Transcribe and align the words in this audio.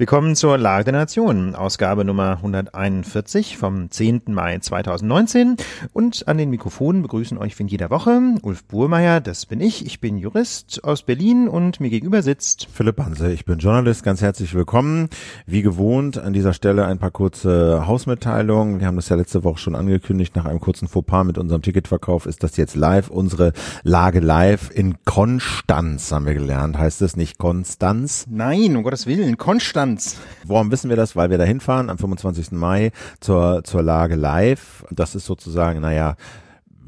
Willkommen 0.00 0.34
zur 0.34 0.56
Lage 0.56 0.84
der 0.84 0.94
Nation, 0.94 1.54
Ausgabe 1.54 2.06
Nummer 2.06 2.36
141 2.36 3.58
vom 3.58 3.90
10. 3.90 4.22
Mai 4.28 4.58
2019. 4.58 5.56
Und 5.92 6.26
an 6.26 6.38
den 6.38 6.48
Mikrofonen 6.48 7.02
begrüßen 7.02 7.36
euch 7.36 7.58
wie 7.58 7.64
in 7.64 7.68
jeder 7.68 7.90
Woche 7.90 8.18
Ulf 8.40 8.64
Burmeier, 8.64 9.20
das 9.20 9.44
bin 9.44 9.60
ich. 9.60 9.84
Ich 9.84 10.00
bin 10.00 10.16
Jurist 10.16 10.82
aus 10.84 11.02
Berlin 11.02 11.48
und 11.48 11.80
mir 11.80 11.90
gegenüber 11.90 12.22
sitzt 12.22 12.66
Philipp 12.72 12.98
Hanse, 12.98 13.30
ich 13.30 13.44
bin 13.44 13.58
Journalist. 13.58 14.02
Ganz 14.02 14.22
herzlich 14.22 14.54
willkommen. 14.54 15.10
Wie 15.44 15.60
gewohnt 15.60 16.16
an 16.16 16.32
dieser 16.32 16.54
Stelle 16.54 16.86
ein 16.86 16.98
paar 16.98 17.10
kurze 17.10 17.86
Hausmitteilungen. 17.86 18.80
Wir 18.80 18.86
haben 18.86 18.96
das 18.96 19.10
ja 19.10 19.16
letzte 19.16 19.44
Woche 19.44 19.58
schon 19.58 19.74
angekündigt. 19.74 20.34
Nach 20.34 20.46
einem 20.46 20.60
kurzen 20.60 20.88
Fauxpas 20.88 21.24
mit 21.24 21.36
unserem 21.36 21.60
Ticketverkauf 21.60 22.24
ist 22.24 22.42
das 22.42 22.56
jetzt 22.56 22.74
live. 22.74 23.10
Unsere 23.10 23.52
Lage 23.82 24.20
live 24.20 24.70
in 24.74 24.94
Konstanz 25.04 26.10
haben 26.10 26.24
wir 26.24 26.32
gelernt. 26.32 26.78
Heißt 26.78 27.02
es 27.02 27.16
nicht 27.16 27.36
Konstanz? 27.36 28.24
Nein, 28.30 28.74
um 28.76 28.82
Gottes 28.82 29.06
Willen, 29.06 29.36
Konstanz. 29.36 29.89
Distanz. 29.96 30.20
Warum 30.44 30.70
wissen 30.70 30.88
wir 30.88 30.96
das? 30.96 31.16
Weil 31.16 31.30
wir 31.30 31.38
da 31.38 31.44
hinfahren 31.44 31.90
am 31.90 31.98
25. 31.98 32.52
Mai 32.52 32.92
zur, 33.20 33.62
zur 33.64 33.82
Lage 33.82 34.14
live. 34.14 34.84
Das 34.90 35.14
ist 35.14 35.26
sozusagen, 35.26 35.80
naja, 35.80 36.16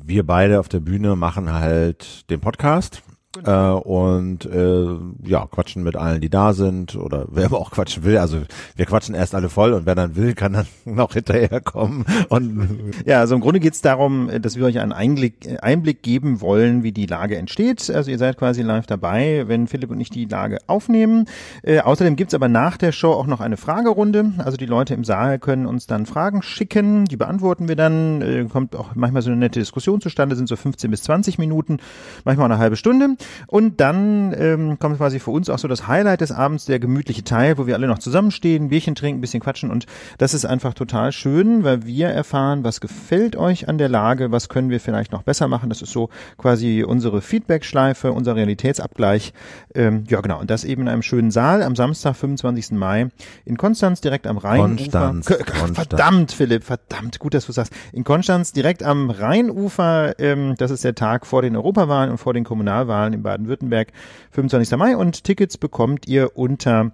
wir 0.04 0.26
beide 0.26 0.60
auf 0.60 0.68
der 0.68 0.80
Bühne 0.80 1.16
machen 1.16 1.52
halt 1.52 2.28
den 2.30 2.40
Podcast 2.40 3.02
Genau. 3.32 3.78
Äh, 3.78 3.80
und 3.80 4.44
äh, 4.44 5.28
ja, 5.28 5.46
quatschen 5.46 5.82
mit 5.82 5.96
allen, 5.96 6.20
die 6.20 6.28
da 6.28 6.52
sind 6.52 6.96
oder 6.96 7.26
wer 7.30 7.46
aber 7.46 7.60
auch 7.60 7.70
quatschen 7.70 8.04
will. 8.04 8.18
Also 8.18 8.42
wir 8.76 8.86
quatschen 8.86 9.14
erst 9.14 9.34
alle 9.34 9.48
voll 9.48 9.72
und 9.72 9.86
wer 9.86 9.94
dann 9.94 10.16
will, 10.16 10.34
kann 10.34 10.52
dann 10.52 10.66
noch 10.84 11.14
hinterherkommen. 11.14 12.04
Und 12.28 12.94
ja, 13.06 13.20
also 13.20 13.34
im 13.34 13.40
Grunde 13.40 13.60
geht 13.60 13.74
es 13.74 13.80
darum, 13.80 14.30
dass 14.40 14.56
wir 14.56 14.66
euch 14.66 14.78
einen 14.78 14.92
Einblick, 14.92 15.58
Einblick 15.62 16.02
geben 16.02 16.40
wollen, 16.40 16.82
wie 16.82 16.92
die 16.92 17.06
Lage 17.06 17.36
entsteht. 17.36 17.90
Also 17.90 18.10
ihr 18.10 18.18
seid 18.18 18.36
quasi 18.36 18.62
live 18.62 18.86
dabei, 18.86 19.44
wenn 19.46 19.66
Philipp 19.66 19.90
und 19.90 20.00
ich 20.00 20.10
die 20.10 20.26
Lage 20.26 20.58
aufnehmen. 20.66 21.26
Äh, 21.62 21.80
außerdem 21.80 22.16
gibt's 22.16 22.34
aber 22.34 22.48
nach 22.48 22.76
der 22.76 22.92
Show 22.92 23.12
auch 23.12 23.26
noch 23.26 23.40
eine 23.40 23.56
Fragerunde. 23.56 24.32
Also 24.38 24.58
die 24.58 24.66
Leute 24.66 24.92
im 24.94 25.04
Saal 25.04 25.38
können 25.38 25.66
uns 25.66 25.86
dann 25.86 26.04
Fragen 26.04 26.42
schicken, 26.42 27.06
die 27.06 27.16
beantworten 27.16 27.68
wir 27.68 27.76
dann. 27.76 28.20
Äh, 28.20 28.44
kommt 28.44 28.76
auch 28.76 28.94
manchmal 28.94 29.22
so 29.22 29.30
eine 29.30 29.38
nette 29.38 29.58
Diskussion 29.58 30.00
zustande, 30.02 30.36
sind 30.36 30.48
so 30.48 30.56
15 30.56 30.90
bis 30.90 31.02
20 31.04 31.38
Minuten, 31.38 31.78
manchmal 32.24 32.50
eine 32.50 32.58
halbe 32.58 32.76
Stunde. 32.76 33.16
Und 33.46 33.80
dann 33.80 34.34
ähm, 34.38 34.78
kommt 34.78 34.98
quasi 34.98 35.18
für 35.18 35.30
uns 35.30 35.48
auch 35.50 35.58
so 35.58 35.68
das 35.68 35.86
Highlight 35.86 36.20
des 36.20 36.32
Abends, 36.32 36.64
der 36.64 36.78
gemütliche 36.78 37.24
Teil, 37.24 37.58
wo 37.58 37.66
wir 37.66 37.74
alle 37.74 37.86
noch 37.86 37.98
zusammenstehen, 37.98 38.68
Bierchen 38.68 38.94
trinken, 38.94 39.20
bisschen 39.20 39.40
quatschen 39.40 39.70
und 39.70 39.86
das 40.18 40.34
ist 40.34 40.44
einfach 40.44 40.74
total 40.74 41.12
schön, 41.12 41.64
weil 41.64 41.86
wir 41.86 42.08
erfahren, 42.08 42.64
was 42.64 42.80
gefällt 42.80 43.36
euch 43.36 43.68
an 43.68 43.78
der 43.78 43.88
Lage, 43.88 44.32
was 44.32 44.48
können 44.48 44.70
wir 44.70 44.80
vielleicht 44.80 45.12
noch 45.12 45.22
besser 45.22 45.48
machen. 45.48 45.68
Das 45.68 45.82
ist 45.82 45.92
so 45.92 46.10
quasi 46.38 46.84
unsere 46.86 47.20
Feedback-Schleife, 47.22 48.12
unser 48.12 48.36
Realitätsabgleich. 48.36 49.32
Ähm, 49.74 50.04
ja 50.08 50.20
genau, 50.20 50.40
und 50.40 50.50
das 50.50 50.64
eben 50.64 50.82
in 50.82 50.88
einem 50.88 51.02
schönen 51.02 51.30
Saal 51.30 51.62
am 51.62 51.76
Samstag, 51.76 52.16
25. 52.16 52.72
Mai 52.72 53.08
in 53.44 53.56
Konstanz, 53.56 54.00
direkt 54.00 54.26
am 54.26 54.38
Rheinufer. 54.38 55.12
Konstanz. 55.12 55.26
Verdammt, 55.74 56.32
Philipp, 56.32 56.64
verdammt, 56.64 57.18
gut, 57.18 57.34
dass 57.34 57.46
du 57.46 57.52
sagst. 57.52 57.72
In 57.92 58.04
Konstanz, 58.04 58.52
direkt 58.52 58.82
am 58.82 59.10
Rheinufer, 59.10 60.18
ähm, 60.18 60.54
das 60.58 60.70
ist 60.70 60.84
der 60.84 60.94
Tag 60.94 61.26
vor 61.26 61.42
den 61.42 61.56
Europawahlen 61.56 62.10
und 62.10 62.18
vor 62.18 62.34
den 62.34 62.44
Kommunalwahlen 62.44 63.11
in 63.12 63.22
Baden-Württemberg, 63.22 63.92
25. 64.32 64.76
Mai 64.76 64.96
und 64.96 65.24
Tickets 65.24 65.58
bekommt 65.58 66.06
ihr 66.06 66.36
unter 66.36 66.92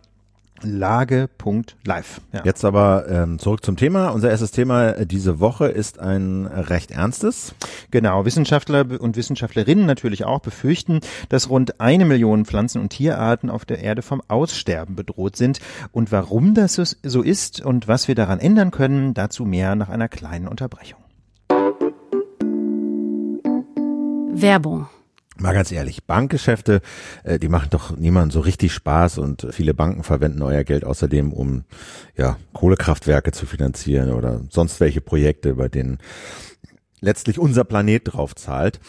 Lage.live. 0.62 2.20
Ja. 2.32 2.42
Jetzt 2.44 2.64
aber 2.64 3.08
ähm, 3.08 3.38
zurück 3.38 3.64
zum 3.64 3.76
Thema. 3.76 4.08
Unser 4.08 4.30
erstes 4.30 4.50
Thema 4.50 4.90
äh, 4.90 5.06
diese 5.06 5.40
Woche 5.40 5.68
ist 5.68 5.98
ein 5.98 6.46
recht 6.46 6.90
ernstes. 6.90 7.54
Genau, 7.90 8.24
Wissenschaftler 8.24 9.00
und 9.00 9.16
Wissenschaftlerinnen 9.16 9.86
natürlich 9.86 10.24
auch 10.24 10.40
befürchten, 10.40 11.00
dass 11.28 11.48
rund 11.48 11.80
eine 11.80 12.04
Million 12.04 12.44
Pflanzen- 12.44 12.80
und 12.80 12.90
Tierarten 12.90 13.50
auf 13.50 13.64
der 13.64 13.80
Erde 13.80 14.02
vom 14.02 14.22
Aussterben 14.28 14.96
bedroht 14.96 15.36
sind. 15.36 15.60
Und 15.92 16.12
warum 16.12 16.54
das 16.54 16.74
so 16.74 17.22
ist 17.22 17.64
und 17.64 17.88
was 17.88 18.08
wir 18.08 18.14
daran 18.14 18.40
ändern 18.40 18.70
können, 18.70 19.14
dazu 19.14 19.44
mehr 19.44 19.74
nach 19.76 19.88
einer 19.88 20.08
kleinen 20.08 20.48
Unterbrechung. 20.48 20.98
Werbung 24.30 24.86
Mal 25.40 25.54
ganz 25.54 25.70
ehrlich, 25.70 26.04
Bankgeschäfte, 26.04 26.80
äh, 27.22 27.38
die 27.38 27.48
machen 27.48 27.68
doch 27.70 27.96
niemandem 27.96 28.32
so 28.32 28.40
richtig 28.40 28.72
Spaß 28.72 29.18
und 29.18 29.46
viele 29.52 29.72
Banken 29.72 30.02
verwenden 30.02 30.42
euer 30.42 30.64
Geld 30.64 30.84
außerdem, 30.84 31.32
um 31.32 31.62
ja 32.16 32.36
Kohlekraftwerke 32.52 33.30
zu 33.30 33.46
finanzieren 33.46 34.10
oder 34.10 34.40
sonst 34.50 34.80
welche 34.80 35.00
Projekte, 35.00 35.54
bei 35.54 35.68
denen 35.68 35.98
letztlich 37.00 37.38
unser 37.38 37.62
Planet 37.62 38.02
drauf 38.12 38.34
zahlt. 38.34 38.80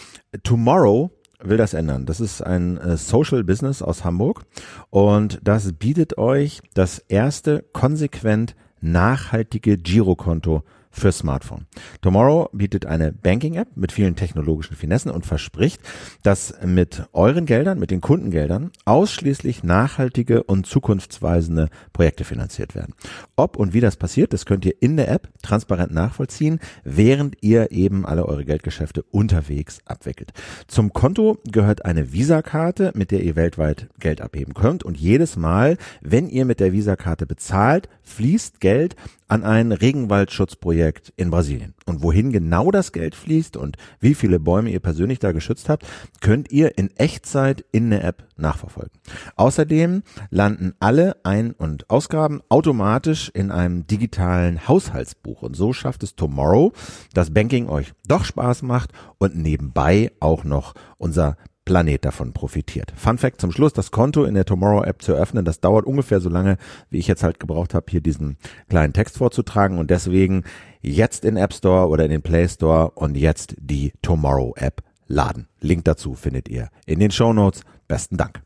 Tomorrow 0.42 1.12
will 1.40 1.58
das 1.58 1.76
ändern. 1.76 2.08
Das 2.08 2.20
ist 2.20 2.42
ein 2.42 2.78
äh, 2.78 2.98
Social 2.98 3.44
Business 3.44 3.84
aus 3.84 4.04
Hamburg 4.04 4.42
und 4.90 5.40
das 5.44 5.74
bietet 5.74 6.18
euch 6.18 6.62
das 6.74 6.98
erste 6.98 7.64
konsequent 7.74 8.56
nachhaltige 8.82 9.78
Girokonto 9.78 10.64
für 10.92 11.12
Smartphone. 11.12 11.66
Tomorrow 12.02 12.50
bietet 12.52 12.86
eine 12.86 13.12
Banking-App 13.12 13.70
mit 13.76 13.92
vielen 13.92 14.16
technologischen 14.16 14.76
Finessen 14.76 15.12
und 15.12 15.26
verspricht, 15.26 15.82
dass 16.24 16.54
mit 16.66 17.04
euren 17.14 17.46
Geldern, 17.46 17.80
mit 17.80 17.92
den 17.92 18.02
Kundengeldern 18.02 18.72
ausschließlich 18.86 19.64
nachhaltige 19.64 20.44
und 20.44 20.66
zukunftsweisende 20.66 21.70
Projekte 21.94 22.24
finanziert 22.24 22.76
werden. 22.76 22.96
Ob 23.36 23.56
und 23.56 23.74
wie 23.74 23.82
das 23.82 23.98
passiert, 23.98 24.34
das 24.34 24.46
könnt 24.46 24.66
ihr 24.66 24.82
in 24.82 24.98
der 24.98 25.10
App 25.10 25.30
transparent 25.44 25.94
nachvollziehen, 25.94 26.60
während 26.84 27.38
ihr 27.42 27.72
eben 27.72 28.06
alle 28.06 28.26
eure 28.26 28.46
Geldgeschäfte 28.46 29.04
unterwegs 29.04 29.80
abwickelt. 29.86 30.34
Zum 30.68 30.94
Konto 30.94 31.38
gehört 31.50 31.86
eine 31.86 32.14
Visa-Karte, 32.14 32.92
mit 32.96 33.12
der 33.12 33.24
ihr 33.24 33.36
weltweit 33.36 33.90
Geld 34.00 34.22
abheben 34.22 34.54
könnt 34.54 34.84
und 34.84 34.98
jedes 34.98 35.36
Mal, 35.36 35.78
wenn 36.02 36.28
ihr 36.30 36.46
mit 36.46 36.60
der 36.60 36.74
Visa-Karte 36.74 37.26
bezahlt, 37.26 37.90
fließt 38.02 38.60
Geld 38.60 38.96
an 39.28 39.44
ein 39.44 39.72
Regenwaldschutzprojekt 39.72 40.79
in 41.16 41.32
Brasilien. 41.32 41.74
Und 41.86 42.02
wohin 42.04 42.32
genau 42.32 42.72
das 42.72 42.92
Geld 42.92 43.16
fließt 43.16 43.58
und 43.58 43.78
wie 44.00 44.14
viele 44.14 44.40
Bäume 44.40 44.70
ihr 44.70 44.80
persönlich 44.80 45.20
da 45.20 45.32
geschützt 45.32 45.70
habt, 45.70 45.86
könnt 46.22 46.52
ihr 46.52 46.78
in 46.78 46.90
Echtzeit 46.98 47.66
in 47.72 47.90
der 47.90 48.04
App 48.04 48.24
nachverfolgen. 48.38 48.98
Außerdem 49.36 50.04
landen 50.30 50.74
alle 50.80 51.18
Ein- 51.24 51.52
und 51.52 51.90
Ausgaben 51.90 52.42
automatisch 52.50 53.30
in 53.34 53.52
einem 53.52 53.86
digitalen 53.88 54.68
Haushaltsbuch. 54.68 55.42
Und 55.42 55.56
so 55.56 55.74
schafft 55.74 56.04
es 56.04 56.16
Tomorrow, 56.16 56.74
dass 57.14 57.34
Banking 57.34 57.68
euch 57.70 57.94
doch 58.08 58.24
Spaß 58.24 58.62
macht 58.62 58.92
und 59.18 59.36
nebenbei 59.36 60.12
auch 60.20 60.44
noch 60.44 60.74
unser 60.98 61.38
Planet 61.70 62.04
davon 62.04 62.34
profitiert. 62.34 62.92
Fun 62.96 63.20
Fact 63.20 63.40
zum 63.40 63.52
Schluss, 63.52 63.74
das 63.74 63.92
Konto 63.92 64.24
in 64.24 64.34
der 64.34 64.44
Tomorrow 64.44 64.84
App 64.84 65.04
zu 65.04 65.14
öffnen, 65.14 65.46
das 65.46 65.60
dauert 65.60 65.86
ungefähr 65.86 66.20
so 66.20 66.28
lange, 66.28 66.58
wie 66.90 66.98
ich 66.98 67.06
jetzt 67.06 67.22
halt 67.22 67.40
gebraucht 67.40 67.76
habe, 67.76 67.86
hier 67.92 68.02
diesen 68.02 68.38
kleinen 68.70 68.92
Text 68.92 69.20
vorzutragen 69.20 69.78
und 69.78 69.92
deswegen 69.92 70.46
jetzt 70.82 71.24
in 71.24 71.38
App 71.38 71.54
Store 71.54 71.88
oder 71.90 72.06
in 72.06 72.10
den 72.10 72.24
Play 72.24 72.48
Store 72.48 72.90
und 72.96 73.16
jetzt 73.16 73.54
die 73.60 73.94
Tomorrow 74.02 74.56
App 74.58 74.82
laden. 75.06 75.48
Link 75.60 75.86
dazu 75.86 76.16
findet 76.16 76.50
ihr 76.50 76.70
in 76.88 77.00
den 77.00 77.12
Show 77.12 77.34
Notes. 77.34 77.62
Besten 77.88 78.18
Dank. 78.18 78.42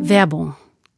Werbung 0.00 0.54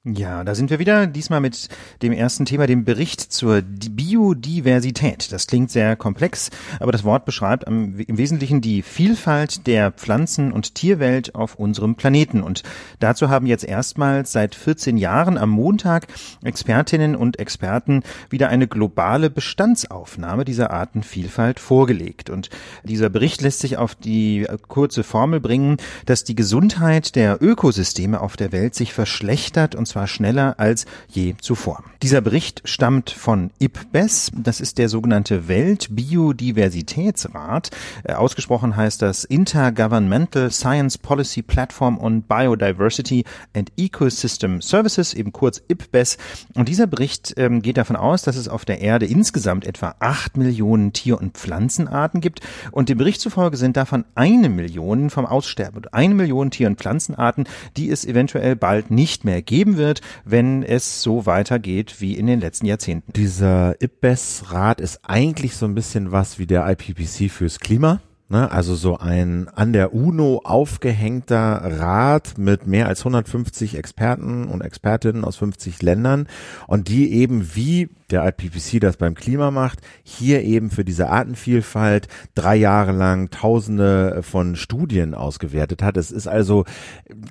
ja, 0.07 0.45
da 0.45 0.55
sind 0.55 0.71
wir 0.71 0.79
wieder, 0.79 1.07
diesmal 1.07 1.43
mit 1.43 1.69
dem 2.01 2.13
ersten 2.13 2.47
Thema, 2.47 2.67
dem 2.67 2.87
Bericht 2.87 3.21
zur 3.21 3.61
Biodiversität. 3.61 5.31
Das 5.31 5.47
klingt 5.47 5.71
sehr 5.71 5.95
komplex, 5.95 6.49
aber 6.79 6.91
das 6.91 7.05
Wort 7.05 7.27
beschreibt 7.27 7.65
im 7.65 7.99
Wesentlichen 7.99 8.63
die 8.63 8.81
Vielfalt 8.81 9.67
der 9.67 9.93
Pflanzen- 9.93 10.53
und 10.53 10.75
Tierwelt 10.75 11.35
auf 11.35 11.57
unserem 11.57 11.97
Planeten. 11.97 12.43
Und 12.43 12.63
dazu 12.99 13.29
haben 13.29 13.45
jetzt 13.45 13.63
erstmals 13.63 14.33
seit 14.33 14.55
14 14.55 14.97
Jahren 14.97 15.37
am 15.37 15.51
Montag 15.51 16.07
Expertinnen 16.43 17.15
und 17.15 17.39
Experten 17.39 18.03
wieder 18.31 18.49
eine 18.49 18.69
globale 18.69 19.29
Bestandsaufnahme 19.29 20.47
dieser 20.47 20.71
Artenvielfalt 20.71 21.61
vorgelegt. 21.61 22.31
Und 22.31 22.49
dieser 22.85 23.11
Bericht 23.11 23.43
lässt 23.43 23.61
sich 23.61 23.77
auf 23.77 23.95
die 23.97 24.47
kurze 24.67 25.05
Formel 25.05 25.41
bringen, 25.41 25.77
dass 26.07 26.25
die 26.25 26.35
Gesundheit 26.35 27.17
der 27.17 27.43
Ökosysteme 27.43 28.23
auf 28.23 28.39
der 28.39 28.51
Welt 28.53 28.75
sich 28.75 28.95
verschlechtert 28.95 29.75
und 29.75 29.90
zwar 29.91 30.07
schneller 30.07 30.55
als 30.59 30.87
je 31.09 31.35
zuvor. 31.41 31.83
Dieser 32.03 32.21
Bericht 32.21 32.61
stammt 32.65 33.11
von 33.11 33.51
IPBES, 33.59 34.33
das 34.35 34.61
ist 34.61 34.77
der 34.79 34.89
sogenannte 34.89 35.49
Weltbiodiversitätsrat. 35.49 37.71
Äh, 38.05 38.13
ausgesprochen 38.15 38.77
heißt 38.77 39.03
das 39.03 39.25
Intergovernmental 39.25 40.51
Science 40.51 40.97
Policy 40.97 41.43
Platform 41.43 41.99
on 41.99 42.23
Biodiversity 42.23 43.25
and 43.55 43.71
Ecosystem 43.77 44.63
Services, 44.63 45.13
eben 45.13 45.33
kurz 45.33 45.61
IPBES. 45.69 46.17
Und 46.55 46.69
dieser 46.69 46.87
Bericht 46.87 47.35
ähm, 47.37 47.63
geht 47.63 47.77
davon 47.77 47.97
aus, 47.97 48.23
dass 48.23 48.37
es 48.37 48.47
auf 48.49 48.65
der 48.65 48.81
Erde 48.81 49.07
insgesamt 49.07 49.67
etwa 49.67 49.97
acht 49.99 50.37
Millionen 50.37 50.93
Tier- 50.93 51.21
und 51.21 51.37
Pflanzenarten 51.37 52.21
gibt. 52.21 52.43
Und 52.71 52.89
dem 52.89 52.99
Bericht 52.99 53.21
zufolge 53.21 53.57
sind 53.57 53.77
davon 53.77 54.05
eine 54.15 54.49
Million 54.49 55.11
vom 55.11 55.27
Aussterben. 55.27 55.83
Eine 55.91 56.15
Million 56.15 56.53
Tier- 56.53 56.69
und 56.69 56.79
Pflanzenarten, 56.79 57.49
die 57.77 57.91
es 57.91 58.05
eventuell 58.05 58.55
bald 58.55 58.93
nicht 58.93 59.25
mehr 59.25 59.43
geben 59.43 59.77
wird 59.77 59.80
wird, 59.81 60.03
wenn 60.25 60.63
es 60.63 61.03
so 61.03 61.27
weitergeht 61.27 61.97
wie 62.01 62.15
in 62.15 62.27
den 62.27 62.41
letzten 62.41 62.67
Jahrzehnten. 62.67 63.13
Dieser 63.15 63.75
IPBES-Rat 63.83 64.81
ist 64.81 65.01
eigentlich 65.03 65.57
so 65.57 65.67
ein 65.67 65.75
bisschen 65.75 66.13
was 66.13 66.39
wie 66.39 66.47
der 66.47 66.69
IPPC 66.69 67.31
fürs 67.31 67.59
Klima. 67.59 68.01
Ne? 68.29 68.51
Also 68.51 68.77
so 68.77 68.97
ein 68.99 69.49
an 69.49 69.73
der 69.73 69.93
UNO 69.93 70.43
aufgehängter 70.45 71.63
Rat 71.81 72.39
mit 72.39 72.67
mehr 72.67 72.87
als 72.87 73.01
150 73.01 73.77
Experten 73.77 74.45
und 74.45 74.61
Expertinnen 74.61 75.25
aus 75.25 75.37
50 75.37 75.83
Ländern 75.83 76.29
und 76.69 76.87
die 76.87 77.13
eben 77.13 77.57
wie 77.57 77.89
der 78.13 78.27
IPCC 78.27 78.81
das 78.81 78.97
beim 78.97 79.15
Klima 79.15 79.51
macht, 79.51 79.81
hier 80.03 80.43
eben 80.43 80.71
für 80.71 80.85
diese 80.85 81.11
Artenvielfalt 81.11 82.09
drei 82.35 82.57
Jahre 82.57 82.93
lang 82.93 83.31
Tausende 83.31 84.23
von 84.23 84.57
Studien 84.57 85.15
ausgewertet 85.15 85.83
hat. 85.83 85.97
Es 85.97 86.11
ist 86.11 86.27
also 86.27 86.65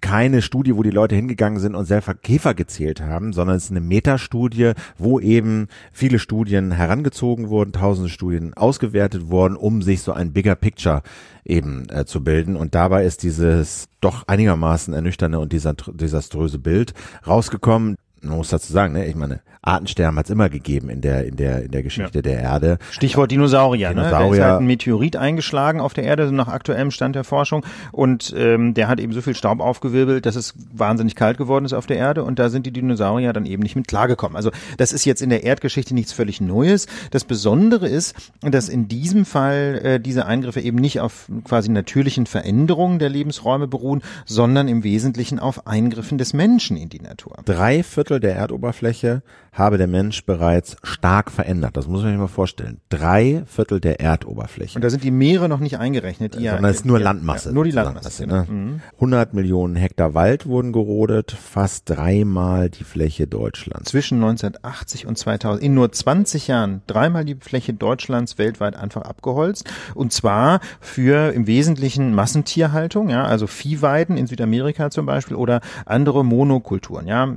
keine 0.01 0.41
Studie, 0.41 0.75
wo 0.75 0.83
die 0.83 0.89
Leute 0.89 1.15
hingegangen 1.15 1.59
sind 1.59 1.75
und 1.75 1.85
selber 1.85 2.13
Käfer 2.13 2.53
gezählt 2.53 3.01
haben, 3.01 3.33
sondern 3.33 3.57
es 3.57 3.65
ist 3.65 3.71
eine 3.71 3.81
Metastudie, 3.81 4.73
wo 4.97 5.19
eben 5.19 5.67
viele 5.91 6.19
Studien 6.19 6.71
herangezogen 6.71 7.49
wurden, 7.49 7.73
tausende 7.73 8.09
Studien 8.09 8.53
ausgewertet 8.53 9.29
wurden, 9.29 9.55
um 9.55 9.81
sich 9.81 10.01
so 10.01 10.13
ein 10.13 10.33
bigger 10.33 10.55
picture 10.55 11.01
eben 11.45 11.87
äh, 11.89 12.05
zu 12.05 12.23
bilden. 12.23 12.55
Und 12.55 12.75
dabei 12.75 13.05
ist 13.05 13.23
dieses 13.23 13.89
doch 14.01 14.27
einigermaßen 14.27 14.93
ernüchternde 14.93 15.39
und 15.39 15.51
desaströse 15.51 16.59
Bild 16.59 16.93
rausgekommen 17.27 17.97
man 18.21 18.37
muss 18.37 18.49
dazu 18.49 18.71
sagen, 18.71 18.93
ne, 18.93 19.05
ich 19.07 19.15
meine, 19.15 19.41
Artensterben 19.61 20.17
hat 20.17 20.25
es 20.25 20.31
immer 20.31 20.49
gegeben 20.49 20.89
in 20.89 21.01
der 21.01 21.25
in 21.25 21.35
der 21.35 21.63
in 21.63 21.71
der 21.71 21.83
Geschichte 21.83 22.19
ja. 22.19 22.21
der 22.21 22.39
Erde. 22.39 22.77
Stichwort 22.91 23.29
Dinosaurier. 23.31 23.89
Dinosaurier. 23.89 24.29
Ne? 24.29 24.37
Da 24.37 24.43
ist 24.43 24.51
halt 24.51 24.61
ein 24.61 24.67
Meteorit 24.67 25.17
eingeschlagen 25.17 25.81
auf 25.81 25.93
der 25.93 26.05
Erde, 26.05 26.27
so 26.27 26.33
nach 26.33 26.47
aktuellem 26.47 26.91
Stand 26.91 27.15
der 27.15 27.23
Forschung, 27.23 27.65
und 27.91 28.33
ähm, 28.37 28.73
der 28.73 28.87
hat 28.87 28.99
eben 28.99 29.11
so 29.11 29.21
viel 29.21 29.35
Staub 29.35 29.59
aufgewirbelt, 29.59 30.25
dass 30.25 30.35
es 30.35 30.53
wahnsinnig 30.73 31.15
kalt 31.15 31.37
geworden 31.37 31.65
ist 31.65 31.73
auf 31.73 31.87
der 31.87 31.97
Erde, 31.97 32.23
und 32.23 32.39
da 32.39 32.49
sind 32.49 32.65
die 32.65 32.71
Dinosaurier 32.71 33.33
dann 33.33 33.45
eben 33.45 33.61
nicht 33.61 33.75
mit 33.75 33.87
klargekommen. 33.87 34.35
Also 34.35 34.51
das 34.77 34.93
ist 34.93 35.05
jetzt 35.05 35.21
in 35.21 35.29
der 35.29 35.43
Erdgeschichte 35.43 35.93
nichts 35.93 36.13
völlig 36.13 36.41
Neues. 36.41 36.87
Das 37.11 37.25
Besondere 37.25 37.87
ist, 37.87 38.15
dass 38.41 38.69
in 38.69 38.87
diesem 38.87 39.25
Fall 39.25 39.81
äh, 39.83 39.99
diese 39.99 40.25
Eingriffe 40.25 40.61
eben 40.61 40.77
nicht 40.77 40.99
auf 41.01 41.27
quasi 41.43 41.69
natürlichen 41.69 42.25
Veränderungen 42.25 42.99
der 42.99 43.09
Lebensräume 43.09 43.67
beruhen, 43.67 44.01
sondern 44.25 44.67
im 44.67 44.83
Wesentlichen 44.83 45.39
auf 45.39 45.67
Eingriffen 45.67 46.17
des 46.17 46.33
Menschen 46.33 46.77
in 46.77 46.89
die 46.89 47.01
Natur. 47.01 47.37
Drei 47.45 47.83
Viertel 47.83 48.08
der 48.17 48.35
Erdoberfläche 48.35 49.21
habe 49.51 49.77
der 49.77 49.87
Mensch 49.87 50.25
bereits 50.25 50.77
stark 50.83 51.31
verändert. 51.31 51.75
Das 51.75 51.87
muss 51.87 52.01
man 52.01 52.11
sich 52.11 52.19
mal 52.19 52.27
vorstellen. 52.27 52.79
Drei 52.89 53.43
Viertel 53.45 53.79
der 53.79 53.99
Erdoberfläche. 53.99 54.77
Und 54.77 54.83
da 54.83 54.89
sind 54.89 55.03
die 55.03 55.11
Meere 55.11 55.49
noch 55.49 55.59
nicht 55.59 55.77
eingerechnet. 55.77 56.35
Die 56.35 56.45
Sondern 56.45 56.63
ja, 56.63 56.69
es 56.69 56.77
ist 56.77 56.85
nur 56.85 56.99
Landmasse. 56.99 57.49
Ja, 57.49 57.55
nur 57.55 57.63
die 57.65 57.71
Landmasse. 57.71 58.23
Genau. 58.23 58.45
Ne? 58.49 58.81
100 58.95 59.33
mhm. 59.33 59.39
Millionen 59.39 59.75
Hektar 59.75 60.13
Wald 60.13 60.45
wurden 60.45 60.71
gerodet, 60.71 61.31
fast 61.31 61.89
dreimal 61.89 62.69
die 62.69 62.83
Fläche 62.83 63.27
Deutschlands. 63.27 63.89
Zwischen 63.89 64.15
1980 64.15 65.05
und 65.05 65.17
2000, 65.17 65.63
in 65.63 65.73
nur 65.73 65.91
20 65.91 66.47
Jahren, 66.47 66.81
dreimal 66.87 67.25
die 67.25 67.35
Fläche 67.35 67.73
Deutschlands 67.73 68.37
weltweit 68.37 68.75
einfach 68.75 69.01
abgeholzt. 69.01 69.69
Und 69.93 70.13
zwar 70.13 70.61
für 70.79 71.33
im 71.33 71.47
Wesentlichen 71.47 72.13
Massentierhaltung, 72.13 73.09
ja, 73.09 73.23
also 73.23 73.47
Viehweiden 73.47 74.17
in 74.17 74.27
Südamerika 74.27 74.89
zum 74.89 75.05
Beispiel 75.05 75.35
oder 75.35 75.61
andere 75.85 76.23
Monokulturen, 76.23 77.07
ja, 77.07 77.27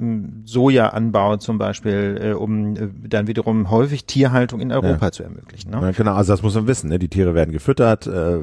Sojaanbau 0.63 1.37
zum 1.39 1.59
Beispiel, 1.59 2.21
äh, 2.23 2.33
um 2.33 2.77
äh, 2.77 2.89
dann 3.09 3.27
wiederum 3.27 3.71
häufig 3.71 4.05
Tierhaltung 4.05 4.61
in 4.61 4.71
Europa 4.71 5.07
ja. 5.07 5.13
zu 5.13 5.23
ermöglichen. 5.25 5.71
Ne? 5.71 5.81
Ja, 5.83 5.91
genau, 5.91 6.15
also 6.15 6.33
das 6.33 6.43
muss 6.43 6.55
man 6.55 6.67
wissen. 6.67 6.89
Ne? 6.89 6.99
Die 6.99 7.09
Tiere 7.09 7.35
werden 7.35 7.53
gefüttert, 7.53 8.07
äh, 8.07 8.39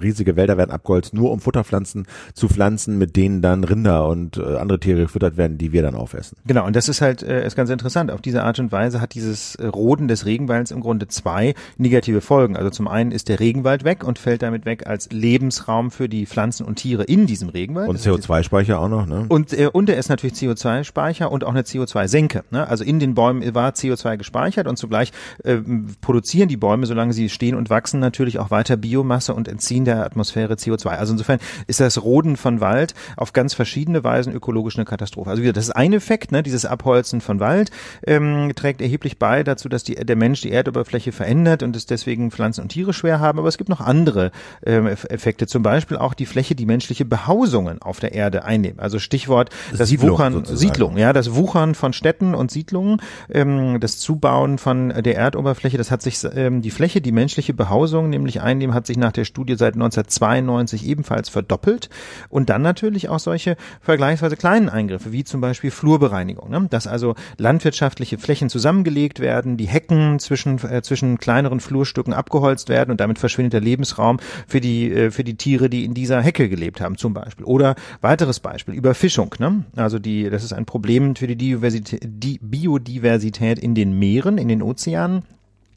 riesige 0.00 0.36
Wälder 0.36 0.56
werden 0.56 0.70
abgeholzt, 0.70 1.14
nur 1.14 1.30
um 1.30 1.40
Futterpflanzen 1.40 2.06
zu 2.34 2.48
pflanzen, 2.48 2.98
mit 2.98 3.14
denen 3.16 3.42
dann 3.42 3.62
Rinder 3.62 4.08
und 4.08 4.38
äh, 4.38 4.56
andere 4.56 4.80
Tiere 4.80 5.02
gefüttert 5.02 5.36
werden, 5.36 5.56
die 5.56 5.72
wir 5.72 5.82
dann 5.82 5.94
aufessen. 5.94 6.36
Genau, 6.46 6.66
und 6.66 6.74
das 6.74 6.88
ist 6.88 7.00
halt 7.00 7.22
äh, 7.22 7.46
ist 7.46 7.56
ganz 7.56 7.70
interessant. 7.70 8.10
Auf 8.10 8.20
diese 8.20 8.42
Art 8.42 8.58
und 8.58 8.72
Weise 8.72 9.00
hat 9.00 9.14
dieses 9.14 9.54
äh, 9.54 9.66
Roden 9.66 10.08
des 10.08 10.26
Regenwalds 10.26 10.72
im 10.72 10.80
Grunde 10.80 11.06
zwei 11.06 11.54
negative 11.76 12.20
Folgen. 12.20 12.56
Also 12.56 12.70
zum 12.70 12.88
einen 12.88 13.12
ist 13.12 13.28
der 13.28 13.38
Regenwald 13.38 13.84
weg 13.84 14.02
und 14.02 14.18
fällt 14.18 14.42
damit 14.42 14.64
weg 14.64 14.86
als 14.86 15.10
Lebensraum 15.12 15.90
für 15.90 16.08
die 16.08 16.26
Pflanzen 16.26 16.66
und 16.66 16.76
Tiere 16.76 17.04
in 17.04 17.26
diesem 17.26 17.48
Regenwald. 17.48 17.88
Und 17.88 17.98
CO2-Speicher 17.98 18.80
auch 18.80 18.88
noch, 18.88 19.06
ne? 19.06 19.26
Und, 19.28 19.52
äh, 19.52 19.68
und 19.72 19.88
er 19.88 19.96
ist 19.96 20.08
natürlich 20.08 20.36
CO2-Speicher 20.36 21.19
und 21.26 21.44
auch 21.44 21.50
eine 21.50 21.62
CO2-Senke. 21.62 22.44
Ne? 22.50 22.66
Also 22.66 22.84
in 22.84 23.00
den 23.00 23.14
Bäumen 23.14 23.54
war 23.54 23.70
CO2 23.70 24.16
gespeichert 24.16 24.66
und 24.66 24.76
zugleich 24.76 25.12
äh, 25.44 25.58
produzieren 26.00 26.48
die 26.48 26.56
Bäume, 26.56 26.86
solange 26.86 27.12
sie 27.12 27.28
stehen 27.28 27.54
und 27.54 27.70
wachsen, 27.70 28.00
natürlich 28.00 28.38
auch 28.38 28.50
weiter 28.50 28.76
Biomasse 28.76 29.34
und 29.34 29.48
entziehen 29.48 29.84
der 29.84 30.04
Atmosphäre 30.04 30.54
CO2. 30.54 30.88
Also 30.88 31.12
insofern 31.12 31.38
ist 31.66 31.80
das 31.80 32.02
Roden 32.02 32.36
von 32.36 32.60
Wald 32.60 32.94
auf 33.16 33.32
ganz 33.32 33.54
verschiedene 33.54 34.04
Weisen 34.04 34.32
ökologisch 34.32 34.76
eine 34.76 34.84
Katastrophe. 34.84 35.30
Also 35.30 35.42
wieder, 35.42 35.52
das 35.52 35.64
ist 35.64 35.76
ein 35.76 35.92
Effekt, 35.92 36.32
ne, 36.32 36.42
dieses 36.42 36.64
Abholzen 36.64 37.20
von 37.20 37.40
Wald 37.40 37.70
ähm, 38.06 38.52
trägt 38.54 38.80
erheblich 38.80 39.18
bei 39.18 39.42
dazu, 39.42 39.68
dass 39.68 39.84
die, 39.84 39.94
der 39.94 40.16
Mensch 40.16 40.40
die 40.40 40.52
Erdoberfläche 40.52 41.12
verändert 41.12 41.62
und 41.62 41.76
es 41.76 41.86
deswegen 41.86 42.30
Pflanzen 42.30 42.62
und 42.62 42.68
Tiere 42.68 42.92
schwer 42.92 43.20
haben. 43.20 43.38
Aber 43.38 43.48
es 43.48 43.58
gibt 43.58 43.68
noch 43.68 43.80
andere 43.80 44.30
ähm, 44.64 44.86
Effekte, 44.86 45.46
zum 45.46 45.62
Beispiel 45.62 45.96
auch 45.96 46.14
die 46.14 46.26
Fläche, 46.26 46.54
die 46.54 46.66
menschliche 46.66 47.04
Behausungen 47.04 47.82
auf 47.82 48.00
der 48.00 48.12
Erde 48.12 48.44
einnehmen. 48.44 48.80
Also 48.80 48.98
Stichwort 48.98 49.50
das 49.76 49.88
Siedlung, 49.88 50.10
Wuchern, 50.12 50.32
sozusagen. 50.32 50.58
Siedlung, 50.58 50.96
ja, 50.96 51.09
das 51.12 51.34
Wuchern 51.34 51.74
von 51.74 51.92
Städten 51.92 52.34
und 52.34 52.50
Siedlungen 52.50 53.00
ähm, 53.32 53.78
das 53.80 53.98
Zubauen 53.98 54.58
von 54.58 54.88
der 54.88 55.16
Erdoberfläche, 55.16 55.78
das 55.78 55.90
hat 55.90 56.02
sich 56.02 56.18
ähm, 56.34 56.62
die 56.62 56.70
Fläche, 56.70 57.00
die 57.00 57.12
menschliche 57.12 57.54
Behausung 57.54 58.10
nämlich 58.10 58.40
einnehmen, 58.40 58.74
hat 58.74 58.86
sich 58.86 58.96
nach 58.96 59.12
der 59.12 59.24
Studie 59.24 59.56
seit 59.56 59.74
1992 59.74 60.86
ebenfalls 60.86 61.28
verdoppelt. 61.28 61.88
Und 62.28 62.50
dann 62.50 62.62
natürlich 62.62 63.08
auch 63.08 63.18
solche 63.18 63.56
vergleichsweise 63.80 64.36
kleinen 64.36 64.68
Eingriffe, 64.68 65.12
wie 65.12 65.24
zum 65.24 65.40
Beispiel 65.40 65.70
Flurbereinigung, 65.70 66.50
ne? 66.50 66.66
dass 66.70 66.86
also 66.86 67.14
landwirtschaftliche 67.38 68.18
Flächen 68.18 68.48
zusammengelegt 68.48 69.20
werden, 69.20 69.56
die 69.56 69.66
Hecken 69.66 70.18
zwischen, 70.18 70.58
äh, 70.64 70.82
zwischen 70.82 71.18
kleineren 71.18 71.60
Flurstücken 71.60 72.12
abgeholzt 72.12 72.68
werden 72.68 72.90
und 72.90 73.00
damit 73.00 73.18
verschwindet 73.18 73.54
der 73.54 73.60
Lebensraum 73.60 74.18
für 74.46 74.60
die, 74.60 74.92
äh, 74.92 75.10
für 75.10 75.24
die 75.24 75.36
Tiere, 75.36 75.70
die 75.70 75.84
in 75.84 75.94
dieser 75.94 76.20
Hecke 76.20 76.48
gelebt 76.48 76.80
haben 76.80 76.96
zum 76.96 77.14
Beispiel. 77.14 77.44
Oder 77.44 77.74
weiteres 78.00 78.40
Beispiel, 78.40 78.74
Überfischung. 78.74 79.34
Ne? 79.38 79.64
Also 79.76 79.98
die, 79.98 80.28
das 80.28 80.44
ist 80.44 80.52
ein 80.52 80.66
Problem 80.66 80.99
für 81.16 81.26
die 81.26 81.36
Diversität, 81.36 82.00
die 82.04 82.38
Biodiversität 82.42 83.58
in 83.58 83.74
den 83.74 83.98
Meeren, 83.98 84.38
in 84.38 84.48
den 84.48 84.62
Ozeanen. 84.62 85.22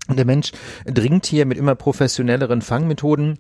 Und 0.08 0.18
der 0.18 0.26
Mensch 0.26 0.52
dringt 0.86 1.26
hier 1.26 1.46
mit 1.46 1.58
immer 1.58 1.76
professionelleren 1.76 2.62
Fangmethoden 2.62 3.40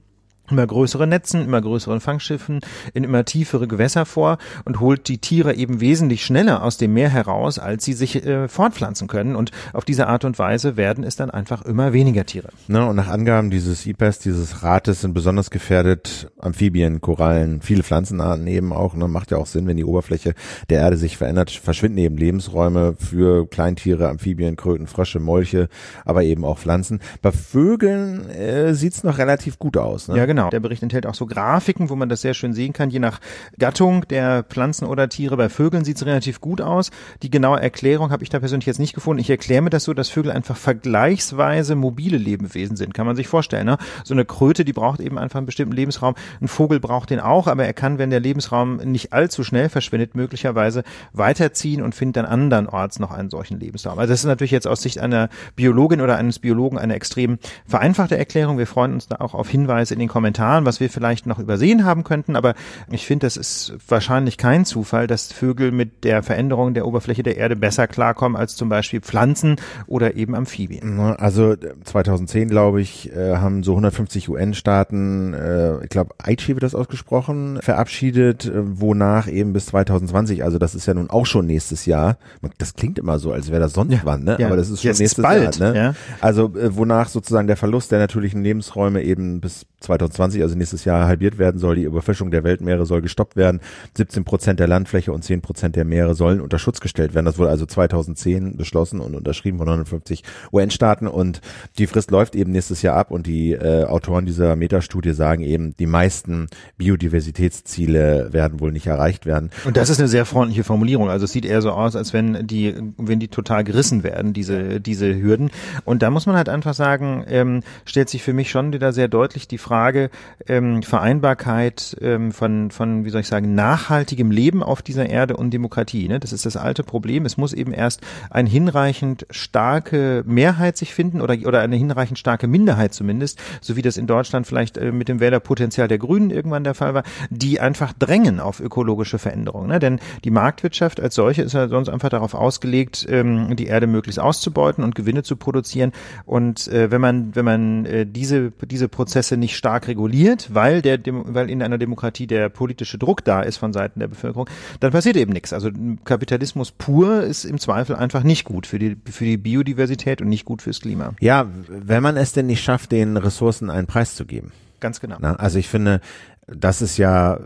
immer 0.54 0.68
größere 0.68 1.08
Netzen, 1.08 1.44
immer 1.44 1.62
größeren 1.62 2.00
Fangschiffen, 2.00 2.60
in 2.94 3.04
immer 3.04 3.26
tiefere 3.26 3.68
Gewässer 3.68 4.06
vor 4.06 4.38
und 4.66 4.80
holt 4.80 5.08
die 5.08 5.18
Tiere 5.18 5.56
eben 5.56 5.82
wesentlich 5.82 6.24
schneller 6.24 6.64
aus 6.64 6.78
dem 6.78 6.94
Meer 6.94 7.10
heraus, 7.10 7.60
als 7.60 7.84
sie 7.84 7.94
sich 7.94 8.24
äh, 8.26 8.48
fortpflanzen 8.48 9.08
können. 9.08 9.36
Und 9.36 9.52
auf 9.74 9.84
diese 9.84 10.08
Art 10.08 10.26
und 10.26 10.38
Weise 10.38 10.78
werden 10.78 11.04
es 11.04 11.16
dann 11.16 11.32
einfach 11.32 11.64
immer 11.64 11.92
weniger 11.92 12.26
Tiere. 12.26 12.50
Ne, 12.68 12.86
und 12.86 12.96
nach 12.96 13.08
Angaben 13.08 13.50
dieses 13.50 13.86
IPES, 13.86 14.20
dieses 14.20 14.64
Rates, 14.64 15.02
sind 15.02 15.14
besonders 15.14 15.50
gefährdet 15.50 16.32
Amphibien, 16.40 17.02
Korallen, 17.02 17.62
viele 17.62 17.84
Pflanzenarten 17.84 18.46
eben 18.46 18.72
auch. 18.72 18.94
Ne, 18.94 19.08
macht 19.08 19.32
ja 19.32 19.38
auch 19.38 19.48
Sinn, 19.48 19.66
wenn 19.68 19.78
die 19.78 19.86
Oberfläche 19.86 20.36
der 20.70 20.82
Erde 20.82 20.98
sich 20.98 21.18
verändert, 21.18 21.50
verschwinden 21.50 21.98
eben 21.98 22.18
Lebensräume 22.18 22.96
für 23.00 23.48
Kleintiere, 23.48 24.10
Amphibien, 24.10 24.56
Kröten, 24.56 24.86
Frösche, 24.86 25.20
Molche, 25.20 25.68
aber 26.06 26.24
eben 26.24 26.46
auch 26.46 26.60
Pflanzen. 26.60 27.00
Bei 27.24 27.32
Vögeln 27.32 28.30
äh, 28.30 28.76
sieht's 28.76 29.04
noch 29.04 29.18
relativ 29.18 29.58
gut 29.58 29.78
aus. 29.78 30.08
Ne? 30.08 30.18
Ja, 30.18 30.26
genau. 30.26 30.43
Der 30.50 30.60
Bericht 30.60 30.84
enthält 30.84 31.06
auch 31.06 31.16
so 31.16 31.26
Grafiken, 31.26 31.90
wo 31.90 31.96
man 31.96 32.10
das 32.10 32.22
sehr 32.22 32.34
schön 32.34 32.54
sehen 32.54 32.74
kann, 32.74 32.90
je 32.90 33.00
nach 33.00 33.20
Gattung 33.58 34.08
der 34.08 34.44
Pflanzen 34.44 34.86
oder 34.86 35.10
Tiere. 35.10 35.38
Bei 35.38 35.50
Vögeln 35.50 35.84
sieht 35.84 35.98
es 35.98 36.06
relativ 36.06 36.42
gut 36.42 36.62
aus. 36.62 36.92
Die 37.22 37.30
genaue 37.30 37.62
Erklärung 37.62 38.12
habe 38.12 38.24
ich 38.24 38.30
da 38.30 38.40
persönlich 38.40 38.66
jetzt 38.66 38.80
nicht 38.80 38.94
gefunden. 38.94 39.22
Ich 39.22 39.30
erkläre 39.30 39.62
mir 39.62 39.70
das 39.70 39.84
so, 39.84 39.94
dass 39.94 40.10
Vögel 40.10 40.32
einfach 40.32 40.58
vergleichsweise 40.58 41.76
mobile 41.76 42.18
Lebewesen 42.18 42.76
sind. 42.76 42.94
Kann 42.94 43.06
man 43.06 43.16
sich 43.16 43.28
vorstellen. 43.28 43.66
Ne? 43.66 43.78
So 44.04 44.14
eine 44.14 44.26
Kröte, 44.26 44.66
die 44.66 44.74
braucht 44.74 45.00
eben 45.00 45.18
einfach 45.18 45.38
einen 45.38 45.46
bestimmten 45.46 45.76
Lebensraum. 45.76 46.16
Ein 46.42 46.48
Vogel 46.48 46.80
braucht 46.80 47.10
den 47.10 47.20
auch, 47.20 47.48
aber 47.48 47.66
er 47.66 47.74
kann, 47.74 47.98
wenn 47.98 48.10
der 48.10 48.20
Lebensraum 48.20 48.78
nicht 48.78 49.14
allzu 49.14 49.44
schnell 49.44 49.70
verschwindet, 49.70 50.16
möglicherweise 50.16 50.84
weiterziehen 51.14 51.82
und 51.82 51.96
findet 51.96 52.18
dann 52.18 52.26
andernorts 52.26 53.00
noch 53.00 53.12
einen 53.12 53.30
solchen 53.30 53.60
Lebensraum. 53.60 54.00
Also 54.00 54.12
das 54.12 54.22
ist 54.22 54.26
natürlich 54.26 54.52
jetzt 54.52 54.68
aus 54.68 54.82
Sicht 54.82 55.00
einer 55.00 55.30
Biologin 55.56 56.02
oder 56.02 56.18
eines 56.18 56.40
Biologen 56.40 56.78
eine 56.78 56.96
extrem 56.96 57.38
vereinfachte 57.66 58.18
Erklärung. 58.18 58.58
Wir 58.58 58.68
freuen 58.68 58.94
uns 58.94 59.08
da 59.08 59.18
auch 59.20 59.34
auf 59.34 59.50
Hinweise 59.50 59.94
in 59.94 60.00
den 60.00 60.10
Kommentaren 60.10 60.23
Kommentaren, 60.24 60.66
was 60.66 60.80
wir 60.80 60.90
vielleicht 60.90 61.26
noch 61.26 61.38
übersehen 61.38 61.84
haben 61.84 62.06
könnten, 62.06 62.38
aber 62.38 62.54
ich 62.90 63.06
finde, 63.06 63.26
das 63.26 63.36
ist 63.36 63.74
wahrscheinlich 63.90 64.38
kein 64.38 64.64
Zufall, 64.64 65.06
dass 65.06 65.34
Vögel 65.34 65.74
mit 65.74 66.06
der 66.06 66.24
Veränderung 66.24 66.74
der 66.74 66.88
Oberfläche 66.88 67.24
der 67.24 67.36
Erde 67.36 67.58
besser 67.58 67.88
klarkommen 67.88 68.38
als 68.38 68.56
zum 68.56 68.70
Beispiel 68.70 69.02
Pflanzen 69.02 69.58
oder 69.86 70.16
eben 70.16 70.34
Amphibien. 70.34 70.98
Also 70.98 71.56
2010, 71.84 72.48
glaube 72.48 72.80
ich, 72.80 73.14
äh, 73.14 73.36
haben 73.36 73.64
so 73.64 73.74
150 73.74 74.30
UN-Staaten, 74.30 75.34
äh, 75.34 75.84
ich 75.84 75.90
glaube, 75.90 76.16
Aichi 76.20 76.54
wird 76.54 76.64
das 76.64 76.74
ausgesprochen, 76.74 77.60
verabschiedet, 77.62 78.46
äh, 78.46 78.52
wonach 78.56 79.28
eben 79.28 79.52
bis 79.52 79.66
2020, 79.66 80.42
also 80.46 80.58
das 80.58 80.74
ist 80.74 80.86
ja 80.86 80.94
nun 80.94 81.10
auch 81.10 81.26
schon 81.26 81.48
nächstes 81.48 81.86
Jahr. 81.86 82.18
Das 82.60 82.76
klingt 82.76 82.98
immer 82.98 83.20
so, 83.20 83.34
als 83.34 83.52
wäre 83.52 83.60
das 83.60 83.74
sonst 83.74 83.92
ja, 83.92 84.00
wann, 84.06 84.24
ne? 84.24 84.38
Ja, 84.40 84.48
aber 84.48 84.56
das 84.56 84.70
ist 84.70 84.84
schon 84.84 84.92
nächstes 84.92 85.22
bald, 85.22 85.58
Jahr. 85.58 85.74
Ne? 85.74 85.78
Ja. 85.78 85.96
Also 86.22 86.54
wonach 86.54 87.10
sozusagen 87.10 87.48
der 87.48 87.58
Verlust 87.58 87.92
der 87.92 88.00
natürlichen 88.00 88.42
Lebensräume 88.42 89.04
eben 89.04 89.42
bis 89.42 89.66
2020 89.82 90.13
2020, 90.14 90.42
also 90.42 90.56
nächstes 90.56 90.86
Jahr 90.86 91.08
halbiert 91.08 91.38
werden 91.38 91.60
soll. 91.60 91.76
Die 91.76 91.84
Überfischung 91.84 92.32
der 92.32 92.44
Weltmeere 92.44 92.86
soll 92.86 93.02
gestoppt 93.02 93.36
werden. 93.36 93.62
17 93.96 94.24
Prozent 94.24 94.60
der 94.60 94.68
Landfläche 94.68 95.12
und 95.12 95.24
10 95.24 95.42
Prozent 95.42 95.76
der 95.76 95.86
Meere 95.86 96.16
sollen 96.16 96.42
unter 96.42 96.60
Schutz 96.60 96.80
gestellt 96.80 97.14
werden. 97.14 97.26
Das 97.26 97.38
wurde 97.38 97.50
also 97.50 97.66
2010 97.66 98.58
beschlossen 98.58 99.00
und 99.00 99.16
unterschrieben 99.16 99.58
von 99.58 99.68
59 99.68 100.24
UN-Staaten 100.52 101.08
und 101.08 101.42
die 101.78 101.88
Frist 101.88 102.12
läuft 102.12 102.36
eben 102.36 102.52
nächstes 102.52 102.82
Jahr 102.82 102.96
ab 102.96 103.12
und 103.12 103.28
die 103.28 103.54
äh, 103.54 103.86
Autoren 103.86 104.26
dieser 104.26 104.56
Metastudie 104.56 105.14
sagen 105.14 105.44
eben, 105.44 105.76
die 105.78 105.86
meisten 105.86 106.48
Biodiversitätsziele 106.78 108.30
werden 108.32 108.60
wohl 108.60 108.72
nicht 108.72 108.88
erreicht 108.88 109.26
werden. 109.26 109.52
Und 109.66 109.78
das 109.78 109.90
ist 109.90 110.00
eine 110.00 110.08
sehr 110.08 110.26
freundliche 110.26 110.64
Formulierung. 110.64 111.10
Also 111.10 111.26
es 111.26 111.32
sieht 111.32 111.46
eher 111.46 111.62
so 111.62 111.72
aus, 111.72 111.96
als 111.96 112.14
wenn 112.14 112.46
die, 112.48 112.76
wenn 112.98 113.20
die 113.20 113.28
total 113.28 113.64
gerissen 113.64 114.04
werden, 114.04 114.34
diese, 114.34 114.80
diese 114.80 115.20
Hürden. 115.20 115.52
Und 115.86 116.02
da 116.02 116.10
muss 116.10 116.26
man 116.26 116.36
halt 116.36 116.50
einfach 116.50 116.74
sagen, 116.74 117.24
ähm, 117.28 117.62
stellt 117.86 118.10
sich 118.10 118.24
für 118.24 118.34
mich 118.34 118.50
schon 118.50 118.74
wieder 118.74 118.94
sehr 118.94 119.08
deutlich 119.08 119.48
die 119.48 119.58
Frage 119.58 120.03
ähm, 120.48 120.84
Vereinbarkeit 120.84 121.96
ähm, 122.02 122.32
von, 122.32 122.72
von, 122.72 123.06
wie 123.06 123.10
soll 123.10 123.22
ich 123.22 123.28
sagen, 123.28 123.56
nachhaltigem 123.56 124.32
Leben 124.32 124.64
auf 124.64 124.82
dieser 124.82 125.10
Erde 125.10 125.38
und 125.38 125.52
Demokratie. 125.52 126.08
Ne? 126.08 126.20
Das 126.20 126.34
ist 126.34 126.46
das 126.46 126.58
alte 126.58 126.84
Problem. 126.84 127.26
Es 127.26 127.38
muss 127.38 127.54
eben 127.54 127.74
erst 127.74 128.02
ein 128.30 128.46
hinreichend 128.46 129.26
starke 129.30 130.24
Mehrheit 130.26 130.78
sich 130.78 130.94
finden 130.94 131.22
oder, 131.22 131.36
oder 131.46 131.62
eine 131.62 131.76
hinreichend 131.76 132.20
starke 132.20 132.48
Minderheit 132.48 132.94
zumindest, 132.94 133.40
so 133.62 133.76
wie 133.76 133.82
das 133.82 133.98
in 133.98 134.08
Deutschland 134.08 134.48
vielleicht 134.48 134.78
äh, 134.78 134.92
mit 134.92 135.08
dem 135.08 135.20
Wählerpotenzial 135.20 135.88
der 135.88 135.98
Grünen 135.98 136.30
irgendwann 136.30 136.64
der 136.64 136.74
Fall 136.74 136.94
war, 136.94 137.04
die 137.30 137.60
einfach 137.60 137.94
drängen 137.94 138.40
auf 138.40 138.60
ökologische 138.60 139.20
Veränderungen. 139.20 139.70
Ne? 139.70 139.80
Denn 139.80 140.00
die 140.24 140.32
Marktwirtschaft 140.32 141.00
als 141.00 141.16
solche 141.16 141.42
ist 141.42 141.54
ja 141.54 141.68
sonst 141.68 141.90
einfach 141.90 142.10
darauf 142.10 142.34
ausgelegt, 142.34 143.06
ähm, 143.10 143.56
die 143.56 143.68
Erde 143.68 143.88
möglichst 143.88 144.20
auszubeuten 144.20 144.84
und 144.84 144.96
Gewinne 144.96 145.24
zu 145.24 145.36
produzieren. 145.36 145.92
Und 146.26 146.68
äh, 146.68 146.92
wenn 146.92 147.02
man, 147.02 147.36
wenn 147.36 147.46
man 147.46 147.86
äh, 147.86 148.06
diese, 148.06 148.52
diese 148.52 148.88
Prozesse 148.90 149.38
nicht 149.38 149.56
stark 149.56 149.88
reguliert, 149.94 150.50
weil 150.54 150.82
der, 150.82 151.00
weil 151.06 151.50
in 151.50 151.62
einer 151.62 151.78
Demokratie 151.78 152.28
der 152.28 152.50
politische 152.50 152.98
Druck 152.98 153.24
da 153.24 153.42
ist 153.42 153.58
von 153.58 153.74
Seiten 153.74 154.00
der 154.00 154.08
Bevölkerung, 154.08 154.50
dann 154.80 154.92
passiert 154.92 155.16
eben 155.16 155.32
nichts. 155.32 155.54
Also 155.54 155.70
Kapitalismus 156.04 156.72
pur 156.72 157.22
ist 157.22 157.46
im 157.46 157.60
Zweifel 157.60 157.96
einfach 157.96 158.24
nicht 158.24 158.44
gut 158.44 158.66
für 158.66 158.80
die, 158.80 158.98
für 159.10 159.26
die 159.26 159.38
Biodiversität 159.38 160.22
und 160.22 160.30
nicht 160.30 160.46
gut 160.46 160.62
fürs 160.64 160.82
Klima. 160.82 161.14
Ja, 161.20 161.48
wenn 161.68 162.02
man 162.02 162.18
es 162.18 162.34
denn 162.34 162.48
nicht 162.48 162.64
schafft, 162.64 162.92
den 162.92 163.18
Ressourcen 163.18 163.70
einen 163.70 163.88
Preis 163.88 164.16
zu 164.16 164.26
geben. 164.26 164.52
Ganz 164.80 165.00
genau. 165.00 165.18
Na, 165.20 165.36
also 165.36 165.60
ich 165.60 165.70
finde, 165.70 166.02
das 166.48 166.82
ist 166.82 166.98
ja 166.98 167.40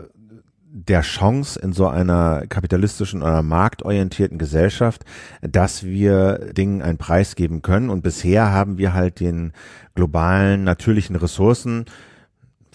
der 0.70 1.00
Chance 1.00 1.58
in 1.58 1.72
so 1.72 1.86
einer 1.86 2.44
kapitalistischen 2.48 3.22
oder 3.22 3.42
marktorientierten 3.42 4.38
Gesellschaft, 4.38 5.04
dass 5.40 5.84
wir 5.84 6.52
Dingen 6.52 6.82
einen 6.82 6.98
Preis 6.98 7.36
geben 7.36 7.62
können. 7.62 7.90
Und 7.90 8.02
bisher 8.02 8.52
haben 8.52 8.78
wir 8.78 8.92
halt 8.92 9.20
den 9.20 9.52
globalen 9.94 10.64
natürlichen 10.64 11.16
Ressourcen 11.16 11.86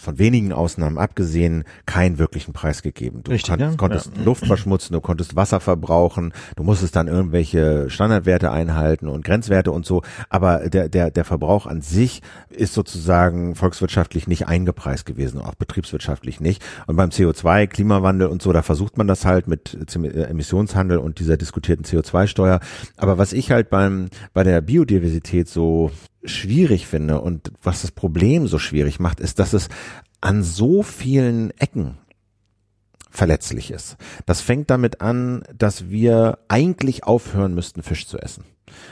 von 0.03 0.19
wenigen 0.19 0.53
Ausnahmen 0.53 0.97
abgesehen 0.97 1.63
keinen 1.85 2.19
wirklichen 2.19 2.53
Preis 2.53 2.83
gegeben. 2.83 3.21
Du 3.23 3.31
Richtig, 3.31 3.51
kon 3.51 3.59
ja? 3.59 3.73
konntest 3.75 4.11
Ja. 4.15 4.23
Luft 4.23 4.45
verschmutzen, 4.45 4.93
du 4.93 5.01
konntest 5.01 5.35
Wasser 5.35 5.59
verbrauchen, 5.59 6.33
du 6.55 6.63
musstest 6.63 6.95
dann 6.95 7.07
irgendwelche 7.07 7.89
Standardwerte 7.89 8.51
einhalten 8.51 9.07
und 9.07 9.23
Grenzwerte 9.23 9.71
und 9.71 9.85
so, 9.85 10.03
aber 10.29 10.69
der, 10.69 10.89
der, 10.89 11.11
der 11.11 11.25
Verbrauch 11.25 11.65
an 11.65 11.81
sich 11.81 12.21
ist 12.49 12.73
sozusagen 12.73 13.55
volkswirtschaftlich 13.55 14.27
nicht 14.27 14.47
eingepreist 14.47 15.05
gewesen, 15.05 15.41
auch 15.41 15.55
betriebswirtschaftlich 15.55 16.39
nicht. 16.39 16.63
Und 16.87 16.95
beim 16.95 17.09
CO2, 17.09 17.67
Klimawandel 17.67 18.27
und 18.27 18.41
so, 18.41 18.51
da 18.51 18.61
versucht 18.61 18.97
man 18.97 19.07
das 19.07 19.25
halt 19.25 19.47
mit 19.47 19.77
äh, 19.95 20.23
Emissionshandel 20.23 20.97
und 20.97 21.19
dieser 21.19 21.37
diskutierten 21.37 21.85
CO2-Steuer. 21.85 22.59
Aber 22.97 23.17
was 23.17 23.33
ich 23.33 23.51
halt 23.51 23.69
beim, 23.69 24.09
bei 24.33 24.43
der 24.43 24.61
Biodiversität 24.61 25.47
so 25.47 25.91
schwierig 26.25 26.87
finde 26.87 27.21
und 27.21 27.51
was 27.61 27.81
das 27.81 27.91
Problem 27.91 28.47
so 28.47 28.59
schwierig 28.59 28.99
macht, 28.99 29.19
ist, 29.19 29.39
dass 29.39 29.53
es 29.53 29.69
an 30.21 30.43
so 30.43 30.83
vielen 30.83 31.51
Ecken 31.59 31.97
verletzlich 33.09 33.71
ist. 33.71 33.97
Das 34.25 34.41
fängt 34.41 34.69
damit 34.69 35.01
an, 35.01 35.43
dass 35.55 35.89
wir 35.89 36.39
eigentlich 36.47 37.03
aufhören 37.03 37.53
müssten, 37.53 37.83
Fisch 37.83 38.07
zu 38.07 38.17
essen. 38.17 38.43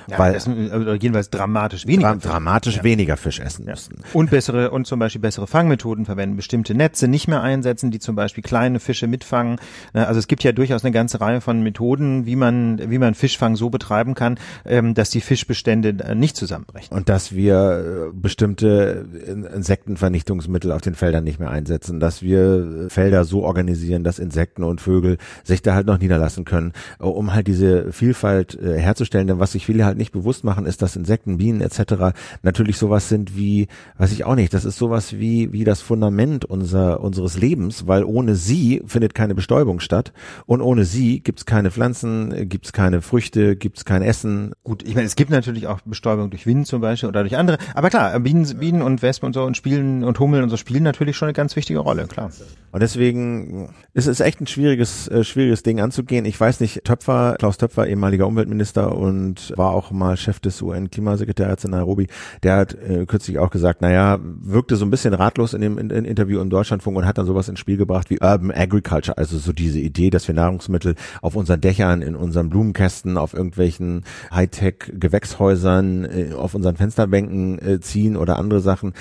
Ja, 0.08 0.20
weil 0.20 0.34
das, 0.34 0.48
oder 0.48 0.96
jedenfalls 0.96 1.30
dramatisch 1.30 1.88
weniger. 1.88 2.16
dra 2.16 2.32
dramatisch 2.32 2.78
Ja. 2.78 2.84
weniger 2.84 3.18
Fisch 3.18 3.40
essen 3.40 3.66
müssen. 3.66 3.98
Und 4.14 4.30
bessere 4.32 4.72
und 4.72 4.88
zum 4.88 5.00
Beispiel 5.00 5.22
bessere 5.22 5.48
Fangmethoden 5.48 6.06
verwenden, 6.06 6.36
bestimmte 6.36 6.74
Netze 6.76 7.08
nicht 7.08 7.28
mehr 7.28 7.42
einsetzen, 7.42 7.92
die 7.92 8.00
zum 8.00 8.16
Beispiel 8.16 8.44
kleine 8.44 8.80
Fische 8.80 9.08
mitfangen. 9.08 9.58
Ne, 9.94 10.08
Also 10.08 10.20
es 10.20 10.28
gibt 10.28 10.44
ja 10.44 10.52
durchaus 10.52 10.84
eine 10.84 10.92
ganze 10.92 11.22
Reihe 11.22 11.42
von 11.42 11.62
Methoden, 11.64 12.26
wie 12.26 12.36
man 12.36 12.80
wie 12.90 12.98
man 12.98 13.14
Fischfang 13.14 13.56
so 13.56 13.70
betreiben 13.70 14.14
kann, 14.16 14.38
ähm, 14.66 14.94
dass 14.94 15.10
die 15.10 15.22
Fischbestände 15.22 15.90
äh, 16.04 16.16
nicht 16.16 16.36
zusammenbrechen. 16.36 16.96
Und 16.96 17.10
dass 17.10 17.34
wir 17.36 18.10
äh, 18.12 18.14
bestimmte 18.14 19.06
In- 19.28 19.44
Insektenvernichtungsmittel 19.46 20.72
auf 20.72 20.82
den 20.82 20.96
Feldern 20.96 21.24
nicht 21.24 21.40
mehr 21.40 21.50
einsetzen, 21.52 22.00
dass 22.00 22.22
wir 22.22 22.86
äh, 22.86 22.90
Felder 22.90 23.24
so 23.26 23.44
organisieren, 23.44 24.04
dass 24.04 24.20
Insekten 24.20 24.64
und 24.64 24.82
Vögel 24.82 25.18
sich 25.44 25.62
da 25.62 25.74
halt 25.76 25.88
noch 25.88 26.00
niederlassen 26.00 26.46
können, 26.46 26.74
äh, 27.00 27.04
um 27.04 27.34
halt 27.34 27.48
diese 27.48 27.92
Vielfalt 27.92 28.58
äh, 28.62 28.78
herzustellen. 28.80 29.28
Denn 29.28 29.40
was 29.40 29.52
sich 29.54 29.68
viele 29.72 29.86
halt 29.86 29.98
nicht 29.98 30.12
bewusst 30.12 30.44
machen, 30.44 30.66
ist, 30.66 30.82
dass 30.82 30.96
Insekten, 30.96 31.38
Bienen 31.38 31.62
etc. 31.62 32.14
natürlich 32.44 32.78
sowas 32.78 33.08
sind 33.08 33.38
wie, 33.38 33.68
weiß 33.98 34.12
ich 34.12 34.26
auch 34.26 34.36
nicht, 34.36 34.54
das 34.54 34.66
ist 34.66 34.78
sowas 34.78 35.14
wie 35.14 35.54
wie 35.54 35.64
das 35.64 35.82
Fundament 35.82 36.44
unser, 36.44 37.02
unseres 37.02 37.38
Lebens, 37.38 37.88
weil 37.88 38.04
ohne 38.04 38.36
sie 38.36 38.82
findet 38.86 39.16
keine 39.16 39.34
Bestäubung 39.34 39.80
statt 39.80 40.12
und 40.46 40.62
ohne 40.62 40.84
sie 40.84 41.22
gibt's 41.22 41.46
keine 41.46 41.72
Pflanzen, 41.72 42.50
gibt's 42.50 42.74
keine 42.74 43.02
Früchte, 43.02 43.56
gibt's 43.56 43.86
kein 43.86 44.02
Essen, 44.02 44.52
Gut, 44.64 44.84
ich 44.84 44.94
meine, 44.94 45.08
es 45.08 45.16
gibt 45.16 45.32
natürlich 45.32 45.66
auch 45.68 45.82
Bestäubung 45.82 46.30
durch 46.30 46.46
Wind 46.46 46.68
zum 46.68 46.82
Beispiel 46.82 47.10
oder 47.10 47.22
durch 47.22 47.36
andere. 47.36 47.58
Aber 47.74 47.90
klar, 47.90 48.20
Bienen, 48.20 48.60
Bienen 48.60 48.82
und 48.82 49.02
Wespen 49.02 49.28
und 49.28 49.34
so 49.34 49.44
und 49.44 49.58
spielen 49.58 50.04
und 50.04 50.20
Hummeln 50.20 50.44
und 50.44 50.50
so 50.50 50.58
spielen 50.58 50.84
natürlich 50.84 51.18
schon 51.18 51.28
eine 51.28 51.34
ganz 51.34 51.56
wichtige 51.56 51.80
Rolle, 51.80 52.06
klar. 52.06 52.30
Und 52.72 52.82
deswegen 52.82 53.74
ist 53.94 54.08
es 54.08 54.20
echt 54.20 54.40
ein 54.40 54.48
schwieriges, 54.48 55.08
äh, 55.08 55.24
schwieriges 55.24 55.64
Ding 55.64 55.82
anzugehen. 55.82 56.26
Ich 56.26 56.40
weiß 56.40 56.60
nicht, 56.60 56.84
Töpfer, 56.84 57.36
Klaus 57.40 57.58
Töpfer, 57.58 57.88
ehemaliger 57.88 58.28
Umweltminister 58.28 58.96
und 58.96 59.51
war 59.58 59.72
auch 59.72 59.92
mal 59.92 60.18
Chef 60.18 60.40
des 60.40 60.62
UN-Klimasekretariats 60.62 61.66
in 61.66 61.72
Nairobi, 61.72 62.08
der 62.44 62.58
hat 62.58 62.74
äh, 62.74 63.06
kürzlich 63.06 63.40
auch 63.40 63.50
gesagt, 63.50 63.82
naja, 63.82 64.20
wirkte 64.22 64.76
so 64.76 64.86
ein 64.86 64.92
bisschen 64.92 65.14
ratlos 65.14 65.54
in 65.54 65.62
dem 65.62 65.78
in, 65.78 65.90
in 65.90 66.06
Interview 66.06 66.40
im 66.42 66.50
Deutschlandfunk 66.50 66.98
und 66.98 67.06
hat 67.06 67.18
dann 67.18 67.26
sowas 67.26 67.50
ins 67.50 67.60
Spiel 67.60 67.78
gebracht 67.78 68.10
wie 68.10 68.20
Urban 68.22 68.52
Agriculture, 68.52 69.18
also 69.18 69.38
so 69.38 69.54
diese 69.54 69.80
Idee, 69.80 70.10
dass 70.10 70.28
wir 70.28 70.36
Nahrungsmittel 70.36 70.96
auf 71.22 71.36
unseren 71.36 71.62
Dächern, 71.62 72.02
in 72.02 72.16
unseren 72.16 72.50
Blumenkästen, 72.50 73.18
auf 73.18 73.34
irgendwelchen 73.34 74.04
Hightech-Gewächshäusern, 74.34 76.06
äh, 76.06 76.34
auf 76.34 76.54
unseren 76.54 76.76
Fensterbänken 76.76 77.60
äh, 77.60 77.80
ziehen 77.80 78.18
oder 78.18 78.38
andere 78.38 78.60
Sachen. 78.60 78.94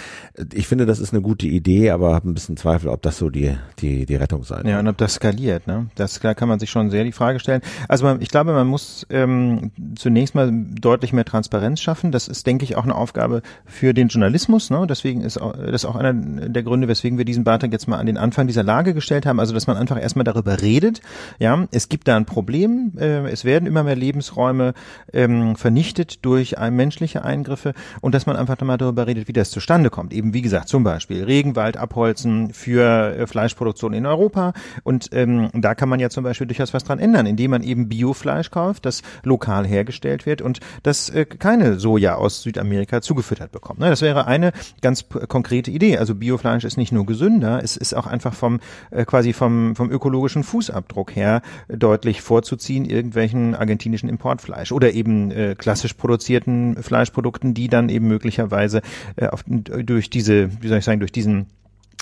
Ich 0.53 0.69
finde, 0.69 0.87
das 0.87 1.01
ist 1.01 1.13
eine 1.13 1.23
gute 1.23 1.47
Idee, 1.47 1.91
aber 1.91 2.15
habe 2.15 2.29
ein 2.29 2.35
bisschen 2.35 2.57
Zweifel, 2.57 2.89
ob 2.89 3.03
das 3.03 3.19
so 3.19 3.31
die, 3.31 3.57
die, 3.81 4.07
die 4.07 4.17
Rettung 4.17 4.45
sein 4.45 4.67
Ja, 4.67 4.79
und 4.79 4.89
ob 4.89 4.97
das 4.97 5.15
skaliert, 5.15 5.67
ne? 5.67 5.89
Das 5.97 6.21
da 6.21 6.35
kann 6.35 6.49
man 6.49 6.59
sich 6.59 6.71
schon 6.71 6.91
sehr 6.91 7.05
die 7.05 7.13
Frage 7.13 7.41
stellen. 7.41 7.63
Also 7.89 8.05
man, 8.05 8.21
ich 8.21 8.29
glaube, 8.29 8.53
man 8.53 8.67
muss 8.67 9.07
ähm, 9.11 9.73
zunächst 9.97 10.35
mal 10.35 10.40
deutlich 10.51 11.13
mehr 11.13 11.25
Transparenz 11.25 11.81
schaffen. 11.81 12.13
Das 12.13 12.29
ist, 12.29 12.47
denke 12.47 12.65
ich, 12.65 12.77
auch 12.77 12.85
eine 12.85 12.95
Aufgabe 12.95 13.43
für 13.65 13.95
den 13.95 14.09
Journalismus. 14.09 14.71
Ne? 14.71 14.87
Deswegen 14.89 15.23
ist 15.23 15.39
auch, 15.39 15.53
das 15.53 15.83
ist 15.83 15.85
auch 15.85 15.97
einer 15.97 16.13
der 16.13 16.63
Gründe, 16.63 16.89
weswegen 16.89 17.19
wir 17.19 17.25
diesen 17.25 17.45
Beitrag 17.45 17.73
jetzt 17.73 17.89
mal 17.89 17.99
an 17.99 18.07
den 18.07 18.17
Anfang 18.17 18.47
dieser 18.47 18.63
Lage 18.63 18.95
gestellt 18.95 19.27
haben. 19.27 19.41
Also 19.41 19.55
dass 19.55 19.67
man 19.67 19.77
einfach 19.77 20.01
erstmal 20.01 20.25
darüber 20.25 20.63
redet. 20.63 21.01
Ja, 21.39 21.67
es 21.71 21.89
gibt 21.89 22.09
da 22.09 22.17
ein 22.17 22.27
Problem. 22.27 22.93
Äh, 22.99 23.29
es 23.31 23.45
werden 23.45 23.67
immer 23.67 23.83
mehr 23.83 23.97
Lebensräume 23.97 24.75
ähm, 25.13 25.57
vernichtet 25.57 26.25
durch 26.25 26.59
ein, 26.59 26.75
menschliche 26.75 27.25
Eingriffe 27.25 27.75
und 28.01 28.15
dass 28.15 28.27
man 28.27 28.37
einfach 28.37 28.61
mal 28.61 28.77
darüber 28.77 29.07
redet, 29.07 29.29
wie 29.29 29.33
das 29.33 29.51
zustande 29.51 29.91
kommt. 29.91 30.13
Eben 30.13 30.35
wie 30.35 30.43
gesagt, 30.43 30.69
zum 30.69 30.85
Beispiel 30.85 31.25
Regenwald 31.25 31.77
abholzen 31.77 32.53
für 32.53 33.17
äh, 33.17 33.27
Fleischproduktion 33.27 33.93
in 33.93 34.07
Europa. 34.07 34.53
Und 34.83 35.11
ähm, 35.13 35.51
da 35.55 35.75
kann 35.75 35.89
man 35.89 36.01
ja 36.01 36.11
zum 36.11 36.25
Beispiel 36.25 36.47
durchaus 36.47 36.75
was 36.75 36.85
dran 36.85 36.99
ändern, 36.99 37.27
indem 37.27 37.51
man 37.53 37.63
eben 37.63 37.89
Biofleisch 37.89 38.51
kauft, 38.51 38.87
das 38.87 39.03
lokal 39.23 39.67
hergestellt 39.67 40.27
wird 40.27 40.30
und 40.43 40.61
das 40.83 41.11
äh, 41.11 41.25
keine 41.25 41.81
Soja 41.81 42.15
aus 42.15 42.43
Südamerika 42.43 43.03
zugefüttert 43.03 43.53
bekommt. 43.53 43.81
Ne, 43.81 43.91
das 43.91 44.03
wäre 44.03 44.27
eine 44.27 44.53
ganz 44.81 45.07
konkrete 45.09 45.71
Idee. 45.71 45.99
Also 45.99 46.15
Biofleisch 46.15 46.65
ist 46.65 46.77
nicht 46.77 46.93
nur 46.93 47.07
gesünder, 47.07 47.61
es 47.63 47.77
ist 47.77 47.95
auch 47.95 48.07
einfach 48.07 48.35
vom 48.35 48.61
äh, 48.91 49.05
quasi 49.05 49.33
vom 49.33 49.75
vom 49.75 49.91
ökologischen 49.91 50.45
Fußabdruck 50.45 51.17
her 51.17 51.43
äh, 51.69 51.77
deutlich 51.77 52.23
vorzuziehen 52.23 52.85
irgendwelchen 52.85 53.55
argentinischen 53.55 54.09
Importfleisch 54.09 54.73
oder 54.73 54.93
eben 54.93 55.31
äh, 55.31 55.55
klassisch 55.57 55.95
produzierten 55.95 56.83
Fleischprodukten, 56.83 57.55
die 57.55 57.69
dann 57.69 57.89
eben 57.89 58.07
möglicherweise 58.09 58.83
äh, 59.17 59.27
auf, 59.27 59.45
durch 59.47 60.11
diese, 60.11 60.51
wie 60.63 60.69
soll 60.69 60.79
ich 60.79 60.85
sagen, 60.85 61.01
durch 61.01 61.13
diesen 61.13 61.47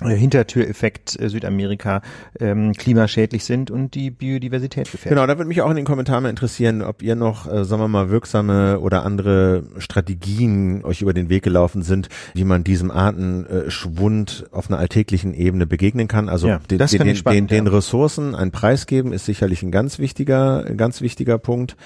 Hintertüreffekt 0.05 1.21
äh, 1.21 1.29
Südamerika 1.29 2.03
ähm, 2.39 2.73
klimaschädlich 2.75 3.45
sind 3.45 3.71
und 3.71 3.95
die 3.95 4.11
Biodiversität 4.11 4.91
gefährden. 4.91 5.17
Genau, 5.17 5.27
da 5.27 5.37
würde 5.37 5.49
mich 5.49 5.61
auch 5.61 5.71
in 5.71 5.77
den 5.77 5.85
Kommentaren 5.85 6.23
mal 6.23 6.31
interessieren, 6.31 6.83
ob 6.83 7.03
ihr 7.03 7.17
noch, 7.17 7.53
äh, 7.53 7.65
sagen 7.65 7.83
wir 7.83 7.89
mal, 7.89 8.09
wirksame 8.09 8.79
oder 8.79 9.05
andere 9.05 9.65
Strategien 9.79 10.85
euch 10.85 11.03
über 11.03 11.15
den 11.15 11.29
Weg 11.29 11.43
gelaufen 11.43 11.83
sind, 11.83 12.09
wie 12.35 12.45
man 12.45 12.63
diesem 12.63 12.93
Artenschwund 12.93 14.47
auf 14.53 14.71
einer 14.71 14.79
alltäglichen 14.79 15.35
Ebene 15.35 15.67
begegnen 15.67 16.07
kann. 16.07 16.29
Also 16.29 16.47
Ja, 16.47 16.59
den, 16.71 16.79
das 16.79 16.93
den, 16.93 17.07
ich 17.07 17.19
spannend, 17.19 17.51
den, 17.51 17.65
den 17.65 17.67
ja. 17.67 17.73
Ressourcen 17.79 18.37
einen 18.37 18.53
Preis 18.53 18.87
geben, 18.87 19.13
ist 19.13 19.25
sicherlich 19.25 19.63
ein 19.65 19.73
ganz 19.73 19.99
wichtiger, 19.99 20.65
ein 20.65 20.77
ganz 20.77 21.01
wichtiger 21.01 21.39
Punkt. 21.39 21.77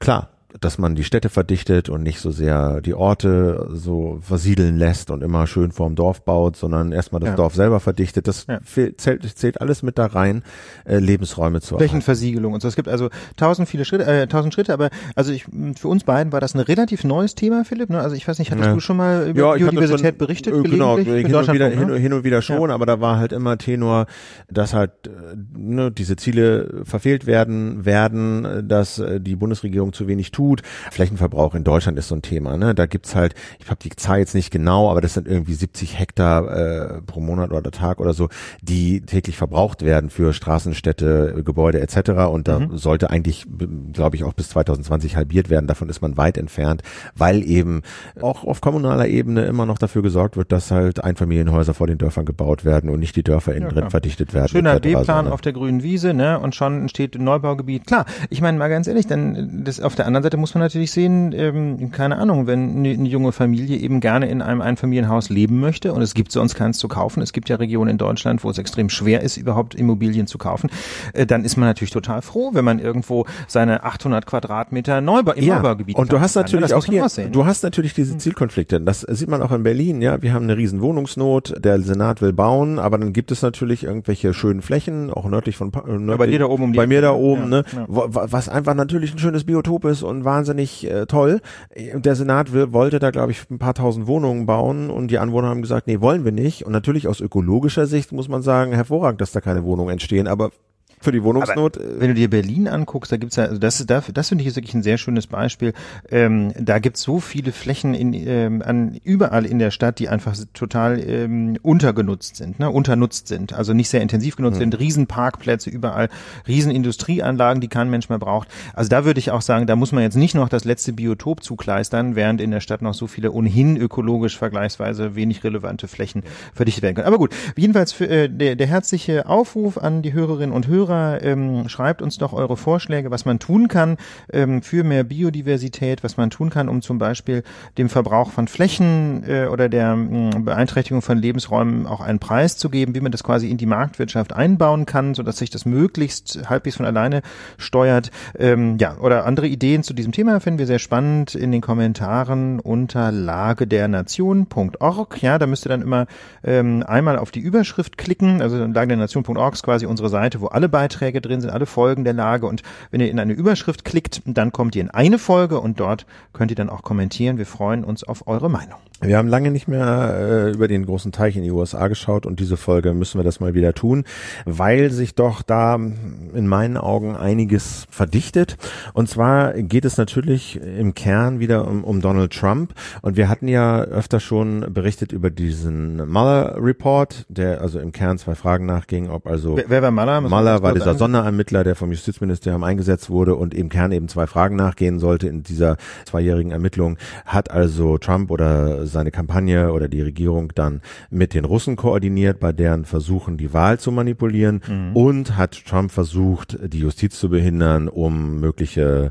Klar, 0.00 0.28
dass 0.60 0.78
man 0.78 0.94
die 0.94 1.04
Städte 1.04 1.28
verdichtet 1.28 1.88
und 1.90 2.02
nicht 2.02 2.20
so 2.20 2.30
sehr 2.30 2.80
die 2.80 2.94
Orte 2.94 3.68
so 3.72 4.18
versiedeln 4.22 4.78
lässt 4.78 5.10
und 5.10 5.22
immer 5.22 5.46
schön 5.46 5.72
vorm 5.72 5.94
Dorf 5.94 6.22
baut, 6.24 6.56
sondern 6.56 6.90
erstmal 6.92 7.20
das 7.20 7.30
Ja. 7.30 7.36
Dorf 7.36 7.54
selber 7.54 7.80
verdichtet. 7.80 8.26
Das 8.28 8.46
Ja. 8.48 8.58
zählt, 8.64 8.98
zählt 9.36 9.60
alles 9.60 9.82
mit 9.82 9.98
da 9.98 10.06
rein, 10.06 10.42
äh, 10.86 10.98
Lebensräume 10.98 11.60
zu. 11.60 11.76
Flächenversiegelung 11.76 12.54
und 12.54 12.62
so. 12.62 12.68
Es 12.68 12.76
gibt 12.76 12.88
also 12.88 13.10
tausend 13.36 13.68
viele 13.68 13.84
Schritte, 13.84 14.06
äh, 14.06 14.26
tausend 14.26 14.54
Schritte, 14.54 14.72
aber 14.72 14.88
also 15.14 15.32
ich, 15.32 15.44
für 15.76 15.88
uns 15.88 16.04
beiden 16.04 16.32
war 16.32 16.40
das 16.40 16.54
ein 16.54 16.60
relativ 16.60 17.04
neues 17.04 17.34
Thema, 17.34 17.64
Philipp. 17.66 17.90
Ne? 17.90 18.00
Also 18.00 18.16
ich 18.16 18.26
weiß 18.26 18.38
nicht, 18.38 18.50
hattest 18.50 18.68
Ja. 18.68 18.74
du 18.74 18.80
schon 18.80 18.96
mal 18.96 19.28
über 19.28 19.54
Biodiversität 19.54 20.12
schon, 20.14 20.18
berichtet? 20.18 20.54
äh, 20.54 20.62
Genau, 20.62 20.96
gelegentlich? 20.96 21.26
hin 21.26 21.34
und, 21.36 21.52
wieder, 21.52 21.68
hin, 21.68 21.86
ne? 21.88 21.94
und- 21.94 22.00
hin 22.00 22.12
und 22.14 22.24
wieder 22.24 22.40
schon, 22.40 22.70
aber 22.70 22.86
da 22.86 23.00
war 23.00 23.18
halt 23.18 23.32
immer 23.32 23.58
Tenor, 23.58 24.06
dass 24.50 24.72
halt 24.72 24.92
äh, 25.06 25.10
ne, 25.56 25.90
diese 25.92 26.16
Ziele 26.16 26.82
verfehlt 26.84 27.26
werden, 27.26 27.84
werden, 27.84 28.44
äh, 28.46 28.64
dass 28.64 28.98
äh, 28.98 29.20
die 29.20 29.36
Bundesregierung 29.36 29.92
zu 29.92 30.06
wenig 30.08 30.32
tut. 30.38 30.62
Flächenverbrauch 30.92 31.54
in 31.56 31.64
Deutschland 31.64 31.98
ist 31.98 32.08
so 32.08 32.14
ein 32.14 32.22
Thema. 32.22 32.56
Ne? 32.56 32.74
Da 32.74 32.86
gibt's 32.86 33.16
halt, 33.16 33.34
ich 33.58 33.68
habe 33.68 33.80
die 33.82 33.90
Zahl 33.90 34.20
jetzt 34.20 34.34
nicht 34.34 34.52
genau, 34.52 34.88
aber 34.88 35.00
das 35.00 35.14
sind 35.14 35.26
irgendwie 35.26 35.54
70 35.54 35.98
Hektar 35.98 36.48
äh, 36.48 37.02
pro 37.02 37.20
Monat 37.20 37.50
oder 37.50 37.70
Tag 37.72 38.00
oder 38.00 38.14
so, 38.14 38.28
die 38.62 39.00
täglich 39.00 39.36
verbraucht 39.36 39.84
werden 39.84 40.10
für 40.10 40.32
Straßen, 40.32 40.74
Städte, 40.74 41.42
Gebäude 41.44 41.80
etc. 41.80 42.10
Und 42.30 42.46
da 42.46 42.68
sollte 42.72 43.10
eigentlich, 43.10 43.46
glaube 43.92 44.14
ich, 44.14 44.22
auch 44.22 44.32
bis 44.32 44.50
2020 44.50 45.16
halbiert 45.16 45.50
werden. 45.50 45.66
Davon 45.66 45.88
ist 45.88 46.02
man 46.02 46.16
weit 46.16 46.38
entfernt, 46.38 46.82
weil 47.16 47.42
eben 47.42 47.82
auch 48.22 48.44
auf 48.44 48.60
kommunaler 48.60 49.08
Ebene 49.08 49.44
immer 49.44 49.66
noch 49.66 49.78
dafür 49.78 50.02
gesorgt 50.02 50.36
wird, 50.36 50.52
dass 50.52 50.70
halt 50.70 51.02
Einfamilienhäuser 51.02 51.74
vor 51.74 51.88
den 51.88 51.98
Dörfern 51.98 52.24
gebaut 52.24 52.64
werden 52.64 52.90
und 52.90 53.00
nicht 53.00 53.16
die 53.16 53.24
Dörfer 53.24 53.54
innen 53.54 53.70
Ja, 53.70 53.72
drin 53.72 53.90
verdichtet 53.90 54.34
werden. 54.34 54.48
Schöner. 54.48 54.80
So, 54.82 55.22
ne? 55.22 55.32
auf 55.32 55.40
der 55.40 55.52
grünen 55.52 55.82
Wiese, 55.82 56.14
ne? 56.14 56.38
Und 56.38 56.54
schon 56.54 56.82
entsteht 56.82 57.16
ein 57.16 57.24
Neubaugebiet. 57.24 57.86
Klar, 57.86 58.06
ich 58.30 58.40
meine 58.40 58.58
mal 58.58 58.68
ganz 58.68 58.86
ehrlich, 58.86 59.06
dann 59.06 59.64
das 59.64 59.80
auf 59.80 59.94
der 59.94 60.06
anderen 60.06 60.22
Seite 60.22 60.27
muss 60.36 60.54
man 60.54 60.62
natürlich 60.62 60.90
sehen, 60.92 61.32
ähm, 61.36 61.90
keine 61.90 62.18
Ahnung, 62.18 62.46
wenn 62.46 62.76
eine, 62.76 62.90
eine 62.90 63.08
junge 63.08 63.32
Familie 63.32 63.78
eben 63.78 64.00
gerne 64.00 64.28
in 64.28 64.42
einem 64.42 64.60
Einfamilienhaus 64.60 65.30
leben 65.30 65.60
möchte 65.60 65.92
und 65.92 66.02
es 66.02 66.14
gibt 66.14 66.32
sonst 66.32 66.54
keins 66.54 66.78
zu 66.78 66.88
kaufen. 66.88 67.22
Es 67.22 67.32
gibt 67.32 67.48
ja 67.48 67.56
Regionen 67.56 67.90
in 67.92 67.98
Deutschland, 67.98 68.44
wo 68.44 68.50
es 68.50 68.58
extrem 68.58 68.88
schwer 68.90 69.22
ist, 69.22 69.36
überhaupt 69.36 69.74
Immobilien 69.74 70.26
zu 70.26 70.38
kaufen. 70.38 70.70
Äh, 71.14 71.26
dann 71.26 71.44
ist 71.44 71.56
man 71.56 71.68
natürlich 71.68 71.90
total 71.90 72.22
froh, 72.22 72.50
wenn 72.52 72.64
man 72.64 72.78
irgendwo 72.78 73.26
seine 73.46 73.84
800 73.84 74.26
Quadratmeter 74.26 75.00
Neubau 75.00 75.32
im 75.32 75.46
Neubaugebiet 75.46 75.96
und 75.96 76.12
du 76.12 76.20
hast 76.20 76.34
kann. 76.34 76.42
natürlich 76.42 76.68
Das 76.70 76.72
auch 76.72 76.84
hier, 76.84 77.04
aussehen. 77.04 77.32
du 77.32 77.46
hast 77.46 77.62
natürlich 77.62 77.94
diese 77.94 78.18
Zielkonflikte. 78.18 78.80
Das 78.80 79.00
sieht 79.02 79.28
man 79.28 79.42
auch 79.42 79.52
in 79.52 79.62
Berlin. 79.62 80.02
Ja, 80.02 80.20
wir 80.22 80.32
haben 80.32 80.44
eine 80.44 80.56
riesen 80.56 80.80
Wohnungsnot. 80.80 81.54
Der 81.64 81.80
Senat 81.80 82.20
will 82.22 82.32
bauen, 82.32 82.78
aber 82.78 82.98
dann 82.98 83.12
gibt 83.12 83.30
es 83.30 83.42
natürlich 83.42 83.84
irgendwelche 83.84 84.34
schönen 84.34 84.62
Flächen, 84.62 85.12
auch 85.12 85.26
nördlich 85.28 85.56
von 85.56 85.70
Pa- 85.70 85.84
äh, 85.86 85.92
nördlich, 85.92 86.16
bei 86.18 86.26
dir 86.26 86.38
da 86.40 86.46
oben 86.46 86.64
um 86.64 86.72
bei 86.72 86.86
mir 86.86 87.00
da 87.00 87.12
ne? 87.12 87.16
oben, 87.18 87.42
Ja, 87.42 87.48
ne, 87.48 87.64
ja. 87.74 87.84
was 87.88 88.48
einfach 88.48 88.74
natürlich 88.74 89.12
ein 89.14 89.18
schönes 89.18 89.44
Biotop 89.44 89.84
ist 89.84 90.02
und 90.02 90.17
wahnsinnig 90.24 90.88
äh, 90.88 91.06
toll. 91.06 91.40
Der 91.76 92.14
Senat 92.14 92.52
will, 92.52 92.72
wollte 92.72 92.98
da 92.98 93.10
glaube 93.10 93.32
ich 93.32 93.50
ein 93.50 93.58
paar 93.58 93.74
tausend 93.74 94.06
Wohnungen 94.06 94.46
bauen 94.46 94.90
und 94.90 95.10
die 95.10 95.18
Anwohner 95.18 95.48
haben 95.48 95.62
gesagt, 95.62 95.86
nee, 95.86 96.00
wollen 96.00 96.24
wir 96.24 96.32
nicht. 96.32 96.64
Und 96.64 96.72
natürlich 96.72 97.08
aus 97.08 97.20
ökologischer 97.20 97.86
Sicht 97.86 98.12
muss 98.12 98.28
man 98.28 98.42
sagen, 98.42 98.72
hervorragend, 98.72 99.20
dass 99.20 99.32
da 99.32 99.40
keine 99.40 99.64
Wohnungen 99.64 99.90
entstehen, 99.90 100.26
aber 100.26 100.50
für 101.00 101.12
die 101.12 101.22
Wohnungsnot 101.22 101.76
äh, 101.76 102.00
Wenn 102.00 102.08
du 102.08 102.14
dir 102.14 102.30
Berlin 102.30 102.68
anguckst, 102.68 103.12
da 103.12 103.16
gibt's 103.16 103.36
ja, 103.36 103.44
also 103.44 103.58
das, 103.58 103.84
das, 103.86 104.04
das 104.12 104.28
finde 104.28 104.42
ich 104.42 104.48
ist 104.48 104.56
wirklich 104.56 104.74
ein 104.74 104.82
sehr 104.82 104.98
schönes 104.98 105.26
Beispiel. 105.26 105.72
Ähm, 106.10 106.52
da 106.58 106.78
gibt's 106.78 107.02
so 107.02 107.20
viele 107.20 107.52
Flächen 107.52 107.94
in, 107.94 108.12
ähm, 108.14 108.62
an 108.62 108.98
überall 109.04 109.46
in 109.46 109.58
der 109.58 109.70
Stadt, 109.70 109.98
die 109.98 110.08
einfach 110.08 110.36
total 110.54 111.00
ähm, 111.00 111.56
untergenutzt 111.62 112.36
sind, 112.36 112.58
ne, 112.58 112.70
unternutzt 112.70 113.28
sind, 113.28 113.52
also 113.52 113.72
nicht 113.72 113.88
sehr 113.88 114.00
intensiv 114.00 114.36
genutzt 114.36 114.58
sind. 114.58 114.78
Riesenparkplätze 114.78 115.70
überall, 115.70 116.08
Riesenindustrieanlagen, 116.46 117.60
die 117.60 117.68
kein 117.68 117.90
Mensch 117.90 118.08
mehr 118.08 118.18
braucht. 118.18 118.48
Also 118.74 118.88
da 118.88 119.04
würde 119.04 119.20
ich 119.20 119.30
auch 119.30 119.42
sagen, 119.42 119.66
da 119.66 119.76
muss 119.76 119.92
man 119.92 120.02
jetzt 120.02 120.16
nicht 120.16 120.34
noch 120.34 120.48
das 120.48 120.64
letzte 120.64 120.92
Biotop 120.92 121.42
zukleistern, 121.42 122.16
während 122.16 122.40
in 122.40 122.50
der 122.50 122.60
Stadt 122.60 122.82
noch 122.82 122.94
so 122.94 123.06
viele 123.06 123.32
ohnehin 123.32 123.76
ökologisch 123.76 124.36
vergleichsweise 124.36 125.14
wenig 125.14 125.44
relevante 125.44 125.88
Flächen 125.88 126.22
verdichtet 126.54 126.82
werden 126.82 126.96
können. 126.96 127.06
Aber 127.06 127.18
gut, 127.18 127.34
jedenfalls 127.56 127.92
für, 127.92 128.08
äh, 128.08 128.28
der, 128.28 128.56
der 128.56 128.66
herzliche 128.66 129.28
Aufruf 129.28 129.78
an 129.78 130.02
die 130.02 130.12
Hörerinnen 130.12 130.54
und 130.54 130.66
Hörer, 130.66 130.87
ähm, 130.88 131.68
schreibt 131.68 132.02
uns 132.02 132.18
doch 132.18 132.32
eure 132.32 132.56
Vorschläge, 132.56 133.10
was 133.10 133.24
man 133.24 133.38
tun 133.38 133.68
kann 133.68 133.96
ähm, 134.32 134.62
für 134.62 134.84
mehr 134.84 135.04
Biodiversität, 135.04 136.04
was 136.04 136.16
man 136.16 136.30
tun 136.30 136.50
kann, 136.50 136.68
um 136.68 136.82
zum 136.82 136.98
Beispiel 136.98 137.42
dem 137.76 137.88
Verbrauch 137.88 138.30
von 138.30 138.48
Flächen 138.48 139.24
äh, 139.26 139.46
oder 139.46 139.68
der 139.68 139.96
mh, 139.96 140.40
Beeinträchtigung 140.40 141.02
von 141.02 141.18
Lebensräumen 141.18 141.86
auch 141.86 142.00
einen 142.00 142.18
Preis 142.18 142.56
zu 142.56 142.70
geben, 142.70 142.94
wie 142.94 143.00
man 143.00 143.12
das 143.12 143.24
quasi 143.24 143.50
in 143.50 143.56
die 143.56 143.66
Marktwirtschaft 143.66 144.32
einbauen 144.32 144.86
kann, 144.86 145.14
sodass 145.14 145.38
sich 145.38 145.50
das 145.50 145.64
möglichst 145.64 146.48
halbwegs 146.48 146.76
von 146.76 146.86
alleine 146.86 147.22
steuert. 147.56 148.10
Ähm, 148.38 148.76
ja, 148.78 148.96
oder 148.98 149.26
andere 149.26 149.48
Ideen 149.48 149.82
zu 149.82 149.94
diesem 149.94 150.12
Thema 150.12 150.40
finden 150.40 150.58
wir 150.58 150.66
sehr 150.66 150.78
spannend 150.78 151.34
in 151.34 151.52
den 151.52 151.60
Kommentaren 151.60 152.60
unter 152.60 153.12
lagedernation.org. 153.12 155.22
Ja, 155.22 155.38
da 155.38 155.46
müsst 155.46 155.66
ihr 155.66 155.70
dann 155.70 155.82
immer 155.82 156.06
ähm, 156.44 156.84
einmal 156.86 157.18
auf 157.18 157.30
die 157.30 157.40
Überschrift 157.40 157.98
klicken, 157.98 158.42
also 158.42 158.56
lagedernation.org 158.56 159.54
ist 159.54 159.62
quasi 159.62 159.86
unsere 159.86 160.08
Seite, 160.08 160.40
wo 160.40 160.46
alle 160.46 160.68
Beiträge 160.78 161.20
drin 161.20 161.40
sind, 161.40 161.50
alle 161.50 161.66
Folgen 161.66 162.04
der 162.04 162.12
Lage 162.12 162.46
und 162.46 162.62
wenn 162.92 163.00
ihr 163.00 163.10
in 163.10 163.18
eine 163.18 163.32
Überschrift 163.32 163.84
klickt, 163.84 164.22
dann 164.26 164.52
kommt 164.52 164.76
ihr 164.76 164.82
in 164.82 164.90
eine 164.90 165.18
Folge 165.18 165.58
und 165.58 165.80
dort 165.80 166.06
könnt 166.32 166.52
ihr 166.52 166.54
dann 166.54 166.70
auch 166.70 166.82
kommentieren. 166.82 167.36
Wir 167.36 167.46
freuen 167.46 167.82
uns 167.82 168.04
auf 168.04 168.28
eure 168.28 168.48
Meinung. 168.48 168.78
Wir 169.00 169.16
haben 169.16 169.28
lange 169.28 169.52
nicht 169.52 169.68
mehr 169.68 170.16
äh, 170.18 170.50
über 170.50 170.66
den 170.66 170.84
großen 170.84 171.12
Teich 171.12 171.36
in 171.36 171.44
die 171.44 171.52
USA 171.52 171.86
geschaut 171.86 172.26
und 172.26 172.40
diese 172.40 172.56
Folge 172.56 172.94
müssen 172.94 173.18
wir 173.18 173.24
das 173.24 173.38
mal 173.38 173.54
wieder 173.54 173.72
tun, 173.72 174.02
weil 174.44 174.90
sich 174.90 175.14
doch 175.14 175.42
da 175.42 175.76
in 175.76 176.48
meinen 176.48 176.76
Augen 176.76 177.14
einiges 177.14 177.86
verdichtet. 177.90 178.56
Und 178.94 179.08
zwar 179.08 179.52
geht 179.52 179.84
es 179.84 179.98
natürlich 179.98 180.60
im 180.60 180.94
Kern 180.94 181.38
wieder 181.38 181.68
um, 181.68 181.84
um 181.84 182.00
Donald 182.00 182.32
Trump. 182.32 182.74
Und 183.00 183.16
wir 183.16 183.28
hatten 183.28 183.46
ja 183.46 183.82
öfter 183.82 184.18
schon 184.18 184.66
berichtet 184.74 185.12
über 185.12 185.30
diesen 185.30 186.10
Mueller 186.10 186.56
Report, 186.58 187.24
der 187.28 187.60
also 187.60 187.78
im 187.78 187.92
Kern 187.92 188.18
zwei 188.18 188.34
Fragen 188.34 188.66
nachging, 188.66 189.10
ob 189.10 189.28
also 189.28 189.56
Wer, 189.56 189.70
wer 189.70 189.82
war 189.82 189.90
Mueller? 189.92 190.20
Mueller 190.22 190.62
war 190.62 190.74
dieser. 190.74 190.96
Sonderermittler, 190.98 191.62
der 191.62 191.76
vom 191.76 191.92
Justizministerium 191.92 192.64
eingesetzt 192.64 193.10
wurde 193.10 193.36
und 193.36 193.54
im 193.54 193.68
Kern 193.68 193.92
eben 193.92 194.08
zwei 194.08 194.26
Fragen 194.26 194.56
nachgehen 194.56 194.98
sollte 194.98 195.28
in 195.28 195.44
dieser 195.44 195.76
zweijährigen 196.04 196.50
Ermittlung. 196.50 196.98
Hat 197.24 197.52
also 197.52 197.98
Trump 197.98 198.32
oder 198.32 198.87
seine 198.88 199.10
Kampagne 199.10 199.72
oder 199.72 199.88
die 199.88 200.02
Regierung 200.02 200.52
dann 200.54 200.80
mit 201.10 201.34
den 201.34 201.44
Russen 201.44 201.76
koordiniert, 201.76 202.40
bei 202.40 202.52
deren 202.52 202.84
Versuchen 202.84 203.36
die 203.36 203.52
Wahl 203.52 203.78
zu 203.78 203.92
manipulieren 203.92 204.62
und 204.94 205.36
hat 205.36 205.64
Trump 205.66 205.90
versucht, 205.90 206.58
die 206.62 206.80
Justiz 206.80 207.18
zu 207.18 207.28
behindern, 207.28 207.88
um 207.88 208.40
mögliche 208.40 209.10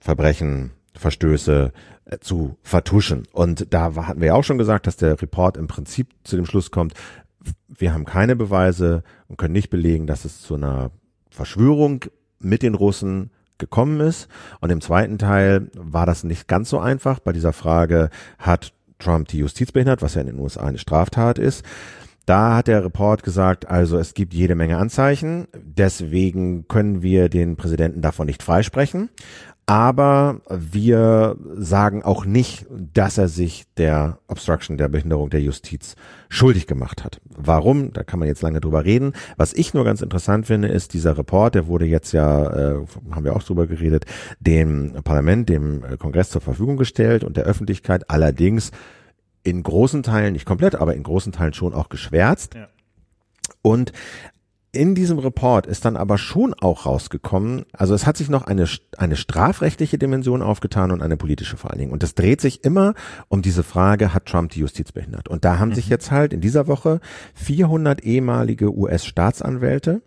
Verbrechen, 0.00 0.72
Verstöße 0.94 1.72
äh, 2.04 2.18
zu 2.18 2.56
vertuschen. 2.62 3.24
Und 3.32 3.72
da 3.72 3.94
hatten 3.94 4.20
wir 4.20 4.28
ja 4.28 4.34
auch 4.34 4.44
schon 4.44 4.58
gesagt, 4.58 4.86
dass 4.86 4.96
der 4.96 5.20
Report 5.20 5.56
im 5.56 5.66
Prinzip 5.66 6.08
zu 6.24 6.36
dem 6.36 6.46
Schluss 6.46 6.70
kommt, 6.70 6.94
wir 7.68 7.92
haben 7.92 8.04
keine 8.04 8.36
Beweise 8.36 9.02
und 9.28 9.38
können 9.38 9.52
nicht 9.52 9.70
belegen, 9.70 10.06
dass 10.06 10.24
es 10.24 10.40
zu 10.40 10.54
einer 10.54 10.90
Verschwörung 11.30 12.04
mit 12.38 12.62
den 12.62 12.74
Russen 12.74 13.30
gekommen 13.58 14.00
ist. 14.00 14.28
Und 14.60 14.70
im 14.70 14.80
zweiten 14.80 15.18
Teil 15.18 15.70
war 15.74 16.06
das 16.06 16.24
nicht 16.24 16.48
ganz 16.48 16.70
so 16.70 16.78
einfach. 16.78 17.18
Bei 17.20 17.32
dieser 17.32 17.52
Frage 17.52 18.10
hat 18.38 18.72
Trump 18.98 19.28
die 19.28 19.38
Justiz 19.38 19.72
behindert, 19.72 20.02
was 20.02 20.14
ja 20.14 20.20
in 20.20 20.28
den 20.28 20.38
USA 20.38 20.64
eine 20.66 20.78
Straftat 20.78 21.38
ist. 21.38 21.64
Da 22.26 22.56
hat 22.56 22.68
der 22.68 22.82
Report 22.82 23.22
gesagt, 23.22 23.68
also 23.68 23.98
es 23.98 24.14
gibt 24.14 24.32
jede 24.32 24.54
Menge 24.54 24.78
Anzeichen, 24.78 25.46
deswegen 25.52 26.66
können 26.68 27.02
wir 27.02 27.28
den 27.28 27.56
Präsidenten 27.56 28.00
davon 28.00 28.26
nicht 28.26 28.42
freisprechen. 28.42 29.10
Aber 29.66 30.42
wir 30.50 31.36
sagen 31.56 32.02
auch 32.02 32.26
nicht, 32.26 32.66
dass 32.70 33.16
er 33.16 33.28
sich 33.28 33.64
der 33.78 34.18
Obstruction, 34.26 34.76
der 34.76 34.88
Behinderung 34.88 35.30
der 35.30 35.40
Justiz 35.40 35.96
schuldig 36.28 36.66
gemacht 36.66 37.02
hat. 37.02 37.20
Warum? 37.24 37.92
Da 37.94 38.02
kann 38.02 38.18
man 38.18 38.28
jetzt 38.28 38.42
lange 38.42 38.60
drüber 38.60 38.84
reden. 38.84 39.14
Was 39.38 39.54
ich 39.54 39.72
nur 39.72 39.84
ganz 39.84 40.02
interessant 40.02 40.46
finde, 40.46 40.68
ist 40.68 40.92
dieser 40.92 41.16
Report, 41.16 41.54
der 41.54 41.66
wurde 41.66 41.86
jetzt 41.86 42.12
ja, 42.12 42.74
äh, 42.74 42.86
haben 43.10 43.24
wir 43.24 43.34
auch 43.34 43.42
drüber 43.42 43.66
geredet, 43.66 44.04
dem 44.38 44.92
Parlament, 45.02 45.48
dem 45.48 45.82
Kongress 45.98 46.28
zur 46.28 46.42
Verfügung 46.42 46.76
gestellt 46.76 47.24
und 47.24 47.38
der 47.38 47.44
Öffentlichkeit 47.44 48.10
allerdings 48.10 48.70
in 49.44 49.62
großen 49.62 50.02
Teilen, 50.02 50.34
nicht 50.34 50.46
komplett, 50.46 50.74
aber 50.74 50.94
in 50.94 51.02
großen 51.02 51.32
Teilen 51.32 51.54
schon 51.54 51.72
auch 51.72 51.88
geschwärzt. 51.88 52.54
Ja. 52.54 52.68
Und 53.62 53.92
in 54.74 54.94
diesem 54.94 55.18
Report 55.18 55.66
ist 55.66 55.84
dann 55.84 55.96
aber 55.96 56.18
schon 56.18 56.54
auch 56.54 56.86
rausgekommen, 56.86 57.64
also 57.72 57.94
es 57.94 58.06
hat 58.06 58.16
sich 58.16 58.28
noch 58.28 58.46
eine, 58.46 58.66
eine 58.96 59.16
strafrechtliche 59.16 59.98
Dimension 59.98 60.42
aufgetan 60.42 60.90
und 60.90 61.02
eine 61.02 61.16
politische 61.16 61.56
vor 61.56 61.70
allen 61.70 61.78
Dingen. 61.80 61.92
Und 61.92 62.02
das 62.02 62.14
dreht 62.14 62.40
sich 62.40 62.64
immer 62.64 62.94
um 63.28 63.42
diese 63.42 63.62
Frage, 63.62 64.14
hat 64.14 64.26
Trump 64.26 64.50
die 64.52 64.60
Justiz 64.60 64.92
behindert? 64.92 65.28
Und 65.28 65.44
da 65.44 65.58
haben 65.58 65.74
sich 65.74 65.88
jetzt 65.88 66.10
halt 66.10 66.32
in 66.32 66.40
dieser 66.40 66.66
Woche 66.66 67.00
400 67.34 68.02
ehemalige 68.04 68.74
US-Staatsanwälte 68.76 70.02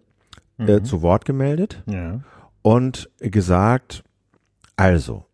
äh, 0.57 0.81
zu 0.81 1.01
Wort 1.01 1.25
gemeldet 1.25 1.83
Ja. 1.85 2.21
und 2.63 3.09
gesagt, 3.19 4.03
also, 4.75 5.25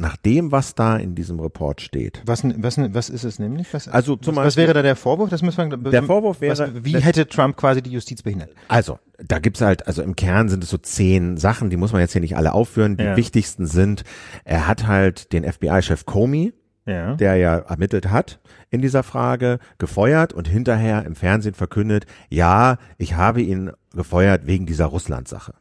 nach 0.00 0.16
dem, 0.16 0.50
was 0.50 0.74
da 0.74 0.96
in 0.96 1.14
diesem 1.14 1.38
Report 1.40 1.80
steht. 1.80 2.22
Was, 2.26 2.42
was, 2.44 2.78
was 2.78 3.10
ist 3.10 3.24
es 3.24 3.38
nämlich? 3.38 3.72
Was, 3.72 3.86
Also 3.88 4.16
zum 4.16 4.36
was, 4.36 4.46
was 4.46 4.56
wäre 4.56 4.72
da 4.72 4.82
der 4.82 4.96
Vorwurf? 4.96 5.30
Das 5.30 5.42
müssen 5.42 5.70
wir, 5.70 5.90
Der 5.90 6.02
Vorwurf 6.02 6.40
wäre- 6.40 6.58
was, 6.74 6.84
wie 6.84 6.96
hätte 6.98 7.28
Trump 7.28 7.56
quasi 7.56 7.82
die 7.82 7.90
Justiz 7.90 8.22
behindert? 8.22 8.50
Also, 8.68 8.98
da 9.18 9.38
gibt's 9.38 9.60
halt, 9.60 9.86
also 9.86 10.02
im 10.02 10.16
Kern 10.16 10.48
sind 10.48 10.64
es 10.64 10.70
so 10.70 10.78
zehn 10.78 11.36
Sachen, 11.36 11.70
die 11.70 11.76
muss 11.76 11.92
man 11.92 12.00
jetzt 12.00 12.12
hier 12.12 12.20
nicht 12.22 12.36
alle 12.36 12.52
aufführen. 12.52 12.96
Die 12.96 13.04
Ja. 13.04 13.16
wichtigsten 13.16 13.66
sind, 13.66 14.04
er 14.44 14.66
hat 14.66 14.86
halt 14.86 15.32
den 15.32 15.44
FBI-Chef 15.44 16.06
Comey, 16.06 16.54
Ja. 16.86 17.14
der 17.14 17.36
ja 17.36 17.58
ermittelt 17.58 18.10
hat 18.10 18.40
in 18.70 18.80
dieser 18.80 19.02
Frage, 19.02 19.58
gefeuert 19.78 20.32
und 20.32 20.48
hinterher 20.48 21.04
im 21.04 21.14
Fernsehen 21.14 21.54
verkündet, 21.54 22.06
ja, 22.30 22.78
ich 22.96 23.14
habe 23.14 23.42
ihn 23.42 23.70
gefeuert 23.94 24.46
wegen 24.46 24.64
dieser 24.64 24.86
Russland-Sache. 24.86 25.54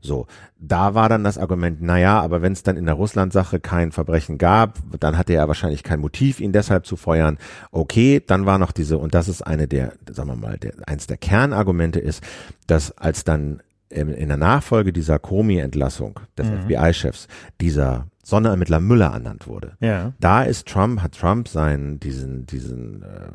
So, 0.00 0.26
da 0.58 0.94
war 0.94 1.08
dann 1.08 1.22
das 1.24 1.38
Argument, 1.38 1.80
naja, 1.82 2.20
aber 2.20 2.42
wenn 2.42 2.52
es 2.52 2.62
dann 2.62 2.76
in 2.76 2.86
der 2.86 2.94
Russland-Sache 2.94 3.60
kein 3.60 3.92
Verbrechen 3.92 4.36
gab, 4.38 4.78
dann 4.98 5.16
hatte 5.16 5.34
er 5.34 5.46
wahrscheinlich 5.48 5.82
kein 5.82 6.00
Motiv, 6.00 6.40
ihn 6.40 6.52
deshalb 6.52 6.84
zu 6.86 6.96
feuern. 6.96 7.38
Okay, 7.70 8.20
dann 8.26 8.44
war 8.46 8.58
noch 8.58 8.72
diese, 8.72 8.98
und 8.98 9.14
das 9.14 9.28
ist 9.28 9.42
eine 9.42 9.68
der, 9.68 9.92
sagen 10.10 10.28
wir 10.30 10.36
mal, 10.36 10.58
der, 10.58 10.72
eins 10.86 11.06
der 11.06 11.16
Kernargumente 11.16 12.00
ist, 12.00 12.22
dass 12.66 12.96
als 12.98 13.24
dann 13.24 13.62
in 13.88 14.08
in 14.08 14.28
der 14.28 14.38
Nachfolge 14.38 14.92
dieser 14.92 15.18
Comey-Entlassung 15.18 16.18
des 16.38 16.48
FBI-Chefs 16.48 17.28
dieser 17.60 18.06
Sonderermittler 18.24 18.80
Müller 18.80 19.08
ernannt 19.12 19.46
wurde, 19.46 19.72
Ja. 19.80 20.12
da 20.18 20.42
ist 20.44 20.66
Trump, 20.66 21.02
hat 21.02 21.12
Trump 21.18 21.46
seinen, 21.48 22.00
diesen, 22.00 22.46
diesen 22.46 23.02
äh, 23.02 23.28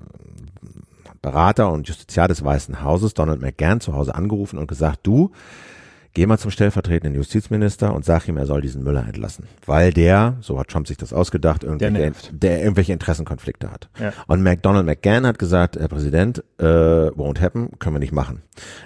Berater 1.21 1.71
und 1.71 1.87
Justiziar 1.87 2.27
des 2.27 2.43
Weißen 2.43 2.83
Hauses, 2.83 3.13
Donald 3.13 3.41
McGahn, 3.41 3.81
zu 3.81 3.93
Hause 3.93 4.15
angerufen 4.15 4.57
und 4.57 4.67
gesagt, 4.67 5.01
du, 5.03 5.31
geh 6.13 6.25
mal 6.25 6.37
zum 6.37 6.51
stellvertretenden 6.51 7.15
Justizminister 7.15 7.93
und 7.93 8.05
sag 8.05 8.27
ihm, 8.27 8.37
er 8.37 8.45
soll 8.45 8.61
diesen 8.61 8.83
Müller 8.83 9.05
entlassen. 9.05 9.45
Weil 9.65 9.91
der, 9.91 10.37
so 10.41 10.59
hat 10.59 10.69
Trump 10.69 10.87
sich 10.87 10.97
das 10.97 11.13
ausgedacht, 11.13 11.63
irgendwelche, 11.63 11.93
der, 11.93 12.01
nervt. 12.01 12.33
irgendwelche 12.41 12.93
Interessenkonflikte 12.93 13.71
hat. 13.71 13.89
Ja. 13.99 14.13
Und 14.27 14.43
McDonald 14.43 14.85
McGahn 14.85 15.25
hat 15.25 15.39
gesagt, 15.39 15.77
Herr 15.77 15.87
Präsident, 15.87 16.43
äh, 16.59 16.63
won't 16.63 17.41
happen, 17.41 17.71
können 17.79 17.95
wir 17.95 17.99
nicht 17.99 18.13
machen. 18.13 18.41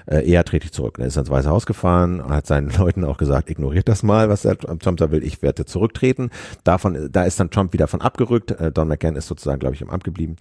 Äh, 0.05 0.29
eher 0.29 0.43
trete 0.43 0.65
ich 0.65 0.71
zurück. 0.71 0.97
Er 0.99 1.05
ist 1.05 1.17
ans 1.17 1.29
Weiße 1.29 1.49
Haus 1.49 1.65
gefahren 1.65 2.21
hat 2.31 2.47
seinen 2.47 2.69
Leuten 2.77 3.03
auch 3.03 3.17
gesagt, 3.17 3.49
ignoriert 3.49 3.87
das 3.87 4.03
mal, 4.03 4.29
was 4.29 4.43
der 4.43 4.57
Trump 4.57 4.97
da 4.97 5.11
will, 5.11 5.23
ich 5.23 5.41
werde 5.41 5.65
zurücktreten. 5.65 6.29
Davon, 6.63 7.09
da 7.11 7.23
ist 7.23 7.39
dann 7.39 7.49
Trump 7.49 7.73
wieder 7.73 7.87
von 7.87 8.01
abgerückt. 8.01 8.51
Äh, 8.51 8.71
Don 8.71 8.87
McGahn 8.87 9.15
ist 9.15 9.27
sozusagen, 9.27 9.59
glaube 9.59 9.75
ich, 9.75 9.81
im 9.81 9.89
Amt 9.89 10.03
geblieben. 10.03 10.35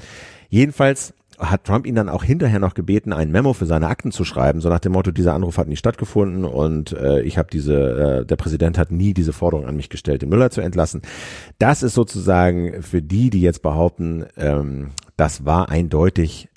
Jedenfalls 0.48 1.14
hat 1.40 1.64
Trump 1.64 1.86
ihn 1.86 1.94
dann 1.94 2.08
auch 2.08 2.22
hinterher 2.22 2.58
noch 2.58 2.74
gebeten, 2.74 3.12
ein 3.12 3.30
Memo 3.30 3.52
für 3.52 3.66
seine 3.66 3.88
Akten 3.88 4.12
zu 4.12 4.24
schreiben, 4.24 4.60
so 4.60 4.68
nach 4.68 4.78
dem 4.78 4.92
Motto, 4.92 5.10
dieser 5.10 5.34
Anruf 5.34 5.58
hat 5.58 5.68
nie 5.68 5.76
stattgefunden 5.76 6.44
und 6.44 6.92
äh, 6.92 7.22
ich 7.22 7.38
habe 7.38 7.48
diese, 7.50 8.20
äh, 8.20 8.26
der 8.26 8.36
Präsident 8.36 8.78
hat 8.78 8.92
nie 8.92 9.14
diese 9.14 9.32
Forderung 9.32 9.66
an 9.66 9.76
mich 9.76 9.88
gestellt, 9.88 10.22
den 10.22 10.28
Müller 10.28 10.50
zu 10.50 10.60
entlassen. 10.60 11.02
Das 11.58 11.82
ist 11.82 11.94
sozusagen 11.94 12.82
für 12.82 13.02
die, 13.02 13.30
die 13.30 13.40
jetzt 13.40 13.62
behaupten, 13.62 14.26
ähm, 14.36 14.90
das 15.16 15.44
war 15.44 15.70
eindeutig 15.70 16.48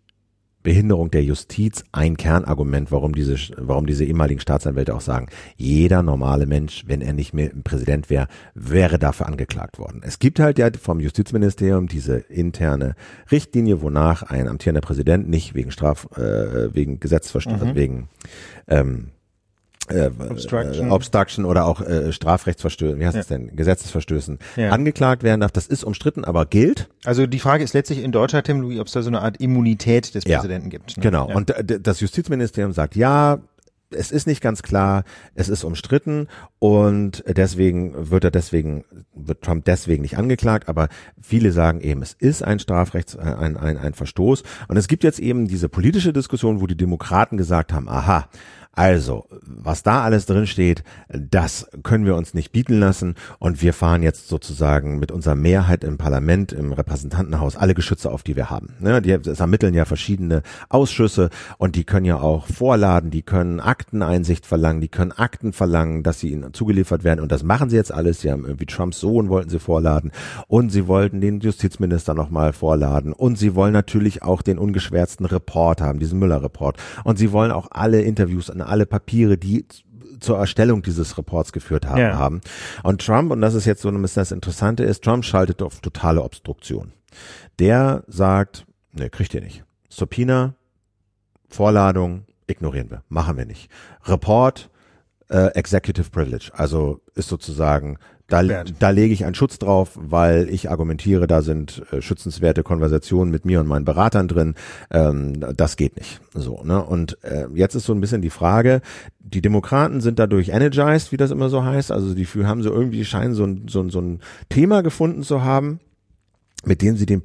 Behinderung 0.64 1.12
der 1.12 1.24
Justiz 1.24 1.84
ein 1.92 2.18
Kernargument, 2.18 2.92
warum 2.92 3.14
diese, 3.14 3.36
warum 3.58 3.86
diese 3.86 4.06
ehemaligen 4.06 4.40
Staatsanwälte 4.40 4.96
auch 4.96 5.02
sagen, 5.02 5.28
jeder 5.58 6.02
normale 6.02 6.46
Mensch, 6.46 6.84
wenn 6.88 7.02
er 7.02 7.14
nicht 7.14 7.34
mehr 7.34 7.52
Präsident 7.64 8.10
wäre, 8.10 8.28
wäre 8.56 8.98
dafür 8.98 9.28
angeklagt 9.28 9.78
worden. 9.78 10.02
Es 10.04 10.20
gibt 10.20 10.40
halt 10.40 10.58
ja 10.58 10.70
vom 10.82 11.00
Justizministerium 11.00 11.88
diese 11.88 12.18
interne 12.18 12.96
Richtlinie, 13.32 13.82
wonach 13.82 14.24
ein 14.24 14.48
amtierender 14.48 14.82
Präsident 14.82 15.30
nicht 15.30 15.54
wegen 15.54 15.72
Straf, 15.72 16.08
äh, 16.18 16.74
wegen 16.74 17.00
Gesetzverstoß, 17.00 17.62
also 17.62 17.76
wegen 17.76 18.10
ähm, 18.68 19.10
äh, 19.90 20.10
Obstruction. 20.30 20.88
Äh, 20.88 20.92
Obstruction 20.92 21.46
oder 21.46 21.66
auch 21.66 21.82
äh, 21.82 22.12
Strafrechtsverstößen, 22.14 23.00
wie 23.00 23.06
heißt 23.06 23.18
es 23.18 23.28
denn, 23.28 23.56
Gesetzesverstößen 23.56 24.40
Ja. 24.56 24.70
angeklagt 24.70 25.24
werden 25.24 25.42
darf. 25.42 25.52
Das 25.52 25.68
ist 25.68 25.84
umstritten, 25.84 26.24
aber 26.24 26.46
gilt. 26.46 26.90
Also 27.06 27.28
die 27.28 27.40
Frage 27.40 27.64
ist 27.64 27.74
letztlich 27.74 28.02
in 28.04 28.12
Deutschland, 28.12 28.46
Tim 28.46 28.62
Louis, 28.62 28.80
ob 28.80 28.88
es 28.88 28.94
da 28.94 29.02
so 29.02 29.10
eine 29.10 29.22
Art 29.22 29.38
Immunität 29.38 30.16
des 30.16 30.24
Ja. 30.26 30.38
Präsidenten 30.38 30.70
gibt. 30.70 30.96
ne? 30.98 31.04
Genau. 31.04 31.30
Und 31.34 31.50
d- 31.50 31.80
das 31.80 32.00
Justizministerium 32.00 32.72
sagt, 32.74 32.96
ja, 32.96 33.40
es 33.96 34.12
ist 34.12 34.26
nicht 34.26 34.42
ganz 34.42 34.64
klar, 34.64 35.04
es 35.36 35.50
ist 35.50 35.64
umstritten 35.64 36.28
und 36.58 37.24
deswegen 37.28 38.10
wird 38.10 38.24
er 38.24 38.32
deswegen, 38.32 38.86
wird 39.14 39.44
Trump 39.44 39.66
deswegen 39.66 40.02
nicht 40.02 40.18
angeklagt, 40.18 40.68
aber 40.68 40.88
viele 41.22 41.52
sagen 41.52 41.80
eben, 41.82 42.02
es 42.02 42.14
ist 42.14 42.44
ein 42.44 42.58
Strafrechts, 42.58 43.16
ein, 43.16 43.56
ein, 43.56 43.78
ein 43.78 43.94
Verstoß. 43.94 44.42
Und 44.68 44.78
es 44.78 44.88
gibt 44.88 45.04
jetzt 45.04 45.20
eben 45.20 45.48
diese 45.48 45.70
politische 45.70 46.12
Diskussion, 46.12 46.60
wo 46.60 46.66
die 46.66 46.76
Demokraten 46.78 47.38
gesagt 47.38 47.72
haben, 47.72 47.88
aha, 47.88 48.28
also, 48.76 49.28
was 49.46 49.84
da 49.84 50.02
alles 50.02 50.26
drin 50.26 50.48
steht, 50.48 50.84
das 51.08 51.68
können 51.84 52.08
wir 52.08 52.16
uns 52.16 52.34
nicht 52.34 52.52
bieten 52.52 52.80
lassen 52.80 53.14
und 53.38 53.62
wir 53.62 53.72
fahren 53.72 54.02
jetzt 54.02 54.28
sozusagen 54.28 54.98
mit 54.98 55.12
unserer 55.12 55.36
Mehrheit 55.36 55.84
im 55.84 56.00
Parlament, 56.00 56.52
im 56.52 56.74
Repräsentantenhaus 56.74 57.56
alle 57.56 57.76
Geschütze 57.76 58.12
auf, 58.12 58.24
die 58.24 58.36
wir 58.36 58.50
haben. 58.50 58.74
Ne, 58.80 59.00
die 59.00 59.12
es 59.12 59.40
ermitteln 59.40 59.76
ja 59.76 59.86
verschiedene 59.86 60.42
Ausschüsse 60.70 61.30
und 61.60 61.76
die 61.76 61.84
können 61.84 62.08
ja 62.08 62.20
auch 62.20 62.48
vorladen, 62.48 63.12
die 63.12 63.22
können 63.22 63.60
Akteneinsicht 63.60 64.48
verlangen, 64.48 64.82
die 64.82 64.88
können 64.88 65.12
Akten 65.12 65.54
verlangen, 65.54 66.02
dass 66.02 66.20
sie 66.20 66.32
ihnen 66.32 66.52
zugeliefert 66.56 67.04
werden 67.04 67.20
und 67.20 67.32
das 67.32 67.44
machen 67.44 67.70
sie 67.70 67.76
jetzt 67.76 67.94
alles. 67.94 68.22
Sie 68.22 68.32
haben 68.32 68.44
irgendwie 68.44 68.66
Trumps 68.66 69.00
Sohn 69.00 69.30
wollten 69.30 69.52
sie 69.52 69.60
vorladen 69.60 70.12
und 70.48 70.72
sie 70.72 70.88
wollten 70.88 71.22
den 71.22 71.42
Justizminister 71.42 72.16
nochmal 72.16 72.54
vorladen 72.54 73.14
und 73.14 73.38
sie 73.38 73.54
wollen 73.54 73.74
natürlich 73.74 74.24
auch 74.24 74.42
den 74.42 74.58
ungeschwärzten 74.58 75.28
Report 75.28 75.80
haben, 75.80 76.00
diesen 76.00 76.18
Müller-Report 76.18 76.78
und 77.04 77.20
sie 77.20 77.32
wollen 77.32 77.52
auch 77.52 77.68
alle 77.70 78.02
Interviews 78.02 78.50
und 78.50 78.63
alle 78.64 78.86
Papiere, 78.86 79.38
die 79.38 79.66
zur 80.20 80.38
Erstellung 80.38 80.82
dieses 80.82 81.18
Reports 81.18 81.52
geführt 81.52 81.86
haben, 81.86 82.00
Ja. 82.00 82.18
haben. 82.18 82.42
Und 82.84 83.06
Trump, 83.06 83.32
und 83.32 83.42
das 83.42 83.54
ist 83.56 83.66
jetzt 83.66 83.82
so 83.82 83.90
ein 83.90 84.02
bisschen 84.02 84.22
das 84.22 84.32
Interessante 84.32 84.84
ist, 84.84 85.04
Trump 85.04 85.26
schaltet 85.26 85.62
auf 85.62 85.82
totale 85.82 86.22
Obstruktion. 86.24 86.94
Der 87.60 88.04
sagt, 88.08 88.66
ne, 88.94 89.10
kriegt 89.10 89.34
ihr 89.34 89.42
nicht. 89.42 89.64
Subpoena, 89.90 90.56
Vorladung, 91.50 92.26
ignorieren 92.48 92.90
wir, 92.90 93.04
machen 93.10 93.38
wir 93.38 93.46
nicht. 93.46 93.70
Report, 94.06 94.70
äh, 95.34 95.48
Executive 95.56 96.10
Privilege, 96.12 96.52
also 96.54 97.02
ist 97.16 97.28
sozusagen, 97.28 97.98
da, 98.28 98.42
da 98.80 98.90
lege 98.90 99.14
ich 99.14 99.26
einen 99.26 99.36
Schutz 99.36 99.60
drauf, 99.60 99.92
weil 99.96 100.48
ich 100.50 100.72
argumentiere, 100.72 101.28
da 101.28 101.42
sind 101.42 101.84
äh, 101.92 102.02
schützenswerte 102.02 102.64
Konversationen 102.64 103.32
mit 103.32 103.44
mir 103.44 103.60
und 103.60 103.68
meinen 103.68 103.84
Beratern 103.84 104.28
drin. 104.30 104.56
Ähm, 104.92 105.44
das 105.58 105.76
geht 105.76 105.98
nicht. 105.98 106.22
So, 106.34 106.64
ne? 106.64 106.82
Und 106.84 107.18
äh, 107.24 107.48
jetzt 107.54 107.76
ist 107.76 107.86
so 107.86 107.94
ein 107.94 108.00
bisschen 108.00 108.22
die 108.22 108.30
Frage, 108.30 108.82
die 109.20 109.42
Demokraten 109.42 110.00
sind 110.00 110.20
dadurch 110.20 110.50
energized, 110.50 111.12
wie 111.12 111.18
das 111.18 111.32
immer 111.32 111.50
so 111.50 111.64
heißt. 111.66 111.92
Also 111.92 112.14
die 112.16 112.26
haben 112.26 112.64
so 112.64 112.72
irgendwie 112.72 113.04
scheinen 113.04 113.34
so 113.34 113.44
ein, 113.44 113.68
so, 113.68 113.82
ein- 113.82 113.90
so 113.90 114.00
ein 114.00 114.22
Thema 114.50 114.82
gefunden 114.84 115.24
zu 115.24 115.44
haben 115.44 115.80
mit 116.66 116.82
dem 116.82 116.96
sie 116.96 117.06
den, 117.06 117.22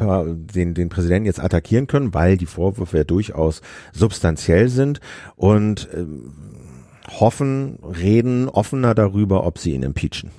den, 0.52 0.74
den 0.74 0.88
Präsidenten 0.88 1.26
jetzt 1.26 1.38
attackieren 1.38 1.86
können, 1.86 2.12
weil 2.12 2.36
die 2.36 2.46
Vorwürfe 2.46 2.96
ja 2.96 3.04
durchaus 3.04 3.62
substanziell 3.92 4.68
sind 4.68 4.98
und 5.36 5.88
ähm, 5.94 6.32
hoffen, 7.08 7.78
reden 7.82 8.48
offener 8.48 8.94
darüber, 8.94 9.44
ob 9.46 9.58
sie 9.58 9.72
ihn 9.72 9.82
impeachen. 9.82 10.30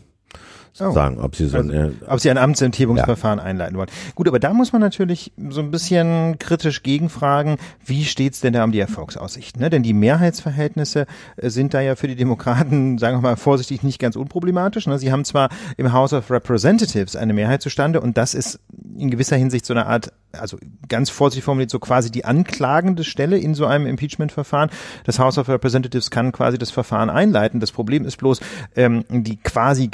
Sozusagen, 0.74 1.20
ob 1.20 1.36
sie 1.36 1.48
so 1.48 1.58
Also, 1.58 1.72
ein, 1.72 1.76
äh, 1.76 1.92
ob 2.08 2.20
sie 2.20 2.30
ein 2.30 2.38
Amtsenthebungsverfahren 2.38 3.40
einleiten 3.40 3.78
wollen. 3.78 3.90
Gut, 4.16 4.28
aber 4.28 4.40
da 4.40 4.54
muss 4.54 4.72
man 4.72 4.82
natürlich 4.82 5.32
so 5.50 5.62
ein 5.62 5.72
bisschen 5.72 6.40
kritisch 6.40 6.84
gegenfragen, 6.84 7.58
wie 7.86 8.06
steht's 8.06 8.40
denn 8.40 8.54
da 8.54 8.64
um 8.64 8.72
die 8.72 8.80
Erfolgsaussichten? 8.80 9.62
Ne? 9.62 9.70
Denn 9.70 9.84
die 9.84 9.94
Mehrheitsverhältnisse 9.94 11.06
äh, 11.38 11.50
sind 11.50 11.74
da 11.74 11.82
ja 11.82 11.96
für 11.96 12.08
die 12.08 12.16
Demokraten, 12.16 12.98
sagen 13.00 13.18
wir 13.18 13.22
mal 13.22 13.36
vorsichtig, 13.36 13.84
nicht 13.84 14.00
ganz 14.00 14.16
unproblematisch. 14.16 14.88
Ne? 14.88 15.00
Sie 15.00 15.12
haben 15.12 15.26
zwar 15.26 15.50
im 15.78 15.92
House 15.94 16.14
of 16.14 16.32
Representatives 16.32 17.16
eine 17.16 17.34
Mehrheit 17.34 17.62
zustande 17.62 18.02
und 18.02 18.18
das 18.18 18.34
ist 18.34 18.60
in 18.98 19.10
gewisser 19.10 19.38
Hinsicht 19.38 19.66
so 19.66 19.74
eine 19.74 19.86
Art, 19.86 20.12
also 20.32 20.58
ganz 20.88 21.10
vorsichtig 21.10 21.44
formuliert, 21.44 21.72
so 21.72 21.80
quasi 21.80 22.12
die 22.12 22.26
anklagende 22.26 23.04
Stelle 23.04 23.38
in 23.38 23.56
so 23.56 23.66
einem 23.66 23.86
Impeachment-Verfahren. 23.86 24.70
Das 25.06 25.20
House 25.20 25.38
of 25.38 25.50
Representatives 25.50 26.12
kann 26.12 26.32
quasi 26.32 26.58
das 26.58 26.72
Verfahren 26.72 27.10
einleiten. 27.10 27.60
Das 27.60 27.72
Problem 27.72 28.06
ist 28.06 28.18
bloß, 28.18 28.40
ähm, 28.76 29.06
die 29.10 29.38
quasi 29.38 29.88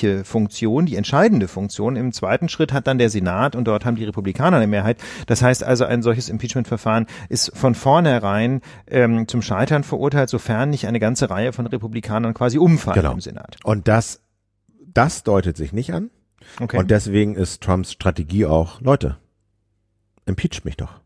gerichtliche 0.00 0.24
Funktion, 0.24 0.86
die 0.86 0.96
entscheidende 0.96 1.48
Funktion 1.48 1.96
im 1.96 2.12
zweiten 2.12 2.48
Schritt 2.48 2.72
hat 2.72 2.86
dann 2.86 2.98
der 2.98 3.10
Senat 3.10 3.56
und 3.56 3.64
dort 3.66 3.84
haben 3.84 3.96
die 3.96 4.04
Republikaner 4.04 4.58
eine 4.58 4.66
Mehrheit. 4.66 4.98
Das 5.26 5.42
heißt 5.42 5.64
also, 5.64 5.84
ein 5.84 6.02
solches 6.02 6.28
Impeachment-Verfahren 6.28 7.06
ist 7.28 7.52
von 7.56 7.74
vornherein 7.74 8.60
ähm, 8.86 9.28
zum 9.28 9.42
Scheitern 9.42 9.84
verurteilt, 9.84 10.28
sofern 10.28 10.70
nicht 10.70 10.86
eine 10.86 11.00
ganze 11.00 11.30
Reihe 11.30 11.52
von 11.52 11.66
Republikanern 11.66 12.34
quasi 12.34 12.58
umfallen 12.58 12.96
Genau. 13.00 13.12
im 13.12 13.20
Senat. 13.20 13.56
und 13.64 13.88
das, 13.88 14.20
das 14.92 15.22
deutet 15.22 15.56
sich 15.56 15.72
nicht 15.72 15.92
an. 15.92 16.10
Okay. 16.60 16.78
Und 16.78 16.90
deswegen 16.90 17.34
ist 17.34 17.62
Trumps 17.62 17.92
Strategie 17.92 18.46
auch, 18.46 18.80
Leute, 18.80 19.16
impeach 20.26 20.64
mich 20.64 20.76
doch. 20.76 21.00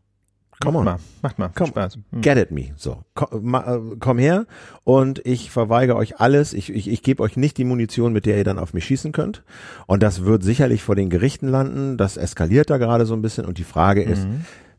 Come 0.61 0.77
on. 0.77 0.85
Macht 0.85 0.99
mal, 0.99 1.05
macht 1.21 1.39
mal. 1.39 1.51
Komm, 1.53 1.67
Spaß. 1.67 1.95
Hm. 2.11 2.21
Get 2.21 2.37
at 2.37 2.51
me. 2.51 2.71
So, 2.77 3.03
komm, 3.13 3.43
ma, 3.43 3.75
äh, 3.75 3.79
komm 3.99 4.17
her 4.17 4.45
und 4.83 5.25
ich 5.25 5.51
verweigere 5.51 5.97
euch 5.97 6.19
alles. 6.19 6.53
Ich, 6.53 6.69
ich, 6.69 6.89
ich 6.89 7.03
gebe 7.03 7.21
euch 7.23 7.37
nicht 7.37 7.57
die 7.57 7.65
Munition, 7.65 8.13
mit 8.13 8.25
der 8.25 8.37
ihr 8.37 8.43
dann 8.43 8.59
auf 8.59 8.73
mich 8.73 8.85
schießen 8.85 9.11
könnt. 9.11 9.43
Und 9.87 10.03
das 10.03 10.23
wird 10.23 10.43
sicherlich 10.43 10.83
vor 10.83 10.95
den 10.95 11.09
Gerichten 11.09 11.47
landen. 11.47 11.97
Das 11.97 12.17
eskaliert 12.17 12.69
da 12.69 12.77
gerade 12.77 13.05
so 13.05 13.13
ein 13.13 13.21
bisschen. 13.21 13.45
Und 13.45 13.57
die 13.57 13.63
Frage 13.63 14.03
ist, 14.03 14.27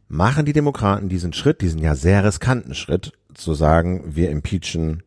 machen 0.08 0.44
die 0.44 0.52
Demokraten 0.52 1.08
diesen 1.08 1.32
Schritt, 1.32 1.60
diesen 1.60 1.80
ja 1.80 1.94
sehr 1.94 2.24
riskanten 2.24 2.74
Schritt, 2.74 3.12
zu 3.34 3.54
sagen, 3.54 4.02
wir 4.14 4.30
impeachen 4.30 5.02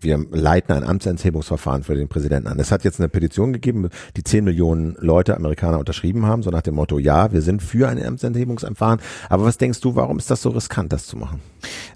wir 0.00 0.24
leiten 0.30 0.72
ein 0.72 0.84
Amtsenthebungsverfahren 0.84 1.82
für 1.82 1.94
den 1.94 2.08
Präsidenten 2.08 2.48
an. 2.48 2.58
Es 2.58 2.72
hat 2.72 2.84
jetzt 2.84 3.00
eine 3.00 3.08
Petition 3.08 3.52
gegeben, 3.52 3.88
die 4.16 4.24
10 4.24 4.44
Millionen 4.44 4.96
Leute, 4.98 5.36
Amerikaner 5.36 5.78
unterschrieben 5.78 6.26
haben, 6.26 6.42
so 6.42 6.50
nach 6.50 6.62
dem 6.62 6.74
Motto, 6.74 6.98
ja, 6.98 7.32
wir 7.32 7.42
sind 7.42 7.62
für 7.62 7.88
ein 7.88 8.04
Amtsenthebungsverfahren. 8.04 9.00
Aber 9.28 9.44
was 9.44 9.58
denkst 9.58 9.80
du, 9.80 9.94
warum 9.94 10.18
ist 10.18 10.30
das 10.30 10.42
so 10.42 10.50
riskant, 10.50 10.92
das 10.92 11.06
zu 11.06 11.16
machen? 11.16 11.40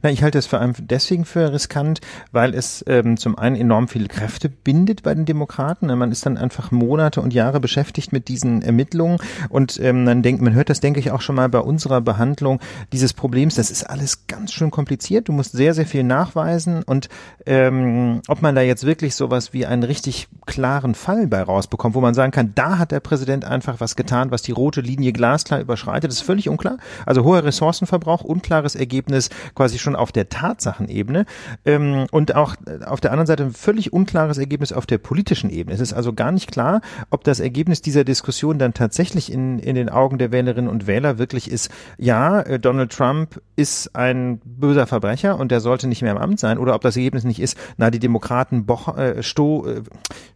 Na, 0.02 0.10
ich 0.10 0.22
halte 0.22 0.38
es 0.38 0.46
vor 0.46 0.60
allem 0.60 0.74
deswegen 0.78 1.24
für 1.24 1.52
riskant, 1.52 2.00
weil 2.32 2.54
es 2.54 2.84
ähm, 2.88 3.16
zum 3.16 3.38
einen 3.38 3.56
enorm 3.56 3.88
viele 3.88 4.08
Kräfte 4.08 4.48
bindet 4.48 5.02
bei 5.02 5.14
den 5.14 5.24
Demokraten. 5.24 5.86
Man 5.86 6.10
ist 6.10 6.26
dann 6.26 6.36
einfach 6.36 6.70
Monate 6.70 7.20
und 7.20 7.32
Jahre 7.32 7.60
beschäftigt 7.60 8.12
mit 8.12 8.28
diesen 8.28 8.62
Ermittlungen 8.62 9.18
und 9.48 9.78
ähm, 9.80 10.04
man 10.04 10.22
denkt, 10.22 10.42
man 10.42 10.54
hört 10.54 10.70
das, 10.70 10.80
denke 10.80 11.00
ich, 11.00 11.10
auch 11.10 11.20
schon 11.20 11.36
mal 11.36 11.48
bei 11.48 11.60
unserer 11.60 12.00
Behandlung 12.00 12.60
dieses 12.92 13.12
Problems. 13.12 13.54
Das 13.54 13.70
ist 13.70 13.88
alles 13.88 14.26
ganz 14.26 14.52
schön 14.52 14.70
kompliziert. 14.70 15.28
Du 15.28 15.32
musst 15.32 15.52
sehr, 15.52 15.74
sehr 15.74 15.86
viel 15.86 16.02
nachweisen 16.02 16.82
und 16.82 17.08
ähm, 17.46 17.91
ob 18.28 18.42
man 18.42 18.54
da 18.54 18.60
jetzt 18.60 18.84
wirklich 18.84 19.14
sowas 19.14 19.52
wie 19.52 19.66
einen 19.66 19.82
richtig 19.82 20.28
klaren 20.46 20.94
Fall 20.94 21.26
bei 21.26 21.42
rausbekommt, 21.42 21.94
wo 21.94 22.00
man 22.00 22.14
sagen 22.14 22.32
kann, 22.32 22.52
da 22.54 22.78
hat 22.78 22.92
der 22.92 23.00
Präsident 23.00 23.44
einfach 23.44 23.80
was 23.80 23.96
getan, 23.96 24.30
was 24.30 24.42
die 24.42 24.52
rote 24.52 24.80
Linie 24.80 25.12
glasklar 25.12 25.60
überschreitet, 25.60 26.10
ist 26.10 26.22
völlig 26.22 26.48
unklar. 26.48 26.78
Also 27.06 27.24
hoher 27.24 27.44
Ressourcenverbrauch, 27.44 28.22
unklares 28.22 28.74
Ergebnis, 28.74 29.30
quasi 29.54 29.78
schon 29.78 29.96
auf 29.96 30.12
der 30.12 30.28
Tatsachenebene 30.28 31.26
ähm, 31.64 32.06
und 32.10 32.34
auch 32.34 32.56
auf 32.86 33.00
der 33.00 33.12
anderen 33.12 33.26
Seite 33.26 33.44
ein 33.44 33.52
völlig 33.52 33.92
unklares 33.92 34.38
Ergebnis 34.38 34.72
auf 34.72 34.86
der 34.86 34.98
politischen 34.98 35.50
Ebene. 35.50 35.74
Es 35.74 35.80
ist 35.80 35.92
also 35.92 36.12
gar 36.12 36.32
nicht 36.32 36.50
klar, 36.50 36.80
ob 37.10 37.24
das 37.24 37.40
Ergebnis 37.40 37.82
dieser 37.82 38.04
Diskussion 38.04 38.58
dann 38.58 38.74
tatsächlich 38.74 39.32
in, 39.32 39.58
in 39.58 39.74
den 39.74 39.88
Augen 39.88 40.18
der 40.18 40.32
Wählerinnen 40.32 40.70
und 40.70 40.86
Wähler 40.86 41.18
wirklich 41.18 41.50
ist, 41.50 41.70
ja, 41.98 42.40
äh, 42.40 42.58
Donald 42.58 42.92
Trump 42.92 43.40
ist 43.56 43.94
ein 43.94 44.40
böser 44.44 44.86
Verbrecher 44.86 45.38
und 45.38 45.50
der 45.50 45.60
sollte 45.60 45.86
nicht 45.86 46.02
mehr 46.02 46.12
im 46.12 46.18
Amt 46.18 46.40
sein 46.40 46.58
oder 46.58 46.74
ob 46.74 46.82
das 46.82 46.96
Ergebnis 46.96 47.24
nicht 47.24 47.40
ist, 47.40 47.56
na, 47.82 47.90
die 47.90 47.98
Demokraten 47.98 48.64
boch, 48.64 48.96
äh, 48.96 49.24
sto, 49.24 49.66
äh, 49.66 49.82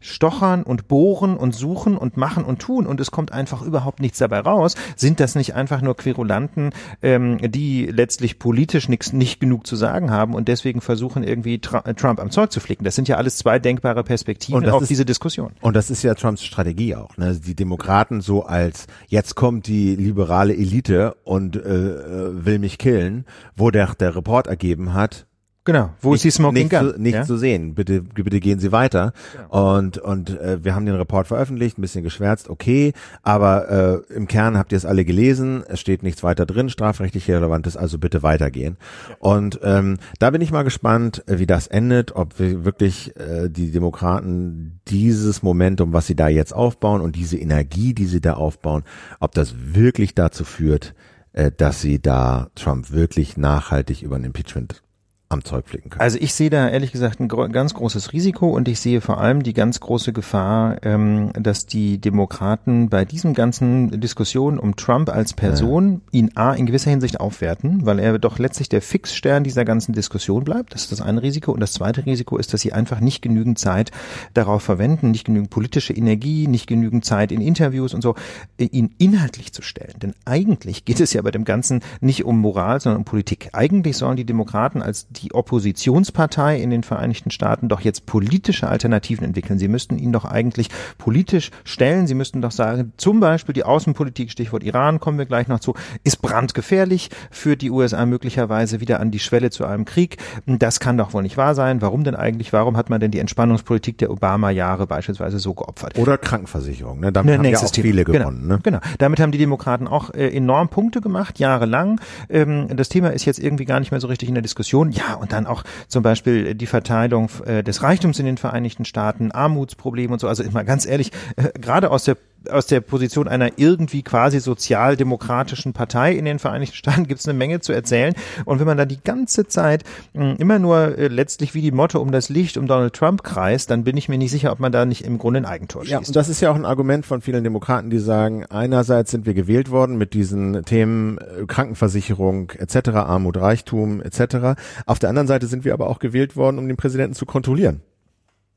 stochern 0.00 0.64
und 0.64 0.88
bohren 0.88 1.36
und 1.36 1.54
suchen 1.54 1.96
und 1.96 2.16
machen 2.16 2.44
und 2.44 2.58
tun 2.58 2.88
und 2.88 3.00
es 3.00 3.12
kommt 3.12 3.30
einfach 3.30 3.62
überhaupt 3.62 4.00
nichts 4.00 4.18
dabei 4.18 4.40
raus. 4.40 4.74
Sind 4.96 5.20
das 5.20 5.36
nicht 5.36 5.54
einfach 5.54 5.80
nur 5.80 5.96
Querulanten, 5.96 6.70
ähm, 7.02 7.38
die 7.40 7.86
letztlich 7.86 8.40
politisch 8.40 8.88
nichts 8.88 9.12
nicht 9.12 9.38
genug 9.38 9.64
zu 9.64 9.76
sagen 9.76 10.10
haben 10.10 10.34
und 10.34 10.48
deswegen 10.48 10.80
versuchen 10.80 11.22
irgendwie 11.22 11.60
Trump 11.60 12.18
am 12.18 12.32
Zeug 12.32 12.50
zu 12.50 12.58
flicken? 12.58 12.82
Das 12.82 12.96
sind 12.96 13.06
ja 13.06 13.16
alles 13.16 13.36
zwei 13.36 13.60
denkbare 13.60 14.02
Perspektiven 14.02 14.68
auf 14.68 14.82
ist, 14.82 14.88
diese 14.88 15.04
Diskussion. 15.04 15.52
Und 15.60 15.76
das 15.76 15.88
ist 15.88 16.02
ja 16.02 16.14
Trumps 16.14 16.42
Strategie 16.42 16.96
auch. 16.96 17.16
Ne? 17.16 17.38
Die 17.38 17.54
Demokraten 17.54 18.22
so 18.22 18.44
als 18.44 18.88
jetzt 19.06 19.36
kommt 19.36 19.68
die 19.68 19.94
liberale 19.94 20.52
Elite 20.52 21.14
und 21.22 21.54
äh, 21.54 21.60
äh 21.60 22.44
will 22.44 22.58
mich 22.58 22.78
killen, 22.78 23.24
wo 23.54 23.70
der, 23.70 23.94
der 23.94 24.16
Report 24.16 24.48
ergeben 24.48 24.94
hat, 24.94 25.25
Genau, 25.66 25.90
wo 26.00 26.12
nicht, 26.12 26.18
ist 26.18 26.24
die 26.24 26.30
Smoking 26.30 26.62
nicht 26.62 26.70
Gun? 26.70 26.92
Zu, 26.92 27.00
nicht 27.00 27.14
ja? 27.14 27.24
zu 27.24 27.36
sehen. 27.36 27.74
Bitte, 27.74 28.00
bitte 28.00 28.38
gehen 28.38 28.60
Sie 28.60 28.70
weiter. 28.70 29.12
Genau. 29.32 29.76
Und 29.76 29.98
und 29.98 30.30
äh, 30.40 30.62
wir 30.62 30.76
haben 30.76 30.86
den 30.86 30.94
Report 30.94 31.26
veröffentlicht, 31.26 31.76
ein 31.76 31.82
bisschen 31.82 32.04
geschwärzt, 32.04 32.48
okay, 32.48 32.92
aber 33.24 34.04
äh, 34.08 34.14
im 34.14 34.28
Kern 34.28 34.56
habt 34.56 34.70
ihr 34.70 34.78
es 34.78 34.86
alle 34.86 35.04
gelesen. 35.04 35.64
Es 35.66 35.80
steht 35.80 36.04
nichts 36.04 36.22
weiter 36.22 36.46
drin, 36.46 36.70
strafrechtlich 36.70 37.28
relevantes, 37.28 37.76
also 37.76 37.98
bitte 37.98 38.22
weitergehen. 38.22 38.76
Ja. 39.08 39.16
Und 39.18 39.58
ähm, 39.64 39.98
da 40.20 40.30
bin 40.30 40.40
ich 40.40 40.52
mal 40.52 40.62
gespannt, 40.62 41.24
äh, 41.26 41.40
wie 41.40 41.46
das 41.46 41.66
endet, 41.66 42.14
ob 42.14 42.38
wir 42.38 42.64
wirklich 42.64 43.16
äh, 43.16 43.48
die 43.50 43.72
Demokraten 43.72 44.78
dieses 44.86 45.42
Momentum, 45.42 45.92
was 45.92 46.06
sie 46.06 46.14
da 46.14 46.28
jetzt 46.28 46.54
aufbauen 46.54 47.00
und 47.00 47.16
diese 47.16 47.38
Energie, 47.38 47.92
die 47.92 48.06
sie 48.06 48.20
da 48.20 48.34
aufbauen, 48.34 48.84
ob 49.18 49.32
das 49.32 49.56
wirklich 49.74 50.14
dazu 50.14 50.44
führt, 50.44 50.94
äh, 51.32 51.50
dass 51.50 51.80
sie 51.80 52.00
da 52.00 52.50
Trump 52.54 52.92
wirklich 52.92 53.36
nachhaltig 53.36 54.02
über 54.02 54.14
ein 54.14 54.22
Impeachment 54.22 54.84
am 55.28 55.44
Zeug 55.44 55.68
flicken 55.68 55.90
können. 55.90 56.00
Also 56.00 56.18
ich 56.20 56.34
sehe 56.34 56.50
da 56.50 56.68
ehrlich 56.68 56.92
gesagt 56.92 57.18
ein 57.20 57.28
ganz 57.28 57.74
großes 57.74 58.12
Risiko 58.12 58.48
und 58.48 58.68
ich 58.68 58.78
sehe 58.78 59.00
vor 59.00 59.18
allem 59.18 59.42
die 59.42 59.54
ganz 59.54 59.80
große 59.80 60.12
Gefahr, 60.12 60.76
ähm, 60.82 61.32
dass 61.34 61.66
die 61.66 61.98
Demokraten 61.98 62.88
bei 62.88 63.04
diesem 63.04 63.34
ganzen 63.34 64.00
Diskussion 64.00 64.58
um 64.58 64.76
Trump 64.76 65.08
als 65.08 65.34
Person 65.34 66.02
ja. 66.12 66.20
ihn 66.20 66.30
A 66.36 66.52
in 66.52 66.66
gewisser 66.66 66.90
Hinsicht 66.90 67.18
aufwerten, 67.18 67.84
weil 67.84 67.98
er 67.98 68.18
doch 68.20 68.38
letztlich 68.38 68.68
der 68.68 68.82
Fixstern 68.82 69.42
dieser 69.42 69.64
ganzen 69.64 69.92
Diskussion 69.94 70.44
bleibt. 70.44 70.74
Das 70.74 70.82
ist 70.82 70.92
das 70.92 71.00
eine 71.00 71.22
Risiko. 71.22 71.50
Und 71.50 71.60
das 71.60 71.72
zweite 71.72 72.06
Risiko 72.06 72.36
ist, 72.36 72.54
dass 72.54 72.60
sie 72.60 72.72
einfach 72.72 73.00
nicht 73.00 73.20
genügend 73.20 73.58
Zeit 73.58 73.90
darauf 74.32 74.62
verwenden, 74.62 75.10
nicht 75.10 75.24
genügend 75.24 75.50
politische 75.50 75.92
Energie, 75.92 76.46
nicht 76.46 76.68
genügend 76.68 77.04
Zeit 77.04 77.32
in 77.32 77.40
Interviews 77.40 77.94
und 77.94 78.02
so, 78.02 78.14
äh, 78.58 78.64
ihn 78.66 78.94
inhaltlich 78.98 79.52
zu 79.52 79.62
stellen. 79.62 79.94
Denn 80.00 80.14
eigentlich 80.24 80.84
geht 80.84 81.00
es 81.00 81.12
ja 81.12 81.22
bei 81.22 81.32
dem 81.32 81.44
Ganzen 81.44 81.80
nicht 82.00 82.24
um 82.24 82.38
Moral, 82.38 82.80
sondern 82.80 82.98
um 82.98 83.04
Politik. 83.04 83.50
Eigentlich 83.54 83.96
sollen 83.96 84.16
die 84.16 84.24
Demokraten 84.24 84.82
als 84.82 85.08
die 85.22 85.32
Oppositionspartei 85.32 86.60
in 86.60 86.70
den 86.70 86.82
Vereinigten 86.82 87.30
Staaten 87.30 87.68
doch 87.68 87.80
jetzt 87.80 88.06
politische 88.06 88.68
Alternativen 88.68 89.24
entwickeln. 89.24 89.58
Sie 89.58 89.68
müssten 89.68 89.98
ihn 89.98 90.12
doch 90.12 90.24
eigentlich 90.24 90.68
politisch 90.98 91.50
stellen. 91.64 92.06
Sie 92.06 92.14
müssten 92.14 92.42
doch 92.42 92.50
sagen, 92.50 92.92
zum 92.96 93.20
Beispiel 93.20 93.52
die 93.52 93.64
Außenpolitik, 93.64 94.30
Stichwort 94.30 94.62
Iran, 94.62 95.00
kommen 95.00 95.18
wir 95.18 95.26
gleich 95.26 95.48
noch 95.48 95.60
zu, 95.60 95.74
ist 96.04 96.22
brandgefährlich, 96.22 97.10
führt 97.30 97.62
die 97.62 97.70
USA 97.70 98.06
möglicherweise 98.06 98.80
wieder 98.80 99.00
an 99.00 99.10
die 99.10 99.18
Schwelle 99.18 99.50
zu 99.50 99.64
einem 99.64 99.84
Krieg. 99.84 100.18
Das 100.46 100.80
kann 100.80 100.96
doch 100.96 101.12
wohl 101.12 101.22
nicht 101.22 101.36
wahr 101.36 101.54
sein. 101.54 101.82
Warum 101.82 102.04
denn 102.04 102.14
eigentlich? 102.14 102.52
Warum 102.52 102.76
hat 102.76 102.90
man 102.90 103.00
denn 103.00 103.10
die 103.10 103.18
Entspannungspolitik 103.18 103.98
der 103.98 104.10
Obama-Jahre 104.10 104.86
beispielsweise 104.86 105.38
so 105.38 105.54
geopfert? 105.54 105.98
Oder 105.98 106.18
Krankenversicherung. 106.18 107.00
Ne? 107.00 107.12
Damit 107.12 107.32
ne, 107.32 107.38
haben 107.38 107.52
ja 107.52 107.58
auch 107.58 107.74
viele 107.74 108.04
Thema. 108.04 108.18
gewonnen. 108.18 108.42
Genau, 108.42 108.54
ne? 108.54 108.60
genau. 108.62 108.78
Damit 108.98 109.20
haben 109.20 109.32
die 109.32 109.38
Demokraten 109.38 109.88
auch 109.88 110.12
äh, 110.14 110.28
enorm 110.28 110.68
Punkte 110.68 111.00
gemacht, 111.00 111.38
jahrelang. 111.38 112.00
Ähm, 112.28 112.68
das 112.76 112.88
Thema 112.88 113.12
ist 113.12 113.24
jetzt 113.24 113.38
irgendwie 113.38 113.64
gar 113.64 113.80
nicht 113.80 113.90
mehr 113.90 114.00
so 114.00 114.08
richtig 114.08 114.28
in 114.28 114.34
der 114.34 114.42
Diskussion. 114.42 114.90
Ja, 114.90 115.05
und 115.14 115.32
dann 115.32 115.46
auch 115.46 115.64
zum 115.88 116.02
Beispiel 116.02 116.54
die 116.54 116.66
Verteilung 116.66 117.30
äh, 117.44 117.62
des 117.62 117.82
Reichtums 117.82 118.18
in 118.18 118.26
den 118.26 118.38
Vereinigten 118.38 118.84
Staaten, 118.84 119.32
Armutsprobleme 119.32 120.12
und 120.12 120.20
so. 120.20 120.28
Also 120.28 120.42
immer 120.42 120.64
ganz 120.64 120.86
ehrlich, 120.86 121.12
äh, 121.36 121.50
gerade 121.58 121.90
aus 121.90 122.04
der 122.04 122.16
aus 122.50 122.66
der 122.66 122.80
Position 122.80 123.28
einer 123.28 123.52
irgendwie 123.56 124.02
quasi 124.02 124.40
sozialdemokratischen 124.40 125.72
Partei 125.72 126.12
in 126.12 126.24
den 126.24 126.38
Vereinigten 126.38 126.76
Staaten 126.76 127.06
gibt 127.06 127.20
es 127.20 127.28
eine 127.28 127.38
Menge 127.38 127.60
zu 127.60 127.72
erzählen. 127.72 128.14
Und 128.44 128.58
wenn 128.58 128.66
man 128.66 128.76
dann 128.76 128.88
die 128.88 129.02
ganze 129.02 129.46
Zeit 129.46 129.84
mh, 130.14 130.34
immer 130.38 130.58
nur 130.58 130.98
äh, 130.98 131.08
letztlich 131.08 131.54
wie 131.54 131.60
die 131.60 131.72
Motto 131.72 132.00
um 132.00 132.12
das 132.12 132.28
Licht 132.28 132.56
um 132.56 132.66
Donald 132.66 132.94
Trump 132.94 133.22
kreist, 133.22 133.70
dann 133.70 133.84
bin 133.84 133.96
ich 133.96 134.08
mir 134.08 134.18
nicht 134.18 134.30
sicher, 134.30 134.52
ob 134.52 134.60
man 134.60 134.72
da 134.72 134.84
nicht 134.84 135.04
im 135.04 135.18
Grunde 135.18 135.40
ein 135.40 135.46
Eigentor 135.46 135.82
schießt. 135.82 135.92
Ja, 135.92 135.98
und 135.98 136.16
das 136.16 136.28
ist 136.28 136.40
ja 136.40 136.50
auch 136.50 136.56
ein 136.56 136.64
Argument 136.64 137.06
von 137.06 137.20
vielen 137.20 137.44
Demokraten, 137.44 137.90
die 137.90 137.98
sagen, 137.98 138.44
einerseits 138.46 139.10
sind 139.10 139.26
wir 139.26 139.34
gewählt 139.34 139.70
worden 139.70 139.96
mit 139.96 140.14
diesen 140.14 140.64
Themen 140.64 141.18
äh, 141.18 141.46
Krankenversicherung 141.46 142.52
etc., 142.56 142.88
Armut, 142.90 143.36
Reichtum 143.36 144.00
etc. 144.00 144.58
Auf 144.86 144.95
der 144.98 145.10
anderen 145.10 145.28
Seite 145.28 145.46
sind 145.46 145.64
wir 145.64 145.72
aber 145.72 145.88
auch 145.88 145.98
gewählt 145.98 146.36
worden, 146.36 146.58
um 146.58 146.66
den 146.68 146.76
Präsidenten 146.76 147.14
zu 147.14 147.26
kontrollieren. 147.26 147.82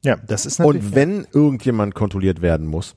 Ja, 0.04 0.16
das 0.16 0.46
ist 0.46 0.60
natürlich. 0.60 0.84
Und 0.84 0.96
wenn 0.96 1.28
irgendjemand 1.34 1.96
kontrolliert 1.96 2.42
werden 2.42 2.68
muss, 2.68 2.96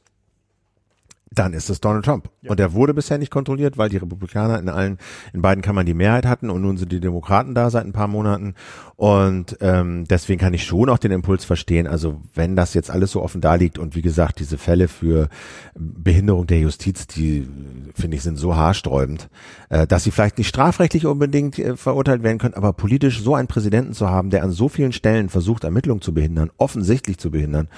dann 1.35 1.53
ist 1.53 1.71
es 1.71 1.81
Donald 1.81 2.05
Trump. 2.05 2.29
Ja. 2.43 2.51
Und 2.51 2.61
er 2.61 2.73
wurde 2.73 2.95
bisher 2.95 3.19
nicht 3.19 3.31
kontrolliert, 3.31 3.79
weil 3.79 3.89
die 3.89 3.97
Republikaner 3.97 4.59
in 4.59 4.69
allen, 4.69 4.99
in 5.33 5.43
beiden 5.43 5.63
Kammern 5.63 5.87
die 5.87 5.95
Mehrheit 5.95 6.27
hatten 6.27 6.51
und 6.51 6.63
nun 6.63 6.77
sind 6.77 6.93
die 6.93 7.01
Demokraten 7.01 7.55
da 7.55 7.71
seit 7.71 7.85
ein 7.85 7.93
paar 7.93 8.09
Monaten. 8.09 8.55
Und 8.97 9.57
ähm, 9.61 10.05
deswegen 10.09 10.41
kann 10.41 10.55
ich 10.55 10.65
schon 10.65 10.89
auch 10.89 10.99
den 10.99 11.11
Impuls 11.11 11.45
verstehen. 11.45 11.87
Also 11.87 12.21
wenn 12.35 12.55
das 12.57 12.75
jetzt 12.75 12.91
alles 12.91 13.13
so 13.13 13.23
offen 13.23 13.41
da 13.41 13.55
liegt 13.55 13.79
und 13.79 13.97
wie 13.97 14.03
gesagt, 14.03 14.39
diese 14.39 14.59
Fälle 14.59 14.89
für 14.89 15.29
Behinderung 15.75 16.47
der 16.47 16.61
Justiz, 16.61 17.07
die 17.07 17.49
finde 17.95 18.17
ich 18.17 18.23
sind 18.23 18.37
so 18.37 18.57
haarsträubend, 18.57 19.29
äh, 19.71 19.87
dass 19.87 20.05
sie 20.05 20.11
vielleicht 20.11 20.39
nicht 20.39 20.49
strafrechtlich 20.49 21.07
unbedingt 21.07 21.59
äh, 21.59 21.77
verurteilt 21.77 22.23
werden 22.23 22.39
können, 22.39 22.55
aber 22.55 22.73
politisch 22.73 23.23
so 23.23 23.35
einen 23.35 23.49
Präsidenten 23.49 23.93
zu 23.93 24.09
haben, 24.09 24.31
der 24.31 24.43
an 24.43 24.53
so 24.53 24.69
vielen 24.69 24.93
Stellen 24.93 25.29
versucht, 25.29 25.65
Ermittlungen 25.65 26.01
zu 26.03 26.15
behindern, 26.15 26.51
offensichtlich 26.59 27.19
zu 27.19 27.31
behindern, 27.31 27.69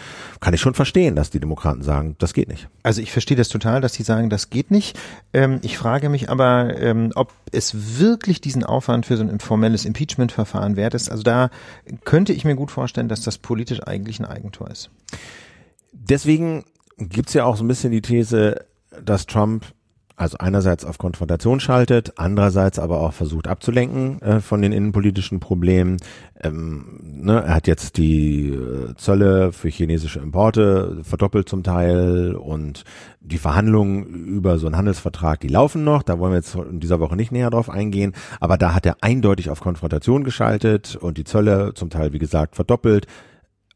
kann 0.40 0.54
ich 0.54 0.60
schon 0.60 0.74
verstehen, 0.74 1.16
dass 1.16 1.30
die 1.30 1.40
Demokraten 1.40 1.82
sagen, 1.82 2.16
das 2.18 2.34
geht 2.34 2.48
nicht. 2.48 2.68
Also 2.82 3.00
ich 3.00 3.12
verstehe 3.12 3.36
das 3.36 3.43
total, 3.48 3.80
dass 3.80 3.92
die 3.92 4.02
sagen, 4.02 4.30
das 4.30 4.50
geht 4.50 4.70
nicht. 4.70 4.98
Ähm, 5.32 5.58
ich 5.62 5.78
frage 5.78 6.08
mich 6.08 6.30
aber, 6.30 6.76
ähm, 6.78 7.12
ob 7.14 7.32
es 7.52 7.98
wirklich 7.98 8.40
diesen 8.40 8.64
Aufwand 8.64 9.06
für 9.06 9.16
so 9.16 9.24
ein 9.24 9.40
formelles 9.40 9.84
Impeachment-Verfahren 9.84 10.76
wert 10.76 10.94
ist. 10.94 11.10
Also 11.10 11.22
da 11.22 11.50
könnte 12.04 12.32
ich 12.32 12.44
mir 12.44 12.56
gut 12.56 12.70
vorstellen, 12.70 13.08
dass 13.08 13.22
das 13.22 13.38
politisch 13.38 13.82
eigentlich 13.82 14.20
ein 14.20 14.26
Eigentor 14.26 14.70
ist. 14.70 14.90
Deswegen 15.92 16.64
gibt's 16.98 17.34
ja 17.34 17.44
auch 17.44 17.56
so 17.56 17.64
ein 17.64 17.68
bisschen 17.68 17.92
die 17.92 18.02
These, 18.02 18.64
dass 19.02 19.26
Trump 19.26 19.64
also 20.16 20.38
einerseits 20.38 20.84
auf 20.84 20.98
Konfrontation 20.98 21.58
schaltet, 21.58 22.12
andererseits 22.16 22.78
aber 22.78 23.00
auch 23.00 23.12
versucht 23.12 23.48
abzulenken 23.48 24.22
äh, 24.22 24.40
von 24.40 24.62
den 24.62 24.72
innenpolitischen 24.72 25.40
Problemen. 25.40 25.96
Ähm, 26.44 27.00
ne, 27.02 27.42
er 27.42 27.54
hat 27.54 27.66
jetzt 27.66 27.96
die 27.96 28.50
äh, 28.50 28.94
Zölle 28.96 29.52
für 29.52 29.68
chinesische 29.68 30.20
Importe 30.20 30.98
verdoppelt 31.02 31.48
zum 31.48 31.62
Teil 31.62 32.34
und 32.34 32.84
die 33.20 33.38
Verhandlungen 33.38 34.04
über 34.04 34.58
so 34.58 34.66
einen 34.66 34.76
Handelsvertrag, 34.76 35.40
die 35.40 35.48
laufen 35.48 35.84
noch. 35.84 36.02
Da 36.02 36.18
wollen 36.18 36.32
wir 36.32 36.36
jetzt 36.36 36.54
in 36.54 36.80
dieser 36.80 37.00
Woche 37.00 37.16
nicht 37.16 37.32
näher 37.32 37.50
drauf 37.50 37.70
eingehen. 37.70 38.12
Aber 38.40 38.58
da 38.58 38.74
hat 38.74 38.84
er 38.84 38.98
eindeutig 39.00 39.48
auf 39.48 39.60
Konfrontation 39.60 40.22
geschaltet 40.22 40.96
und 40.96 41.16
die 41.16 41.24
Zölle 41.24 41.72
zum 41.74 41.88
Teil, 41.88 42.12
wie 42.12 42.18
gesagt, 42.18 42.56
verdoppelt 42.56 43.06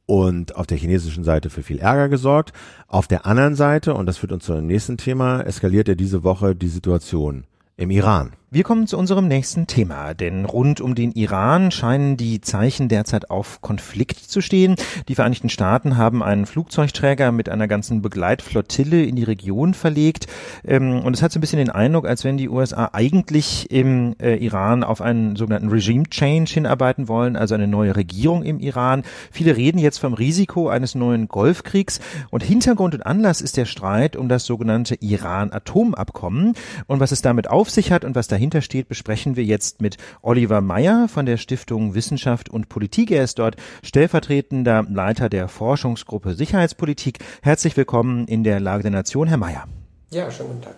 und 0.05 0.57
auf 0.57 0.67
der 0.67 0.79
chinesischen 0.79 1.25
Seite 1.25 1.49
für 1.49 1.63
viel 1.63 1.79
Ärger 1.79 2.09
gesorgt. 2.09 2.53
Auf 2.87 3.09
der 3.09 3.25
anderen 3.25 3.55
Seite, 3.55 3.95
und 3.95 4.07
das 4.07 4.19
führt 4.19 4.33
uns 4.33 4.45
zu 4.45 4.55
dem 4.55 4.67
nächsten 4.67 4.99
Thema, 4.99 5.41
eskaliert 5.41 5.89
er 5.89 5.97
diese 5.97 6.23
Woche 6.23 6.55
die 6.55 6.69
Situation 6.69 7.45
im 7.77 7.91
Iran. 7.91 8.33
Wir 8.51 8.63
kommen 8.63 8.87
zu 8.87 8.97
unserem 8.97 9.29
nächsten 9.29 9.67
Thema, 9.67 10.15
denn 10.15 10.47
rund 10.47 10.81
um 10.81 10.95
den 10.95 11.13
Iran 11.13 11.71
scheinen 11.71 12.17
die 12.17 12.41
Zeichen 12.41 12.89
derzeit 12.89 13.31
auf 13.31 13.61
Konflikt 13.61 14.21
zu 14.21 14.41
stehen. 14.41 14.77
Die 15.07 15.17
Vereinigten 15.17 15.51
Staaten 15.51 15.99
haben 15.99 16.23
einen 16.23 16.47
Flugzeugträger 16.47 17.31
mit 17.31 17.51
einer 17.51 17.69
ganzen 17.69 18.01
Begleitflottille 18.01 19.05
in 19.05 19.17
die 19.17 19.25
Region 19.25 19.75
verlegt 19.75 20.29
ähm, 20.67 21.01
und 21.01 21.15
es 21.15 21.21
hat 21.21 21.31
so 21.31 21.39
ein 21.39 21.43
bisschen 21.43 21.59
den 21.59 21.69
Eindruck, 21.69 22.09
als 22.09 22.25
wenn 22.25 22.39
die 22.39 22.49
USA 22.49 22.89
eigentlich 22.95 23.71
im 23.71 24.17
äh, 24.19 24.37
Iran 24.37 24.83
auf 24.83 25.03
einen 25.03 25.37
sogenannten 25.37 25.69
Regime 25.69 26.05
Change 26.09 26.51
hinarbeiten 26.51 27.07
wollen, 27.07 27.37
also 27.37 27.55
eine 27.55 27.69
neue 27.69 27.97
Regierung 27.97 28.45
im 28.45 28.61
Iran. 28.61 29.03
Viele 29.31 29.59
reden 29.59 29.77
jetzt 29.79 29.99
vom 29.99 30.15
Risiko 30.15 30.71
eines 30.71 30.95
neuen 30.95 31.29
Golfkriegs 31.29 32.01
und 32.31 32.43
Hintergrund 32.43 32.95
und 32.95 33.05
Anlass 33.05 33.43
ist 33.43 33.59
der 33.59 33.67
Streit 33.67 34.17
um 34.17 34.31
das 34.31 34.47
sogenannte 34.47 34.95
Iran-Atomabkommen 34.95 36.55
und 36.87 36.99
was 36.99 37.13
es 37.13 37.21
damit 37.21 37.51
auf 37.51 37.69
sich 37.69 37.93
hat 37.93 38.07
und 38.07 38.15
was 38.15 38.27
da 38.27 38.38
dahinter 38.39 38.63
steht, 38.63 38.87
besprechen 38.87 39.35
wir 39.35 39.43
jetzt 39.43 39.83
mit 39.83 39.97
Oliver 40.23 40.61
Meyer 40.61 41.09
von 41.09 41.27
der 41.27 41.39
Stiftung 41.39 41.95
Wissenschaft 41.95 42.49
und 42.49 42.69
Politik. 42.69 43.11
Er 43.11 43.25
ist 43.25 43.41
dort 43.41 43.57
stellvertretender 43.83 44.87
Leiter 44.89 45.29
der 45.29 45.49
Forschungsgruppe 45.49 46.35
Sicherheitspolitik. 46.35 47.19
Herzlich 47.43 47.77
willkommen 47.77 48.29
in 48.29 48.45
der 48.45 48.61
Lage 48.61 48.83
der 48.83 48.93
Nation, 48.93 49.27
Herr 49.27 49.39
Meyer. 49.39 49.65
Ja, 50.13 50.31
schönen 50.31 50.51
guten 50.51 50.63
Tag. 50.63 50.77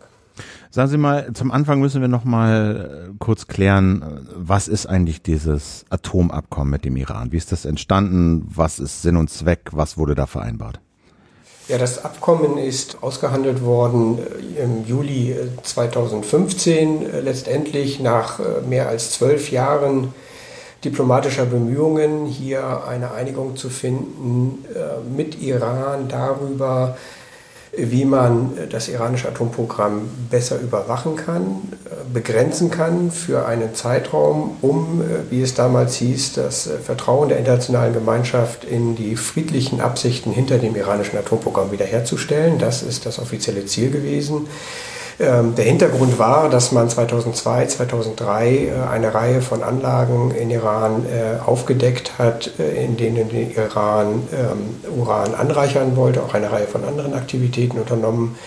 Sagen 0.70 0.88
Sie 0.88 0.96
mal, 0.96 1.34
zum 1.34 1.50
Anfang 1.50 1.80
müssen 1.80 2.00
wir 2.00 2.08
noch 2.08 2.24
mal 2.24 3.10
äh, 3.10 3.14
kurz 3.18 3.46
klären, 3.46 4.26
was 4.34 4.66
ist 4.66 4.86
eigentlich 4.86 5.20
dieses 5.22 5.84
Atomabkommen 5.90 6.70
mit 6.70 6.86
dem 6.86 6.96
Iran? 6.96 7.30
Wie 7.30 7.36
ist 7.36 7.52
das 7.52 7.66
entstanden? 7.66 8.46
Was 8.48 8.78
ist 8.78 9.02
Sinn 9.02 9.16
und 9.16 9.28
Zweck? 9.28 9.68
Was 9.72 9.98
wurde 9.98 10.14
da 10.14 10.26
vereinbart? 10.26 10.80
Ja, 11.70 11.78
das 11.78 12.04
Abkommen 12.04 12.58
ist 12.58 13.00
ausgehandelt 13.00 13.62
worden 13.62 14.18
äh, 14.18 14.64
im 14.64 14.84
Juli 14.86 15.36
2015, 15.62 17.02
äh, 17.02 17.04
äh, 17.04 17.20
letztendlich 17.20 18.00
nach 18.00 18.40
mehr 18.68 18.88
als 18.88 19.12
zwölf 19.12 19.52
Jahren 19.52 20.12
diplomatischer 20.84 21.46
Bemühungen, 21.46 22.26
hier 22.26 22.82
eine 22.88 23.12
Einigung 23.12 23.54
zu 23.54 23.70
finden 23.70 24.64
mit 25.14 25.40
Iran 25.40 26.08
darüber, 26.08 26.96
wie 27.76 28.04
man 28.04 28.52
das 28.70 28.88
iranische 28.88 29.28
Atomprogramm 29.28 30.08
besser 30.30 30.60
überwachen 30.60 31.16
kann, 31.16 31.62
begrenzen 32.12 32.70
kann 32.70 33.10
für 33.10 33.46
einen 33.46 33.74
Zeitraum, 33.74 34.56
um, 34.60 35.02
wie 35.30 35.40
es 35.42 35.54
damals 35.54 35.94
hieß, 35.96 36.32
das 36.32 36.68
Vertrauen 36.84 37.28
der 37.28 37.38
internationalen 37.38 37.94
Gemeinschaft 37.94 38.64
in 38.64 38.96
die 38.96 39.14
friedlichen 39.16 39.80
Absichten 39.80 40.32
hinter 40.32 40.58
dem 40.58 40.74
iranischen 40.74 41.18
Atomprogramm 41.18 41.70
wiederherzustellen. 41.70 42.58
Das 42.58 42.82
ist 42.82 43.06
das 43.06 43.18
offizielle 43.18 43.64
Ziel 43.66 43.90
gewesen. 43.90 44.48
Ähm, 45.20 45.54
der 45.54 45.66
Hintergrund 45.66 46.18
war, 46.18 46.48
dass 46.48 46.72
man 46.72 46.88
2002, 46.88 47.66
2003 47.66 48.48
äh, 48.48 48.70
eine 48.90 49.12
Reihe 49.12 49.42
von 49.42 49.62
Anlagen 49.62 50.30
in 50.30 50.50
Iran 50.50 51.04
äh, 51.04 51.46
aufgedeckt 51.46 52.18
hat, 52.18 52.52
äh, 52.58 52.82
in 52.86 52.96
denen 52.96 53.28
der 53.28 53.66
Iran 53.66 54.22
ähm, 54.32 54.98
Uran 54.98 55.34
anreichern 55.34 55.94
wollte, 55.94 56.22
auch 56.22 56.32
eine 56.32 56.50
Reihe 56.50 56.66
von 56.66 56.84
anderen 56.84 57.12
Aktivitäten 57.12 57.78
unternommen 57.78 58.38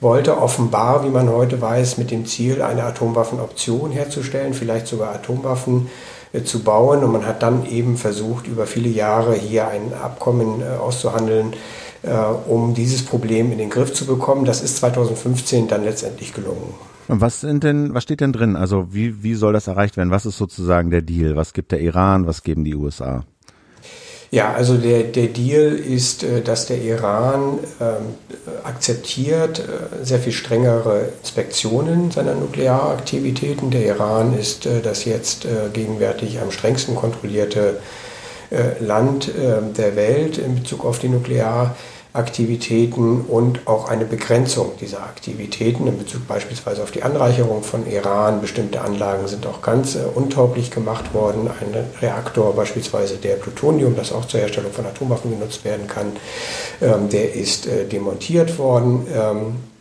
wollte, 0.00 0.38
offenbar, 0.38 1.04
wie 1.04 1.10
man 1.10 1.28
heute 1.28 1.60
weiß, 1.60 1.98
mit 1.98 2.10
dem 2.10 2.24
Ziel, 2.24 2.62
eine 2.62 2.84
Atomwaffenoption 2.84 3.90
herzustellen, 3.90 4.54
vielleicht 4.54 4.86
sogar 4.86 5.14
Atomwaffen 5.14 5.90
zu 6.44 6.64
bauen. 6.64 7.04
Und 7.04 7.12
man 7.12 7.26
hat 7.26 7.42
dann 7.42 7.66
eben 7.66 7.98
versucht, 7.98 8.46
über 8.48 8.66
viele 8.66 8.88
Jahre 8.88 9.34
hier 9.34 9.68
ein 9.68 9.92
Abkommen 9.94 10.62
auszuhandeln, 10.80 11.52
um 12.48 12.74
dieses 12.74 13.04
Problem 13.04 13.52
in 13.52 13.58
den 13.58 13.70
Griff 13.70 13.92
zu 13.92 14.06
bekommen. 14.06 14.44
Das 14.44 14.62
ist 14.62 14.78
2015 14.78 15.68
dann 15.68 15.84
letztendlich 15.84 16.34
gelungen. 16.34 16.74
Und 17.08 17.20
was 17.20 17.40
sind 17.40 17.64
denn, 17.64 17.94
was 17.94 18.04
steht 18.04 18.20
denn 18.20 18.32
drin? 18.32 18.56
Also 18.56 18.86
wie, 18.90 19.22
wie 19.22 19.34
soll 19.34 19.52
das 19.52 19.66
erreicht 19.66 19.96
werden? 19.96 20.10
Was 20.10 20.26
ist 20.26 20.38
sozusagen 20.38 20.90
der 20.90 21.02
Deal? 21.02 21.36
Was 21.36 21.52
gibt 21.52 21.72
der 21.72 21.80
Iran? 21.80 22.26
Was 22.26 22.42
geben 22.42 22.64
die 22.64 22.74
USA? 22.74 23.24
Ja, 24.30 24.54
also 24.54 24.78
der, 24.78 25.02
der 25.02 25.26
Deal 25.26 25.72
ist, 25.74 26.22
äh, 26.22 26.40
dass 26.40 26.64
der 26.64 26.80
Iran 26.80 27.58
ähm, 27.82 28.14
akzeptiert 28.64 29.58
äh, 29.58 30.04
sehr 30.06 30.20
viel 30.20 30.32
strengere 30.32 31.10
Inspektionen 31.20 32.10
seiner 32.10 32.34
Nuklearaktivitäten. 32.34 33.70
Der 33.70 33.84
Iran 33.84 34.32
ist 34.38 34.64
äh, 34.64 34.80
das 34.80 35.04
jetzt 35.04 35.44
äh, 35.44 35.68
gegenwärtig 35.70 36.40
am 36.40 36.50
strengsten 36.50 36.94
kontrollierte 36.94 37.80
äh, 38.48 38.82
Land 38.82 39.28
äh, 39.28 39.60
der 39.76 39.96
Welt 39.96 40.38
in 40.38 40.54
Bezug 40.54 40.86
auf 40.86 40.98
die 40.98 41.10
Nuklearaktivitäten 41.10 41.91
und 43.28 43.66
auch 43.66 43.88
eine 43.88 44.04
Begrenzung 44.04 44.72
dieser 44.80 45.02
Aktivitäten 45.02 45.86
in 45.86 45.98
Bezug 45.98 46.28
beispielsweise 46.28 46.82
auf 46.82 46.90
die 46.90 47.02
Anreicherung 47.02 47.62
von 47.62 47.90
Iran. 47.90 48.40
Bestimmte 48.40 48.82
Anlagen 48.82 49.26
sind 49.28 49.46
auch 49.46 49.62
ganz 49.62 49.94
äh, 49.94 50.00
untauglich 50.14 50.70
gemacht 50.70 51.14
worden. 51.14 51.48
Ein 51.48 51.74
Reaktor 52.00 52.54
beispielsweise, 52.54 53.16
der 53.16 53.36
Plutonium, 53.36 53.96
das 53.96 54.12
auch 54.12 54.26
zur 54.26 54.40
Herstellung 54.40 54.72
von 54.72 54.84
Atomwaffen 54.84 55.30
genutzt 55.30 55.64
werden 55.64 55.86
kann, 55.86 56.12
ähm, 56.80 57.08
der 57.08 57.34
ist 57.34 57.66
demontiert 57.90 58.58
worden. 58.58 59.06
Ähm, 59.14 59.71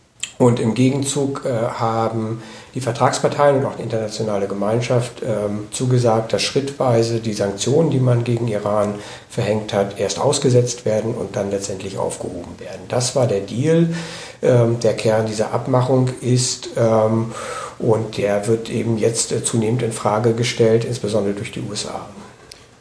und 0.41 0.60
im 0.60 0.73
Gegenzug 0.73 1.43
haben 1.45 2.41
die 2.73 2.82
Vertragsparteien 2.82 3.58
und 3.58 3.65
auch 3.65 3.75
die 3.75 3.84
internationale 3.84 4.47
Gemeinschaft 4.47 5.21
ähm, 5.23 5.67
zugesagt, 5.71 6.34
dass 6.34 6.41
schrittweise 6.41 7.19
die 7.19 7.34
Sanktionen, 7.34 7.89
die 7.89 7.99
man 7.99 8.23
gegen 8.23 8.47
Iran 8.47 8.95
verhängt 9.30 9.73
hat, 9.73 9.99
erst 9.99 10.19
ausgesetzt 10.19 10.86
werden 10.86 11.13
und 11.13 11.36
dann 11.36 11.51
letztendlich 11.51 11.97
aufgehoben 11.97 12.60
werden. 12.60 12.82
Das 12.88 13.15
war 13.15 13.27
der 13.27 13.41
Deal. 13.41 13.93
Ähm, 14.41 14.80
der 14.80 14.93
Kern 14.95 15.25
dieser 15.25 15.54
Abmachung 15.54 16.10
ist, 16.21 16.69
ähm, 16.77 17.34
und 17.77 18.17
der 18.17 18.47
wird 18.47 18.69
eben 18.69 18.97
jetzt 18.97 19.32
äh, 19.32 19.43
zunehmend 19.43 19.84
in 19.84 19.91
Frage 19.91 20.34
gestellt, 20.34 20.86
insbesondere 20.86 21.34
durch 21.34 21.51
die 21.51 21.62
USA. 21.69 22.08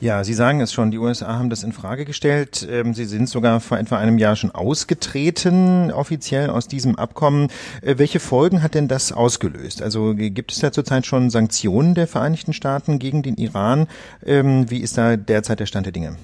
Ja, 0.01 0.25
Sie 0.25 0.33
sagen 0.33 0.63
es 0.63 0.73
schon, 0.73 0.91
die 0.91 0.97
USA 0.97 1.39
haben 1.39 1.51
das 1.51 1.63
in 1.63 1.75
Frage 1.75 2.07
gestellt. 2.07 2.67
Ähm, 2.71 2.95
Sie 2.95 3.05
sind 3.05 3.29
sogar 3.29 3.61
vor 3.61 3.77
etwa 3.77 3.99
einem 3.99 4.17
Jahr 4.17 4.35
schon 4.35 4.51
ausgetreten, 4.51 5.93
offiziell 5.93 6.49
aus 6.49 6.69
diesem 6.69 6.97
Abkommen. 6.97 7.49
Äh, 7.83 7.99
welche 7.99 8.19
Folgen 8.19 8.63
hat 8.63 8.75
denn 8.75 8.89
das 8.89 9.13
ausgelöst? 9.13 9.83
Also 9.83 10.15
gibt 10.15 10.53
es 10.53 10.61
da 10.61 10.73
zurzeit 10.73 11.05
schon 11.05 11.29
Sanktionen 11.29 11.95
der 11.95 12.07
Vereinigten 12.07 12.55
Staaten 12.55 12.99
gegen 12.99 13.23
den 13.23 13.35
Iran? 13.35 13.89
Ähm, 14.25 14.71
wie 14.71 14.79
ist 14.79 14.97
da 14.97 15.19
derzeit 15.19 15.61
der 15.61 15.67
Stand 15.67 15.85
der 15.85 15.93
Dinge? 15.93 16.17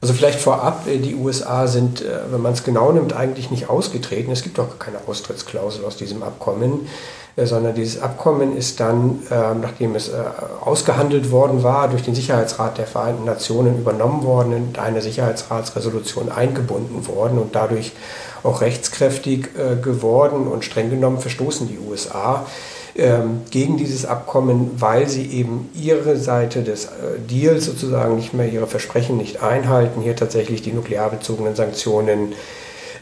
Also 0.00 0.12
vielleicht 0.12 0.40
vorab, 0.40 0.88
äh, 0.88 0.98
die 0.98 1.14
USA 1.14 1.68
sind, 1.68 2.02
äh, 2.02 2.32
wenn 2.32 2.42
man 2.42 2.54
es 2.54 2.64
genau 2.64 2.90
nimmt, 2.90 3.12
eigentlich 3.12 3.52
nicht 3.52 3.70
ausgetreten. 3.70 4.32
Es 4.32 4.42
gibt 4.42 4.58
auch 4.58 4.80
keine 4.80 4.98
Austrittsklausel 5.06 5.84
aus 5.84 5.96
diesem 5.96 6.24
Abkommen. 6.24 6.88
Äh, 7.36 7.46
sondern 7.46 7.74
dieses 7.74 8.00
Abkommen 8.00 8.56
ist 8.56 8.80
dann, 8.80 9.20
äh, 9.30 9.54
nachdem 9.60 9.94
es 9.94 10.08
äh, 10.08 10.12
ausgehandelt 10.64 11.30
worden 11.30 11.62
war, 11.62 11.88
durch 11.88 12.02
den 12.02 12.14
Sicherheitsrat 12.14 12.78
der 12.78 12.86
Vereinten 12.86 13.24
Nationen 13.24 13.78
übernommen 13.78 14.24
worden, 14.24 14.52
in 14.52 14.78
eine 14.78 15.02
Sicherheitsratsresolution 15.02 16.30
eingebunden 16.30 17.06
worden 17.06 17.38
und 17.38 17.54
dadurch 17.54 17.92
auch 18.42 18.60
rechtskräftig 18.60 19.48
geworden 19.82 20.46
und 20.46 20.64
streng 20.64 20.88
genommen 20.88 21.18
verstoßen 21.18 21.66
die 21.66 21.78
USA 21.80 22.46
ähm, 22.94 23.40
gegen 23.50 23.76
dieses 23.76 24.06
Abkommen, 24.06 24.70
weil 24.78 25.08
sie 25.08 25.26
eben 25.32 25.68
ihre 25.74 26.16
Seite 26.16 26.62
des 26.62 26.88
Deals 27.28 27.64
sozusagen 27.64 28.14
nicht 28.14 28.34
mehr, 28.34 28.48
ihre 28.48 28.68
Versprechen 28.68 29.16
nicht 29.16 29.42
einhalten, 29.42 30.00
hier 30.00 30.14
tatsächlich 30.14 30.62
die 30.62 30.72
nuklearbezogenen 30.72 31.56
Sanktionen 31.56 32.34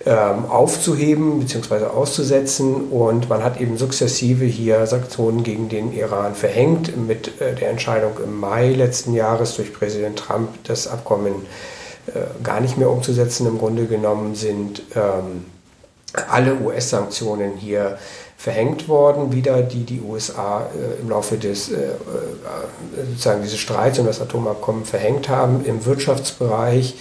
ähm, 0.07 0.47
aufzuheben 0.47 1.40
bzw. 1.40 1.87
auszusetzen. 1.87 2.88
Und 2.90 3.29
man 3.29 3.43
hat 3.43 3.61
eben 3.61 3.79
sukzessive 3.79 4.45
hier 4.45 4.87
Sanktionen 4.87 5.43
gegen 5.43 5.69
den 5.69 5.93
Iran 5.93 6.35
verhängt. 6.35 6.97
Mit 6.97 7.40
äh, 7.40 7.55
der 7.55 7.71
Entscheidung 7.71 8.12
im 8.23 8.38
Mai 8.38 8.71
letzten 8.71 9.14
Jahres 9.14 9.57
durch 9.57 9.73
Präsident 9.73 10.19
Trump, 10.19 10.49
das 10.64 10.88
Abkommen 10.88 11.47
äh, 12.07 12.21
gar 12.43 12.61
nicht 12.61 12.77
mehr 12.77 12.90
umzusetzen, 12.90 13.47
im 13.47 13.59
Grunde 13.59 13.87
genommen 13.87 14.35
sind 14.35 14.83
ähm, 14.95 15.47
alle 16.29 16.57
US-Sanktionen 16.61 17.57
hier 17.57 17.99
verhängt 18.37 18.88
worden, 18.88 19.33
wieder 19.33 19.62
die 19.62 19.85
die 19.85 20.03
USA 20.03 20.67
äh, 20.75 21.01
im 21.01 21.09
Laufe 21.09 21.38
des 21.38 21.71
äh, 21.71 21.77
äh, 21.77 21.88
sozusagen 23.09 23.43
dieses 23.43 23.59
Streits 23.59 23.99
um 23.99 24.07
das 24.07 24.21
Atomabkommen 24.21 24.85
verhängt 24.85 25.31
haben 25.31 25.64
im 25.64 25.87
Wirtschaftsbereich 25.87 26.95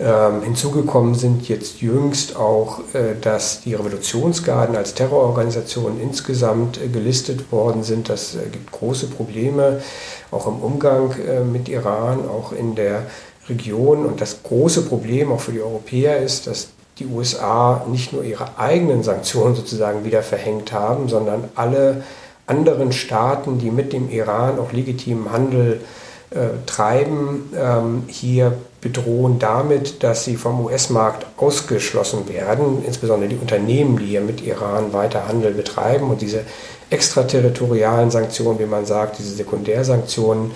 ähm, 0.00 0.42
hinzugekommen 0.42 1.16
sind 1.16 1.48
jetzt 1.48 1.80
jüngst 1.80 2.36
auch, 2.36 2.80
äh, 2.94 3.16
dass 3.20 3.62
die 3.62 3.74
Revolutionsgarden 3.74 4.76
als 4.76 4.94
Terrororganisationen 4.94 6.00
insgesamt 6.00 6.80
äh, 6.80 6.86
gelistet 6.86 7.50
worden 7.50 7.82
sind. 7.82 8.08
Das 8.08 8.36
äh, 8.36 8.48
gibt 8.50 8.70
große 8.70 9.08
Probleme, 9.08 9.82
auch 10.30 10.46
im 10.46 10.60
Umgang 10.60 11.12
äh, 11.18 11.40
mit 11.40 11.68
Iran, 11.68 12.28
auch 12.28 12.52
in 12.52 12.76
der 12.76 13.06
Region. 13.48 14.06
Und 14.06 14.20
das 14.20 14.44
große 14.44 14.82
Problem 14.82 15.32
auch 15.32 15.40
für 15.40 15.52
die 15.52 15.62
Europäer 15.62 16.18
ist, 16.18 16.46
dass 16.46 16.68
die 17.00 17.06
USA 17.06 17.84
nicht 17.88 18.12
nur 18.12 18.22
ihre 18.22 18.56
eigenen 18.56 19.02
Sanktionen 19.02 19.56
sozusagen 19.56 20.04
wieder 20.04 20.22
verhängt 20.22 20.72
haben, 20.72 21.08
sondern 21.08 21.48
alle 21.56 22.02
anderen 22.46 22.92
Staaten, 22.92 23.58
die 23.58 23.70
mit 23.72 23.92
dem 23.92 24.08
Iran 24.10 24.60
auch 24.60 24.72
legitimen 24.72 25.32
Handel 25.32 25.80
äh, 26.30 26.48
treiben, 26.66 27.50
ähm, 27.56 28.04
hier 28.06 28.52
bedrohen 28.80 29.38
damit, 29.38 30.02
dass 30.02 30.24
sie 30.24 30.36
vom 30.36 30.64
US-Markt 30.64 31.26
ausgeschlossen 31.36 32.28
werden, 32.28 32.84
insbesondere 32.86 33.28
die 33.28 33.36
Unternehmen, 33.36 33.98
die 33.98 34.06
hier 34.06 34.20
mit 34.20 34.40
Iran 34.40 34.92
weiter 34.92 35.26
Handel 35.26 35.52
betreiben 35.52 36.10
und 36.10 36.20
diese 36.20 36.42
extraterritorialen 36.90 38.10
Sanktionen, 38.10 38.58
wie 38.58 38.66
man 38.66 38.86
sagt, 38.86 39.18
diese 39.18 39.34
Sekundärsanktionen, 39.34 40.52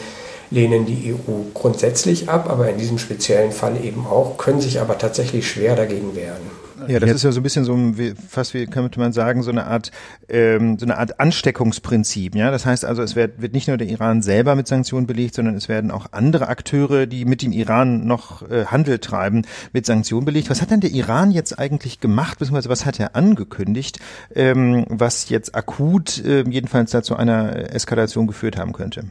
lehnen 0.51 0.85
die 0.85 1.15
EU 1.15 1.33
grundsätzlich 1.55 2.29
ab, 2.29 2.49
aber 2.49 2.69
in 2.69 2.79
diesem 2.79 2.99
speziellen 2.99 3.53
Fall 3.53 3.83
eben 3.83 4.07
auch, 4.07 4.37
können 4.37 4.61
sich 4.61 4.81
aber 4.81 4.99
tatsächlich 4.99 5.49
schwer 5.49 5.75
dagegen 5.75 6.15
wehren. 6.15 6.62
Ja, 6.89 7.01
das 7.01 7.11
ist 7.11 7.23
ja 7.23 7.33
so 7.33 7.41
ein 7.41 7.43
bisschen 7.43 7.65
so, 7.65 7.77
wie, 7.99 8.15
fast 8.29 8.55
wie 8.55 8.67
könnte 8.67 8.99
man 8.99 9.13
sagen, 9.13 9.43
so 9.43 9.51
eine 9.51 9.67
Art, 9.67 9.91
ähm, 10.29 10.79
so 10.79 10.87
eine 10.87 10.99
Art 10.99 11.21
Ansteckungsprinzip. 11.21 12.35
Ja, 12.35 12.51
das 12.51 12.67
heißt 12.67 12.85
also, 12.85 13.03
es 13.03 13.17
wird, 13.17 13.41
wird 13.41 13.53
nicht 13.53 13.69
nur 13.69 13.77
der 13.77 13.89
Iran 13.89 14.23
selber 14.23 14.55
mit 14.55 14.67
Sanktionen 14.67 15.07
belegt, 15.07 15.35
sondern 15.35 15.55
es 15.55 15.69
werden 15.69 15.91
auch 15.91 16.07
andere 16.13 16.49
Akteure, 16.49 17.07
die 17.07 17.25
mit 17.25 17.43
dem 17.43 17.53
Iran 17.53 18.07
noch 18.07 18.49
äh, 18.51 18.67
Handel 18.67 18.99
treiben, 18.99 19.43
mit 19.73 19.87
Sanktionen 19.87 20.25
belegt. 20.25 20.51
Was 20.51 20.63
hat 20.63 20.71
denn 20.71 20.81
der 20.81 20.91
Iran 20.91 21.31
jetzt 21.31 21.59
eigentlich 21.59 22.01
gemacht, 22.01 22.39
beziehungsweise 22.39 22.69
was 22.69 22.87
hat 22.87 23.01
er 23.01 23.17
angekündigt, 23.17 23.99
ähm, 24.35 24.87
was 24.89 25.29
jetzt 25.29 25.55
akut 25.55 26.25
äh, 26.25 26.45
jedenfalls 26.49 26.91
dazu 26.91 27.17
einer 27.17 27.75
Eskalation 27.75 28.27
geführt 28.27 28.57
haben 28.57 28.73
könnte? 28.73 29.05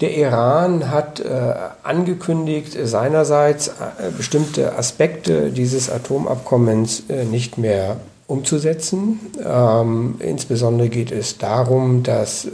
Der 0.00 0.16
Iran 0.16 0.90
hat 0.90 1.20
äh, 1.20 1.54
angekündigt, 1.84 2.76
seinerseits 2.82 3.68
äh, 3.68 3.72
bestimmte 4.16 4.76
Aspekte 4.76 5.50
dieses 5.50 5.88
Atomabkommens 5.88 7.04
äh, 7.08 7.24
nicht 7.24 7.58
mehr 7.58 7.96
umzusetzen. 8.26 9.20
Ähm, 9.44 10.16
insbesondere 10.18 10.88
geht 10.88 11.12
es 11.12 11.38
darum, 11.38 12.02
dass 12.02 12.46
äh, 12.46 12.50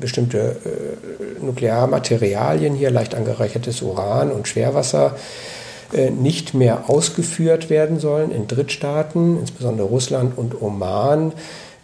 bestimmte 0.00 0.38
äh, 0.64 1.44
Nuklearmaterialien 1.44 2.74
hier, 2.74 2.90
leicht 2.90 3.14
angereichertes 3.14 3.82
Uran 3.82 4.32
und 4.32 4.48
Schwerwasser, 4.48 5.14
äh, 5.92 6.10
nicht 6.10 6.54
mehr 6.54 6.88
ausgeführt 6.88 7.70
werden 7.70 8.00
sollen 8.00 8.32
in 8.32 8.48
Drittstaaten, 8.48 9.38
insbesondere 9.38 9.86
Russland 9.86 10.36
und 10.36 10.60
Oman. 10.60 11.32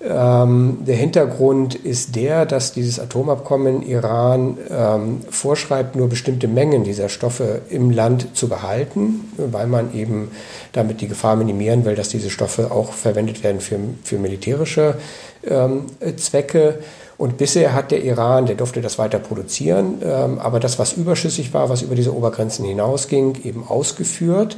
Ähm, 0.02 0.78
der 0.86 0.96
Hintergrund 0.96 1.74
ist 1.74 2.16
der, 2.16 2.46
dass 2.46 2.72
dieses 2.72 2.98
Atomabkommen 2.98 3.82
Iran 3.82 4.56
ähm, 4.70 5.20
vorschreibt, 5.28 5.94
nur 5.94 6.08
bestimmte 6.08 6.48
Mengen 6.48 6.84
dieser 6.84 7.10
Stoffe 7.10 7.60
im 7.68 7.90
Land 7.90 8.34
zu 8.34 8.48
behalten, 8.48 9.30
weil 9.36 9.66
man 9.66 9.94
eben 9.94 10.30
damit 10.72 11.02
die 11.02 11.08
Gefahr 11.08 11.36
minimieren 11.36 11.84
will, 11.84 11.96
dass 11.96 12.08
diese 12.08 12.30
Stoffe 12.30 12.70
auch 12.70 12.94
verwendet 12.94 13.44
werden 13.44 13.60
für, 13.60 13.78
für 14.02 14.18
militärische 14.18 14.94
ähm, 15.46 15.84
Zwecke. 16.16 16.78
Und 17.18 17.36
bisher 17.36 17.74
hat 17.74 17.90
der 17.90 18.02
Iran, 18.02 18.46
der 18.46 18.56
durfte 18.56 18.80
das 18.80 18.98
weiter 18.98 19.18
produzieren, 19.18 20.00
ähm, 20.02 20.38
aber 20.38 20.60
das, 20.60 20.78
was 20.78 20.94
überschüssig 20.94 21.52
war, 21.52 21.68
was 21.68 21.82
über 21.82 21.94
diese 21.94 22.16
Obergrenzen 22.16 22.64
hinausging, 22.64 23.36
eben 23.44 23.68
ausgeführt. 23.68 24.56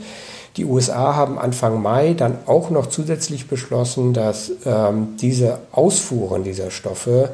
Die 0.56 0.66
USA 0.66 1.16
haben 1.16 1.38
Anfang 1.38 1.80
Mai 1.80 2.14
dann 2.14 2.38
auch 2.46 2.68
noch 2.68 2.86
zusätzlich 2.86 3.48
beschlossen, 3.48 4.12
dass 4.12 4.52
ähm, 4.66 5.16
diese 5.18 5.60
Ausfuhren 5.72 6.44
dieser 6.44 6.70
Stoffe 6.70 7.30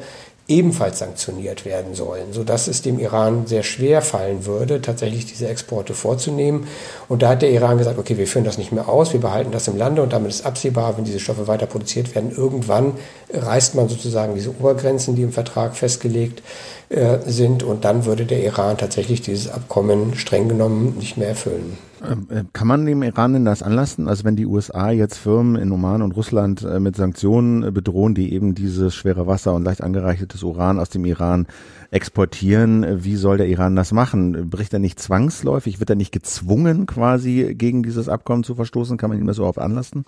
ebenfalls 0.49 0.99
sanktioniert 0.99 1.63
werden 1.63 1.93
sollen, 1.93 2.33
sodass 2.33 2.67
es 2.67 2.81
dem 2.81 2.97
Iran 2.97 3.45
sehr 3.45 3.61
schwer 3.61 4.01
fallen 4.01 4.47
würde, 4.47 4.81
tatsächlich 4.81 5.27
diese 5.27 5.47
Exporte 5.47 5.93
vorzunehmen. 5.93 6.67
Und 7.07 7.21
da 7.21 7.29
hat 7.29 7.43
der 7.43 7.51
Iran 7.51 7.77
gesagt, 7.77 7.99
okay, 7.99 8.17
wir 8.17 8.25
führen 8.25 8.45
das 8.45 8.57
nicht 8.57 8.71
mehr 8.71 8.89
aus, 8.89 9.13
wir 9.13 9.21
behalten 9.21 9.51
das 9.51 9.67
im 9.67 9.77
Lande 9.77 10.01
und 10.01 10.11
damit 10.11 10.31
ist 10.31 10.45
absehbar, 10.45 10.97
wenn 10.97 11.05
diese 11.05 11.19
Stoffe 11.19 11.47
weiter 11.47 11.67
produziert 11.67 12.15
werden, 12.15 12.31
irgendwann 12.35 12.93
reißt 13.31 13.75
man 13.75 13.89
sozusagen 13.89 14.33
diese 14.33 14.49
Obergrenzen, 14.49 15.15
die 15.15 15.21
im 15.21 15.31
Vertrag 15.31 15.75
festgelegt 15.75 16.41
äh, 16.89 17.19
sind 17.27 17.61
und 17.61 17.85
dann 17.85 18.05
würde 18.05 18.25
der 18.25 18.43
Iran 18.43 18.77
tatsächlich 18.77 19.21
dieses 19.21 19.51
Abkommen 19.51 20.15
streng 20.15 20.49
genommen 20.49 20.97
nicht 20.97 21.15
mehr 21.15 21.29
erfüllen. 21.29 21.77
Ähm, 22.07 22.27
äh, 22.29 22.43
kann 22.53 22.67
man 22.67 22.85
dem 22.85 23.03
Iran 23.03 23.33
denn 23.33 23.45
das 23.45 23.61
anlassen? 23.61 24.07
Also 24.07 24.23
wenn 24.23 24.35
die 24.35 24.45
USA 24.45 24.91
jetzt 24.91 25.17
Firmen 25.17 25.55
in 25.55 25.71
Oman 25.71 26.01
und 26.01 26.13
Russland 26.13 26.63
äh, 26.63 26.79
mit 26.79 26.95
Sanktionen 26.95 27.73
bedrohen, 27.73 28.15
die 28.15 28.33
eben 28.33 28.55
dieses 28.55 28.95
schwere 28.95 29.27
Wasser 29.27 29.53
und 29.53 29.63
leicht 29.63 29.81
angereichertes 29.81 30.43
Uran 30.43 30.79
aus 30.79 30.89
dem 30.89 31.05
Iran 31.05 31.47
exportieren, 31.91 33.03
wie 33.03 33.15
soll 33.15 33.37
der 33.37 33.47
Iran 33.47 33.75
das 33.75 33.91
machen? 33.91 34.49
Bricht 34.49 34.73
er 34.73 34.79
nicht 34.79 34.99
zwangsläufig? 34.99 35.79
Wird 35.79 35.89
er 35.89 35.95
nicht 35.95 36.11
gezwungen, 36.11 36.85
quasi 36.85 37.53
gegen 37.55 37.83
dieses 37.83 38.07
Abkommen 38.07 38.43
zu 38.43 38.55
verstoßen? 38.55 38.97
Kann 38.97 39.09
man 39.09 39.19
ihm 39.19 39.27
das 39.27 39.37
so 39.37 39.45
oft 39.45 39.59
anlassen? 39.59 40.05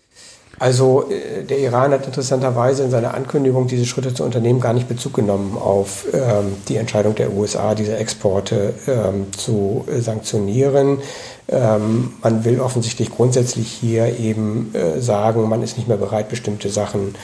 Also 0.59 1.09
äh, 1.09 1.43
der 1.43 1.59
Iran 1.59 1.91
hat 1.91 2.05
interessanterweise 2.05 2.83
in 2.83 2.91
seiner 2.91 3.13
Ankündigung, 3.13 3.67
diese 3.67 3.85
Schritte 3.85 4.13
zu 4.13 4.23
unternehmen, 4.23 4.59
gar 4.59 4.73
nicht 4.73 4.87
Bezug 4.87 5.13
genommen 5.13 5.57
auf 5.57 6.05
ähm, 6.13 6.55
die 6.67 6.77
Entscheidung 6.77 7.15
der 7.15 7.33
USA, 7.33 7.73
diese 7.75 7.97
Exporte 7.97 8.73
ähm, 8.87 9.27
zu 9.35 9.85
äh, 9.87 10.01
sanktionieren. 10.01 10.99
Ähm, 11.47 12.13
man 12.21 12.45
will 12.45 12.59
offensichtlich 12.59 13.09
grundsätzlich 13.11 13.67
hier 13.67 14.19
eben 14.19 14.73
äh, 14.73 15.01
sagen, 15.01 15.49
man 15.49 15.63
ist 15.63 15.77
nicht 15.77 15.87
mehr 15.87 15.97
bereit, 15.97 16.29
bestimmte 16.29 16.69
Sachen 16.69 17.15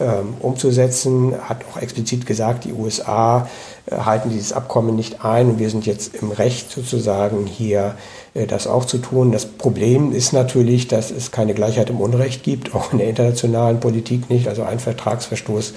ähm, 0.00 0.34
umzusetzen, 0.40 1.34
hat 1.40 1.58
auch 1.70 1.80
explizit 1.80 2.26
gesagt, 2.26 2.64
die 2.64 2.72
USA 2.72 3.48
halten 3.90 4.30
dieses 4.30 4.52
Abkommen 4.52 4.96
nicht 4.96 5.24
ein 5.24 5.50
und 5.50 5.58
wir 5.58 5.68
sind 5.68 5.84
jetzt 5.84 6.14
im 6.14 6.30
Recht 6.30 6.70
sozusagen 6.70 7.46
hier 7.46 7.96
äh, 8.34 8.46
das 8.46 8.66
auch 8.66 8.84
zu 8.84 8.98
tun. 8.98 9.32
Das 9.32 9.46
Problem 9.46 10.12
ist 10.12 10.32
natürlich, 10.32 10.88
dass 10.88 11.10
es 11.10 11.30
keine 11.30 11.54
Gleichheit 11.54 11.90
im 11.90 12.00
Unrecht 12.00 12.42
gibt, 12.42 12.74
auch 12.74 12.92
in 12.92 12.98
der 12.98 13.08
internationalen 13.08 13.80
Politik 13.80 14.30
nicht. 14.30 14.48
Also 14.48 14.62
ein 14.62 14.78
Vertragsverstoß 14.78 15.74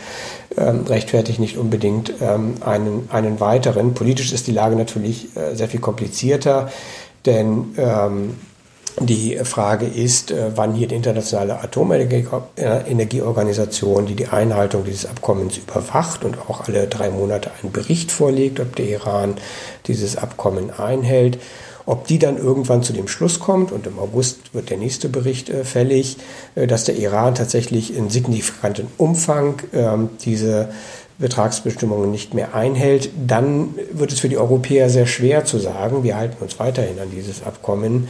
ähm, 0.57 0.85
rechtfertigt 0.87 1.39
nicht 1.39 1.57
unbedingt 1.57 2.13
ähm, 2.21 2.55
einen, 2.65 3.09
einen 3.11 3.39
weiteren. 3.39 3.93
Politisch 3.93 4.31
ist 4.31 4.47
die 4.47 4.53
Lage 4.53 4.75
natürlich 4.75 5.35
äh, 5.35 5.55
sehr 5.55 5.67
viel 5.67 5.81
komplizierter, 5.81 6.71
denn 7.25 7.75
ähm, 7.77 8.35
die 8.99 9.37
Frage 9.43 9.85
ist, 9.85 10.31
äh, 10.31 10.49
wann 10.55 10.73
hier 10.73 10.87
die 10.87 10.95
internationale 10.95 11.61
Atomenergieorganisation, 11.61 14.07
die 14.07 14.15
die 14.15 14.25
Einhaltung 14.27 14.85
dieses 14.85 15.05
Abkommens 15.05 15.57
überwacht 15.57 16.25
und 16.25 16.39
auch 16.49 16.67
alle 16.67 16.87
drei 16.87 17.11
Monate 17.11 17.51
einen 17.61 17.71
Bericht 17.71 18.11
vorlegt, 18.11 18.59
ob 18.59 18.75
der 18.75 18.87
Iran 18.87 19.35
dieses 19.85 20.17
Abkommen 20.17 20.71
einhält, 20.71 21.37
ob 21.85 22.07
die 22.07 22.17
dann 22.17 22.37
irgendwann 22.37 22.81
zu 22.81 22.91
dem 22.91 23.07
Schluss 23.07 23.39
kommt, 23.39 23.71
und 23.71 23.85
im 23.85 23.99
August 23.99 24.51
wird 24.53 24.71
der 24.71 24.77
nächste 24.77 25.09
Bericht 25.09 25.49
äh, 25.49 25.63
fällig, 25.63 26.17
äh, 26.55 26.65
dass 26.65 26.83
der 26.83 26.95
Iran 26.95 27.35
tatsächlich 27.35 27.95
in 27.95 28.09
signifikantem 28.09 28.87
Umfang 28.97 29.61
ähm, 29.73 30.09
diese 30.25 30.69
Betragsbestimmungen 31.19 32.09
nicht 32.11 32.33
mehr 32.33 32.55
einhält, 32.55 33.09
dann 33.27 33.75
wird 33.91 34.11
es 34.11 34.19
für 34.19 34.29
die 34.29 34.37
Europäer 34.37 34.89
sehr 34.89 35.07
schwer 35.07 35.45
zu 35.45 35.59
sagen, 35.59 36.03
wir 36.03 36.17
halten 36.17 36.41
uns 36.41 36.59
weiterhin 36.59 36.99
an 36.99 37.11
dieses 37.11 37.43
Abkommen. 37.43 38.09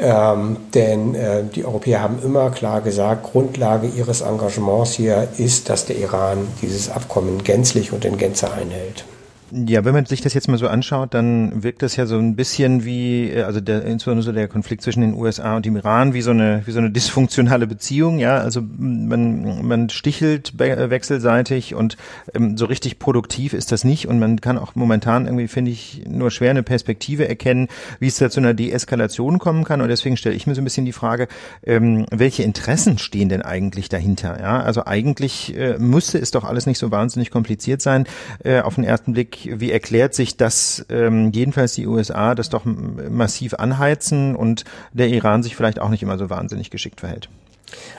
Ähm, 0.00 0.56
denn 0.74 1.14
äh, 1.16 1.42
die 1.44 1.64
Europäer 1.64 2.02
haben 2.02 2.20
immer 2.22 2.50
klar 2.50 2.80
gesagt, 2.80 3.32
Grundlage 3.32 3.88
ihres 3.88 4.20
Engagements 4.20 4.92
hier 4.92 5.28
ist, 5.38 5.68
dass 5.68 5.86
der 5.86 5.96
Iran 5.96 6.46
dieses 6.62 6.88
Abkommen 6.88 7.42
gänzlich 7.42 7.92
und 7.92 8.04
in 8.04 8.16
Gänze 8.16 8.52
einhält. 8.52 9.04
Ja, 9.50 9.84
wenn 9.84 9.94
man 9.94 10.04
sich 10.04 10.20
das 10.20 10.34
jetzt 10.34 10.48
mal 10.48 10.58
so 10.58 10.68
anschaut, 10.68 11.14
dann 11.14 11.62
wirkt 11.62 11.82
das 11.82 11.96
ja 11.96 12.04
so 12.04 12.18
ein 12.18 12.36
bisschen 12.36 12.84
wie, 12.84 13.30
äh, 13.30 13.42
also 13.44 13.60
der, 13.60 13.84
insbesondere 13.84 14.24
so 14.24 14.32
der 14.32 14.48
Konflikt 14.48 14.82
zwischen 14.82 15.00
den 15.00 15.14
USA 15.14 15.56
und 15.56 15.64
dem 15.64 15.76
Iran, 15.76 16.12
wie 16.12 16.20
so 16.20 16.32
eine, 16.32 16.62
wie 16.66 16.70
so 16.70 16.78
eine 16.78 16.90
dysfunktionale 16.90 17.66
Beziehung, 17.66 18.18
ja. 18.18 18.38
Also 18.38 18.60
man, 18.78 19.66
man 19.66 19.88
stichelt 19.88 20.58
wechselseitig 20.58 21.74
und 21.74 21.96
ähm, 22.34 22.58
so 22.58 22.66
richtig 22.66 22.98
produktiv 22.98 23.54
ist 23.54 23.72
das 23.72 23.84
nicht 23.84 24.06
und 24.06 24.18
man 24.18 24.40
kann 24.40 24.58
auch 24.58 24.74
momentan 24.74 25.26
irgendwie, 25.26 25.48
finde 25.48 25.70
ich, 25.70 26.02
nur 26.06 26.30
schwer 26.30 26.50
eine 26.50 26.62
Perspektive 26.62 27.26
erkennen, 27.26 27.68
wie 28.00 28.08
es 28.08 28.18
da 28.18 28.28
zu 28.28 28.40
einer 28.40 28.54
Deeskalation 28.54 29.38
kommen 29.38 29.64
kann. 29.64 29.80
Und 29.80 29.88
deswegen 29.88 30.16
stelle 30.16 30.34
ich 30.34 30.46
mir 30.46 30.54
so 30.54 30.60
ein 30.60 30.64
bisschen 30.64 30.84
die 30.84 30.92
Frage, 30.92 31.28
ähm, 31.64 32.04
welche 32.10 32.42
Interessen 32.42 32.98
stehen 32.98 33.30
denn 33.30 33.42
eigentlich 33.42 33.88
dahinter, 33.88 34.38
ja? 34.40 34.60
Also 34.60 34.84
eigentlich 34.84 35.56
äh, 35.56 35.78
müsste 35.78 36.18
es 36.18 36.32
doch 36.32 36.44
alles 36.44 36.66
nicht 36.66 36.78
so 36.78 36.90
wahnsinnig 36.90 37.30
kompliziert 37.30 37.80
sein, 37.80 38.04
äh, 38.44 38.60
auf 38.60 38.74
den 38.74 38.84
ersten 38.84 39.12
Blick 39.14 39.37
wie 39.44 39.70
erklärt 39.70 40.14
sich, 40.14 40.36
dass 40.36 40.84
ähm, 40.88 41.30
jedenfalls 41.32 41.74
die 41.74 41.86
USA 41.86 42.34
das 42.34 42.48
doch 42.48 42.64
massiv 42.64 43.54
anheizen 43.54 44.34
und 44.34 44.64
der 44.92 45.08
Iran 45.08 45.42
sich 45.42 45.56
vielleicht 45.56 45.80
auch 45.80 45.88
nicht 45.88 46.02
immer 46.02 46.18
so 46.18 46.30
wahnsinnig 46.30 46.70
geschickt 46.70 47.00
verhält? 47.00 47.28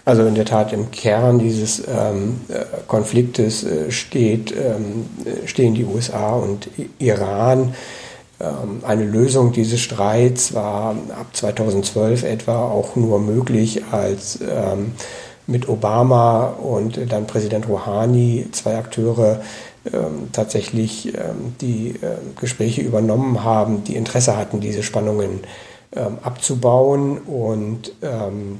Also 0.06 0.26
in 0.26 0.36
der 0.36 0.46
Tat 0.46 0.74
im 0.74 0.92
Kern 0.92 1.40
dieses 1.40 1.84
ähm, 1.88 2.42
äh, 2.48 2.66
Konfliktes 2.88 3.64
äh, 3.64 3.92
steht, 3.92 4.52
ähm, 4.52 5.06
stehen 5.46 5.76
die 5.76 5.86
USA 5.86 6.32
und 6.34 6.70
Iran. 6.98 7.74
Ähm, 8.40 8.82
eine 8.84 9.04
Lösung 9.04 9.52
dieses 9.52 9.82
Streits 9.82 10.54
war 10.54 10.96
ab 11.12 11.28
2012 11.34 12.24
etwa 12.24 12.64
auch 12.64 12.96
nur 12.96 13.20
möglich, 13.20 13.84
als 13.92 14.40
ähm, 14.42 14.94
mit 15.46 15.68
Obama 15.68 16.46
und 16.46 17.00
dann 17.12 17.28
Präsident 17.28 17.68
Rouhani 17.68 18.48
zwei 18.52 18.78
Akteure 18.78 19.42
ähm, 19.94 20.30
tatsächlich 20.32 21.14
ähm, 21.14 21.56
die 21.62 21.96
ähm, 22.02 22.36
Gespräche 22.40 22.82
übernommen 22.82 23.44
haben, 23.44 23.84
die 23.84 23.96
Interesse 23.96 24.36
hatten, 24.36 24.60
diese 24.60 24.84
Spannungen 24.84 25.42
ähm, 25.96 26.18
abzubauen. 26.22 27.20
Und 27.20 27.94
ähm, 28.02 28.60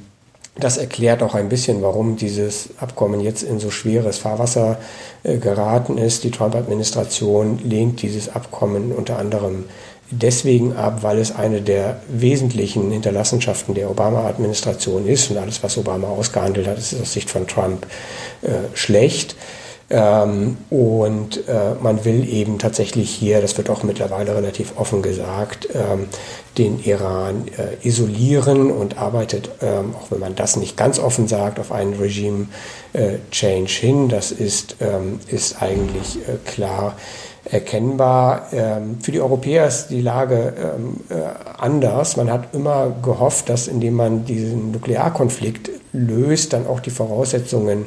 das 0.58 0.78
erklärt 0.78 1.22
auch 1.22 1.34
ein 1.34 1.48
bisschen, 1.48 1.82
warum 1.82 2.16
dieses 2.16 2.70
Abkommen 2.78 3.20
jetzt 3.20 3.42
in 3.42 3.60
so 3.60 3.70
schweres 3.70 4.18
Fahrwasser 4.18 4.78
äh, 5.22 5.38
geraten 5.38 5.98
ist. 5.98 6.24
Die 6.24 6.30
Trump-Administration 6.30 7.60
lehnt 7.64 8.02
dieses 8.02 8.28
Abkommen 8.28 8.92
unter 8.92 9.18
anderem 9.18 9.64
deswegen 10.10 10.74
ab, 10.74 11.02
weil 11.02 11.18
es 11.18 11.34
eine 11.34 11.62
der 11.62 12.00
wesentlichen 12.08 12.90
Hinterlassenschaften 12.90 13.74
der 13.74 13.90
Obama-Administration 13.90 15.06
ist 15.06 15.30
und 15.30 15.38
alles, 15.38 15.62
was 15.62 15.78
Obama 15.78 16.08
ausgehandelt 16.08 16.66
hat, 16.66 16.78
ist 16.78 17.00
aus 17.00 17.12
Sicht 17.12 17.30
von 17.30 17.46
Trump 17.46 17.86
äh, 18.42 18.74
schlecht. 18.74 19.36
Ähm, 19.90 20.56
und 20.70 21.48
äh, 21.48 21.74
man 21.82 22.04
will 22.04 22.28
eben 22.28 22.58
tatsächlich 22.58 23.10
hier, 23.10 23.40
das 23.40 23.58
wird 23.58 23.70
auch 23.70 23.82
mittlerweile 23.82 24.36
relativ 24.36 24.74
offen 24.76 25.02
gesagt, 25.02 25.68
ähm, 25.74 26.06
den 26.58 26.78
Iran 26.84 27.46
äh, 27.58 27.86
isolieren 27.86 28.70
und 28.70 28.98
arbeitet, 28.98 29.50
ähm, 29.60 29.94
auch 29.96 30.12
wenn 30.12 30.20
man 30.20 30.36
das 30.36 30.56
nicht 30.56 30.76
ganz 30.76 31.00
offen 31.00 31.26
sagt, 31.26 31.58
auf 31.58 31.72
einen 31.72 31.94
Regime-Change 31.94 33.72
äh, 33.72 33.86
hin. 33.86 34.08
Das 34.08 34.30
ist, 34.30 34.76
ähm, 34.80 35.18
ist 35.28 35.60
eigentlich 35.60 36.18
äh, 36.18 36.36
klar 36.48 36.94
erkennbar. 37.44 38.46
Ähm, 38.52 38.98
für 39.00 39.10
die 39.10 39.20
Europäer 39.20 39.66
ist 39.66 39.88
die 39.88 40.02
Lage 40.02 40.54
ähm, 40.56 41.00
äh, 41.08 41.14
anders. 41.58 42.16
Man 42.16 42.30
hat 42.30 42.54
immer 42.54 42.94
gehofft, 43.02 43.48
dass 43.48 43.66
indem 43.66 43.94
man 43.94 44.24
diesen 44.24 44.70
Nuklearkonflikt 44.70 45.70
löst, 45.92 46.52
dann 46.52 46.68
auch 46.68 46.78
die 46.78 46.90
Voraussetzungen 46.90 47.86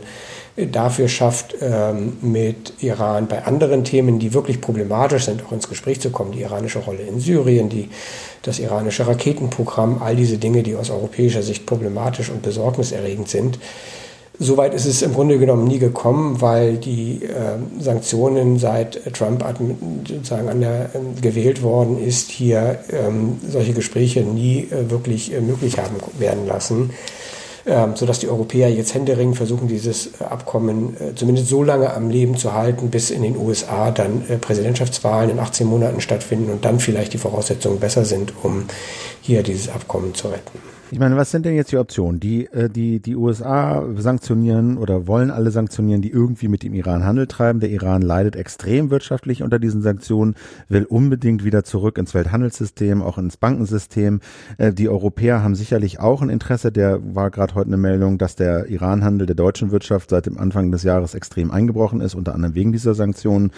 dafür 0.56 1.08
schafft, 1.08 1.56
ähm, 1.62 2.18
mit 2.22 2.74
Iran 2.82 3.28
bei 3.28 3.46
anderen 3.46 3.84
Themen, 3.84 4.20
die 4.20 4.34
wirklich 4.34 4.62
problematisch 4.62 5.26
sind, 5.26 5.44
auch 5.46 5.52
ins 5.52 5.68
Gespräch 5.68 6.00
zu 6.00 6.12
kommen. 6.12 6.32
Die 6.32 6.42
iranische 6.42 6.80
Rolle 6.80 7.02
in 7.02 7.20
Syrien, 7.20 7.70
die, 7.70 7.90
das 8.44 8.60
iranische 8.60 9.08
Raketenprogramm, 9.08 10.02
all 10.04 10.16
diese 10.16 10.38
Dinge, 10.38 10.62
die 10.62 10.76
aus 10.76 10.92
europäischer 10.92 11.42
Sicht 11.42 11.66
problematisch 11.66 12.30
und 12.30 12.44
besorgniserregend 12.44 13.30
sind. 13.30 13.58
Soweit 14.40 14.74
ist 14.74 14.86
es 14.86 15.04
im 15.04 15.14
Grunde 15.14 15.38
genommen 15.38 15.68
nie 15.68 15.78
gekommen, 15.78 16.42
weil 16.42 16.78
die 16.78 17.24
äh, 17.24 17.58
Sanktionen 17.80 18.58
seit 18.58 19.00
Trump 19.14 19.44
sozusagen 20.08 20.50
an 20.50 20.62
der, 20.62 20.90
äh, 20.94 21.22
gewählt 21.22 21.62
worden 21.62 22.04
ist, 22.04 22.32
hier 22.32 22.80
ähm, 22.92 23.40
solche 23.48 23.74
Gespräche 23.74 24.22
nie 24.22 24.68
äh, 24.72 24.90
wirklich 24.90 25.34
äh, 25.34 25.40
möglich 25.40 25.78
haben 25.78 25.96
werden 26.18 26.48
lassen 26.48 26.92
ähm, 27.66 27.96
sodass 27.96 28.20
die 28.20 28.28
Europäer 28.28 28.70
jetzt 28.70 28.94
händeringend 28.94 29.38
versuchen, 29.38 29.68
dieses 29.68 30.20
äh, 30.20 30.26
Abkommen 30.26 30.98
äh, 31.00 31.16
zumindest 31.16 31.48
so 31.48 31.64
lange 31.64 31.94
am 31.94 32.10
Leben 32.10 32.36
zu 32.36 32.54
halten, 32.54 32.90
bis 32.90 33.10
in 33.10 33.22
den 33.22 33.38
USA 33.38 33.92
dann 33.92 34.24
äh, 34.28 34.38
Präsidentschaftswahlen 34.38 35.30
in 35.30 35.40
18 35.40 35.66
Monaten 35.68 36.02
stattfinden 36.02 36.52
und 36.52 36.66
dann 36.66 36.80
vielleicht 36.80 37.14
die 37.14 37.18
Voraussetzungen 37.18 37.80
besser 37.80 38.06
sind, 38.06 38.34
um 38.44 38.66
hier 39.22 39.44
dieses 39.44 39.70
Abkommen 39.70 40.14
zu 40.14 40.28
retten. 40.28 40.73
Ich 40.94 41.00
meine, 41.00 41.18
was 41.18 41.32
sind 41.32 41.44
denn 41.48 41.56
jetzt 41.56 41.72
die 41.72 41.78
Optionen? 41.78 42.20
Die, 42.20 42.46
äh, 42.52 42.70
die, 42.70 43.00
die 43.00 43.16
USA 43.16 43.84
sanktionieren 43.98 44.78
oder 44.78 45.08
wollen 45.08 45.32
alle 45.32 45.50
sanktionieren, 45.50 46.04
die 46.04 46.12
irgendwie 46.12 46.48
mit 46.48 46.62
dem 46.62 46.76
Iran 46.76 47.04
Handel 47.04 47.26
treiben. 47.26 47.60
Der 47.60 47.72
Iran 47.72 48.04
leidet 48.04 48.36
extrem 48.36 48.92
wirtschaftlich 48.92 49.42
unter 49.42 49.58
diesen 49.58 49.82
Sanktionen, 49.82 50.36
will 50.70 50.84
unbedingt 50.84 51.44
wieder 51.44 51.64
zurück 51.64 51.98
ins 51.98 52.14
Welthandelssystem, 52.14 53.02
auch 53.02 53.18
ins 53.18 53.38
Bankensystem. 53.38 54.20
Äh, 54.60 54.72
die 54.72 54.88
Europäer 54.88 55.42
haben 55.42 55.56
sicherlich 55.56 56.00
auch 56.00 56.22
ein 56.22 56.30
Interesse. 56.30 56.72
Der 56.72 57.00
war 57.16 57.32
gerade 57.32 57.56
heute 57.56 57.70
eine 57.70 57.78
Meldung, 57.78 58.20
dass 58.20 58.36
der 58.36 58.68
Iran-Handel 58.68 59.26
der 59.26 59.36
deutschen 59.36 59.72
Wirtschaft 59.72 60.12
seit 60.12 60.28
dem 60.28 60.38
Anfang 60.38 60.72
des 60.72 60.84
Jahres 60.84 61.16
extrem 61.16 61.50
eingebrochen 61.50 62.02
ist, 62.02 62.14
unter 62.14 62.36
anderem 62.36 62.54
wegen 62.54 62.72
dieser 62.72 62.94
Sanktionen. 62.94 63.50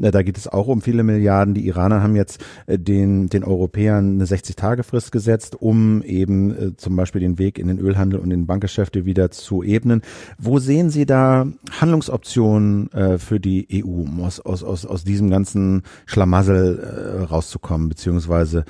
Äh, 0.00 0.12
da 0.12 0.22
geht 0.22 0.38
es 0.38 0.46
auch 0.46 0.68
um 0.68 0.80
viele 0.80 1.02
Milliarden. 1.02 1.54
Die 1.54 1.66
Iraner 1.66 2.04
haben 2.04 2.14
jetzt 2.14 2.40
den, 2.68 3.30
den 3.30 3.42
Europäern 3.42 4.14
eine 4.14 4.26
60-Tage-Frist 4.26 5.10
gesetzt, 5.10 5.60
um 5.60 6.00
eben 6.02 6.76
zum 6.84 6.94
Beispiel 6.96 7.20
den 7.20 7.38
Weg 7.38 7.58
in 7.58 7.66
den 7.66 7.78
Ölhandel 7.78 8.20
und 8.20 8.30
in 8.30 8.46
Bankgeschäfte 8.46 9.04
wieder 9.04 9.30
zu 9.30 9.62
ebnen. 9.62 10.02
Wo 10.38 10.58
sehen 10.58 10.90
Sie 10.90 11.06
da 11.06 11.46
Handlungsoptionen 11.80 12.92
äh, 12.92 13.18
für 13.18 13.40
die 13.40 13.66
EU, 13.84 14.02
um 14.02 14.22
aus, 14.22 14.38
aus, 14.38 14.62
aus, 14.62 14.86
aus 14.86 15.02
diesem 15.02 15.30
ganzen 15.30 15.82
Schlamassel 16.06 16.78
äh, 16.78 17.24
rauszukommen, 17.24 17.88
beziehungsweise 17.88 18.64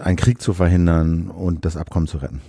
einen 0.00 0.16
Krieg 0.16 0.42
zu 0.42 0.54
verhindern 0.54 1.28
und 1.30 1.64
das 1.64 1.76
Abkommen 1.76 2.08
zu 2.08 2.18
retten? 2.18 2.40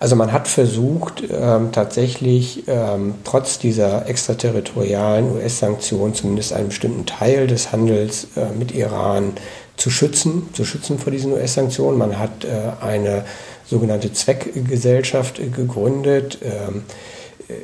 Also 0.00 0.16
man 0.16 0.32
hat 0.32 0.48
versucht, 0.48 1.22
ähm, 1.30 1.72
tatsächlich 1.72 2.64
ähm, 2.68 3.14
trotz 3.22 3.58
dieser 3.58 4.08
extraterritorialen 4.08 5.30
US-Sanktionen 5.32 6.14
zumindest 6.14 6.54
einen 6.54 6.68
bestimmten 6.68 7.04
Teil 7.04 7.46
des 7.46 7.70
Handels 7.70 8.28
äh, 8.34 8.46
mit 8.58 8.72
Iran 8.72 9.34
zu 9.76 9.90
schützen, 9.90 10.48
zu 10.54 10.64
schützen 10.64 10.98
vor 10.98 11.12
diesen 11.12 11.32
US-Sanktionen. 11.32 11.98
Man 11.98 12.18
hat 12.18 12.44
äh, 12.44 12.82
eine 12.82 13.24
sogenannte 13.70 14.12
Zweckgesellschaft 14.12 15.40
gegründet. 15.54 16.38
Ähm, 16.42 16.82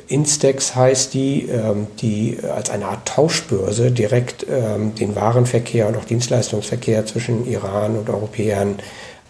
Instex 0.07 0.75
heißt 0.75 1.13
die, 1.13 1.43
ähm, 1.43 1.87
die 2.01 2.37
als 2.55 2.69
eine 2.69 2.85
Art 2.85 3.07
Tauschbörse 3.07 3.91
direkt 3.91 4.45
ähm, 4.49 4.95
den 4.95 5.15
Warenverkehr 5.15 5.87
und 5.87 5.97
auch 5.97 6.05
Dienstleistungsverkehr 6.05 7.05
zwischen 7.05 7.45
Iran 7.47 7.97
und 7.97 8.09
Europäern 8.09 8.75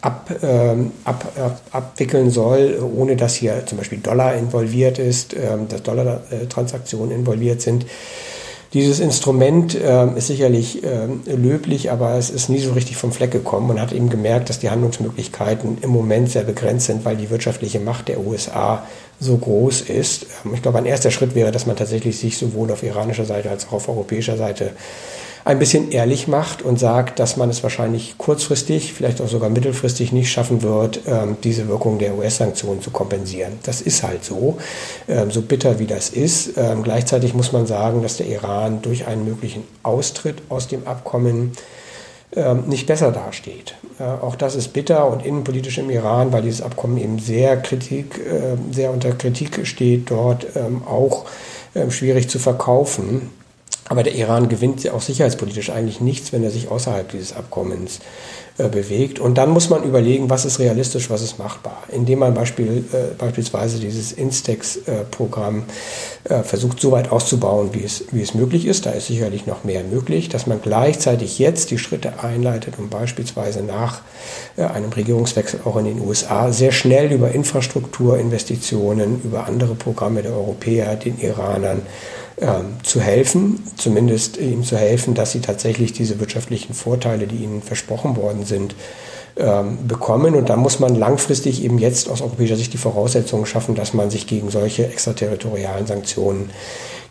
ab, 0.02 0.30
ab, 1.06 1.26
ab, 1.36 1.62
abwickeln 1.72 2.30
soll, 2.30 2.80
ohne 2.96 3.16
dass 3.16 3.34
hier 3.34 3.66
zum 3.66 3.80
Beispiel 3.80 3.98
Dollar 3.98 4.36
involviert 4.36 5.00
ist, 5.00 5.36
dass 5.70 5.82
Dollar-Transaktionen 5.82 7.12
involviert 7.12 7.62
sind. 7.62 7.88
Dieses 8.74 9.00
Instrument 9.00 9.76
äh, 9.76 10.08
ist 10.18 10.28
sicherlich 10.28 10.84
äh, 10.84 11.08
löblich, 11.26 11.90
aber 11.90 12.16
es 12.16 12.30
ist 12.30 12.50
nie 12.50 12.60
so 12.60 12.74
richtig 12.74 12.98
vom 12.98 13.14
Fleck 13.14 13.32
gekommen. 13.32 13.68
Man 13.68 13.80
hat 13.80 13.94
eben 13.94 14.10
gemerkt, 14.10 14.50
dass 14.50 14.60
die 14.60 14.70
Handlungsmöglichkeiten 14.70 15.78
im 15.82 15.90
Moment 15.90 16.30
sehr 16.30 16.44
begrenzt 16.44 16.88
sind, 16.88 17.06
weil 17.06 17.16
die 17.16 17.30
wirtschaftliche 17.30 17.80
Macht 17.80 18.10
der 18.10 18.20
USA 18.20 18.84
so 19.20 19.38
groß 19.38 19.82
ist. 19.82 20.26
Ähm, 20.46 20.54
ich 20.54 20.62
glaube, 20.62 20.80
ein 20.80 20.86
erster 20.86 21.12
Schritt 21.12 21.34
wäre, 21.34 21.52
dass 21.52 21.66
man 21.66 21.78
tatsächlich 21.78 22.20
sich 22.20 22.38
sowohl 22.38 22.72
auf 22.72 22.84
iranischer 22.84 23.26
Seite 23.26 23.50
als 23.50 23.68
auch 23.68 23.74
auf 23.74 23.90
europäischer 23.90 24.36
Seite 24.36 24.72
ein 25.48 25.60
bisschen 25.60 25.92
ehrlich 25.92 26.28
macht 26.28 26.62
und 26.62 26.78
sagt, 26.78 27.20
dass 27.20 27.38
man 27.38 27.50
es 27.50 27.64
wahrscheinlich 27.64 28.18
kurzfristig, 28.18 28.92
vielleicht 28.92 29.22
auch 29.22 29.30
sogar 29.30 29.50
mittelfristig 29.50 30.12
nicht 30.12 30.30
schaffen 30.30 30.62
wird, 30.62 31.00
ähm, 31.08 31.38
diese 31.42 31.70
Wirkung 31.70 32.00
der 32.00 32.18
US-Sanktionen 32.18 32.82
zu 32.82 32.92
kompensieren. 32.92 33.54
Das 33.64 33.80
ist 33.80 34.04
halt 34.04 34.26
so, 34.26 34.58
ähm, 35.08 35.32
so 35.32 35.42
bitter 35.42 35.80
wie 35.80 35.86
das 35.86 36.10
ist. 36.10 36.58
Ähm, 36.58 36.84
gleichzeitig 36.84 37.34
muss 37.34 37.54
man 37.54 37.66
sagen, 37.66 38.02
dass 38.02 38.18
der 38.18 38.28
Iran 38.28 38.82
durch 38.82 39.08
einen 39.08 39.24
möglichen 39.24 39.64
Austritt 39.84 40.36
aus 40.50 40.68
dem 40.68 40.86
Abkommen 40.86 41.54
nicht 42.68 42.88
besser 42.88 43.14
dasteht. 43.14 43.76
Äh, 44.00 44.04
auch 44.04 44.36
das 44.36 44.56
ist 44.56 44.74
bitter 44.74 45.10
und 45.10 45.26
innenpolitisch 45.26 45.78
im 45.78 45.90
Iran, 45.90 46.34
weil 46.34 46.42
dieses 46.42 46.62
Abkommen 46.62 46.98
eben 46.98 47.20
sehr, 47.20 47.56
Kritik, 47.56 48.20
sehr 48.70 48.92
unter 48.92 49.14
Kritik 49.14 49.66
steht, 49.66 50.12
dort 50.12 50.46
auch 50.86 51.26
schwierig 51.90 52.30
zu 52.30 52.38
verkaufen. 52.38 53.30
Aber 53.90 54.04
der 54.04 54.16
Iran 54.16 54.50
gewinnt 54.50 54.90
auch 54.90 55.02
sicherheitspolitisch 55.02 55.70
eigentlich 55.70 56.02
nichts, 56.02 56.34
wenn 56.34 56.44
er 56.44 56.52
sich 56.52 56.70
außerhalb 56.70 57.10
dieses 57.12 57.36
Abkommens 57.36 58.00
äh, 58.58 58.70
bewegt. 58.70 59.20
Und 59.20 59.38
dann 59.38 59.52
muss 59.52 59.70
man 59.70 59.84
überlegen, 59.84 60.30
was 60.30 60.44
ist 60.44 60.60
realistisch, 60.60 61.10
was 61.10 61.22
ist 61.22 61.38
machbar. 61.38 61.84
Indem 61.90 62.20
man 62.20 62.34
Beispiel, 62.34 62.84
äh, 62.92 63.14
beispielsweise 63.18 63.80
dieses 63.80 64.12
Instex-Programm 64.12 65.64
äh, 66.24 66.42
versucht, 66.44 66.82
so 66.82 66.92
weit 66.92 67.12
auszubauen, 67.12 67.70
wie 67.74 67.84
es, 67.84 68.06
wie 68.12 68.22
es 68.22 68.34
möglich 68.34 68.66
ist. 68.66 68.86
Da 68.86 68.92
ist 68.92 69.08
sicherlich 69.08 69.46
noch 69.46 69.64
mehr 69.64 69.84
möglich, 69.84 70.28
dass 70.28 70.48
man 70.48 70.60
gleichzeitig 70.62 71.40
jetzt 71.40 71.72
die 71.72 71.78
Schritte 71.78 72.24
einleitet, 72.24 72.80
um 72.80 72.90
beispielsweise 72.90 73.62
nach 73.62 74.02
äh, 74.58 74.64
einem 74.64 74.92
Regierungswechsel 74.92 75.62
auch 75.64 75.78
in 75.78 75.86
den 75.86 76.02
USA 76.02 76.52
sehr 76.52 76.72
schnell 76.72 77.12
über 77.12 77.32
Infrastrukturinvestitionen, 77.32 79.22
über 79.24 79.46
andere 79.46 79.76
Programme 79.76 80.24
der 80.24 80.34
Europäer, 80.34 80.96
den 80.96 81.20
Iranern, 81.20 81.84
zu 82.84 83.02
helfen, 83.02 83.64
zumindest 83.78 84.38
ihnen 84.38 84.64
zu 84.64 84.78
helfen, 84.78 85.16
dass 85.16 85.32
sie 85.32 85.40
tatsächlich 85.40 85.94
diese 85.94 86.20
wirtschaftlichen 86.20 86.76
Vorteile, 86.76 87.26
die 87.26 87.38
ihnen 87.38 87.64
versprochen 87.64 88.16
worden 88.16 88.46
sind, 88.46 88.76
ähm, 89.40 89.88
bekommen. 89.88 90.34
Und 90.34 90.50
da 90.50 90.56
muss 90.56 90.80
man 90.80 90.96
langfristig 90.96 91.64
eben 91.64 91.78
jetzt 91.78 92.10
aus 92.10 92.22
europäischer 92.22 92.56
Sicht 92.56 92.74
die 92.74 92.78
Voraussetzungen 92.78 93.46
schaffen, 93.46 93.76
dass 93.76 93.94
man 93.94 94.10
sich 94.10 94.26
gegen 94.26 94.50
solche 94.50 94.88
extraterritorialen 94.88 95.86
Sanktionen 95.86 96.50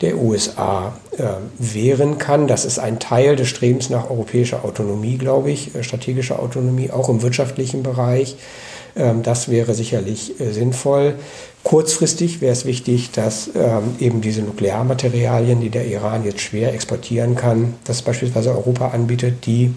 der 0.01 0.17
USA 0.17 0.97
äh, 1.17 1.23
wehren 1.59 2.19
kann. 2.19 2.49
Das 2.49 2.65
ist 2.65 2.81
ein 2.81 2.99
Teil 2.99 3.37
des 3.37 3.49
Strebens 3.49 3.91
nach 3.91 4.11
europäischer 4.11 4.65
Autonomie, 4.65 5.19
glaube 5.19 5.53
ich, 5.53 5.75
äh, 5.77 5.85
strategischer 5.85 6.41
Autonomie, 6.41 6.91
auch 6.91 7.09
im 7.09 7.23
wirtschaftlichen 7.23 7.85
Bereich. 7.85 8.37
Ähm, 8.97 9.23
das 9.23 9.51
wäre 9.51 9.75
sicherlich 9.75 10.41
äh, 10.41 10.53
sinnvoll. 10.53 11.15
Kurzfristig 11.63 12.41
wäre 12.41 12.53
es 12.53 12.65
wichtig, 12.65 13.11
dass 13.11 13.51
ähm, 13.55 13.97
eben 13.99 14.21
diese 14.21 14.43
Nuklearmaterialien, 14.43 15.61
die 15.61 15.71
der 15.71 15.87
Iran 15.87 16.25
jetzt 16.25 16.41
schwer 16.41 16.73
exportieren 16.73 17.35
kann, 17.35 17.75
das 17.85 18.03
beispielsweise 18.03 18.51
Europa 18.51 18.89
anbietet, 18.89 19.47
die 19.47 19.75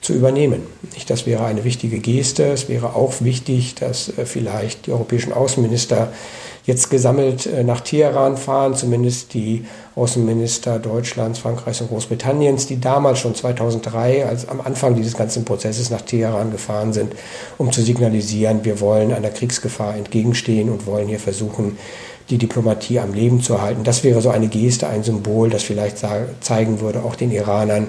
zu 0.00 0.12
übernehmen. 0.14 0.62
Das 1.08 1.26
wäre 1.26 1.44
eine 1.44 1.64
wichtige 1.64 1.98
Geste. 1.98 2.44
Es 2.44 2.68
wäre 2.68 2.94
auch 2.94 3.14
wichtig, 3.20 3.74
dass 3.76 4.16
äh, 4.16 4.26
vielleicht 4.26 4.86
die 4.86 4.92
europäischen 4.92 5.32
Außenminister 5.32 6.12
jetzt 6.66 6.90
gesammelt 6.90 7.46
äh, 7.46 7.64
nach 7.64 7.80
Teheran 7.80 8.36
fahren, 8.36 8.74
zumindest 8.74 9.34
die 9.34 9.64
Außenminister 9.98 10.78
Deutschlands, 10.78 11.40
Frankreichs 11.40 11.80
und 11.80 11.88
Großbritanniens, 11.88 12.66
die 12.66 12.80
damals 12.80 13.18
schon 13.18 13.34
2003, 13.34 14.26
als 14.26 14.48
am 14.48 14.60
Anfang 14.60 14.94
dieses 14.94 15.16
ganzen 15.16 15.44
Prozesses 15.44 15.90
nach 15.90 16.02
Teheran 16.02 16.52
gefahren 16.52 16.92
sind, 16.92 17.14
um 17.58 17.72
zu 17.72 17.82
signalisieren, 17.82 18.64
wir 18.64 18.80
wollen 18.80 19.12
einer 19.12 19.30
Kriegsgefahr 19.30 19.96
entgegenstehen 19.96 20.70
und 20.70 20.86
wollen 20.86 21.08
hier 21.08 21.18
versuchen, 21.18 21.78
die 22.30 22.38
Diplomatie 22.38 23.00
am 23.00 23.12
Leben 23.12 23.40
zu 23.40 23.54
erhalten. 23.54 23.82
Das 23.84 24.04
wäre 24.04 24.20
so 24.20 24.30
eine 24.30 24.48
Geste, 24.48 24.86
ein 24.86 25.02
Symbol, 25.02 25.50
das 25.50 25.64
vielleicht 25.64 25.98
zeigen 26.40 26.80
würde, 26.80 27.02
auch 27.02 27.16
den 27.16 27.32
Iranern, 27.32 27.88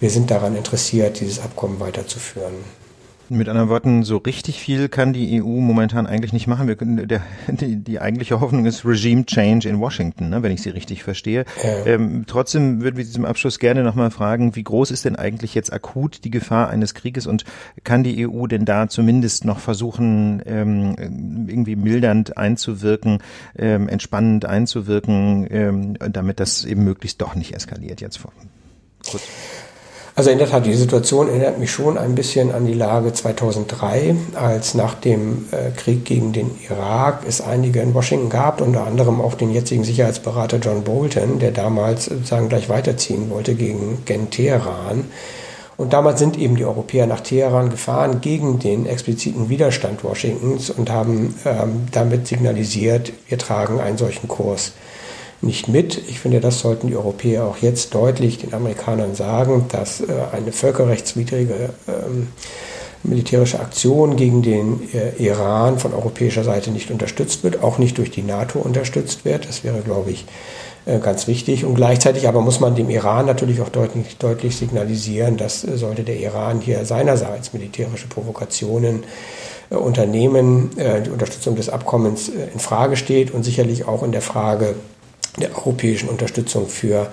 wir 0.00 0.10
sind 0.10 0.30
daran 0.30 0.56
interessiert, 0.56 1.20
dieses 1.20 1.38
Abkommen 1.38 1.78
weiterzuführen. 1.78 2.81
Mit 3.32 3.48
anderen 3.48 3.70
Worten, 3.70 4.02
so 4.02 4.18
richtig 4.18 4.60
viel 4.60 4.90
kann 4.90 5.14
die 5.14 5.42
EU 5.42 5.46
momentan 5.46 6.06
eigentlich 6.06 6.34
nicht 6.34 6.46
machen. 6.46 6.68
Wir 6.68 6.76
können, 6.76 7.08
der, 7.08 7.22
die, 7.48 7.76
die 7.76 7.98
eigentliche 7.98 8.40
Hoffnung 8.40 8.66
ist 8.66 8.84
Regime 8.84 9.24
Change 9.24 9.68
in 9.68 9.80
Washington, 9.80 10.28
ne, 10.28 10.42
wenn 10.42 10.52
ich 10.52 10.60
Sie 10.60 10.68
richtig 10.68 11.02
verstehe. 11.02 11.46
Ja. 11.62 11.86
Ähm, 11.86 12.24
trotzdem 12.26 12.82
würden 12.82 12.98
wir 12.98 13.06
zum 13.06 13.24
Abschluss 13.24 13.58
gerne 13.58 13.84
nochmal 13.84 14.10
fragen, 14.10 14.54
wie 14.54 14.62
groß 14.62 14.90
ist 14.90 15.06
denn 15.06 15.16
eigentlich 15.16 15.54
jetzt 15.54 15.72
akut 15.72 16.24
die 16.24 16.30
Gefahr 16.30 16.68
eines 16.68 16.92
Krieges 16.92 17.26
und 17.26 17.44
kann 17.84 18.04
die 18.04 18.28
EU 18.28 18.46
denn 18.46 18.66
da 18.66 18.88
zumindest 18.88 19.46
noch 19.46 19.60
versuchen, 19.60 20.42
ähm, 20.44 21.46
irgendwie 21.48 21.76
mildernd 21.76 22.36
einzuwirken, 22.36 23.22
ähm, 23.56 23.88
entspannend 23.88 24.44
einzuwirken, 24.44 25.46
ähm, 25.50 25.94
damit 25.98 26.38
das 26.38 26.66
eben 26.66 26.84
möglichst 26.84 27.22
doch 27.22 27.34
nicht 27.34 27.54
eskaliert 27.54 28.02
jetzt 28.02 28.18
vor. 28.18 28.32
Kurz. 29.10 29.22
Also 30.14 30.28
in 30.28 30.36
der 30.36 30.48
Tat, 30.50 30.66
die 30.66 30.74
Situation 30.74 31.28
erinnert 31.28 31.58
mich 31.58 31.70
schon 31.70 31.96
ein 31.96 32.14
bisschen 32.14 32.52
an 32.52 32.66
die 32.66 32.74
Lage 32.74 33.14
2003, 33.14 34.14
als 34.34 34.74
nach 34.74 34.92
dem 34.94 35.46
äh, 35.52 35.70
Krieg 35.70 36.04
gegen 36.04 36.34
den 36.34 36.50
Irak 36.68 37.20
es 37.26 37.40
einige 37.40 37.80
in 37.80 37.94
Washington 37.94 38.28
gab, 38.28 38.60
unter 38.60 38.86
anderem 38.86 39.22
auch 39.22 39.34
den 39.34 39.50
jetzigen 39.50 39.84
Sicherheitsberater 39.84 40.58
John 40.58 40.84
Bolton, 40.84 41.38
der 41.38 41.50
damals 41.50 42.06
sozusagen 42.06 42.50
gleich 42.50 42.68
weiterziehen 42.68 43.30
wollte 43.30 43.54
gegen 43.54 44.04
Gen 44.04 44.28
Teheran. 44.28 45.04
Und 45.78 45.94
damals 45.94 46.18
sind 46.18 46.38
eben 46.38 46.56
die 46.56 46.66
Europäer 46.66 47.06
nach 47.06 47.20
Teheran 47.20 47.70
gefahren 47.70 48.20
gegen 48.20 48.58
den 48.58 48.84
expliziten 48.84 49.48
Widerstand 49.48 50.04
Washingtons 50.04 50.68
und 50.68 50.90
haben 50.90 51.34
ähm, 51.46 51.86
damit 51.90 52.26
signalisiert, 52.26 53.14
wir 53.28 53.38
tragen 53.38 53.80
einen 53.80 53.96
solchen 53.96 54.28
Kurs 54.28 54.72
nicht 55.42 55.68
mit. 55.68 56.00
Ich 56.08 56.20
finde, 56.20 56.40
das 56.40 56.60
sollten 56.60 56.86
die 56.86 56.96
Europäer 56.96 57.44
auch 57.44 57.58
jetzt 57.58 57.94
deutlich 57.94 58.38
den 58.38 58.54
Amerikanern 58.54 59.14
sagen, 59.14 59.66
dass 59.70 60.00
äh, 60.00 60.06
eine 60.32 60.52
völkerrechtswidrige 60.52 61.70
ähm, 61.88 62.28
militärische 63.02 63.58
Aktion 63.58 64.16
gegen 64.16 64.42
den 64.42 64.80
äh, 64.94 65.20
Iran 65.22 65.80
von 65.80 65.92
europäischer 65.92 66.44
Seite 66.44 66.70
nicht 66.70 66.92
unterstützt 66.92 67.42
wird, 67.42 67.62
auch 67.62 67.78
nicht 67.78 67.98
durch 67.98 68.12
die 68.12 68.22
NATO 68.22 68.60
unterstützt 68.60 69.24
wird. 69.24 69.48
Das 69.48 69.64
wäre, 69.64 69.80
glaube 69.80 70.12
ich, 70.12 70.26
äh, 70.86 71.00
ganz 71.00 71.26
wichtig. 71.26 71.64
Und 71.64 71.74
gleichzeitig 71.74 72.28
aber 72.28 72.40
muss 72.40 72.60
man 72.60 72.76
dem 72.76 72.88
Iran 72.88 73.26
natürlich 73.26 73.60
auch 73.62 73.68
deutlich, 73.68 74.18
deutlich 74.18 74.56
signalisieren, 74.56 75.36
dass 75.38 75.62
sollte 75.62 76.04
der 76.04 76.20
Iran 76.20 76.60
hier 76.60 76.84
seinerseits 76.84 77.52
militärische 77.52 78.06
Provokationen 78.06 79.02
unternehmen, 79.70 80.68
die 80.76 81.08
Unterstützung 81.08 81.56
des 81.56 81.70
Abkommens 81.70 82.28
in 82.28 82.60
Frage 82.60 82.96
steht 82.96 83.30
und 83.30 83.42
sicherlich 83.42 83.88
auch 83.88 84.02
in 84.02 84.12
der 84.12 84.20
Frage 84.20 84.74
der 85.38 85.56
europäischen 85.56 86.08
Unterstützung 86.08 86.68
für 86.68 87.10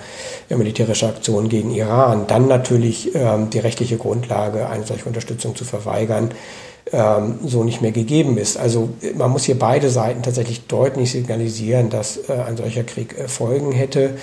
militärische 0.49 1.07
Aktionen 1.07 1.47
gegen 1.47 1.71
Iran, 1.71 2.27
dann 2.27 2.47
natürlich 2.47 3.15
ähm, 3.15 3.49
die 3.49 3.59
rechtliche 3.59 3.97
Grundlage, 3.97 4.67
eine 4.69 4.85
solche 4.85 5.05
Unterstützung 5.05 5.55
zu 5.55 5.63
verweigern, 5.63 6.31
ähm, 6.91 7.39
so 7.45 7.63
nicht 7.63 7.81
mehr 7.81 7.91
gegeben 7.91 8.37
ist. 8.37 8.57
Also 8.57 8.89
man 9.15 9.31
muss 9.31 9.45
hier 9.45 9.57
beide 9.57 9.89
Seiten 9.89 10.23
tatsächlich 10.23 10.67
deutlich 10.67 11.11
signalisieren, 11.11 11.89
dass 11.89 12.17
äh, 12.29 12.33
ein 12.33 12.57
solcher 12.57 12.83
Krieg 12.83 13.17
äh, 13.17 13.27
Folgen 13.27 13.71
hätte 13.71 14.17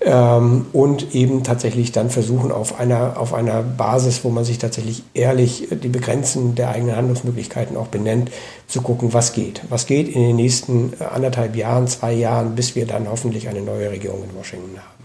ähm, 0.00 0.66
und 0.72 1.14
eben 1.14 1.42
tatsächlich 1.42 1.92
dann 1.92 2.10
versuchen, 2.10 2.52
auf 2.52 2.78
einer, 2.78 3.18
auf 3.18 3.32
einer 3.34 3.62
Basis, 3.62 4.24
wo 4.24 4.30
man 4.30 4.44
sich 4.44 4.58
tatsächlich 4.58 5.02
ehrlich 5.14 5.68
die 5.70 5.88
Begrenzen 5.88 6.54
der 6.54 6.70
eigenen 6.70 6.96
Handlungsmöglichkeiten 6.96 7.76
auch 7.76 7.88
benennt, 7.88 8.30
zu 8.66 8.82
gucken, 8.82 9.12
was 9.12 9.32
geht. 9.32 9.62
Was 9.68 9.86
geht 9.86 10.08
in 10.08 10.22
den 10.22 10.36
nächsten 10.36 10.92
äh, 11.00 11.04
anderthalb 11.04 11.56
Jahren, 11.56 11.86
zwei 11.86 12.12
Jahren, 12.12 12.54
bis 12.54 12.74
wir 12.74 12.86
dann 12.86 13.08
hoffentlich 13.08 13.48
eine 13.48 13.62
neue 13.62 13.90
Regierung 13.90 14.22
in 14.24 14.36
Washington 14.36 14.76
haben. 14.76 14.96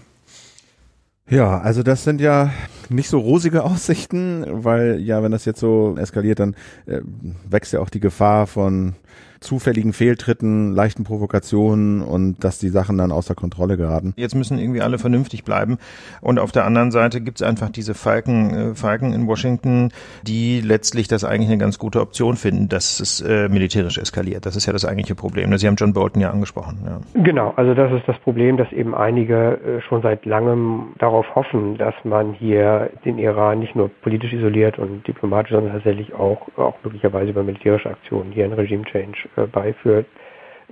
Ja, 1.30 1.60
also 1.60 1.82
das 1.82 2.04
sind 2.04 2.20
ja 2.20 2.50
nicht 2.90 3.08
so 3.08 3.18
rosige 3.18 3.64
Aussichten, 3.64 4.44
weil 4.46 5.00
ja, 5.00 5.22
wenn 5.22 5.32
das 5.32 5.46
jetzt 5.46 5.60
so 5.60 5.96
eskaliert, 5.98 6.40
dann 6.40 6.54
äh, 6.86 7.00
wächst 7.48 7.72
ja 7.72 7.80
auch 7.80 7.88
die 7.88 8.00
Gefahr 8.00 8.46
von 8.46 8.96
zufälligen 9.42 9.92
Fehltritten, 9.92 10.74
leichten 10.74 11.04
Provokationen 11.04 12.02
und 12.02 12.42
dass 12.44 12.58
die 12.58 12.68
Sachen 12.68 12.98
dann 12.98 13.12
außer 13.12 13.34
Kontrolle 13.34 13.76
geraten. 13.76 14.14
Jetzt 14.16 14.34
müssen 14.34 14.58
irgendwie 14.58 14.80
alle 14.80 14.98
vernünftig 14.98 15.44
bleiben. 15.44 15.78
Und 16.20 16.38
auf 16.38 16.52
der 16.52 16.64
anderen 16.64 16.90
Seite 16.90 17.20
gibt 17.20 17.40
es 17.40 17.46
einfach 17.46 17.70
diese 17.70 17.94
Falken, 17.94 18.54
äh, 18.54 18.74
Falken 18.74 19.12
in 19.12 19.26
Washington, 19.26 19.90
die 20.22 20.60
letztlich 20.60 21.08
das 21.08 21.24
eigentlich 21.24 21.48
eine 21.48 21.58
ganz 21.58 21.78
gute 21.78 22.00
Option 22.00 22.36
finden, 22.36 22.68
dass 22.68 23.00
es 23.00 23.20
äh, 23.20 23.48
militärisch 23.48 23.98
eskaliert. 23.98 24.46
Das 24.46 24.56
ist 24.56 24.66
ja 24.66 24.72
das 24.72 24.84
eigentliche 24.84 25.14
Problem. 25.14 25.56
Sie 25.58 25.66
haben 25.66 25.76
John 25.76 25.92
Bolton 25.92 26.22
ja 26.22 26.30
angesprochen. 26.30 26.78
Ja. 26.86 27.00
Genau, 27.22 27.52
also 27.56 27.74
das 27.74 27.92
ist 27.92 28.06
das 28.06 28.18
Problem, 28.20 28.56
dass 28.56 28.70
eben 28.72 28.94
einige 28.94 29.58
äh, 29.58 29.80
schon 29.82 30.02
seit 30.02 30.24
langem 30.24 30.94
darauf 30.98 31.26
hoffen, 31.34 31.76
dass 31.76 31.94
man 32.04 32.32
hier 32.32 32.90
den 33.04 33.18
Iran 33.18 33.58
nicht 33.58 33.74
nur 33.74 33.90
politisch 34.02 34.32
isoliert 34.32 34.78
und 34.78 35.06
diplomatisch, 35.06 35.52
sondern 35.52 35.72
tatsächlich 35.72 36.14
auch, 36.14 36.48
auch 36.56 36.74
möglicherweise 36.84 37.30
über 37.30 37.42
militärische 37.42 37.90
Aktionen 37.90 38.32
hier 38.32 38.44
ein 38.44 38.52
Regime 38.52 38.84
Change 38.84 39.18
beiführt. 39.52 40.06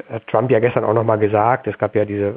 Hat 0.08 0.26
Trump 0.28 0.50
ja 0.50 0.60
gestern 0.60 0.84
auch 0.84 0.94
nochmal 0.94 1.18
gesagt, 1.18 1.66
es 1.66 1.76
gab 1.76 1.94
ja 1.94 2.04
diese 2.04 2.28
äh, 2.28 2.34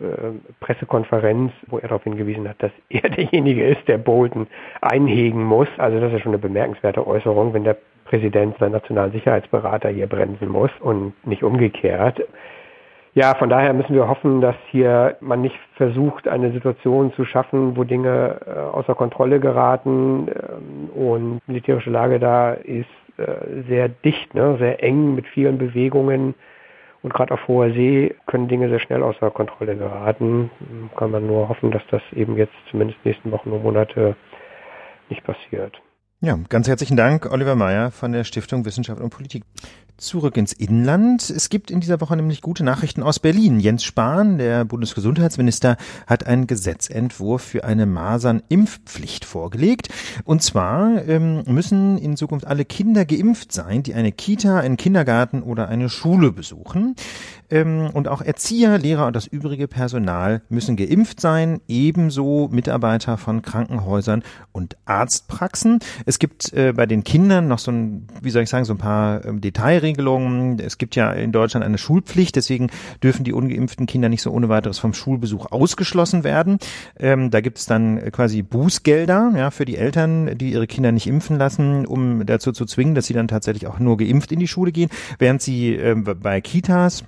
Pressekonferenz, 0.59 1.51
wo 1.67 1.77
er 1.77 1.87
darauf 1.87 2.03
hingewiesen 2.03 2.47
hat, 2.49 2.61
dass 2.61 2.71
er 2.89 3.09
derjenige 3.09 3.65
ist, 3.65 3.87
der 3.87 3.97
Bolton 3.97 4.47
einhegen 4.81 5.43
muss. 5.43 5.67
Also 5.77 5.99
das 5.99 6.11
ist 6.13 6.21
schon 6.21 6.33
eine 6.33 6.39
bemerkenswerte 6.39 7.05
Äußerung, 7.05 7.53
wenn 7.53 7.63
der 7.63 7.77
Präsident 8.05 8.57
seinen 8.59 8.73
nationalen 8.73 9.11
Sicherheitsberater 9.11 9.89
hier 9.89 10.07
bremsen 10.07 10.49
muss 10.49 10.71
und 10.81 11.13
nicht 11.25 11.43
umgekehrt. 11.43 12.21
Ja, 13.15 13.35
von 13.35 13.47
daher 13.47 13.73
müssen 13.73 13.93
wir 13.93 14.07
hoffen, 14.07 14.41
dass 14.41 14.55
hier 14.71 15.17
man 15.21 15.41
nicht 15.41 15.55
versucht, 15.75 16.27
eine 16.27 16.51
Situation 16.51 17.13
zu 17.13 17.25
schaffen, 17.25 17.77
wo 17.77 17.83
Dinge 17.83 18.39
äh, 18.45 18.59
außer 18.59 18.95
Kontrolle 18.95 19.39
geraten 19.39 20.27
ähm, 20.29 20.89
und 20.89 21.47
militärische 21.47 21.91
Lage 21.91 22.19
da 22.19 22.53
ist 22.53 22.89
äh, 23.17 23.63
sehr 23.67 23.89
dicht, 23.89 24.33
ne, 24.33 24.57
sehr 24.59 24.83
eng 24.83 25.15
mit 25.15 25.27
vielen 25.27 25.57
Bewegungen. 25.57 26.35
Und 27.01 27.13
gerade 27.13 27.33
auf 27.33 27.47
hoher 27.47 27.71
See 27.71 28.15
können 28.27 28.47
Dinge 28.47 28.69
sehr 28.69 28.79
schnell 28.79 29.03
außer 29.03 29.29
Kontrolle 29.31 29.75
geraten. 29.75 30.49
Kann 30.95 31.11
man 31.11 31.27
nur 31.27 31.49
hoffen, 31.49 31.71
dass 31.71 31.83
das 31.91 32.01
eben 32.13 32.37
jetzt 32.37 32.53
zumindest 32.71 33.03
nächsten 33.03 33.31
Wochen 33.31 33.51
und 33.51 33.61
Monate 33.61 34.15
nicht 35.09 35.23
passiert. 35.23 35.81
Ja, 36.21 36.39
ganz 36.47 36.69
herzlichen 36.69 36.95
Dank, 36.95 37.29
Oliver 37.29 37.55
Meyer 37.55 37.91
von 37.91 38.13
der 38.13 38.23
Stiftung 38.23 38.63
Wissenschaft 38.63 39.01
und 39.01 39.09
Politik. 39.09 39.43
Zurück 39.97 40.37
ins 40.37 40.53
Inland. 40.53 41.29
Es 41.29 41.49
gibt 41.49 41.69
in 41.69 41.79
dieser 41.79 42.01
Woche 42.01 42.15
nämlich 42.15 42.41
gute 42.41 42.63
Nachrichten 42.63 43.03
aus 43.03 43.19
Berlin. 43.19 43.59
Jens 43.59 43.83
Spahn, 43.83 44.39
der 44.39 44.65
Bundesgesundheitsminister, 44.65 45.77
hat 46.07 46.25
einen 46.25 46.47
Gesetzentwurf 46.47 47.43
für 47.43 47.63
eine 47.63 47.85
Masernimpfpflicht 47.85 49.23
vorgelegt. 49.23 49.89
Und 50.23 50.41
zwar 50.41 51.07
ähm, 51.07 51.43
müssen 51.45 51.99
in 51.99 52.17
Zukunft 52.17 52.47
alle 52.47 52.65
Kinder 52.65 53.05
geimpft 53.05 53.51
sein, 53.51 53.83
die 53.83 53.93
eine 53.93 54.11
Kita, 54.11 54.59
einen 54.59 54.77
Kindergarten 54.77 55.43
oder 55.43 55.67
eine 55.67 55.89
Schule 55.89 56.31
besuchen. 56.31 56.95
Ähm, 57.51 57.91
und 57.93 58.07
auch 58.07 58.21
Erzieher, 58.21 58.79
Lehrer 58.79 59.05
und 59.05 59.15
das 59.15 59.27
übrige 59.27 59.67
Personal 59.67 60.41
müssen 60.49 60.75
geimpft 60.75 61.21
sein, 61.21 61.61
ebenso 61.67 62.49
Mitarbeiter 62.51 63.17
von 63.17 63.43
Krankenhäusern 63.43 64.23
und 64.51 64.75
Arztpraxen. 64.85 65.79
Es 66.07 66.17
gibt 66.17 66.51
äh, 66.53 66.73
bei 66.73 66.87
den 66.87 67.03
Kindern 67.03 67.47
noch 67.47 67.59
so 67.59 67.71
ein, 67.71 68.07
wie 68.21 68.31
soll 68.31 68.41
ich 68.41 68.49
sagen, 68.49 68.65
so 68.65 68.73
ein 68.73 68.79
paar 68.79 69.23
ähm, 69.23 69.39
Detailregelungen. 69.83 70.59
Es 70.59 70.77
gibt 70.77 70.95
ja 70.95 71.11
in 71.11 71.31
Deutschland 71.31 71.65
eine 71.65 71.77
Schulpflicht, 71.77 72.35
deswegen 72.35 72.69
dürfen 73.03 73.23
die 73.23 73.33
ungeimpften 73.33 73.85
Kinder 73.85 74.09
nicht 74.09 74.21
so 74.21 74.31
ohne 74.31 74.49
weiteres 74.49 74.79
vom 74.79 74.93
Schulbesuch 74.93 75.51
ausgeschlossen 75.51 76.23
werden. 76.23 76.57
Ähm, 76.97 77.29
da 77.29 77.41
gibt 77.41 77.57
es 77.57 77.65
dann 77.65 78.11
quasi 78.11 78.41
Bußgelder 78.41 79.33
ja, 79.35 79.51
für 79.51 79.65
die 79.65 79.77
Eltern, 79.77 80.37
die 80.37 80.53
ihre 80.53 80.67
Kinder 80.67 80.91
nicht 80.91 81.07
impfen 81.07 81.37
lassen, 81.37 81.85
um 81.85 82.25
dazu 82.25 82.51
zu 82.51 82.65
zwingen, 82.65 82.95
dass 82.95 83.07
sie 83.07 83.13
dann 83.13 83.27
tatsächlich 83.27 83.67
auch 83.67 83.79
nur 83.79 83.97
geimpft 83.97 84.31
in 84.31 84.39
die 84.39 84.47
Schule 84.47 84.71
gehen, 84.71 84.89
während 85.19 85.41
sie 85.41 85.75
äh, 85.75 85.95
bei 85.95 86.41
Kitas 86.41 87.03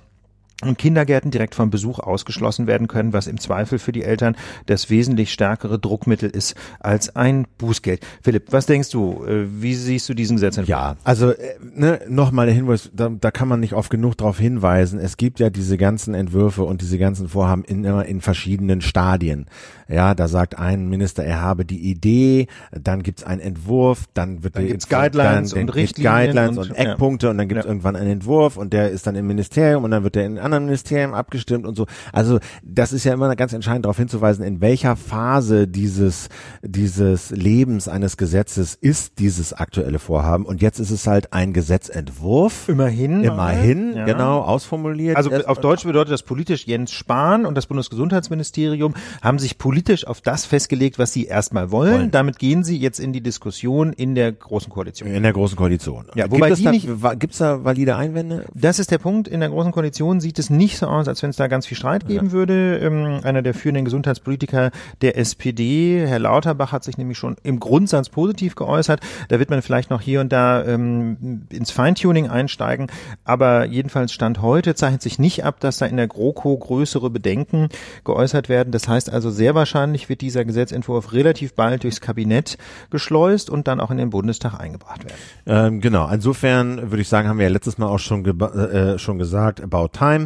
und 0.62 0.78
Kindergärten 0.78 1.30
direkt 1.30 1.54
vom 1.54 1.68
Besuch 1.68 1.98
ausgeschlossen 1.98 2.66
werden 2.66 2.88
können, 2.88 3.12
was 3.12 3.26
im 3.26 3.38
Zweifel 3.38 3.78
für 3.78 3.92
die 3.92 4.02
Eltern 4.02 4.36
das 4.64 4.88
wesentlich 4.88 5.30
stärkere 5.30 5.78
Druckmittel 5.78 6.30
ist 6.30 6.54
als 6.80 7.14
ein 7.14 7.46
Bußgeld. 7.58 8.06
Philipp, 8.22 8.52
was 8.52 8.64
denkst 8.64 8.88
du? 8.90 9.24
Äh, 9.26 9.46
wie 9.60 9.74
siehst 9.74 10.08
du 10.08 10.14
diesen 10.14 10.36
Gesetzentwurf? 10.36 10.68
Ja, 10.68 10.96
also 11.04 11.32
äh, 11.32 11.56
ne, 11.74 12.00
nochmal 12.08 12.46
der 12.46 12.54
Hinweis, 12.54 12.90
da, 12.94 13.10
da 13.10 13.30
kann 13.30 13.48
man 13.48 13.60
nicht 13.60 13.74
oft 13.74 13.90
genug 13.90 14.16
darauf 14.16 14.38
hinweisen. 14.38 14.98
Es 14.98 15.18
gibt 15.18 15.40
ja 15.40 15.50
diese 15.50 15.76
ganzen 15.76 16.14
Entwürfe 16.14 16.62
und 16.62 16.80
diese 16.80 16.96
ganzen 16.96 17.28
Vorhaben 17.28 17.62
in, 17.64 17.84
immer 17.84 18.06
in 18.06 18.22
verschiedenen 18.22 18.80
Stadien. 18.80 19.46
Ja, 19.88 20.14
da 20.14 20.26
sagt 20.26 20.58
ein 20.58 20.88
Minister, 20.88 21.22
er 21.22 21.42
habe 21.42 21.66
die 21.66 21.90
Idee, 21.90 22.46
dann 22.72 23.02
gibt's 23.02 23.22
einen 23.24 23.40
Entwurf, 23.40 24.04
dann 24.14 24.42
wird 24.42 24.56
dann 24.56 24.66
gibt's 24.66 24.88
Guidelines 24.88 25.50
dann, 25.50 25.62
und 25.62 25.74
Richtlinien 25.74 26.12
Guidelines 26.12 26.58
und, 26.58 26.70
und 26.70 26.76
Eckpunkte 26.76 27.26
ja. 27.26 27.30
und 27.30 27.38
dann 27.38 27.46
gibt's 27.46 27.64
ja. 27.64 27.70
irgendwann 27.70 27.94
einen 27.94 28.10
Entwurf 28.10 28.56
und 28.56 28.72
der 28.72 28.90
ist 28.90 29.06
dann 29.06 29.14
im 29.16 29.26
Ministerium 29.26 29.84
und 29.84 29.90
dann 29.90 30.02
wird 30.02 30.14
der 30.14 30.24
in 30.24 30.38
anderen 30.46 30.64
Ministerien 30.64 31.12
abgestimmt 31.12 31.66
und 31.66 31.76
so. 31.76 31.86
Also 32.12 32.38
das 32.62 32.92
ist 32.92 33.04
ja 33.04 33.12
immer 33.12 33.34
ganz 33.36 33.52
entscheidend 33.52 33.84
darauf 33.84 33.98
hinzuweisen, 33.98 34.44
in 34.44 34.60
welcher 34.60 34.96
Phase 34.96 35.68
dieses, 35.68 36.28
dieses 36.62 37.30
Lebens 37.30 37.88
eines 37.88 38.16
Gesetzes 38.16 38.74
ist 38.74 39.18
dieses 39.18 39.52
aktuelle 39.52 39.98
Vorhaben. 39.98 40.46
Und 40.46 40.62
jetzt 40.62 40.78
ist 40.78 40.90
es 40.90 41.06
halt 41.06 41.32
ein 41.32 41.52
Gesetzentwurf. 41.52 42.68
Immerhin. 42.68 43.24
Immerhin, 43.24 43.94
ja. 43.94 44.04
genau, 44.04 44.40
ausformuliert. 44.40 45.16
Also 45.16 45.30
auf 45.30 45.60
Deutsch 45.60 45.84
bedeutet 45.84 46.12
das 46.12 46.22
politisch 46.22 46.66
Jens 46.66 46.92
Spahn 46.92 47.44
und 47.44 47.54
das 47.54 47.66
Bundesgesundheitsministerium 47.66 48.94
haben 49.22 49.38
sich 49.38 49.58
politisch 49.58 50.06
auf 50.06 50.20
das 50.20 50.46
festgelegt, 50.46 50.98
was 50.98 51.12
sie 51.12 51.26
erstmal 51.26 51.70
wollen. 51.70 51.92
wollen. 51.92 52.10
Damit 52.10 52.38
gehen 52.38 52.64
sie 52.64 52.76
jetzt 52.78 53.00
in 53.00 53.12
die 53.12 53.20
Diskussion 53.20 53.92
in 53.92 54.14
der 54.14 54.32
Großen 54.32 54.70
Koalition. 54.70 55.08
In 55.08 55.22
der 55.22 55.32
Großen 55.32 55.56
Koalition. 55.56 56.06
Ja, 56.14 56.30
wobei 56.30 56.50
gibt 56.50 56.70
nicht, 56.70 56.88
gibt's 57.18 57.38
da 57.38 57.64
valide 57.64 57.96
Einwände? 57.96 58.46
Das 58.54 58.78
ist 58.78 58.90
der 58.90 58.98
Punkt. 58.98 59.28
In 59.28 59.40
der 59.40 59.48
Großen 59.48 59.72
Koalition 59.72 60.20
sieht 60.20 60.35
es 60.38 60.50
nicht 60.50 60.78
so 60.78 60.86
aus, 60.86 61.08
als 61.08 61.22
wenn 61.22 61.30
es 61.30 61.36
da 61.36 61.46
ganz 61.46 61.66
viel 61.66 61.76
Streit 61.76 62.06
geben 62.06 62.26
ja. 62.26 62.32
würde. 62.32 62.78
Ähm, 62.78 63.20
einer 63.22 63.42
der 63.42 63.54
führenden 63.54 63.84
Gesundheitspolitiker 63.84 64.70
der 65.02 65.18
SPD, 65.18 66.06
Herr 66.06 66.18
Lauterbach, 66.18 66.72
hat 66.72 66.84
sich 66.84 66.98
nämlich 66.98 67.18
schon 67.18 67.36
im 67.42 67.60
Grundsatz 67.60 68.08
positiv 68.08 68.54
geäußert. 68.54 69.00
Da 69.28 69.38
wird 69.38 69.50
man 69.50 69.62
vielleicht 69.62 69.90
noch 69.90 70.00
hier 70.00 70.20
und 70.20 70.32
da 70.32 70.64
ähm, 70.64 71.46
ins 71.50 71.70
Feintuning 71.70 72.28
einsteigen. 72.28 72.88
Aber 73.24 73.66
jedenfalls 73.66 74.12
Stand 74.12 74.42
heute 74.42 74.74
zeichnet 74.74 75.02
sich 75.02 75.18
nicht 75.18 75.44
ab, 75.44 75.60
dass 75.60 75.78
da 75.78 75.86
in 75.86 75.96
der 75.96 76.08
GroKo 76.08 76.56
größere 76.56 77.10
Bedenken 77.10 77.68
geäußert 78.04 78.48
werden. 78.48 78.70
Das 78.70 78.88
heißt 78.88 79.12
also, 79.12 79.30
sehr 79.30 79.54
wahrscheinlich 79.54 80.08
wird 80.08 80.20
dieser 80.20 80.44
Gesetzentwurf 80.44 81.12
relativ 81.12 81.54
bald 81.54 81.84
durchs 81.84 82.00
Kabinett 82.00 82.58
geschleust 82.90 83.50
und 83.50 83.68
dann 83.68 83.80
auch 83.80 83.90
in 83.90 83.98
den 83.98 84.10
Bundestag 84.10 84.58
eingebracht 84.58 85.04
werden. 85.04 85.16
Ähm, 85.46 85.80
genau. 85.80 86.08
Insofern 86.08 86.90
würde 86.90 87.02
ich 87.02 87.08
sagen, 87.08 87.28
haben 87.28 87.38
wir 87.38 87.46
ja 87.46 87.52
letztes 87.52 87.78
Mal 87.78 87.86
auch 87.86 87.98
schon, 87.98 88.24
äh, 88.24 88.98
schon 88.98 89.18
gesagt, 89.18 89.60
about 89.60 89.88
time. 89.88 90.25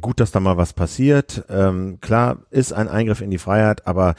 Gut, 0.00 0.20
dass 0.20 0.30
da 0.30 0.40
mal 0.40 0.56
was 0.56 0.72
passiert. 0.72 1.44
Ähm, 1.48 1.98
klar, 2.00 2.38
ist 2.50 2.72
ein 2.72 2.88
Eingriff 2.88 3.20
in 3.20 3.30
die 3.30 3.38
Freiheit, 3.38 3.86
aber 3.86 4.14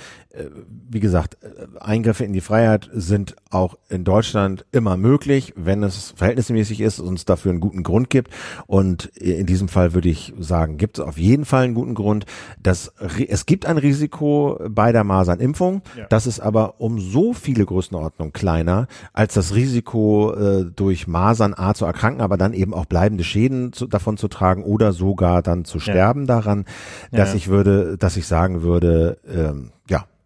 wie 0.89 0.99
gesagt, 0.99 1.37
äh, 1.41 1.67
Eingriffe 1.79 2.23
in 2.23 2.33
die 2.33 2.41
Freiheit 2.41 2.89
sind 2.93 3.35
auch 3.49 3.77
in 3.89 4.03
Deutschland 4.03 4.65
immer 4.71 4.97
möglich, 4.97 5.53
wenn 5.55 5.83
es 5.83 6.13
verhältnismäßig 6.15 6.81
ist 6.81 6.99
und 6.99 7.15
es 7.15 7.25
dafür 7.25 7.51
einen 7.51 7.59
guten 7.59 7.83
Grund 7.83 8.09
gibt. 8.09 8.31
Und 8.67 9.05
in 9.17 9.45
diesem 9.45 9.67
Fall 9.67 9.93
würde 9.93 10.09
ich 10.09 10.33
sagen, 10.39 10.77
gibt 10.77 10.99
es 10.99 11.05
auf 11.05 11.17
jeden 11.17 11.45
Fall 11.45 11.63
einen 11.63 11.73
guten 11.73 11.95
Grund. 11.95 12.25
Dass, 12.61 12.93
es 13.27 13.45
gibt 13.45 13.65
ein 13.65 13.77
Risiko 13.77 14.59
bei 14.69 14.91
der 14.91 15.03
Masernimpfung. 15.03 15.81
Ja. 15.97 16.05
Das 16.09 16.27
ist 16.27 16.39
aber 16.39 16.79
um 16.79 16.99
so 16.99 17.33
viele 17.33 17.65
Größenordnungen 17.65 18.33
kleiner 18.33 18.87
als 19.13 19.33
das 19.33 19.53
Risiko 19.53 20.33
äh, 20.33 20.65
durch 20.65 21.07
Masern 21.07 21.53
A 21.55 21.73
zu 21.73 21.85
erkranken, 21.85 22.21
aber 22.21 22.37
dann 22.37 22.53
eben 22.53 22.73
auch 22.73 22.85
bleibende 22.85 23.23
Schäden 23.23 23.73
zu, 23.73 23.87
davon 23.87 24.17
zu 24.17 24.27
tragen 24.27 24.63
oder 24.63 24.93
sogar 24.93 25.41
dann 25.41 25.65
zu 25.65 25.79
sterben 25.79 26.21
ja. 26.21 26.27
daran, 26.27 26.65
dass 27.11 27.29
ja. 27.29 27.35
ich 27.35 27.47
würde, 27.49 27.97
dass 27.97 28.17
ich 28.17 28.27
sagen 28.27 28.61
würde, 28.61 29.17
ähm, 29.27 29.71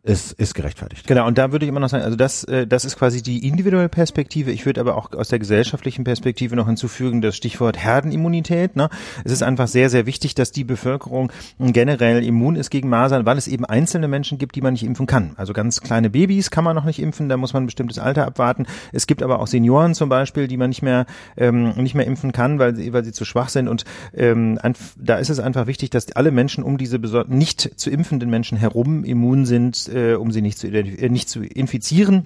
ist, 0.06 0.34
ist 0.34 0.54
gerechtfertigt. 0.54 1.08
Genau, 1.08 1.26
und 1.26 1.38
da 1.38 1.52
würde 1.52 1.66
ich 1.66 1.70
immer 1.70 1.80
noch 1.80 1.90
sagen, 1.90 2.04
also 2.04 2.16
das, 2.16 2.44
äh, 2.44 2.68
das 2.68 2.86
ist 2.86 2.98
quasi 2.98 3.24
die 3.24 3.48
individuelle 3.48 3.90
Perspektive. 3.90 4.52
Ich 4.52 4.66
würde 4.66 4.80
aber 4.80 4.96
auch 4.96 5.12
aus 5.14 5.30
der 5.30 5.40
gesellschaftlichen 5.40 6.04
Perspektive 6.04 6.56
noch 6.56 6.68
hinzufügen, 6.68 7.22
das 7.22 7.36
Stichwort 7.36 7.78
Herdenimmunität. 7.78 8.76
Ne? 8.76 8.90
Es 9.24 9.32
ist 9.32 9.42
einfach 9.42 9.68
sehr, 9.68 9.90
sehr 9.90 10.06
wichtig, 10.06 10.36
dass 10.36 10.52
die 10.52 10.64
Bevölkerung 10.64 11.32
generell 11.60 12.24
immun 12.24 12.56
ist 12.56 12.70
gegen 12.70 12.88
Masern, 12.88 13.26
weil 13.26 13.38
es 13.38 13.48
eben 13.48 13.66
einzelne 13.66 14.08
Menschen 14.08 14.38
gibt, 14.38 14.56
die 14.56 14.62
man 14.62 14.74
nicht 14.74 14.84
impfen 14.84 15.08
kann. 15.08 15.34
Also 15.38 15.54
ganz 15.54 15.82
kleine 15.82 16.12
Babys 16.12 16.52
kann 16.52 16.64
man 16.64 16.76
noch 16.76 16.86
nicht 16.86 17.00
impfen, 17.00 17.28
da 17.28 17.38
muss 17.38 17.54
man 17.54 17.64
ein 17.64 17.68
bestimmtes 17.68 17.98
Alter 17.98 18.28
abwarten. 18.28 18.68
Es 18.92 19.08
gibt 19.08 19.24
aber 19.24 19.40
auch 19.40 19.48
Senioren 19.48 19.96
zum 19.96 20.10
Beispiel, 20.10 20.48
die 20.48 20.58
man 20.58 20.70
nicht 20.70 20.84
mehr, 20.84 21.08
ähm, 21.36 21.74
nicht 21.78 21.96
mehr 21.96 22.06
impfen 22.06 22.32
kann, 22.32 22.60
weil 22.60 22.76
sie, 22.76 22.94
weil 22.94 23.04
sie 23.04 23.12
zu 23.12 23.26
schwach 23.26 23.50
sind. 23.50 23.68
Und 23.68 23.86
ähm, 24.14 24.60
da 24.98 25.16
ist 25.16 25.30
es 25.30 25.40
einfach 25.40 25.66
wichtig, 25.66 25.90
dass 25.90 26.12
alle 26.12 26.30
Menschen 26.30 26.64
um 26.64 26.78
diese 26.78 27.00
nicht 27.28 27.80
zu 27.80 27.90
impfenden 27.90 28.30
Menschen 28.30 28.58
herum 28.58 29.04
immun 29.04 29.46
sind, 29.46 29.90
äh, 29.96 30.14
um 30.16 30.32
sie 30.32 30.42
nicht 30.42 30.58
zu, 30.58 30.68
äh, 30.68 31.10
nicht 31.10 31.30
zu 31.30 31.44
infizieren. 31.44 32.26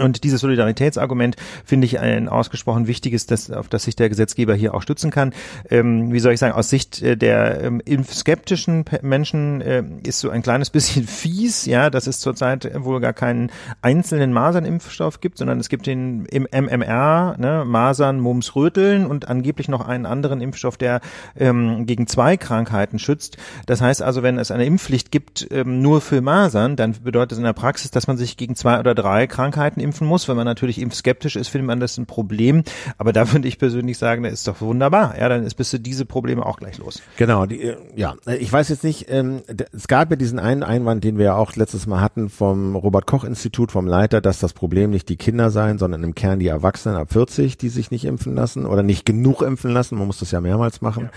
Und 0.00 0.24
dieses 0.24 0.40
Solidaritätsargument 0.40 1.36
finde 1.64 1.86
ich 1.86 2.00
ein 2.00 2.28
ausgesprochen 2.28 2.86
wichtiges, 2.86 3.26
das, 3.26 3.50
auf 3.50 3.68
das 3.68 3.84
sich 3.84 3.96
der 3.96 4.08
Gesetzgeber 4.08 4.54
hier 4.54 4.74
auch 4.74 4.82
stützen 4.82 5.10
kann. 5.10 5.32
Ähm, 5.70 6.12
wie 6.12 6.20
soll 6.20 6.32
ich 6.32 6.40
sagen, 6.40 6.54
aus 6.54 6.70
Sicht 6.70 7.02
äh, 7.02 7.16
der 7.16 7.62
ähm, 7.62 7.80
impfskeptischen 7.84 8.84
Menschen 9.02 9.60
äh, 9.60 9.82
ist 10.04 10.20
so 10.20 10.30
ein 10.30 10.42
kleines 10.42 10.70
bisschen 10.76 11.06
fies, 11.06 11.66
ja, 11.66 11.90
dass 11.90 12.06
es 12.06 12.20
zurzeit 12.20 12.70
wohl 12.76 13.00
gar 13.00 13.12
keinen 13.12 13.50
einzelnen 13.82 14.32
Masernimpfstoff 14.32 15.20
gibt, 15.20 15.38
sondern 15.38 15.60
es 15.60 15.68
gibt 15.68 15.86
den 15.86 16.26
im 16.26 16.46
MMR, 16.50 17.36
ne, 17.38 17.64
Masern, 17.66 18.20
Mumps, 18.20 18.54
Röteln 18.54 19.06
und 19.06 19.28
angeblich 19.28 19.68
noch 19.68 19.86
einen 19.86 20.06
anderen 20.06 20.40
Impfstoff, 20.40 20.76
der 20.76 21.00
ähm, 21.36 21.86
gegen 21.86 22.06
zwei 22.06 22.36
Krankheiten 22.36 22.98
schützt. 22.98 23.36
Das 23.66 23.80
heißt 23.80 24.02
also, 24.02 24.22
wenn 24.22 24.38
es 24.38 24.50
eine 24.50 24.64
Impfpflicht 24.64 25.10
gibt, 25.10 25.46
ähm, 25.50 25.80
nur 25.80 26.00
für 26.00 26.20
Masern, 26.20 26.76
dann 26.76 26.94
bedeutet 27.02 27.32
es 27.32 27.38
in 27.38 27.44
der 27.44 27.52
Praxis, 27.52 27.90
dass 27.90 28.06
man 28.06 28.16
sich 28.16 28.36
gegen 28.36 28.54
zwei 28.54 28.78
oder 28.78 28.94
drei 28.94 29.26
Krankheiten 29.26 29.46
Krankheiten 29.46 29.80
impfen 29.86 30.06
muss. 30.06 30.28
Wenn 30.28 30.36
man 30.36 30.44
natürlich 30.44 30.80
impfskeptisch 30.80 31.36
ist, 31.36 31.48
findet 31.48 31.66
man 31.66 31.80
das 31.80 31.98
ein 31.98 32.06
Problem. 32.06 32.62
Aber 32.98 33.12
da 33.12 33.32
würde 33.32 33.48
ich 33.48 33.58
persönlich 33.58 33.98
sagen, 33.98 34.22
das 34.22 34.32
ist 34.32 34.48
doch 34.48 34.60
wunderbar. 34.60 35.18
Ja, 35.18 35.28
dann 35.28 35.44
ist 35.44 35.54
bist 35.54 35.72
du 35.72 35.80
diese 35.80 36.04
Probleme 36.04 36.44
auch 36.44 36.58
gleich 36.58 36.78
los. 36.78 37.02
Genau, 37.16 37.46
die, 37.46 37.62
äh, 37.62 37.76
ja. 37.94 38.14
Ich 38.38 38.52
weiß 38.52 38.68
jetzt 38.68 38.84
nicht, 38.84 39.06
ähm, 39.08 39.42
es 39.72 39.88
gab 39.88 40.10
ja 40.10 40.16
diesen 40.16 40.38
einen 40.38 40.62
Einwand, 40.62 41.02
den 41.04 41.18
wir 41.18 41.26
ja 41.26 41.36
auch 41.36 41.56
letztes 41.56 41.86
Mal 41.86 42.00
hatten 42.00 42.28
vom 42.28 42.76
Robert-Koch-Institut, 42.76 43.72
vom 43.72 43.86
Leiter, 43.86 44.20
dass 44.20 44.38
das 44.38 44.52
Problem 44.52 44.90
nicht 44.90 45.08
die 45.08 45.16
Kinder 45.16 45.50
seien, 45.50 45.78
sondern 45.78 46.02
im 46.04 46.14
Kern 46.14 46.38
die 46.38 46.48
Erwachsenen 46.48 46.96
ab 46.96 47.12
40, 47.12 47.56
die 47.56 47.68
sich 47.68 47.90
nicht 47.90 48.04
impfen 48.04 48.34
lassen 48.34 48.66
oder 48.66 48.82
nicht 48.82 49.06
genug 49.06 49.42
impfen 49.42 49.70
lassen. 49.70 49.96
Man 49.96 50.06
muss 50.06 50.18
das 50.18 50.30
ja 50.30 50.40
mehrmals 50.40 50.80
machen. 50.80 51.10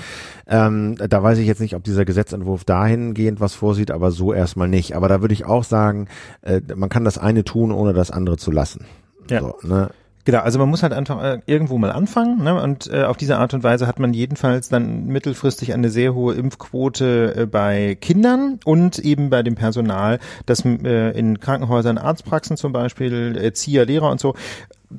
Ja. 0.48 0.68
Ähm, 0.68 0.96
da 0.96 1.22
weiß 1.22 1.38
ich 1.40 1.48
jetzt 1.48 1.62
nicht, 1.62 1.76
ob 1.76 1.84
dieser 1.84 2.06
Gesetzentwurf 2.06 2.64
dahingehend 2.64 3.40
was 3.40 3.54
vorsieht, 3.54 3.92
aber 3.92 4.12
so 4.12 4.34
erstmal 4.34 4.68
nicht. 4.68 4.96
Aber 4.96 5.08
da 5.08 5.22
würde 5.22 5.34
ich 5.34 5.46
auch 5.46 5.64
sagen, 5.64 6.08
äh, 6.42 6.62
man 6.76 6.90
kann 6.90 7.04
das 7.04 7.18
eine 7.18 7.44
tun, 7.44 7.72
ohne 7.72 7.94
das 7.94 8.12
andere 8.12 8.38
zu 8.38 8.49
lassen. 8.52 8.86
Ja. 9.30 9.42
So, 9.42 9.56
ne? 9.64 9.90
Genau, 10.26 10.42
also 10.42 10.60
man 10.60 10.70
muss 10.70 10.84
halt 10.84 10.94
einfach 10.94 11.24
äh, 11.24 11.40
irgendwo 11.48 11.78
mal 11.78 11.92
anfangen 11.92 12.44
ne? 12.44 12.62
und 12.62 12.92
äh, 12.92 13.04
auf 13.04 13.18
diese 13.18 13.38
Art 13.38 13.54
und 13.54 13.64
Weise 13.64 13.88
hat 13.88 14.00
man 14.00 14.14
jedenfalls 14.14 14.70
dann 14.70 15.08
mittelfristig 15.08 15.74
eine 15.74 15.90
sehr 15.90 16.14
hohe 16.14 16.36
Impfquote 16.36 17.36
äh, 17.36 17.46
bei 17.46 17.96
Kindern 17.96 18.60
und 18.64 19.00
eben 19.00 19.30
bei 19.32 19.42
dem 19.42 19.56
Personal, 19.56 20.20
das 20.46 20.64
äh, 20.66 21.18
in 21.18 21.40
Krankenhäusern, 21.40 21.98
Arztpraxen 21.98 22.58
zum 22.58 22.74
Beispiel, 22.74 23.40
Erzieher, 23.42 23.86
Lehrer 23.86 24.12
und 24.12 24.20
so 24.20 24.36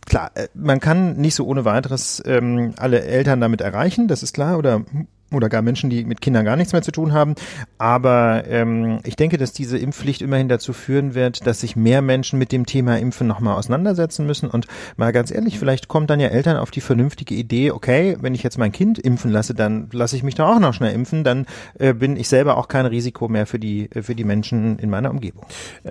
klar, 0.07 0.30
äh, 0.34 0.48
man 0.55 0.80
kann 0.80 1.16
nicht 1.16 1.34
so 1.34 1.46
ohne 1.46 1.64
weiteres 1.64 2.22
ähm, 2.26 2.74
alle 2.76 3.03
Eltern 3.03 3.40
damit 3.40 3.61
erreichen, 3.61 4.09
das 4.09 4.22
ist 4.22 4.34
klar, 4.34 4.59
oder 4.59 4.84
oder 5.32 5.48
gar 5.48 5.62
Menschen, 5.62 5.90
die 5.90 6.04
mit 6.04 6.20
Kindern 6.20 6.44
gar 6.44 6.56
nichts 6.56 6.72
mehr 6.72 6.82
zu 6.82 6.92
tun 6.92 7.12
haben. 7.12 7.34
Aber 7.78 8.44
ähm, 8.48 9.00
ich 9.04 9.16
denke, 9.16 9.38
dass 9.38 9.52
diese 9.52 9.78
Impfpflicht 9.78 10.22
immerhin 10.22 10.48
dazu 10.48 10.72
führen 10.72 11.14
wird, 11.14 11.46
dass 11.46 11.60
sich 11.60 11.76
mehr 11.76 12.02
Menschen 12.02 12.38
mit 12.38 12.52
dem 12.52 12.66
Thema 12.66 12.98
Impfen 12.98 13.26
nochmal 13.26 13.56
auseinandersetzen 13.56 14.26
müssen. 14.26 14.50
Und 14.50 14.66
mal 14.96 15.12
ganz 15.12 15.30
ehrlich, 15.30 15.58
vielleicht 15.58 15.88
kommen 15.88 16.06
dann 16.06 16.20
ja 16.20 16.28
Eltern 16.28 16.56
auf 16.56 16.70
die 16.70 16.80
vernünftige 16.80 17.34
Idee, 17.34 17.70
okay, 17.70 18.16
wenn 18.20 18.34
ich 18.34 18.42
jetzt 18.42 18.58
mein 18.58 18.72
Kind 18.72 18.98
impfen 18.98 19.30
lasse, 19.30 19.54
dann 19.54 19.88
lasse 19.92 20.16
ich 20.16 20.22
mich 20.22 20.34
da 20.34 20.48
auch 20.48 20.60
noch 20.60 20.74
schnell 20.74 20.94
impfen, 20.94 21.24
dann 21.24 21.46
äh, 21.78 21.94
bin 21.94 22.16
ich 22.16 22.28
selber 22.28 22.56
auch 22.56 22.68
kein 22.68 22.86
Risiko 22.86 23.28
mehr 23.28 23.46
für 23.46 23.58
die, 23.58 23.88
für 24.02 24.14
die 24.14 24.24
Menschen 24.24 24.78
in 24.78 24.90
meiner 24.90 25.10
Umgebung. 25.10 25.44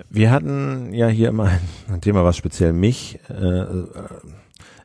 Wir 0.08 0.30
hatten 0.30 0.92
ja 0.92 1.08
hier 1.08 1.28
immer 1.28 1.50
ein 1.92 2.00
Thema, 2.00 2.24
was 2.24 2.36
speziell 2.36 2.72
mich 2.72 3.18
äh, 3.28 3.64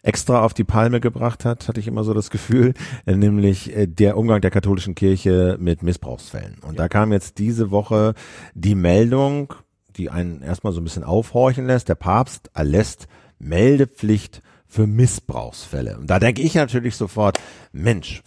extra 0.05 0.43
auf 0.43 0.53
die 0.53 0.63
Palme 0.63 0.99
gebracht 0.99 1.45
hat, 1.45 1.67
hatte 1.67 1.79
ich 1.79 1.87
immer 1.87 2.03
so 2.03 2.13
das 2.13 2.29
Gefühl, 2.29 2.73
äh, 3.05 3.15
nämlich 3.15 3.75
äh, 3.75 3.87
der 3.87 4.17
Umgang 4.17 4.41
der 4.41 4.51
katholischen 4.51 4.95
Kirche 4.95 5.57
mit 5.59 5.83
Missbrauchsfällen. 5.83 6.57
Und 6.61 6.79
da 6.79 6.87
kam 6.87 7.11
jetzt 7.11 7.39
diese 7.39 7.71
Woche 7.71 8.13
die 8.53 8.75
Meldung, 8.75 9.53
die 9.97 10.09
einen 10.09 10.41
erstmal 10.41 10.73
so 10.73 10.81
ein 10.81 10.83
bisschen 10.83 11.03
aufhorchen 11.03 11.65
lässt, 11.65 11.89
der 11.89 11.95
Papst 11.95 12.51
erlässt 12.53 13.07
Meldepflicht 13.39 14.41
für 14.67 14.87
Missbrauchsfälle. 14.87 15.97
Und 15.97 16.09
da 16.09 16.19
denke 16.19 16.41
ich 16.41 16.53
natürlich 16.55 16.95
sofort, 16.95 17.39
Mensch, 17.71 18.21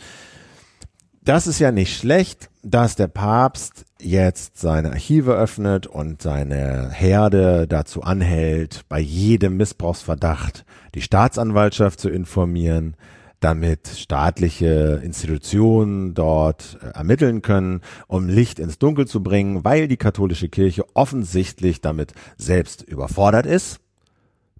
das 1.22 1.46
ist 1.46 1.58
ja 1.58 1.72
nicht 1.72 1.96
schlecht, 1.96 2.50
dass 2.70 2.96
der 2.96 3.08
Papst 3.08 3.84
jetzt 4.00 4.58
seine 4.58 4.90
Archive 4.90 5.32
öffnet 5.32 5.86
und 5.86 6.22
seine 6.22 6.90
Herde 6.90 7.66
dazu 7.66 8.02
anhält, 8.02 8.82
bei 8.88 9.00
jedem 9.00 9.56
Missbrauchsverdacht 9.56 10.64
die 10.94 11.02
Staatsanwaltschaft 11.02 12.00
zu 12.00 12.08
informieren, 12.08 12.96
damit 13.40 13.86
staatliche 13.88 15.00
Institutionen 15.04 16.14
dort 16.14 16.78
äh, 16.82 16.88
ermitteln 16.96 17.40
können, 17.42 17.82
um 18.08 18.28
Licht 18.28 18.58
ins 18.58 18.78
Dunkel 18.78 19.06
zu 19.06 19.22
bringen, 19.22 19.64
weil 19.64 19.86
die 19.86 19.96
katholische 19.96 20.48
Kirche 20.48 20.84
offensichtlich 20.94 21.80
damit 21.80 22.12
selbst 22.36 22.82
überfordert 22.82 23.46
ist. 23.46 23.78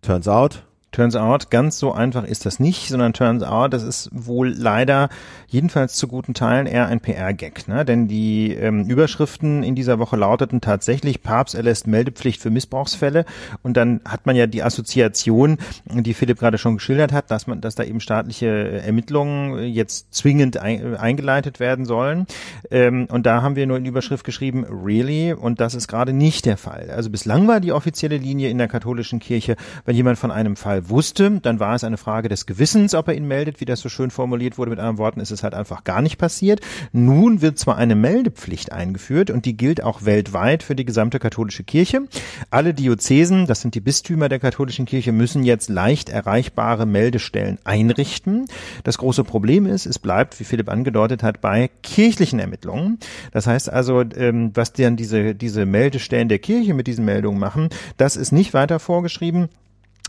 Turns 0.01 0.29
out, 0.29 0.68
Turns 0.91 1.17
out, 1.17 1.51
ganz 1.51 1.79
so 1.79 1.93
einfach 1.93 2.25
ist 2.25 2.47
das 2.47 2.61
nicht, 2.61 2.89
sondern 2.89 3.13
turns 3.13 3.43
out, 3.43 3.75
das 3.75 3.83
ist 3.83 4.09
wohl 4.11 4.49
leider 4.49 5.11
jedenfalls 5.47 5.95
zu 5.95 6.09
guten 6.09 6.33
Teilen 6.33 6.67
eher 6.67 6.87
ein 6.87 7.01
PR-Gag. 7.01 7.69
Ne? 7.69 7.85
Denn 7.85 8.09
die 8.09 8.55
ähm, 8.55 8.87
Überschriften 8.87 9.63
in 9.63 9.75
dieser 9.75 9.99
Woche 9.99 10.17
lauteten 10.17 10.63
tatsächlich, 10.63 11.23
Papst 11.23 11.55
erlässt 11.55 11.87
Meldepflicht 11.87 12.41
für 12.41 12.49
Missbrauchsfälle. 12.49 13.27
Und 13.63 13.77
dann 13.77 14.01
hat 14.07 14.25
man 14.25 14.35
ja 14.35 14.47
die 14.47 14.63
Assoziation, 14.63 15.59
die 15.85 16.15
Philipp 16.15 16.39
gerade 16.39 16.57
schon 16.57 16.77
geschildert 16.77 17.13
hat, 17.13 17.31
dass 17.31 17.47
man, 17.47 17.61
dass 17.61 17.75
da 17.75 17.85
eben 17.85 18.01
staatliche 18.01 18.81
Ermittlungen 18.81 19.65
jetzt 19.65 20.15
zwingend 20.15 20.57
ein, 20.57 20.97
eingeleitet 20.97 21.61
werden 21.61 21.85
sollen. 21.85 22.27
Ähm, 22.71 23.09
und 23.11 23.27
da 23.27 23.43
haben 23.43 23.57
wir 23.57 23.67
nur 23.67 23.77
in 23.77 23.85
Überschrift 23.85 24.25
geschrieben, 24.25 24.65
really? 24.65 25.35
Und 25.35 25.61
das 25.61 25.75
ist 25.75 25.87
gerade 25.87 26.15
nicht 26.15 26.47
der 26.47 26.57
Fall. 26.57 26.91
Also 26.91 27.11
bislang 27.11 27.47
war 27.47 27.61
die 27.61 27.73
offizielle 27.73 28.17
Linie 28.17 28.49
in 28.49 28.57
der 28.57 28.69
katholischen 28.69 29.21
Kirche, 29.21 29.57
wenn 29.85 29.95
jemand 29.95 30.19
von 30.19 30.31
einem 30.31 30.57
Fall 30.57 30.78
Fall 30.79 30.91
wusste, 30.91 31.41
dann 31.43 31.61
war 31.61 31.75
es 31.75 31.85
eine 31.85 31.97
Frage 31.97 32.29
des 32.29 32.47
Gewissens, 32.47 32.95
ob 32.95 33.09
er 33.09 33.15
ihn 33.15 33.27
meldet, 33.27 33.61
wie 33.61 33.65
das 33.65 33.81
so 33.81 33.89
schön 33.89 34.11
formuliert 34.11 34.59
wurde. 34.59 34.71
Mit 34.71 34.79
anderen 34.79 34.99
Worten 34.99 35.21
ist 35.21 35.31
es 35.31 35.43
halt 35.43 35.55
einfach 35.55 35.85
gar 35.85 36.03
nicht 36.03 36.19
passiert. 36.19 36.61
Nun 36.93 37.43
wird 37.43 37.59
zwar 37.59 37.77
eine 37.77 37.95
Meldepflicht 37.95 38.73
eingeführt 38.73 39.31
und 39.31 39.45
die 39.45 39.57
gilt 39.57 39.83
auch 39.83 40.05
weltweit 40.05 40.63
für 40.63 40.75
die 40.75 40.85
gesamte 40.85 41.19
katholische 41.19 41.65
Kirche. 41.65 42.03
Alle 42.51 42.75
Diözesen, 42.75 43.47
das 43.47 43.61
sind 43.61 43.75
die 43.75 43.81
Bistümer 43.81 44.29
der 44.29 44.39
katholischen 44.39 44.87
Kirche, 44.87 45.13
müssen 45.13 45.45
jetzt 45.45 45.69
leicht 45.69 46.09
erreichbare 46.09 46.87
Meldestellen 46.87 47.59
einrichten. 47.65 48.47
Das 48.85 48.99
große 48.99 49.25
Problem 49.25 49.67
ist, 49.67 49.87
es 49.87 49.99
bleibt, 49.99 50.39
wie 50.39 50.45
Philipp 50.45 50.69
angedeutet 50.69 51.23
hat, 51.23 51.41
bei 51.41 51.71
kirchlichen 51.83 52.39
Ermittlungen. 52.39 52.99
Das 53.33 53.47
heißt 53.47 53.71
also, 53.71 54.03
ähm, 54.17 54.53
was 54.55 54.73
dann 54.73 54.97
diese, 54.97 55.35
diese 55.35 55.67
Meldestellen 55.67 56.29
der 56.29 56.39
Kirche 56.39 56.75
mit 56.75 56.87
diesen 56.87 57.05
Meldungen 57.05 57.41
machen, 57.41 57.69
das 57.97 58.17
ist 58.17 58.33
nicht 58.33 58.55
weiter 58.55 58.79
vorgeschrieben. 58.79 59.49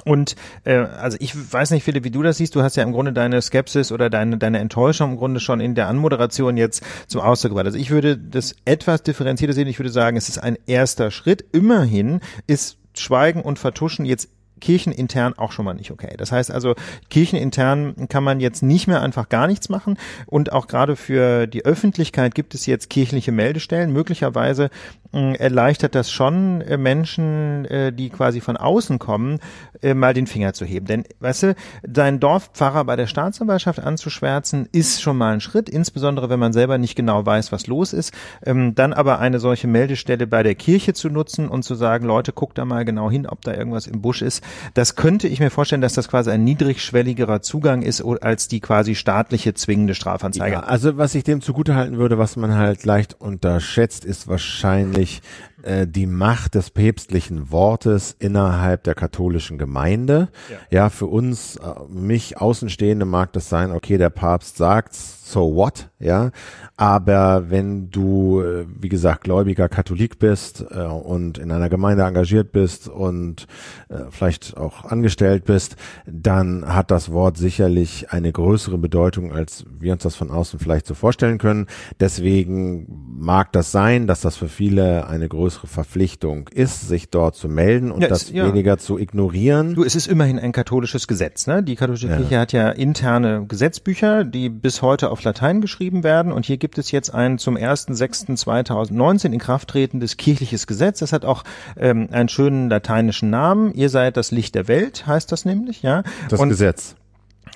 Und 0.06 0.36
äh, 0.64 0.76
also 0.76 1.18
ich 1.20 1.34
weiß 1.36 1.72
nicht, 1.72 1.84
Philipp, 1.84 2.04
wie 2.04 2.12
du 2.12 2.24
das 2.24 2.38
siehst. 2.38 2.56
Du 2.56 2.62
hast 2.62 2.76
ja 2.76 2.84
im 2.84 2.92
Grunde 2.92 3.14
deine 3.14 3.42
Skepsis 3.42 3.92
oder 3.92 4.10
deine, 4.10 4.38
deine 4.38 4.60
Enttäuschung 4.60 5.12
im 5.12 5.18
Grunde 5.18 5.40
schon 5.40 5.60
in 5.60 5.76
der 5.76 5.88
Anmoderation 5.88 6.58
jetzt 6.58 6.84
zum 7.08 7.22
Ausdruck 7.22 7.52
gebracht. 7.52 7.66
Also 7.66 7.78
ich 7.78 7.90
würde 7.90 8.18
das 8.18 8.56
etwas 8.66 9.04
differenzierter 9.04 9.54
sehen. 9.54 9.68
Ich 9.68 9.80
würde 9.80 9.92
sagen, 9.92 10.18
es 10.18 10.30
ist 10.30 10.38
ein 10.38 10.58
erster 10.66 11.12
Schritt. 11.12 11.46
Immerhin 11.52 12.20
ist 12.48 12.78
Schweigen 12.96 13.42
und 13.42 13.60
Vertuschen 13.60 14.06
jetzt 14.06 14.30
kirchenintern 14.60 15.38
auch 15.38 15.52
schon 15.52 15.66
mal 15.66 15.74
nicht 15.74 15.92
okay. 15.92 16.16
Das 16.18 16.32
heißt 16.32 16.52
also, 16.52 16.76
kirchenintern 17.10 18.08
kann 18.10 18.24
man 18.24 18.40
jetzt 18.40 18.64
nicht 18.64 18.88
mehr 18.88 19.02
einfach 19.02 19.30
gar 19.30 19.48
nichts 19.48 19.70
machen 19.70 19.98
und 20.26 20.52
auch 20.52 20.68
gerade 20.68 20.96
für 20.96 21.48
die 21.48 21.66
Öffentlichkeit 21.66 22.36
gibt 22.36 22.54
es 22.54 22.66
jetzt 22.66 22.90
kirchliche 22.90 23.32
Meldestellen. 23.32 23.92
Möglicherweise 23.92 24.70
äh, 25.12 25.36
erleichtert 25.38 25.96
das 25.96 26.12
schon 26.12 26.62
äh, 26.62 26.78
Menschen, 26.78 27.66
äh, 27.66 27.92
die 27.92 28.10
quasi 28.10 28.42
von 28.42 28.58
außen 28.58 29.00
kommen, 29.00 29.40
äh, 29.82 29.94
mal 29.94 30.14
den 30.14 30.28
Finger 30.28 30.54
zu 30.54 30.66
heben. 30.66 30.86
Denn, 30.86 31.04
weißt 31.20 31.44
du, 31.44 31.56
dein 31.82 32.20
Dorfpfarrer 32.20 32.84
bei 32.86 32.96
der 32.96 33.08
Staatsanwaltschaft 33.08 33.80
anzuschwärzen, 33.80 34.70
ist 34.72 35.02
schon 35.02 35.18
mal 35.18 35.34
ein 35.34 35.42
Schritt, 35.42 35.70
insbesondere 35.70 36.30
wenn 36.30 36.40
man 36.40 36.54
selber 36.54 36.78
nicht 36.78 36.96
genau 36.96 37.26
weiß, 37.26 37.52
was 37.52 37.68
los 37.68 37.94
ist. 37.94 38.14
Ähm, 38.46 38.76
dann 38.76 38.94
aber 38.94 39.20
eine 39.20 39.40
solche 39.40 39.68
Meldestelle 39.68 40.28
bei 40.28 40.44
der 40.44 40.56
Kirche 40.56 40.94
zu 40.94 41.10
nutzen 41.10 41.48
und 41.48 41.64
zu 41.64 41.76
sagen, 41.76 42.06
Leute, 42.06 42.32
guckt 42.32 42.58
da 42.58 42.66
mal 42.66 42.86
genau 42.86 43.10
hin, 43.10 43.26
ob 43.26 43.42
da 43.42 43.54
irgendwas 43.54 43.88
im 43.88 44.02
Busch 44.02 44.22
ist, 44.22 44.44
das 44.74 44.96
könnte 44.96 45.28
ich 45.28 45.40
mir 45.40 45.50
vorstellen, 45.50 45.82
dass 45.82 45.94
das 45.94 46.08
quasi 46.08 46.32
ein 46.32 46.44
niedrigschwelligerer 46.44 47.42
Zugang 47.42 47.82
ist 47.82 48.02
als 48.02 48.48
die 48.48 48.60
quasi 48.60 48.96
staatliche 48.96 49.54
zwingende 49.54 49.96
Strafanzeige. 49.96 50.54
Ja, 50.54 50.60
also 50.62 50.98
was 50.98 51.16
ich 51.16 51.24
dem 51.24 51.42
zugutehalten 51.42 51.98
würde, 51.98 52.18
was 52.18 52.36
man 52.36 52.56
halt 52.56 52.86
leicht 52.86 53.20
unterschätzt, 53.20 54.06
ist 54.06 54.28
wahrscheinlich 54.28 55.22
äh, 55.64 55.88
die 55.88 56.06
Macht 56.06 56.56
des 56.56 56.70
päpstlichen 56.70 57.52
Wortes 57.52 58.16
innerhalb 58.20 58.84
der 58.84 58.96
katholischen 58.96 59.58
Gemeinde. 59.58 60.30
Ja, 60.50 60.58
ja 60.70 60.90
für 60.90 61.08
uns, 61.08 61.58
äh, 61.58 61.62
mich 61.90 62.38
Außenstehende 62.38 63.06
mag 63.06 63.34
das 63.34 63.50
sein, 63.50 63.72
okay, 63.72 63.98
der 63.98 64.10
Papst 64.10 64.58
sagt's, 64.58 65.20
so 65.32 65.56
what, 65.56 65.90
ja. 66.00 66.32
Aber 66.76 67.50
wenn 67.50 67.92
du, 67.92 68.42
äh, 68.42 68.66
wie 68.80 68.90
gesagt, 68.90 69.24
gläubiger 69.24 69.70
Katholik 69.70 70.18
bist 70.20 70.66
äh, 70.72 70.84
und 70.84 71.38
in 71.38 71.52
einer 71.52 71.70
Gemeinde 71.70 72.04
engagiert 72.04 72.52
bist 72.52 72.88
und 72.88 73.48
äh, 73.90 74.06
vielleicht 74.10 74.58
auch 74.58 74.86
angestellt 74.86 75.46
bist, 75.46 75.76
dann 76.08 76.74
hat 76.74 76.92
das 76.92 77.12
Wort 77.12 77.38
sicherlich 77.38 78.12
eine 78.12 78.32
größere 78.32 78.78
Bedeutung, 78.78 79.32
als 79.32 79.66
wir 79.80 79.94
uns 79.94 80.04
das 80.04 80.16
von 80.16 80.32
außen 80.32 80.60
vielleicht 80.60 80.88
so 80.88 80.94
vorstellen 80.94 81.38
können. 81.38 81.68
Deswegen 82.00 82.88
mag 83.20 83.52
das 83.52 83.72
sein, 83.72 84.08
dass 84.08 84.22
das 84.22 84.38
für 84.38 84.50
viele 84.50 85.08
eine 85.08 85.28
größere 85.28 85.49
Verpflichtung 85.58 86.48
ist, 86.50 86.88
sich 86.88 87.10
dort 87.10 87.36
zu 87.36 87.48
melden 87.48 87.92
und 87.92 88.02
ja, 88.02 88.08
das 88.08 88.32
ja. 88.32 88.48
weniger 88.48 88.78
zu 88.78 88.98
ignorieren. 88.98 89.76
Du, 89.76 89.84
es 89.84 89.96
ist 89.96 90.08
immerhin 90.08 90.40
ein 90.40 90.52
katholisches 90.52 91.08
Gesetz, 91.08 91.46
ne? 91.46 91.62
Die 91.62 91.76
katholische 91.76 92.08
ja. 92.08 92.18
Kirche 92.18 92.40
hat 92.40 92.52
ja 92.52 92.70
interne 92.70 93.46
Gesetzbücher, 93.48 94.24
die 94.24 94.50
bis 94.50 94.82
heute 94.82 95.12
auf 95.12 95.20
auf 95.20 95.24
Latein 95.26 95.62
geschrieben 95.62 96.04
werden. 96.04 96.32
Und 96.32 96.46
hier 96.46 96.58
gibt 96.58 96.78
es 96.78 96.92
jetzt 96.92 97.14
ein 97.14 97.38
zum 97.38 97.58
1.6.2019 97.58 99.34
in 99.34 99.40
Kraft 99.40 99.70
tretendes 99.70 100.18
kirchliches 100.18 100.66
Gesetz. 100.66 101.00
Das 101.00 101.12
hat 101.12 101.26
auch 101.26 101.44
ähm, 101.78 102.08
einen 102.12 102.30
schönen 102.30 102.70
lateinischen 102.70 103.30
Namen. 103.30 103.74
Ihr 103.74 103.90
seid 103.90 104.18
das 104.18 104.32
Licht 104.32 104.56
der 104.56 104.68
Welt, 104.68 105.06
heißt 105.06 105.32
das 105.32 105.46
nämlich, 105.46 105.82
ja. 105.82 106.04
Das 106.30 106.40
Und 106.40 106.50
Gesetz. 106.50 106.96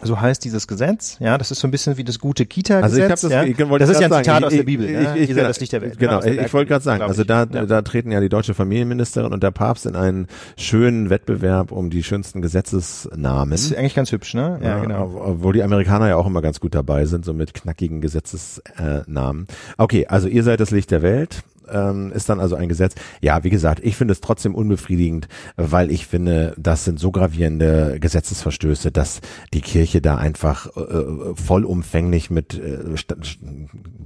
So 0.04 0.20
heißt 0.20 0.44
dieses 0.44 0.68
Gesetz, 0.68 1.18
ja, 1.20 1.38
das 1.38 1.52
ist 1.52 1.60
so 1.60 1.68
ein 1.68 1.72
bisschen 1.72 1.98
wie 1.98 2.04
das 2.04 2.20
gute 2.20 2.46
Kita-Gesetz. 2.46 3.12
Also 3.12 3.28
ich 3.28 3.34
ja? 3.34 3.44
ich, 3.44 3.58
das 3.58 3.90
ist 3.90 4.02
ja 4.02 4.08
ein 4.08 4.24
Zitat 4.24 4.40
ich, 4.40 4.46
aus 4.46 4.54
der 4.54 4.64
Bibel. 4.64 4.86
Ich, 4.86 4.92
ja? 4.92 5.16
ich, 5.16 5.30
ich, 5.30 5.36
das 5.36 5.60
Licht 5.60 5.74
der 5.74 5.82
Welt. 5.82 5.98
Genau, 5.98 6.20
genau 6.20 6.42
ich 6.42 6.54
wollte 6.54 6.70
gerade 6.70 6.84
sagen, 6.84 7.02
also 7.02 7.24
da, 7.24 7.46
da 7.46 7.82
treten 7.82 8.12
ja 8.12 8.20
die 8.20 8.30
deutsche 8.30 8.54
Familienministerin 8.54 9.34
und 9.34 9.44
der 9.44 9.52
Papst 9.52 9.86
in 9.86 9.96
einen 9.96 10.28
schönen 10.58 11.10
Wettbewerb 11.10 11.72
um 11.72 11.90
die 11.90 12.04
schönsten 12.04 12.42
Gesetzesnamen. 12.42 13.52
Das 13.52 13.62
ist 13.62 13.76
eigentlich 13.76 13.96
ganz 13.96 14.12
hübsch, 14.12 14.34
ne? 14.34 14.60
Ja, 14.62 14.70
ja 14.70 14.80
genau. 14.80 15.22
Obwohl 15.26 15.54
die 15.54 15.64
Amerikaner 15.64 16.10
ja 16.10 16.16
auch 16.16 16.28
immer 16.28 16.42
ganz 16.42 16.60
gut 16.60 16.76
dabei 16.76 17.06
sind, 17.06 17.26
so 17.26 17.34
mit 17.34 17.54
knackigen 17.54 18.02
Gesetzesnamen. 18.02 19.48
Okay, 19.78 20.08
also 20.08 20.28
ihr 20.28 20.44
seid 20.44 20.60
das 20.60 20.72
Licht 20.72 20.92
der 20.92 21.02
Welt 21.02 21.44
ähm, 21.74 22.12
ist 22.14 22.30
dann 22.30 22.40
also 22.40 22.56
ein 22.56 22.70
Gesetz. 22.70 22.96
Ja, 23.22 23.44
wie 23.44 23.50
gesagt, 23.50 23.82
ich 23.84 23.96
finde 23.96 24.14
es 24.14 24.22
trotzdem 24.22 24.56
unbefriedigend, 24.56 25.28
weil 25.58 25.92
ich 25.92 26.08
finde, 26.08 26.54
das 26.58 26.86
sind 26.86 27.00
so 27.00 27.12
gravierende 27.12 27.98
Gesetzesverstöße, 28.00 28.92
dass 28.92 29.22
die 29.54 29.62
Kirche 29.62 30.02
da 30.02 30.18
einfach 30.18 30.68
äh, 30.78 31.36
vollumfänglich 31.36 32.30
mit 32.30 32.54
äh, 32.54 32.98
sta 32.98 33.16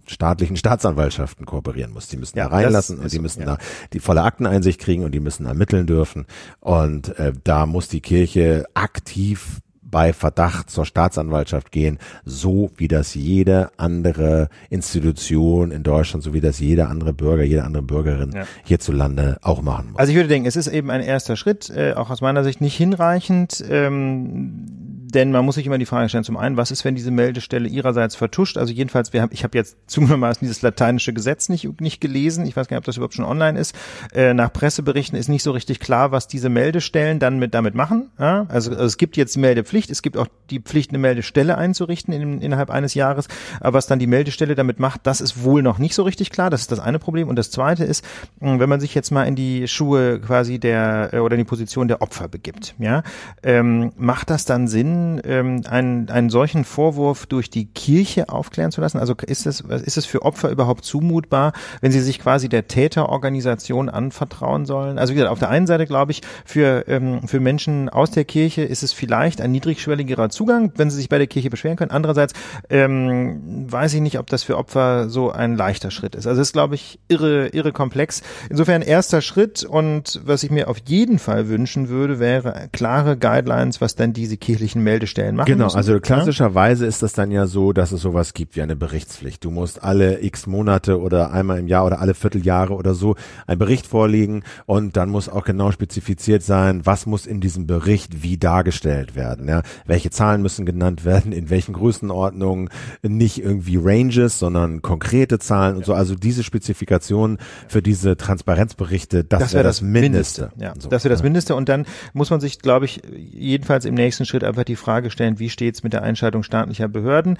staatlichen 0.06 0.56
Staatsanwaltschaften 0.56 1.46
kooperieren 1.46 1.92
muss. 1.92 2.08
Die 2.08 2.18
müssen 2.18 2.38
ja, 2.38 2.48
da 2.48 2.56
reinlassen 2.56 3.00
und 3.00 3.12
die 3.12 3.20
müssen 3.20 3.42
ja. 3.42 3.46
da 3.46 3.58
die 3.94 4.00
volle 4.00 4.24
Akteneinsicht 4.24 4.80
kriegen 4.80 5.04
und 5.04 5.12
die 5.12 5.20
müssen 5.20 5.46
ermitteln 5.46 5.86
dürfen. 5.86 6.26
Und 6.60 7.18
äh, 7.20 7.34
da 7.44 7.66
muss 7.66 7.90
die 7.90 8.02
Kirche 8.02 8.66
aktiv 8.74 9.60
bei 9.90 10.14
Verdacht 10.14 10.70
zur 10.70 10.86
Staatsanwaltschaft 10.86 11.72
gehen, 11.72 11.98
so 12.26 12.72
wie 12.78 12.88
das 12.88 13.16
jede 13.16 13.72
andere 13.78 14.50
Institution 14.70 15.72
in 15.72 15.84
Deutschland, 15.84 16.24
so 16.24 16.34
wie 16.34 16.42
das 16.42 16.60
jeder 16.60 16.90
andere 16.90 17.14
Bürger, 17.14 17.44
jede 17.44 17.64
andere 17.64 17.84
Bürgerin 17.84 18.32
ja. 18.34 18.44
hierzulande 18.64 19.38
auch 19.42 19.62
machen 19.62 19.92
muss. 19.92 20.00
Also 20.00 20.12
ich 20.12 20.16
würde 20.16 20.30
denken, 20.30 20.48
es 20.48 20.56
ist 20.56 20.68
eben 20.68 20.90
ein 20.90 21.02
erster 21.02 21.36
Schritt, 21.36 21.70
äh, 21.70 21.94
auch 21.94 22.10
aus 22.10 22.22
meiner 22.22 22.44
Sicht 22.44 22.62
nicht 22.62 22.76
hinreichend. 22.76 23.64
Ähm, 23.70 24.88
denn 25.10 25.32
man 25.32 25.46
muss 25.46 25.56
sich 25.56 25.66
immer 25.66 25.78
die 25.78 25.86
Frage 25.86 26.10
stellen, 26.10 26.24
zum 26.24 26.38
einen, 26.38 26.58
was 26.58 26.70
ist, 26.70 26.84
wenn 26.84 26.96
diese 26.96 27.12
Meldestelle 27.12 27.68
ihrerseits 27.68 28.16
vertuscht? 28.16 28.58
Also 28.58 28.74
jedenfalls, 28.74 29.14
wir 29.14 29.22
haben, 29.22 29.32
ich 29.32 29.44
habe 29.44 29.58
jetzt 29.58 29.78
zugegebenermaßen 29.88 30.46
dieses 30.46 30.62
lateinische 30.62 31.14
Gesetz 31.14 31.50
nicht, 31.50 31.80
nicht 31.80 32.02
gelesen. 32.02 32.46
Ich 32.46 32.56
weiß 32.56 32.68
gar 32.68 32.76
nicht, 32.76 32.82
ob 32.82 32.86
das 32.86 32.98
überhaupt 32.98 33.14
schon 33.14 33.26
online 33.26 33.58
ist. 33.58 33.74
Äh, 34.14 34.34
nach 34.34 34.52
Presseberichten 34.52 35.18
ist 35.18 35.30
nicht 35.30 35.44
so 35.44 35.52
richtig 35.52 35.80
klar, 35.80 36.12
was 36.12 36.28
diese 36.28 36.50
Meldestellen 36.50 37.20
dann 37.20 37.40
mit 37.40 37.54
damit 37.54 37.74
machen. 37.74 38.10
Ja? 38.20 38.46
Also, 38.50 38.72
also, 38.72 38.84
es 38.84 38.98
gibt 38.98 39.18
jetzt 39.18 39.36
die 39.36 39.40
Meldepflicht, 39.78 39.92
es 39.92 40.02
gibt 40.02 40.18
auch 40.18 40.28
die 40.50 40.60
Pflicht, 40.60 40.92
eine 40.92 40.98
Meldestelle 40.98 41.58
einzurichten 41.58 42.14
in, 42.14 42.42
innerhalb 42.42 42.70
eines 42.70 42.94
Jahres. 42.94 43.28
Aber 43.60 43.78
was 43.78 43.88
dann 43.88 44.00
die 44.00 44.08
Meldestelle 44.08 44.56
damit 44.56 44.80
macht, 44.80 45.02
das 45.04 45.22
ist 45.22 45.44
wohl 45.44 45.62
noch 45.62 45.78
nicht 45.78 45.94
so 45.94 46.04
richtig 46.04 46.32
klar. 46.32 46.50
Das 46.50 46.62
ist 46.62 46.72
das 46.72 46.80
eine 46.80 47.00
Problem. 47.00 47.28
Und 47.28 47.36
das 47.36 47.52
zweite 47.52 47.84
ist, 47.84 48.04
wenn 48.40 48.70
man 48.70 48.80
sich 48.80 48.96
jetzt 48.96 49.12
mal 49.12 49.24
in 49.24 49.36
die 49.36 49.68
Schuhe 49.68 50.20
quasi 50.20 50.60
der 50.60 51.10
äh, 51.14 51.20
oder 51.20 51.36
in 51.36 51.40
die 51.40 51.46
Position 51.46 51.88
der 51.88 52.02
Opfer 52.02 52.28
begibt, 52.28 52.76
ja, 52.80 53.04
ähm, 53.44 53.92
macht 53.98 54.30
das 54.30 54.46
dann 54.46 54.68
Sinn, 54.68 55.22
ähm, 55.26 55.62
einen, 55.70 56.10
einen 56.10 56.30
solchen 56.30 56.64
Vorwurf 56.64 57.26
durch 57.26 57.50
die 57.50 57.66
Kirche 57.66 58.30
aufklären 58.30 58.72
zu 58.72 58.82
lassen? 58.82 58.98
Also 58.98 59.14
ist 59.26 59.46
es, 59.46 59.62
ist 59.62 59.98
es 59.98 60.06
für 60.06 60.24
Opfer 60.24 60.50
überhaupt 60.50 60.86
zumutbar, 60.86 61.54
wenn 61.82 61.92
sie 61.92 62.02
sich 62.02 62.20
quasi 62.20 62.50
der 62.50 62.68
Täterorganisation 62.68 63.90
anvertrauen 63.90 64.66
sollen? 64.66 64.98
Also 64.98 65.12
wie 65.12 65.16
gesagt, 65.16 65.32
auf 65.32 65.40
der 65.40 65.50
einen 65.50 65.68
Seite 65.68 65.86
glaube 65.86 66.12
ich, 66.12 66.22
für, 66.46 66.88
ähm, 66.88 67.28
für 67.28 67.40
Menschen 67.40 67.90
aus 67.90 68.12
der 68.12 68.26
Kirche 68.26 68.64
ist 68.64 68.84
es 68.84 68.94
vielleicht 68.94 69.42
ein 69.42 69.52
niedrigschwelligerer 69.68 70.30
Zugang, 70.30 70.72
wenn 70.78 70.90
sie 70.90 70.98
sich 70.98 71.10
bei 71.10 71.18
der 71.18 71.28
Kirche 71.28 71.50
beschweren 71.50 71.76
können. 71.76 71.92
Andererseits 71.92 72.34
ähm, 72.70 73.66
weiß 73.70 73.94
ich 73.94 74.02
nicht, 74.02 74.18
ob 74.20 74.28
das 74.28 74.44
für 74.44 74.58
Opfer 74.58 75.10
so 75.10 75.32
ein 75.32 75.56
leichter 75.56 75.92
Schritt 75.92 76.16
ist. 76.16 76.26
Also 76.26 76.42
es 76.42 76.50
ist, 76.50 76.54
glaube 76.54 76.76
ich, 76.76 77.00
irre, 77.08 77.50
irre 77.50 77.72
komplex. 77.72 78.22
Insofern 78.50 78.82
erster 78.82 79.22
Schritt 79.22 79.64
und 79.64 80.22
was 80.26 80.44
ich 80.44 80.52
mir 80.52 80.70
auf 80.70 80.78
jeden 80.86 81.20
Fall 81.20 81.50
wünschen 81.50 81.90
würde, 81.90 82.20
wäre 82.20 82.70
klare 82.72 83.18
Guidelines, 83.18 83.82
was 83.82 83.96
dann 83.96 84.14
diese 84.14 84.38
kirchlichen 84.38 84.84
Meldestellen 84.84 85.36
machen 85.36 85.48
Genau, 85.48 85.66
müssen. 85.66 85.78
also 85.78 86.00
klassischerweise 86.00 86.86
ist 86.86 87.04
das 87.04 87.14
dann 87.14 87.32
ja 87.32 87.46
so, 87.48 87.74
dass 87.74 87.92
es 87.92 88.02
sowas 88.02 88.34
gibt 88.34 88.56
wie 88.56 88.62
eine 88.62 88.76
Berichtspflicht. 88.76 89.44
Du 89.44 89.52
musst 89.52 89.84
alle 89.84 90.24
x 90.24 90.48
Monate 90.48 91.00
oder 91.00 91.32
einmal 91.32 91.60
im 91.60 91.68
Jahr 91.68 91.86
oder 91.86 92.00
alle 92.00 92.14
Vierteljahre 92.14 92.74
oder 92.74 92.94
so 92.94 93.16
einen 93.46 93.60
Bericht 93.60 93.86
vorlegen 93.88 94.44
und 94.66 94.96
dann 94.98 95.10
muss 95.10 95.28
auch 95.30 95.44
genau 95.44 95.72
spezifiziert 95.72 96.44
sein, 96.44 96.86
was 96.86 97.06
muss 97.06 97.26
in 97.26 97.42
diesem 97.42 97.68
Bericht 97.68 98.24
wie 98.24 98.38
dargestellt 98.38 99.16
werden. 99.16 99.48
Ja? 99.48 99.57
Welche 99.86 100.10
Zahlen 100.10 100.42
müssen 100.42 100.66
genannt 100.66 101.06
werden, 101.06 101.32
in 101.32 101.50
welchen 101.50 101.74
Größenordnungen, 101.74 102.70
nicht 103.04 103.44
irgendwie 103.44 103.78
Ranges, 103.82 104.40
sondern 104.40 104.82
konkrete 104.82 105.40
Zahlen 105.40 105.76
und 105.78 105.86
so. 105.86 105.94
Also 105.94 106.16
diese 106.16 106.44
Spezifikationen 106.44 107.38
für 107.68 107.82
diese 107.82 108.18
Transparenzberichte, 108.18 109.24
das, 109.24 109.40
das 109.40 109.54
wäre 109.54 109.58
wäre 109.58 109.68
das 109.68 109.82
Mindeste. 109.82 110.52
Ja, 110.58 110.74
So, 110.78 110.90
das 110.90 111.04
wäre 111.04 111.14
das 111.14 111.20
ja. 111.20 111.24
Mindeste. 111.24 111.56
Und 111.56 111.70
dann 111.70 111.86
muss 112.14 112.30
man 112.30 112.40
sich, 112.40 112.60
glaube 112.60 112.86
ich, 112.86 113.02
jedenfalls 113.16 113.86
im 113.86 113.94
nächsten 113.94 114.26
Schritt 114.26 114.44
einfach 114.44 114.64
die 114.64 114.76
Frage 114.76 115.12
stellen, 115.12 115.40
wie 115.40 115.50
steht's 115.50 115.84
mit 115.84 115.94
der 115.94 116.04
Einschaltung 116.04 116.44
staatlicher 116.44 116.88
Behörden? 116.88 117.38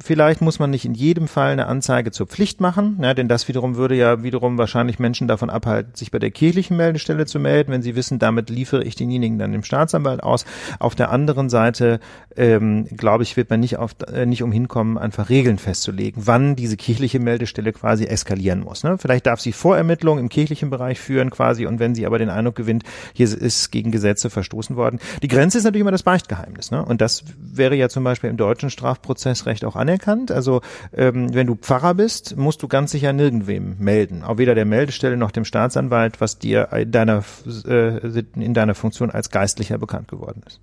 Vielleicht 0.00 0.40
muss 0.40 0.58
man 0.58 0.70
nicht 0.70 0.84
in 0.84 0.94
jedem 0.94 1.28
Fall 1.28 1.52
eine 1.52 1.66
Anzeige 1.66 2.12
zur 2.12 2.26
Pflicht 2.26 2.60
machen, 2.60 2.98
ja, 3.02 3.14
denn 3.14 3.28
das 3.28 3.48
wiederum 3.48 3.76
würde 3.76 3.94
ja 3.94 4.22
wiederum 4.22 4.56
wahrscheinlich 4.56 4.98
Menschen 4.98 5.28
davon 5.28 5.50
abhalten, 5.50 5.94
sich 5.94 6.10
bei 6.10 6.18
der 6.18 6.30
kirchlichen 6.30 6.76
Meldestelle 6.76 7.26
zu 7.26 7.38
melden, 7.38 7.72
wenn 7.72 7.82
sie 7.82 7.96
wissen, 7.96 8.18
damit 8.18 8.48
liefere 8.48 8.84
ich 8.84 8.94
denjenigen 8.94 9.38
dann 9.38 9.52
dem 9.52 9.62
Staatsanwalt 9.62 10.22
aus. 10.22 10.44
Auf 10.78 10.94
der 10.94 11.10
anderen 11.10 11.50
Seite, 11.50 12.00
ähm, 12.36 12.86
glaube 12.96 13.22
ich, 13.22 13.36
wird 13.36 13.50
man 13.50 13.60
nicht, 13.60 13.76
auf, 13.76 13.94
äh, 14.12 14.24
nicht 14.24 14.42
umhin 14.42 14.68
kommen, 14.68 14.96
einfach 14.96 15.28
Regeln 15.28 15.58
festzulegen, 15.58 16.22
wann 16.26 16.56
diese 16.56 16.76
kirchliche 16.76 17.18
Meldestelle 17.18 17.72
quasi 17.72 18.04
eskalieren 18.04 18.60
muss. 18.60 18.84
Ne? 18.84 18.96
Vielleicht 18.98 19.26
darf 19.26 19.40
sie 19.40 19.52
Vorermittlungen 19.52 20.22
im 20.22 20.28
kirchlichen 20.28 20.70
Bereich 20.70 21.00
führen 21.00 21.30
quasi 21.30 21.66
und 21.66 21.80
wenn 21.80 21.94
sie 21.94 22.06
aber 22.06 22.18
den 22.18 22.30
Eindruck 22.30 22.56
gewinnt, 22.56 22.84
hier 23.12 23.26
ist 23.26 23.70
gegen 23.70 23.90
Gesetze 23.90 24.30
verstoßen 24.30 24.76
worden. 24.76 25.00
Die 25.22 25.28
Grenze 25.28 25.58
ist 25.58 25.64
natürlich 25.64 25.82
immer 25.82 25.90
das 25.90 26.02
Beichtgeheimnis. 26.02 26.70
Ne? 26.70 26.84
Und 26.84 27.00
das 27.00 27.24
wäre 27.38 27.74
ja 27.74 27.88
zum 27.88 28.04
Beispiel 28.04 28.30
im 28.30 28.36
deutschen 28.36 28.70
Strafprozessrecht 28.70 29.64
auch 29.64 29.76
anerkannt. 29.82 30.30
Also 30.30 30.62
ähm, 30.96 31.34
wenn 31.34 31.46
du 31.46 31.54
Pfarrer 31.54 31.94
bist, 31.94 32.36
musst 32.36 32.62
du 32.62 32.68
ganz 32.68 32.90
sicher 32.90 33.12
nirgendwem 33.12 33.76
melden. 33.78 34.22
Auch 34.22 34.38
weder 34.38 34.54
der 34.54 34.64
Meldestelle 34.64 35.16
noch 35.16 35.30
dem 35.30 35.44
Staatsanwalt, 35.44 36.20
was 36.20 36.38
dir 36.38 36.72
in 36.72 36.90
deiner, 36.90 37.22
äh, 37.66 37.98
in 38.36 38.54
deiner 38.54 38.74
Funktion 38.74 39.10
als 39.10 39.30
Geistlicher 39.30 39.78
bekannt 39.78 40.08
geworden 40.08 40.42
ist. 40.46 40.60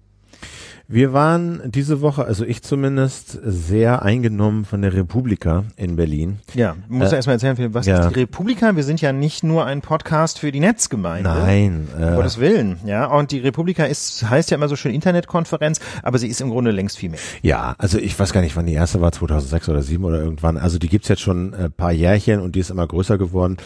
Wir 0.92 1.14
waren 1.14 1.62
diese 1.66 2.02
Woche, 2.02 2.26
also 2.26 2.44
ich 2.44 2.64
zumindest, 2.64 3.38
sehr 3.44 4.02
eingenommen 4.02 4.66
von 4.66 4.82
der 4.82 4.92
Republika 4.92 5.66
in 5.76 5.98
Berlin. 5.98 6.40
Ja, 6.56 6.78
muss 6.88 7.10
Äh, 7.10 7.12
äh, 7.12 7.16
erstmal 7.18 7.36
erzählen, 7.36 7.76
was 7.76 7.86
ja. 7.86 8.00
ist 8.00 8.10
die 8.10 8.22
Republika? 8.22 8.76
Wir 8.76 8.84
sind 8.84 9.00
ja 9.00 9.14
nicht 9.14 9.44
nur 9.44 9.68
ein 9.68 9.82
Podcast 9.82 10.40
für 10.40 10.52
die 10.52 10.60
Netzgemeinde. 10.60 11.30
Nein, 11.30 11.88
Um 11.96 12.04
äh, 12.04 12.16
Gottes 12.16 12.40
Willen, 12.40 12.80
ja. 12.86 13.06
Und 13.06 13.30
die 13.30 13.38
Republika 13.38 13.86
ist, 13.86 14.28
heißt 14.28 14.50
ja 14.50 14.58
immer 14.58 14.68
so 14.68 14.76
schön 14.76 14.92
Internetkonferenz, 14.92 15.80
aber 16.02 16.18
sie 16.18 16.28
ist 16.28 16.42
im 16.42 16.50
Grunde 16.50 16.72
längst 16.72 16.98
viel 16.98 17.12
mehr. 17.12 17.20
ja, 17.44 17.76
also 17.78 18.00
ich 18.00 18.18
weiß 18.18 18.34
gar 18.34 18.42
nicht, 18.42 18.56
wann 18.56 18.66
die 18.66 18.74
erste 18.74 19.00
war, 19.00 19.12
2006 19.12 19.70
oder 19.70 19.82
2007 19.82 20.04
oder 20.04 20.24
irgendwann. 20.24 20.58
Also 20.58 20.80
die 20.80 20.90
gibt's 20.90 21.08
jetzt 21.08 21.22
schon 21.22 21.54
ein 21.54 21.72
paar 21.72 21.92
Jährchen 21.92 22.40
und 22.40 22.56
die 22.56 22.62
ist 22.62 22.72
immer 22.72 22.88
größer 22.88 23.20
geworden. 23.20 23.58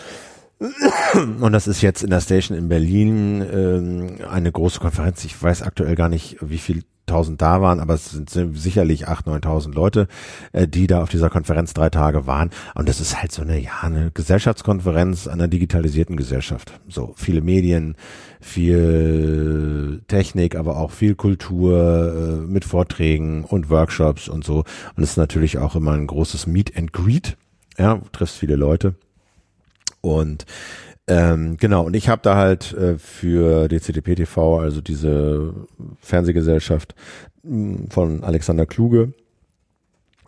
Und 1.40 1.52
das 1.54 1.68
ist 1.68 1.82
jetzt 1.82 2.04
in 2.04 2.10
der 2.10 2.20
Station 2.20 2.58
in 2.58 2.68
Berlin 2.68 3.46
ähm, 3.50 4.18
eine 4.30 4.52
große 4.52 4.80
Konferenz. 4.80 5.24
Ich 5.24 5.42
weiß 5.42 5.62
aktuell 5.62 5.96
gar 5.96 6.10
nicht, 6.10 6.38
wie 6.42 6.58
viel 6.58 6.84
tausend 7.06 7.42
da 7.42 7.62
waren, 7.62 7.80
aber 7.80 7.94
es 7.94 8.12
sind 8.12 8.58
sicherlich 8.58 9.08
acht, 9.08 9.28
neuntausend 9.28 9.76
Leute, 9.76 10.08
äh, 10.52 10.68
die 10.68 10.88
da 10.88 11.04
auf 11.04 11.10
dieser 11.10 11.30
Konferenz 11.30 11.74
drei 11.74 11.90
Tage 11.90 12.28
waren. 12.28 12.50
Und 12.76 12.88
das 12.88 13.02
ist 13.02 13.22
halt 13.22 13.32
so 13.32 13.42
eine, 13.42 13.60
ja, 13.60 13.82
eine 13.82 14.12
Gesellschaftskonferenz 14.12 15.28
einer 15.28 15.48
digitalisierten 15.48 16.16
Gesellschaft. 16.16 16.80
So 16.88 17.14
viele 17.18 17.42
Medien, 17.42 17.96
viel 18.40 20.02
Technik, 20.08 20.56
aber 20.56 20.78
auch 20.78 20.92
viel 20.92 21.16
Kultur 21.16 22.44
äh, 22.46 22.52
mit 22.52 22.66
Vorträgen 22.66 23.44
und 23.44 23.70
Workshops 23.70 24.30
und 24.30 24.44
so. 24.44 24.64
Und 24.96 25.04
es 25.04 25.12
ist 25.12 25.18
natürlich 25.18 25.58
auch 25.58 25.76
immer 25.76 25.92
ein 25.92 26.08
großes 26.08 26.48
Meet 26.48 26.78
and 26.78 26.94
Greet. 26.94 27.38
Ja, 27.78 28.02
triffst 28.12 28.38
viele 28.38 28.56
Leute. 28.56 28.96
Und 30.02 30.46
ähm, 31.08 31.58
genau, 31.58 31.86
und 31.86 31.96
ich 31.96 32.08
habe 32.08 32.22
da 32.22 32.36
halt 32.36 32.74
äh, 32.74 32.98
für 32.98 33.68
DCDP 33.68 34.16
TV, 34.16 34.60
also 34.60 34.82
diese 34.82 35.54
Fernsehgesellschaft 36.00 36.96
von 37.90 38.24
Alexander 38.24 38.66
Kluge, 38.66 39.14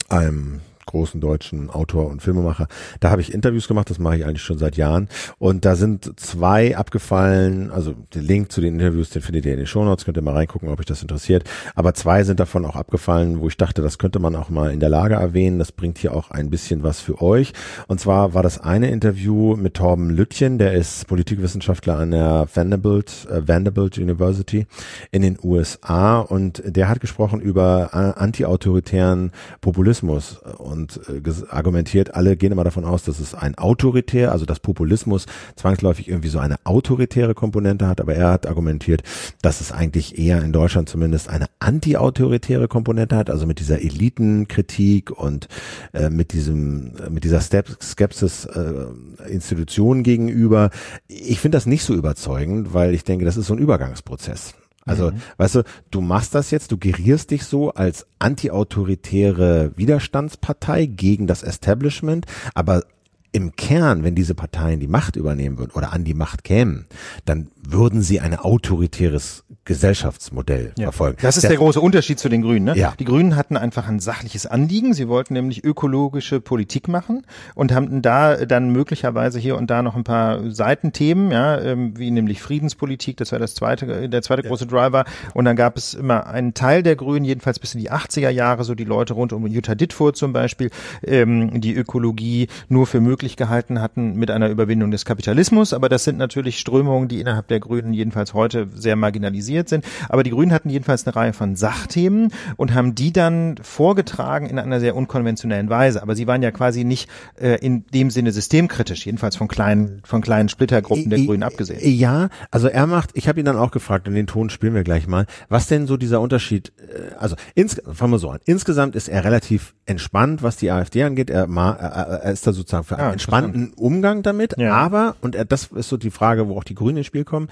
einem 0.10 0.62
großen 0.86 1.22
deutschen 1.22 1.70
Autor 1.70 2.08
und 2.08 2.22
Filmemacher. 2.22 2.68
Da 3.00 3.12
habe 3.12 3.22
ich 3.22 3.34
Interviews 3.34 3.68
gemacht, 3.68 3.90
das 3.90 4.00
mache 4.00 4.18
ich 4.18 4.26
eigentlich 4.26 4.42
schon 4.42 4.58
seit 4.58 4.78
Jahren. 4.78 5.10
Und 5.40 5.66
da 5.66 5.76
sind 5.76 6.20
zwei 6.20 6.78
abgefallen, 6.78 7.72
also 7.72 7.94
den 8.14 8.24
Link 8.24 8.52
zu 8.52 8.62
den 8.62 8.76
Interviews, 8.76 9.10
den 9.10 9.22
findet 9.22 9.46
ihr 9.46 9.54
in 9.54 9.60
den 9.60 9.68
Shownotes, 9.68 10.06
könnt 10.06 10.18
ihr 10.18 10.24
mal 10.24 10.34
reingucken, 10.34 10.70
ob 10.70 10.80
euch 10.80 10.86
das 10.86 11.02
interessiert. 11.02 11.44
Aber 11.76 11.94
zwei 11.94 12.24
sind 12.24 12.40
davon 12.40 12.66
auch 12.66 12.76
abgefallen, 12.76 13.40
wo 13.40 13.48
ich 13.48 13.58
dachte, 13.58 13.82
das 13.82 13.98
könnte 13.98 14.20
man 14.20 14.36
auch 14.36 14.50
mal 14.50 14.72
in 14.72 14.80
der 14.80 14.90
Lage 14.90 15.16
erwähnen. 15.16 15.60
Das 15.60 15.72
bringt 15.72 15.98
hier 15.98 16.14
auch 16.14 16.32
ein 16.32 16.50
bisschen 16.50 16.84
was 16.84 17.00
für 17.00 17.22
euch. 17.22 17.54
Und 17.88 18.00
zwar 18.00 18.34
war 18.34 18.44
das 18.44 18.60
eine 18.60 18.90
Interview 18.92 19.56
mit 19.56 19.76
Torben 19.76 20.10
Lüttchen, 20.10 20.58
der 20.58 20.74
ist 20.74 21.08
Politikwissenschaftler 21.08 21.98
an 21.98 22.12
der 22.12 22.48
Vanderbilt, 22.54 23.28
äh, 23.30 23.48
Vanderbilt 23.48 23.98
University 23.98 24.68
in 25.12 25.22
den 25.22 25.38
USA 25.42 26.20
und 26.20 26.62
der 26.66 26.90
hat 26.90 27.00
gesprochen 27.00 27.42
über 27.42 27.90
äh, 27.94 28.20
antiautoritären 28.20 29.32
Populismus 29.62 30.38
und 30.58 30.75
äh, 30.84 31.20
ges- 31.20 31.50
argumentiert, 31.50 32.16
alle 32.16 32.36
gehen 32.38 32.52
immer 32.52 32.64
davon 32.64 32.86
aus, 32.86 33.04
dass 33.04 33.20
es 33.20 33.34
ein 33.34 33.56
autoritär, 33.58 34.32
also 34.32 34.46
dass 34.46 34.60
Populismus 34.60 35.26
zwangsläufig 35.56 36.08
irgendwie 36.08 36.30
so 36.30 36.40
eine 36.40 36.58
autoritäre 36.66 37.34
Komponente 37.34 37.88
hat, 37.88 38.02
aber 38.02 38.16
er 38.16 38.30
hat 38.32 38.48
argumentiert, 38.48 39.04
dass 39.42 39.62
es 39.62 39.72
eigentlich 39.72 40.18
eher 40.18 40.42
in 40.42 40.52
Deutschland 40.52 40.90
zumindest 40.90 41.30
eine 41.30 41.46
antiautoritäre 41.60 42.68
Komponente 42.68 43.16
hat, 43.16 43.30
also 43.30 43.46
mit 43.46 43.60
dieser 43.60 43.82
Elitenkritik 43.82 45.12
und 45.12 45.48
äh, 45.94 46.10
mit 46.10 46.34
diesem 46.34 46.92
äh, 46.98 47.10
mit 47.10 47.24
dieser 47.24 47.42
Skepsis 47.42 48.46
äh, 48.46 48.86
Institutionen 49.30 50.04
gegenüber. 50.04 50.70
Ich 51.08 51.40
finde 51.40 51.56
das 51.58 51.66
nicht 51.66 51.84
so 51.84 51.94
überzeugend, 51.94 52.74
weil 52.74 52.94
ich 52.94 53.04
denke, 53.04 53.26
das 53.26 53.38
ist 53.38 53.48
so 53.48 53.54
ein 53.54 53.60
Übergangsprozess. 53.60 54.54
Also, 54.86 55.12
weißt 55.38 55.56
du, 55.56 55.64
du 55.90 56.02
machst 56.02 56.36
das 56.36 56.52
jetzt, 56.52 56.72
du 56.72 56.78
gerierst 56.78 57.32
dich 57.32 57.44
so 57.44 57.72
als 57.72 58.06
antiautoritäre 58.20 59.72
Widerstandspartei 59.76 60.86
gegen 60.86 61.26
das 61.26 61.42
Establishment, 61.42 62.28
aber 62.54 62.84
im 63.32 63.56
Kern, 63.56 64.04
wenn 64.04 64.16
diese 64.16 64.36
Parteien 64.36 64.80
die 64.80 64.88
Macht 64.88 65.18
übernehmen 65.18 65.58
würden 65.58 65.72
oder 65.72 65.92
an 65.92 66.06
die 66.06 66.14
Macht 66.14 66.44
kämen, 66.44 66.86
dann 67.26 67.50
würden 67.68 68.02
sie 68.02 68.22
ein 68.22 68.38
autoritäres 68.38 69.44
Gesellschaftsmodell 69.66 70.74
verfolgen. 70.80 71.18
Das 71.22 71.38
ist 71.38 71.50
der, 71.50 71.58
große 71.58 71.82
Unterschied 71.82 72.20
zu 72.20 72.30
den 72.30 72.44
Grünen. 72.44 72.66
Ne? 72.66 72.78
Ja. 72.78 72.94
Die 73.00 73.04
Grünen 73.04 73.36
hatten 73.36 73.58
einfach 73.58 73.88
ein 73.88 74.00
sachliches 74.00 74.46
Anliegen. 74.46 74.94
Sie 74.94 75.08
wollten 75.08 75.34
nämlich 75.34 75.64
ökologische 75.64 76.40
Politik 76.40 76.88
machen 76.88 77.24
und 77.56 77.74
haben 77.74 78.04
da 78.04 78.46
dann 78.46 78.70
möglicherweise 78.70 79.40
hier 79.40 79.58
und 79.58 79.72
da 79.72 79.82
noch 79.82 79.96
ein 79.96 80.04
paar 80.04 80.52
Seitenthemen, 80.52 81.32
ja, 81.32 81.60
ähm, 81.60 81.98
wie 81.98 82.12
nämlich 82.12 82.44
Friedenspolitik. 82.44 83.18
Das 83.18 83.32
war 83.32 83.40
das 83.40 83.56
zweite, 83.56 84.08
der 84.08 84.22
zweite 84.22 84.44
große 84.44 84.68
Driver. 84.68 85.04
Und 85.34 85.46
dann 85.46 85.56
gab 85.56 85.78
es 85.78 85.96
immer 85.96 86.28
einen 86.28 86.54
Teil 86.54 86.84
der 86.84 86.96
Grünen, 86.96 87.26
jedenfalls 87.26 87.58
bis 87.58 87.74
in 87.74 87.82
die 87.82 87.92
80er 87.92 88.30
Jahre, 88.30 88.64
so 88.64 88.76
die 88.76 88.84
Leute 88.84 89.16
rund 89.16 89.34
um 89.34 89.48
Jutta 89.48 89.74
Dittfurt 89.74 90.16
zum 90.16 90.32
Beispiel, 90.32 90.70
ähm, 91.04 91.60
die 91.60 91.74
Ökologie 91.74 92.50
nur 92.70 92.86
für 92.86 93.02
möglich 93.02 93.36
gehalten 93.36 93.82
hatten 93.82 94.16
mit 94.16 94.30
einer 94.30 94.50
Überwindung 94.50 94.92
des 94.92 95.06
Kapitalismus. 95.06 95.74
Aber 95.74 95.90
das 95.90 96.04
sind 96.04 96.20
natürlich 96.20 96.60
Strömungen, 96.60 97.08
die 97.08 97.20
innerhalb 97.20 97.48
der 97.48 97.60
Grünen 97.60 97.92
jedenfalls 97.92 98.36
heute 98.36 98.68
sehr 98.76 98.96
marginalisiert 98.96 99.55
sind. 99.70 99.86
Aber 100.10 100.24
die 100.24 100.30
Grünen 100.32 100.52
hatten 100.52 100.70
jedenfalls 100.70 101.06
eine 101.08 101.16
Reihe 101.16 101.34
von 101.34 101.56
Sachthemen 101.56 102.32
und 102.58 102.74
haben 102.74 102.96
die 102.96 103.14
dann 103.14 103.56
vorgetragen 103.62 104.48
in 104.48 104.60
einer 104.60 104.80
sehr 104.80 104.96
unkonventionellen 104.96 105.70
Weise. 105.70 106.02
Aber 106.02 106.16
sie 106.16 106.28
waren 106.28 106.42
ja 106.42 106.52
quasi 106.52 106.84
nicht 106.84 107.10
äh, 107.40 107.58
in 107.66 107.86
dem 107.94 108.10
Sinne 108.12 108.32
systemkritisch, 108.32 109.06
jedenfalls 109.06 109.36
von 109.36 109.48
kleinen, 109.48 110.02
von 110.06 110.22
kleinen 110.22 110.50
Splittergruppen 110.50 111.10
der 111.10 111.20
Grünen 111.20 111.44
abgesehen. 111.44 111.80
Ja, 111.84 112.30
also 112.52 112.68
er 112.68 112.88
macht, 112.88 113.12
ich 113.14 113.28
habe 113.28 113.40
ihn 113.40 113.46
dann 113.46 113.58
auch 113.58 113.72
gefragt, 113.72 114.08
und 114.08 114.16
den 114.16 114.28
Ton 114.28 114.50
spielen 114.50 114.74
wir 114.74 114.84
gleich 114.84 115.08
mal, 115.08 115.26
was 115.50 115.68
denn 115.68 115.88
so 115.88 115.98
dieser 115.98 116.22
Unterschied, 116.22 116.74
äh, 116.80 117.14
also 117.18 117.36
ins, 117.54 117.82
fangen 117.94 118.12
wir 118.12 118.20
so 118.20 118.30
an, 118.30 118.40
insgesamt 118.46 118.96
ist 118.96 119.08
er 119.08 119.24
relativ 119.24 119.74
entspannt, 119.86 120.44
was 120.44 120.58
die 120.58 120.72
AfD 120.72 121.04
angeht, 121.04 121.30
er, 121.30 121.48
er, 121.48 122.22
er 122.24 122.32
ist 122.32 122.46
da 122.48 122.54
sozusagen 122.54 122.84
für 122.84 122.96
einen 122.98 123.08
Ja, 123.08 123.12
entspannten 123.14 123.74
Umgang 123.76 124.24
damit, 124.24 124.56
Ja. 124.58 124.74
aber, 124.74 125.16
und 125.22 125.36
er, 125.36 125.46
das 125.46 125.68
ist 125.68 125.90
so 125.90 125.98
die 125.98 126.12
Frage, 126.12 126.48
wo 126.48 126.58
auch 126.58 126.64
die 126.64 126.76
Grünen 126.76 126.98
ins 126.98 127.08
Spiel 127.08 127.24
kommen, 127.24 127.48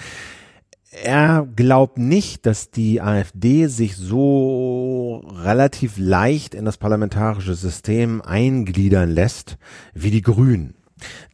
er 1.02 1.48
glaubt 1.56 1.98
nicht, 1.98 2.46
dass 2.46 2.72
die 2.72 3.02
AfD 3.02 3.68
sich 3.68 3.96
so 3.96 5.24
relativ 5.44 5.98
leicht 5.98 6.54
in 6.54 6.66
das 6.66 6.78
parlamentarische 6.78 7.56
System 7.56 8.22
eingliedern 8.22 9.10
lässt 9.10 9.58
wie 9.94 10.12
die 10.12 10.22
Grünen. 10.22 10.76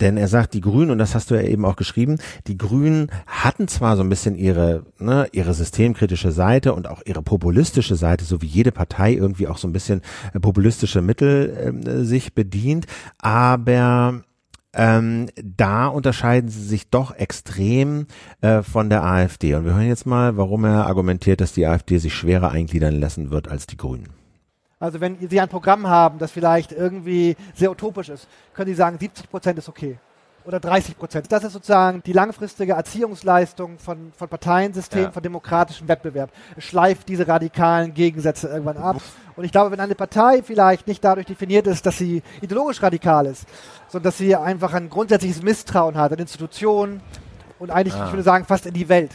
Denn 0.01 0.17
er 0.17 0.27
sagt, 0.27 0.53
die 0.53 0.61
Grünen, 0.61 0.91
und 0.91 0.97
das 0.97 1.13
hast 1.13 1.29
du 1.29 1.35
ja 1.35 1.41
eben 1.41 1.65
auch 1.65 1.75
geschrieben, 1.75 2.17
die 2.47 2.57
Grünen 2.57 3.11
hatten 3.27 3.67
zwar 3.67 3.97
so 3.97 4.03
ein 4.03 4.09
bisschen 4.09 4.35
ihre, 4.35 4.85
ne, 4.97 5.27
ihre 5.31 5.53
systemkritische 5.53 6.31
Seite 6.31 6.73
und 6.73 6.87
auch 6.87 7.01
ihre 7.05 7.21
populistische 7.21 7.95
Seite, 7.95 8.25
so 8.25 8.41
wie 8.41 8.47
jede 8.47 8.71
Partei 8.71 9.13
irgendwie 9.13 9.47
auch 9.47 9.57
so 9.57 9.67
ein 9.67 9.73
bisschen 9.73 10.01
äh, 10.33 10.39
populistische 10.39 11.01
Mittel 11.01 11.55
ähm, 11.61 12.05
sich 12.05 12.33
bedient, 12.33 12.87
aber 13.19 14.23
ähm, 14.73 15.29
da 15.35 15.87
unterscheiden 15.87 16.49
sie 16.49 16.63
sich 16.63 16.89
doch 16.89 17.15
extrem 17.15 18.07
äh, 18.41 18.61
von 18.61 18.89
der 18.89 19.03
AfD. 19.03 19.55
Und 19.55 19.65
wir 19.65 19.73
hören 19.73 19.87
jetzt 19.87 20.05
mal, 20.05 20.37
warum 20.37 20.65
er 20.65 20.85
argumentiert, 20.87 21.41
dass 21.41 21.53
die 21.53 21.65
AfD 21.65 21.97
sich 21.97 22.13
schwerer 22.13 22.51
eingliedern 22.51 22.99
lassen 22.99 23.31
wird 23.31 23.47
als 23.47 23.67
die 23.67 23.77
Grünen. 23.77 24.09
Also 24.79 25.01
wenn 25.01 25.17
Sie 25.27 25.41
ein 25.41 25.49
Programm 25.49 25.87
haben, 25.87 26.19
das 26.19 26.31
vielleicht 26.31 26.71
irgendwie 26.71 27.35
sehr 27.53 27.69
utopisch 27.69 28.09
ist, 28.09 28.27
können 28.53 28.69
Sie 28.69 28.75
sagen, 28.75 28.97
70 28.97 29.29
Prozent 29.29 29.59
ist 29.59 29.67
okay 29.67 29.97
oder 30.45 30.59
30 30.59 30.97
Prozent. 30.97 31.31
Das 31.31 31.43
ist 31.43 31.53
sozusagen 31.53 32.01
die 32.03 32.13
langfristige 32.13 32.73
Erziehungsleistung 32.73 33.77
von, 33.77 34.11
von 34.17 34.29
Parteiensystemen, 34.29 35.05
ja. 35.05 35.11
von 35.11 35.23
demokratischem 35.23 35.87
Wettbewerb. 35.87 36.31
Es 36.57 36.63
schleift 36.63 37.07
diese 37.07 37.27
radikalen 37.27 37.93
Gegensätze 37.93 38.47
irgendwann 38.47 38.77
ab. 38.77 39.01
Und 39.35 39.43
ich 39.43 39.51
glaube, 39.51 39.71
wenn 39.71 39.79
eine 39.79 39.95
Partei 39.95 40.41
vielleicht 40.43 40.87
nicht 40.87 41.03
dadurch 41.03 41.27
definiert 41.27 41.67
ist, 41.67 41.85
dass 41.85 41.97
sie 41.97 42.23
ideologisch 42.41 42.81
radikal 42.81 43.25
ist, 43.25 43.45
sondern 43.87 44.05
dass 44.05 44.17
sie 44.17 44.35
einfach 44.35 44.73
ein 44.73 44.89
grundsätzliches 44.89 45.41
Misstrauen 45.41 45.95
hat 45.95 46.11
an 46.11 46.19
Institutionen 46.19 47.01
und 47.57 47.71
eigentlich, 47.71 47.93
ah. 47.95 48.05
ich 48.05 48.11
würde 48.11 48.23
sagen, 48.23 48.45
fast 48.45 48.65
in 48.65 48.73
die 48.73 48.89
Welt, 48.89 49.11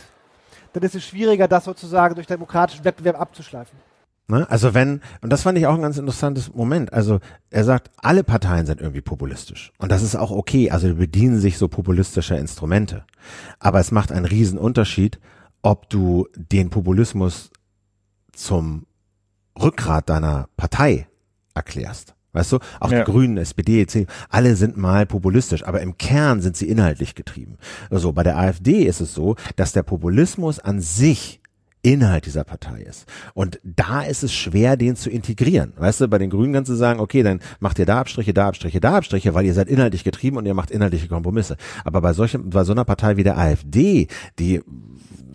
dann 0.72 0.82
ist 0.82 0.94
es 0.94 1.04
schwieriger, 1.04 1.48
das 1.48 1.64
sozusagen 1.64 2.14
durch 2.14 2.26
demokratischen 2.26 2.84
Wettbewerb 2.84 3.20
abzuschleifen. 3.20 3.78
Ne? 4.26 4.48
Also 4.48 4.72
wenn, 4.72 5.00
und 5.20 5.30
das 5.32 5.42
fand 5.42 5.58
ich 5.58 5.66
auch 5.66 5.74
ein 5.74 5.82
ganz 5.82 5.98
interessantes 5.98 6.54
Moment, 6.54 6.92
also 6.92 7.20
er 7.50 7.64
sagt, 7.64 7.90
alle 7.98 8.24
Parteien 8.24 8.64
sind 8.64 8.80
irgendwie 8.80 9.02
populistisch. 9.02 9.72
Und 9.78 9.92
das 9.92 10.02
ist 10.02 10.16
auch 10.16 10.30
okay, 10.30 10.70
also 10.70 10.88
die 10.88 10.94
bedienen 10.94 11.40
sich 11.40 11.58
so 11.58 11.68
populistischer 11.68 12.38
Instrumente. 12.38 13.04
Aber 13.58 13.80
es 13.80 13.90
macht 13.90 14.12
einen 14.12 14.24
riesen 14.24 14.58
Unterschied, 14.58 15.20
ob 15.60 15.90
du 15.90 16.26
den 16.36 16.70
Populismus 16.70 17.50
zum 18.32 18.86
Rückgrat 19.60 20.08
deiner 20.08 20.48
Partei 20.56 21.06
erklärst. 21.54 22.14
Weißt 22.32 22.50
du, 22.50 22.58
auch 22.80 22.90
ja. 22.90 22.98
die 22.98 23.10
Grünen, 23.10 23.36
SPD, 23.36 23.86
CDU, 23.86 24.10
alle 24.28 24.56
sind 24.56 24.76
mal 24.76 25.06
populistisch, 25.06 25.64
aber 25.64 25.80
im 25.82 25.98
Kern 25.98 26.40
sind 26.40 26.56
sie 26.56 26.68
inhaltlich 26.68 27.14
getrieben. 27.14 27.58
Also 27.90 28.12
bei 28.12 28.24
der 28.24 28.36
AfD 28.36 28.84
ist 28.84 29.00
es 29.00 29.14
so, 29.14 29.36
dass 29.54 29.72
der 29.72 29.84
Populismus 29.84 30.58
an 30.58 30.80
sich 30.80 31.40
Inhalt 31.84 32.24
dieser 32.24 32.44
Partei 32.44 32.80
ist. 32.80 33.06
Und 33.34 33.60
da 33.62 34.02
ist 34.02 34.22
es 34.22 34.32
schwer, 34.32 34.76
den 34.76 34.96
zu 34.96 35.10
integrieren. 35.10 35.74
Weißt 35.76 36.00
du, 36.00 36.08
bei 36.08 36.18
den 36.18 36.30
Grünen 36.30 36.54
kannst 36.54 36.70
du 36.70 36.74
sagen, 36.74 36.98
okay, 36.98 37.22
dann 37.22 37.40
macht 37.60 37.78
ihr 37.78 37.84
da 37.84 38.00
Abstriche, 38.00 38.32
da 38.32 38.48
Abstriche, 38.48 38.80
da 38.80 38.96
Abstriche, 38.96 39.34
weil 39.34 39.44
ihr 39.44 39.52
seid 39.54 39.68
inhaltlich 39.68 40.02
getrieben 40.02 40.38
und 40.38 40.46
ihr 40.46 40.54
macht 40.54 40.70
inhaltliche 40.70 41.08
Kompromisse. 41.08 41.56
Aber 41.84 42.00
bei 42.00 42.14
solchen, 42.14 42.50
bei 42.50 42.64
so 42.64 42.72
einer 42.72 42.86
Partei 42.86 43.18
wie 43.18 43.22
der 43.22 43.36
AfD, 43.36 44.08
die 44.38 44.62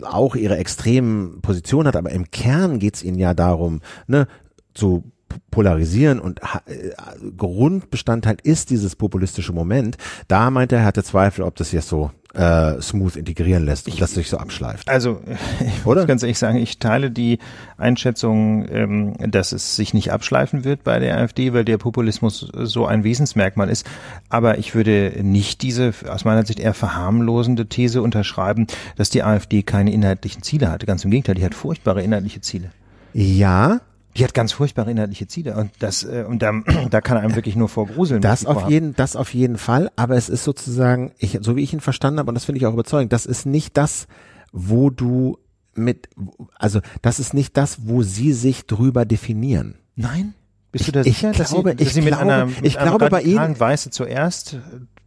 auch 0.02 0.34
ihre 0.34 0.56
extremen 0.56 1.40
Positionen 1.40 1.86
hat, 1.86 1.96
aber 1.96 2.10
im 2.10 2.30
Kern 2.32 2.80
geht's 2.80 3.02
ihnen 3.02 3.18
ja 3.18 3.32
darum, 3.32 3.80
ne, 4.08 4.26
zu 4.74 5.04
polarisieren 5.52 6.18
und 6.18 6.40
äh, 6.66 6.90
Grundbestandteil 7.36 8.38
ist 8.42 8.70
dieses 8.70 8.96
populistische 8.96 9.52
Moment. 9.52 9.98
Da 10.26 10.50
meint 10.50 10.72
er, 10.72 10.80
er 10.80 10.84
hatte 10.86 11.04
Zweifel, 11.04 11.44
ob 11.44 11.54
das 11.54 11.70
jetzt 11.70 11.88
so 11.88 12.10
äh, 12.34 12.80
smooth 12.80 13.16
integrieren 13.16 13.64
lässt 13.64 13.86
und 13.86 13.94
ich, 13.94 14.00
das 14.00 14.12
sich 14.12 14.28
so 14.28 14.38
abschleift. 14.38 14.88
Also 14.88 15.20
ich 15.60 15.86
Oder? 15.86 16.02
muss 16.02 16.08
ganz 16.08 16.22
ehrlich 16.22 16.38
sagen, 16.38 16.58
ich 16.58 16.78
teile 16.78 17.10
die 17.10 17.38
Einschätzung, 17.76 18.66
ähm, 18.70 19.14
dass 19.18 19.52
es 19.52 19.76
sich 19.76 19.94
nicht 19.94 20.12
abschleifen 20.12 20.64
wird 20.64 20.84
bei 20.84 20.98
der 20.98 21.18
AfD, 21.18 21.52
weil 21.52 21.64
der 21.64 21.78
Populismus 21.78 22.48
so 22.54 22.86
ein 22.86 23.04
Wesensmerkmal 23.04 23.68
ist. 23.68 23.86
Aber 24.28 24.58
ich 24.58 24.74
würde 24.74 25.12
nicht 25.22 25.62
diese 25.62 25.92
aus 26.08 26.24
meiner 26.24 26.46
Sicht 26.46 26.60
eher 26.60 26.74
verharmlosende 26.74 27.66
These 27.66 28.02
unterschreiben, 28.02 28.66
dass 28.96 29.10
die 29.10 29.22
AfD 29.22 29.62
keine 29.62 29.92
inhaltlichen 29.92 30.42
Ziele 30.42 30.70
hatte. 30.70 30.86
Ganz 30.86 31.04
im 31.04 31.10
Gegenteil, 31.10 31.34
die 31.34 31.44
hat 31.44 31.54
furchtbare 31.54 32.02
inhaltliche 32.02 32.40
Ziele. 32.40 32.70
Ja, 33.12 33.80
die 34.16 34.24
hat 34.24 34.34
ganz 34.34 34.52
furchtbare 34.52 34.90
inhaltliche 34.90 35.28
Ziele 35.28 35.56
und 35.56 35.70
das 35.78 36.04
äh, 36.04 36.24
und 36.26 36.42
da, 36.42 36.52
da 36.90 37.00
kann 37.00 37.16
einem 37.16 37.34
wirklich 37.34 37.56
nur 37.56 37.68
vorgruseln. 37.68 38.20
Das 38.20 38.44
auf 38.44 38.68
jeden, 38.68 38.94
das 38.96 39.16
auf 39.16 39.32
jeden 39.34 39.58
Fall. 39.58 39.90
Aber 39.96 40.16
es 40.16 40.28
ist 40.28 40.44
sozusagen, 40.44 41.12
ich, 41.18 41.38
so 41.42 41.56
wie 41.56 41.62
ich 41.62 41.72
ihn 41.72 41.80
verstanden 41.80 42.18
habe 42.18 42.30
und 42.30 42.34
das 42.34 42.44
finde 42.44 42.58
ich 42.58 42.66
auch 42.66 42.72
überzeugend, 42.72 43.12
das 43.12 43.26
ist 43.26 43.46
nicht 43.46 43.76
das, 43.76 44.08
wo 44.52 44.90
du 44.90 45.38
mit, 45.74 46.08
also 46.56 46.80
das 47.02 47.20
ist 47.20 47.34
nicht 47.34 47.56
das, 47.56 47.86
wo 47.86 48.02
sie 48.02 48.32
sich 48.32 48.66
drüber 48.66 49.04
definieren. 49.04 49.76
Nein. 49.94 50.34
Bist 50.72 50.86
du 50.86 50.92
da 50.92 51.02
sicher, 51.02 51.32
ich 51.32 51.36
dass 51.36 51.50
glaube, 51.50 51.70
sie, 51.70 51.76
dass 51.76 51.86
ich 51.88 51.94
sie 51.94 52.02
mit 52.02 52.14
glaube, 52.14 52.22
einer, 52.22 52.46
mit 52.46 52.58
ich 52.62 52.78
glaube 52.78 53.08
bei 53.08 53.22
ihnen 53.22 53.58
Weiße 53.58 53.90
zuerst 53.90 54.58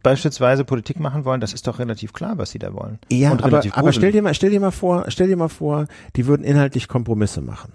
beispielsweise 0.02 0.64
Politik 0.64 1.00
machen 1.00 1.24
wollen, 1.24 1.40
das 1.40 1.54
ist 1.54 1.66
doch 1.66 1.78
relativ 1.78 2.12
klar, 2.12 2.36
was 2.36 2.50
sie 2.50 2.58
da 2.58 2.74
wollen. 2.74 2.98
Ja, 3.10 3.32
aber, 3.32 3.62
aber 3.72 3.92
stell 3.94 4.12
dir 4.12 4.20
mal, 4.20 4.34
stell 4.34 4.50
dir 4.50 4.60
mal 4.60 4.70
vor, 4.70 5.06
stell 5.08 5.28
dir 5.28 5.36
mal 5.38 5.48
vor, 5.48 5.86
die 6.16 6.26
würden 6.26 6.44
inhaltlich 6.44 6.88
Kompromisse 6.88 7.40
machen 7.40 7.72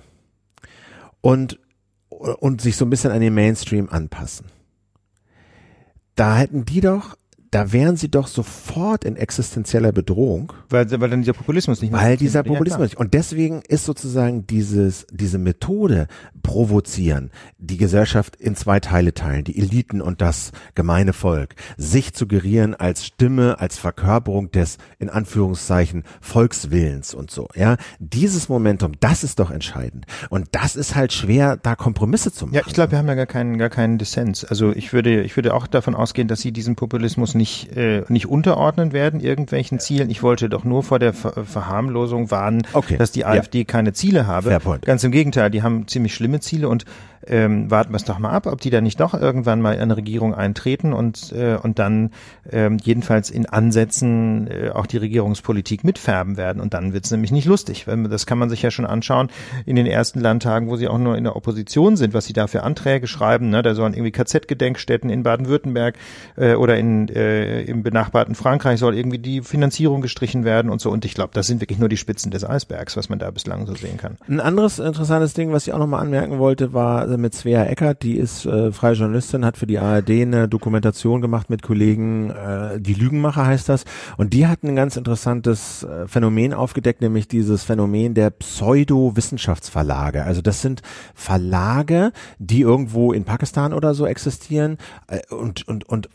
und, 1.22 1.60
und 2.10 2.62
sich 2.62 2.76
so 2.76 2.86
ein 2.86 2.90
bisschen 2.90 3.12
an 3.12 3.22
den 3.22 3.34
Mainstream 3.34 3.90
anpassen. 3.90 4.48
Da 6.16 6.38
hätten 6.38 6.66
die 6.66 6.82
doch 6.82 7.18
da 7.52 7.72
wären 7.72 7.96
sie 7.96 8.10
doch 8.10 8.28
sofort 8.28 9.04
in 9.04 9.16
existenzieller 9.16 9.92
Bedrohung. 9.92 10.54
Weil, 10.70 10.90
weil 11.00 11.10
dann 11.10 11.22
dieser 11.22 11.34
Populismus 11.34 11.82
nicht 11.82 11.92
mehr 11.92 12.02
Weil 12.02 12.18
dieser 12.18 12.44
Populismus 12.44 12.84
nicht. 12.84 12.98
Und 12.98 13.14
deswegen 13.14 13.62
ist 13.68 13.86
sozusagen 13.86 14.46
dieses, 14.46 15.08
diese 15.12 15.40
Methode 15.40 16.08
provozieren, 16.44 17.32
die 17.58 17.78
Gesellschaft 17.78 18.36
in 18.36 18.56
zwei 18.56 18.80
Teile 18.80 19.14
teilen, 19.14 19.44
die 19.44 19.58
Eliten 19.58 20.02
und 20.02 20.22
das 20.22 20.52
gemeine 20.76 21.14
Volk, 21.14 21.56
sich 21.78 22.14
zu 22.14 22.28
gerieren 22.28 22.76
als 22.76 23.06
Stimme, 23.06 23.60
als 23.60 23.80
Verkörperung 23.80 24.52
des, 24.52 24.78
in 25.00 25.10
Anführungszeichen, 25.10 26.04
Volkswillens 26.22 27.14
und 27.14 27.32
so, 27.32 27.48
ja. 27.56 27.78
Dieses 28.00 28.50
Momentum, 28.50 28.92
das 29.00 29.24
ist 29.24 29.40
doch 29.40 29.50
entscheidend. 29.50 30.06
Und 30.30 30.50
das 30.52 30.76
ist 30.76 30.96
halt 30.96 31.14
schwer, 31.14 31.58
da 31.58 31.76
Kompromisse 31.76 32.32
zu 32.32 32.46
machen. 32.46 32.56
Ja, 32.56 32.62
ich 32.66 32.74
glaube, 32.74 32.92
wir 32.92 33.00
haben 33.00 33.08
ja 33.08 33.16
gar 33.16 33.26
keinen, 33.26 33.58
gar 33.58 33.70
keinen 33.70 33.98
Dissens. 33.98 34.46
Also 34.46 34.72
ich 34.72 34.94
würde, 34.94 35.24
ich 35.24 35.36
würde 35.36 35.54
auch 35.54 35.66
davon 35.66 35.96
ausgehen, 35.96 36.28
dass 36.28 36.42
sie 36.42 36.52
diesen 36.52 36.76
Populismus 36.76 37.36
nicht, 37.40 37.76
äh, 37.76 38.04
nicht 38.10 38.28
unterordnen 38.28 38.94
werden, 38.94 39.20
irgendwelchen 39.22 39.80
Zielen. 39.80 40.12
Ich 40.12 40.22
wollte 40.22 40.50
doch 40.50 40.64
nur 40.64 40.84
vor 40.84 41.00
der 41.00 41.14
Ver 41.14 41.46
Verharmlosung 41.46 42.30
warnen, 42.30 42.68
okay. 42.74 42.98
dass 42.98 43.12
die 43.12 43.26
AfD 43.26 43.60
ja. 43.60 43.64
keine 43.64 43.94
Ziele 43.94 44.28
habe. 44.28 44.50
Ganz 44.86 45.04
im 45.04 45.12
Gegenteil, 45.12 45.50
die 45.50 45.64
haben 45.64 45.88
ziemlich 45.88 46.14
schlimme 46.14 46.42
Ziele 46.42 46.70
und 46.70 46.86
ähm, 47.28 47.70
warten 47.70 47.92
wir 47.92 47.98
es 47.98 48.06
doch 48.06 48.20
mal 48.20 48.32
ab, 48.32 48.46
ob 48.46 48.62
die 48.62 48.70
da 48.70 48.82
nicht 48.82 49.00
doch 49.00 49.14
irgendwann 49.14 49.62
mal 49.62 49.74
in 49.74 49.82
eine 49.82 49.98
Regierung 49.98 50.34
eintreten 50.34 50.94
und, 50.94 51.32
äh, 51.34 51.58
und 51.62 51.80
dann 51.80 52.12
ähm, 52.52 52.78
jedenfalls 52.82 53.30
in 53.30 53.46
Ansätzen 53.46 54.48
äh, 54.48 54.70
auch 54.70 54.86
die 54.86 54.98
Regierungspolitik 54.98 55.84
mitfärben 55.84 56.38
werden. 56.38 56.62
Und 56.62 56.74
dann 56.74 56.94
wird 56.94 57.06
es 57.06 57.12
nämlich 57.12 57.32
nicht 57.32 57.46
lustig. 57.46 57.86
Das 58.10 58.26
kann 58.26 58.38
man 58.38 58.50
sich 58.50 58.62
ja 58.62 58.72
schon 58.72 58.86
anschauen 58.86 59.30
in 59.66 59.76
den 59.76 59.86
ersten 59.86 60.20
Landtagen, 60.20 60.70
wo 60.70 60.76
sie 60.76 60.88
auch 60.88 60.98
nur 60.98 61.18
in 61.18 61.24
der 61.24 61.36
Opposition 61.36 61.98
sind, 61.98 62.14
was 62.14 62.26
sie 62.26 62.34
da 62.34 62.48
für 62.48 62.64
Anträge 62.64 63.08
schreiben. 63.08 63.50
Ne? 63.50 63.62
Da 63.62 63.76
sollen 63.76 63.94
irgendwie 63.94 64.12
KZ-Gedenkstätten 64.12 65.10
in 65.10 65.24
Baden-Württemberg 65.24 65.96
äh, 66.38 66.56
oder 66.56 66.78
in, 66.78 67.10
äh, 67.10 67.62
im 67.64 67.84
benachbarten 67.84 68.36
Frankreich 68.36 68.80
soll 68.80 68.96
irgendwie 68.96 69.20
die 69.20 69.42
Finanzierung 69.42 70.02
gestrichen 70.02 70.46
werden 70.46 70.72
und 70.72 70.82
so. 70.82 70.90
Und 70.92 71.06
ich 71.06 71.14
glaube, 71.14 71.32
das 71.34 71.48
sind 71.48 71.62
wirklich 71.62 71.80
nur 71.80 71.90
die 71.90 71.98
Spitzen 71.98 72.32
des 72.32 72.48
Eisbergs, 72.48 72.96
was 72.98 73.10
man 73.10 73.20
da 73.20 73.30
bislang 73.32 73.66
so 73.66 73.76
sehen 73.76 73.98
kann. 73.98 74.18
Ein 74.28 74.40
anderes 74.40 74.80
interessantes 74.80 75.34
Ding, 75.34 75.52
was 75.52 75.68
ich 75.68 75.74
auch 75.74 75.80
nochmal 75.80 76.02
anmerken 76.02 76.40
wollte, 76.40 76.74
war 76.74 77.09
mit 77.18 77.34
Svea 77.34 77.66
Eckert, 77.66 78.04
die 78.04 78.18
ist 78.18 78.46
äh, 78.46 78.72
freie 78.72 78.94
Journalistin, 78.94 79.46
hat 79.46 79.58
für 79.58 79.68
die 79.68 79.80
ARD 79.80 80.10
eine 80.10 80.48
Dokumentation 80.48 81.22
gemacht 81.22 81.50
mit 81.50 81.62
Kollegen, 81.62 82.30
äh, 82.30 82.80
die 82.80 82.94
Lügenmacher 82.94 83.46
heißt 83.46 83.70
das, 83.70 83.86
und 84.18 84.34
die 84.34 84.48
hat 84.48 84.64
ein 84.64 84.76
ganz 84.76 84.98
interessantes 84.98 85.84
äh, 85.84 86.08
Phänomen 86.08 86.54
aufgedeckt, 86.54 87.02
nämlich 87.02 87.28
dieses 87.28 87.64
Phänomen 87.64 88.14
der 88.14 88.30
Pseudo-Wissenschaftsverlage. 88.30 90.24
Also 90.24 90.42
das 90.42 90.62
sind 90.62 90.82
Verlage, 91.14 92.12
die 92.38 92.62
irgendwo 92.62 93.14
in 93.14 93.24
Pakistan 93.24 93.74
oder 93.74 93.94
so 93.94 94.06
existieren 94.06 94.78
äh, 95.08 95.20
und 95.34 95.68
und 95.68 95.88
und 95.88 96.08
äh, 96.08 96.10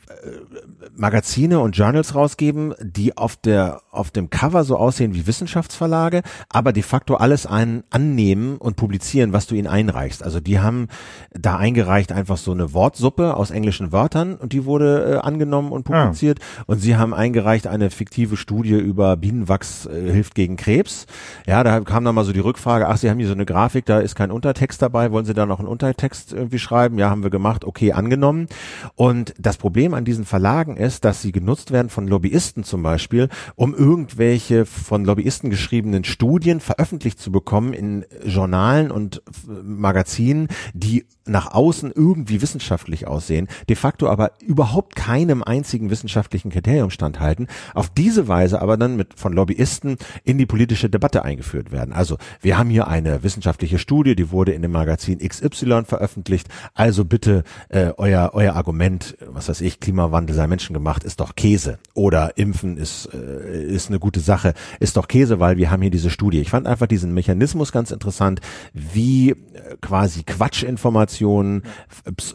Magazine 0.95 1.61
und 1.61 1.77
Journals 1.77 2.15
rausgeben, 2.15 2.75
die 2.81 3.17
auf 3.17 3.37
der 3.37 3.83
auf 3.91 4.11
dem 4.11 4.31
Cover 4.31 4.65
so 4.65 4.77
aussehen 4.77 5.15
wie 5.15 5.27
Wissenschaftsverlage, 5.27 6.23
aber 6.49 6.73
de 6.73 6.83
facto 6.83 7.15
alles 7.15 7.47
einen 7.47 7.85
annehmen 7.91 8.57
und 8.59 8.77
publizieren, 8.77 9.33
was 9.33 9.47
du 9.47 9.55
ihnen 9.55 9.67
einreichst. 9.67 10.23
Also 10.23 10.41
die 10.41 10.61
haben 10.61 10.84
da 11.33 11.57
eingereicht 11.57 12.13
einfach 12.13 12.37
so 12.37 12.53
eine 12.53 12.73
Wortsuppe 12.73 13.37
aus 13.37 13.51
englischen 13.51 13.93
Wörtern 13.93 14.35
und 14.37 14.53
die 14.53 14.65
wurde 14.65 15.15
äh, 15.15 15.17
angenommen 15.19 15.73
und 15.73 15.91
ah. 15.91 16.05
publiziert. 16.05 16.39
Ah. 16.41 16.65
Und 16.67 16.79
sie 16.79 16.97
haben 16.97 17.15
eingereicht 17.15 17.67
eine 17.67 17.91
fiktive 17.91 18.37
Studie 18.37 18.75
über 18.75 19.17
Bienenwachs 19.17 19.87
äh, 19.87 20.13
hilft 20.13 20.35
gegen 20.35 20.57
Krebs. 20.57 21.07
Ja, 21.47 21.65
da 21.65 21.81
kam 21.81 22.05
dann 22.05 22.15
mal 22.15 22.25
so 22.25 22.33
die 22.33 22.41
Rückfrage, 22.41 22.89
ach, 22.89 22.97
Sie 22.97 23.11
haben 23.11 23.19
hier 23.19 23.29
so 23.29 23.35
eine 23.35 23.47
Grafik, 23.47 23.87
da 23.87 24.01
ist 24.01 24.15
kein 24.15 24.31
Untertext 24.31 24.81
dabei, 24.83 25.11
wollen 25.13 25.25
Sie 25.25 25.35
da 25.35 25.47
noch 25.47 25.59
einen 25.59 25.69
Untertext 25.69 26.33
irgendwie 26.33 26.59
schreiben? 26.59 26.99
Ja, 26.99 27.11
haben 27.11 27.23
wir 27.23 27.31
gemacht, 27.31 27.65
okay, 27.65 27.93
angenommen. 27.93 28.49
Und 28.95 29.35
das 29.39 29.57
Problem 29.57 29.95
an 29.95 30.05
diesen 30.05 30.25
Verlagen 30.25 30.77
ist, 30.77 31.05
dass 31.05 31.23
sie 31.23 31.33
genutzt 31.33 31.71
werden 31.71 31.89
von 31.89 32.07
Lobbyisten 32.07 32.65
zum 32.65 32.83
Beispiel, 32.83 33.29
um 33.57 33.75
irgendwelche 33.75 34.67
von 34.67 35.05
Lobbyisten 35.05 35.51
geschriebenen 35.51 36.05
Studien 36.05 36.61
veröffentlicht 36.61 37.19
zu 37.19 37.33
bekommen 37.33 37.73
in 37.73 38.05
Journalen 38.25 38.91
und 38.91 39.23
Magazinen, 39.63 40.49
die 40.75 41.07
nach 41.25 41.53
außen 41.53 41.93
irgendwie 41.95 42.43
wissenschaftlich 42.43 43.07
aussehen, 43.07 43.49
de 43.69 43.77
facto 43.77 44.09
aber 44.09 44.33
überhaupt 44.45 44.97
keinem 44.97 45.43
einzigen 45.43 45.89
wissenschaftlichen 45.89 46.51
Kriterium 46.51 46.91
standhalten, 46.91 47.47
auf 47.73 47.89
diese 47.89 48.29
Weise 48.29 48.61
aber 48.61 48.77
dann 48.77 48.97
mit 48.97 49.19
von 49.19 49.33
Lobbyisten 49.33 49.97
in 50.25 50.37
die 50.37 50.47
politische 50.47 50.91
Debatte 50.91 51.25
eingeführt 51.25 51.73
werden. 51.73 51.95
Also 51.95 52.19
wir 52.41 52.59
haben 52.59 52.69
hier 52.69 52.89
eine 52.89 53.23
wissenschaftliche 53.23 53.79
Studie, 53.79 54.17
die 54.17 54.31
wurde 54.31 54.53
in 54.53 54.63
dem 54.63 54.73
Magazin 54.73 55.21
XY 55.21 55.85
veröffentlicht, 55.87 56.49
also 56.75 57.05
bitte 57.05 57.45
äh, 57.69 57.93
euer, 57.97 58.33
euer 58.35 58.55
Argument, 58.55 59.17
was 59.27 59.49
weiß 59.49 59.61
ich, 59.63 59.81
Klimawandel 59.81 60.35
sei 60.35 60.47
menschengemacht, 60.47 61.05
ist 61.05 61.21
doch 61.21 61.37
Käse 61.37 61.79
oder 61.95 62.37
Impfen 62.37 62.77
ist, 62.77 63.09
äh, 63.15 63.65
ist 63.65 63.89
eine 63.89 64.01
gute 64.01 64.21
Sache, 64.21 64.55
ist 64.81 64.97
doch 64.97 65.09
Käse, 65.09 65.41
weil 65.41 65.57
wir 65.57 65.71
haben 65.71 65.83
hier 65.83 65.91
diese 65.91 66.11
Studie. 66.11 66.41
Ich 66.41 66.51
fand 66.51 66.67
einfach 66.67 66.89
diesen 66.89 67.15
Mechanismus 67.15 67.73
ganz 67.73 67.93
interessant, 67.93 68.41
wie 68.73 69.31
äh, 69.31 69.37
quasi 69.81 70.25
Quatschinformationen, 70.65 71.63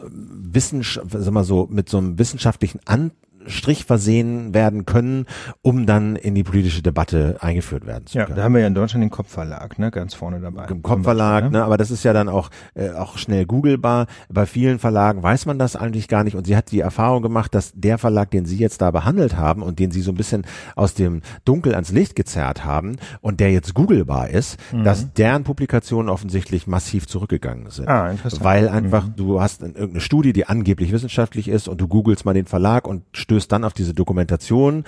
Wissenschaft, 0.02 1.06
sag 1.10 1.32
mal 1.32 1.44
so, 1.44 1.68
mit 1.70 1.88
so 1.88 1.98
einem 1.98 2.18
wissenschaftlichen 2.18 2.80
An 2.84 3.12
Strich 3.46 3.84
versehen 3.84 4.54
werden 4.54 4.86
können, 4.86 5.26
um 5.62 5.86
dann 5.86 6.16
in 6.16 6.34
die 6.34 6.42
politische 6.42 6.82
Debatte 6.82 7.36
eingeführt 7.40 7.86
werden 7.86 8.06
zu 8.06 8.18
können. 8.18 8.30
Ja, 8.30 8.36
da 8.36 8.42
haben 8.42 8.54
wir 8.54 8.60
ja 8.60 8.66
in 8.66 8.74
Deutschland 8.74 9.02
den 9.02 9.10
Kopfverlag, 9.10 9.78
ne, 9.78 9.90
ganz 9.90 10.14
vorne 10.14 10.40
dabei. 10.40 10.66
Im 10.66 10.82
Kopfverlag, 10.82 11.44
ne? 11.44 11.50
ne, 11.50 11.64
aber 11.64 11.76
das 11.76 11.90
ist 11.90 12.04
ja 12.04 12.12
dann 12.12 12.28
auch 12.28 12.50
äh, 12.74 12.90
auch 12.90 13.18
schnell 13.18 13.46
googelbar. 13.46 14.06
Bei 14.28 14.46
vielen 14.46 14.78
Verlagen 14.78 15.22
weiß 15.22 15.46
man 15.46 15.58
das 15.58 15.76
eigentlich 15.76 16.08
gar 16.08 16.24
nicht 16.24 16.36
und 16.36 16.46
sie 16.46 16.56
hat 16.56 16.70
die 16.70 16.80
Erfahrung 16.80 17.22
gemacht, 17.22 17.54
dass 17.54 17.72
der 17.74 17.98
Verlag, 17.98 18.30
den 18.30 18.44
sie 18.44 18.58
jetzt 18.58 18.82
da 18.82 18.90
behandelt 18.90 19.36
haben 19.36 19.62
und 19.62 19.78
den 19.78 19.90
sie 19.90 20.02
so 20.02 20.12
ein 20.12 20.16
bisschen 20.16 20.44
aus 20.76 20.94
dem 20.94 21.22
Dunkel 21.44 21.74
ans 21.74 21.92
Licht 21.92 22.16
gezerrt 22.16 22.64
haben 22.64 22.96
und 23.20 23.40
der 23.40 23.52
jetzt 23.52 23.74
googelbar 23.74 24.28
ist, 24.30 24.58
mhm. 24.72 24.84
dass 24.84 25.12
deren 25.14 25.44
Publikationen 25.44 26.08
offensichtlich 26.08 26.66
massiv 26.66 27.06
zurückgegangen 27.06 27.70
sind. 27.70 27.88
Ah, 27.88 28.10
interessant. 28.10 28.44
Weil 28.44 28.68
einfach 28.68 29.06
mhm. 29.06 29.16
du 29.16 29.40
hast 29.40 29.62
irgendeine 29.62 30.00
Studie, 30.00 30.32
die 30.32 30.46
angeblich 30.46 30.92
wissenschaftlich 30.92 31.48
ist 31.48 31.68
und 31.68 31.80
du 31.80 31.88
googelst 31.88 32.24
mal 32.24 32.34
den 32.34 32.46
Verlag 32.46 32.86
und 32.86 33.04
stößt 33.30 33.52
dann 33.52 33.62
auf 33.62 33.72
diese 33.72 33.94
Dokumentation, 33.94 34.82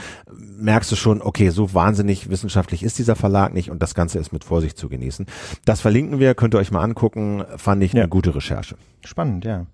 merkst 0.59 0.91
du 0.91 0.97
schon, 0.97 1.23
okay, 1.23 1.51
so 1.51 1.75
wahnsinnig 1.75 2.29
wissenschaftlich 2.29 2.83
ist 2.83 2.99
dieser 2.99 3.15
Verlag 3.15 3.55
nicht 3.55 3.71
und 3.71 3.81
das 3.81 3.95
Ganze 3.95 4.19
ist 4.19 4.33
mit 4.33 4.43
Vorsicht 4.43 4.77
zu 4.77 4.89
genießen. 4.89 5.27
Das 5.65 5.81
verlinken 5.81 6.19
wir, 6.19 6.35
könnt 6.35 6.55
ihr 6.55 6.59
euch 6.59 6.73
mal 6.73 6.83
angucken, 6.83 7.45
fand 7.57 7.85
ich 7.85 7.93
ja. 7.93 8.01
eine 8.01 8.09
gute 8.09 8.35
Recherche. 8.35 8.75
Spannend, 9.05 9.45
ja. 9.45 9.67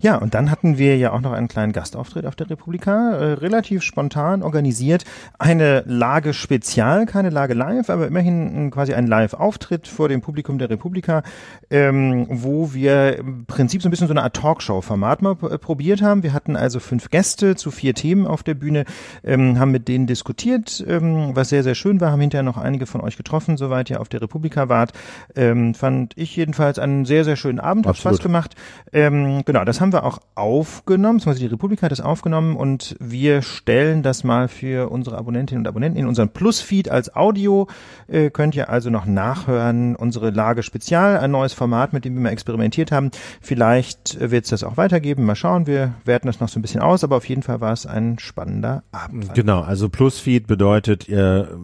Ja, 0.00 0.16
und 0.16 0.34
dann 0.34 0.50
hatten 0.50 0.78
wir 0.78 0.96
ja 0.96 1.12
auch 1.12 1.20
noch 1.20 1.32
einen 1.32 1.48
kleinen 1.48 1.72
Gastauftritt 1.72 2.26
auf 2.26 2.36
der 2.36 2.50
Republika, 2.50 3.12
äh, 3.12 3.32
relativ 3.34 3.82
spontan 3.82 4.42
organisiert. 4.42 5.04
Eine 5.38 5.82
Lage 5.86 6.34
Spezial, 6.34 7.06
keine 7.06 7.30
Lage 7.30 7.54
live, 7.54 7.90
aber 7.90 8.06
immerhin 8.06 8.70
quasi 8.70 8.94
ein 8.94 9.06
Live-Auftritt 9.06 9.88
vor 9.88 10.08
dem 10.08 10.20
Publikum 10.20 10.58
der 10.58 10.70
Republika, 10.70 11.22
ähm, 11.70 12.26
wo 12.28 12.72
wir 12.72 13.18
im 13.18 13.46
Prinzip 13.46 13.82
so 13.82 13.88
ein 13.88 13.90
bisschen 13.90 14.08
so 14.08 14.12
eine 14.12 14.22
Art 14.22 14.36
Talkshow-Format 14.36 15.22
mal 15.22 15.36
äh, 15.42 15.58
probiert 15.58 16.02
haben. 16.02 16.22
Wir 16.22 16.32
hatten 16.32 16.56
also 16.56 16.80
fünf 16.80 17.10
Gäste 17.10 17.56
zu 17.56 17.70
vier 17.70 17.94
Themen 17.94 18.26
auf 18.26 18.42
der 18.42 18.54
Bühne, 18.54 18.84
ähm, 19.24 19.58
haben 19.58 19.70
mit 19.70 19.88
denen 19.88 20.06
diskutiert, 20.06 20.84
ähm, 20.86 21.30
was 21.34 21.48
sehr, 21.48 21.62
sehr 21.62 21.74
schön 21.74 22.00
war, 22.00 22.12
haben 22.12 22.20
hinterher 22.20 22.42
noch 22.42 22.58
einige 22.58 22.86
von 22.86 23.00
euch 23.00 23.16
getroffen, 23.16 23.56
soweit 23.56 23.90
ihr 23.90 24.00
auf 24.00 24.08
der 24.08 24.22
Republika 24.22 24.68
wart. 24.68 24.92
Ähm, 25.34 25.74
fand 25.74 26.12
ich 26.16 26.36
jedenfalls 26.36 26.78
einen 26.78 27.04
sehr, 27.04 27.24
sehr 27.24 27.36
schönen 27.36 27.60
Abend, 27.60 27.86
hat 27.86 27.96
Spaß 27.96 28.20
gemacht. 28.20 28.54
Ähm, 28.92 29.42
genau, 29.44 29.55
das 29.64 29.80
haben 29.80 29.92
wir 29.92 30.04
auch 30.04 30.18
aufgenommen, 30.34 31.18
beziehungsweise 31.18 31.46
die 31.46 31.52
Republik 31.52 31.82
hat 31.82 31.92
es 31.92 32.00
aufgenommen 32.00 32.56
und 32.56 32.96
wir 33.00 33.42
stellen 33.42 34.02
das 34.02 34.24
mal 34.24 34.48
für 34.48 34.90
unsere 34.90 35.16
Abonnentinnen 35.18 35.62
und 35.62 35.68
Abonnenten 35.68 35.98
in 35.98 36.06
unseren 36.06 36.30
Plus-Feed 36.30 36.88
als 36.90 37.14
Audio. 37.14 37.68
Äh, 38.08 38.30
könnt 38.30 38.54
ihr 38.54 38.68
also 38.68 38.90
noch 38.90 39.06
nachhören, 39.06 39.96
unsere 39.96 40.30
Lage 40.30 40.62
Spezial, 40.62 41.18
ein 41.18 41.30
neues 41.30 41.52
Format, 41.52 41.92
mit 41.92 42.04
dem 42.04 42.14
wir 42.14 42.22
mal 42.22 42.30
experimentiert 42.30 42.92
haben. 42.92 43.10
Vielleicht 43.40 44.18
wird 44.20 44.44
es 44.44 44.50
das 44.50 44.64
auch 44.64 44.76
weitergeben, 44.76 45.24
mal 45.24 45.36
schauen, 45.36 45.66
wir 45.66 45.94
werten 46.04 46.26
das 46.26 46.40
noch 46.40 46.48
so 46.48 46.58
ein 46.58 46.62
bisschen 46.62 46.80
aus, 46.80 47.04
aber 47.04 47.16
auf 47.16 47.28
jeden 47.28 47.42
Fall 47.42 47.60
war 47.60 47.72
es 47.72 47.86
ein 47.86 48.18
spannender 48.18 48.82
Abend. 48.92 49.34
Genau, 49.34 49.62
also 49.62 49.88
Plus-Feed 49.88 50.46
bedeutet, 50.46 51.08
ihr, 51.08 51.58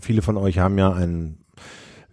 viele 0.00 0.22
von 0.22 0.36
euch 0.36 0.58
haben 0.58 0.78
ja 0.78 0.92
einen 0.92 1.45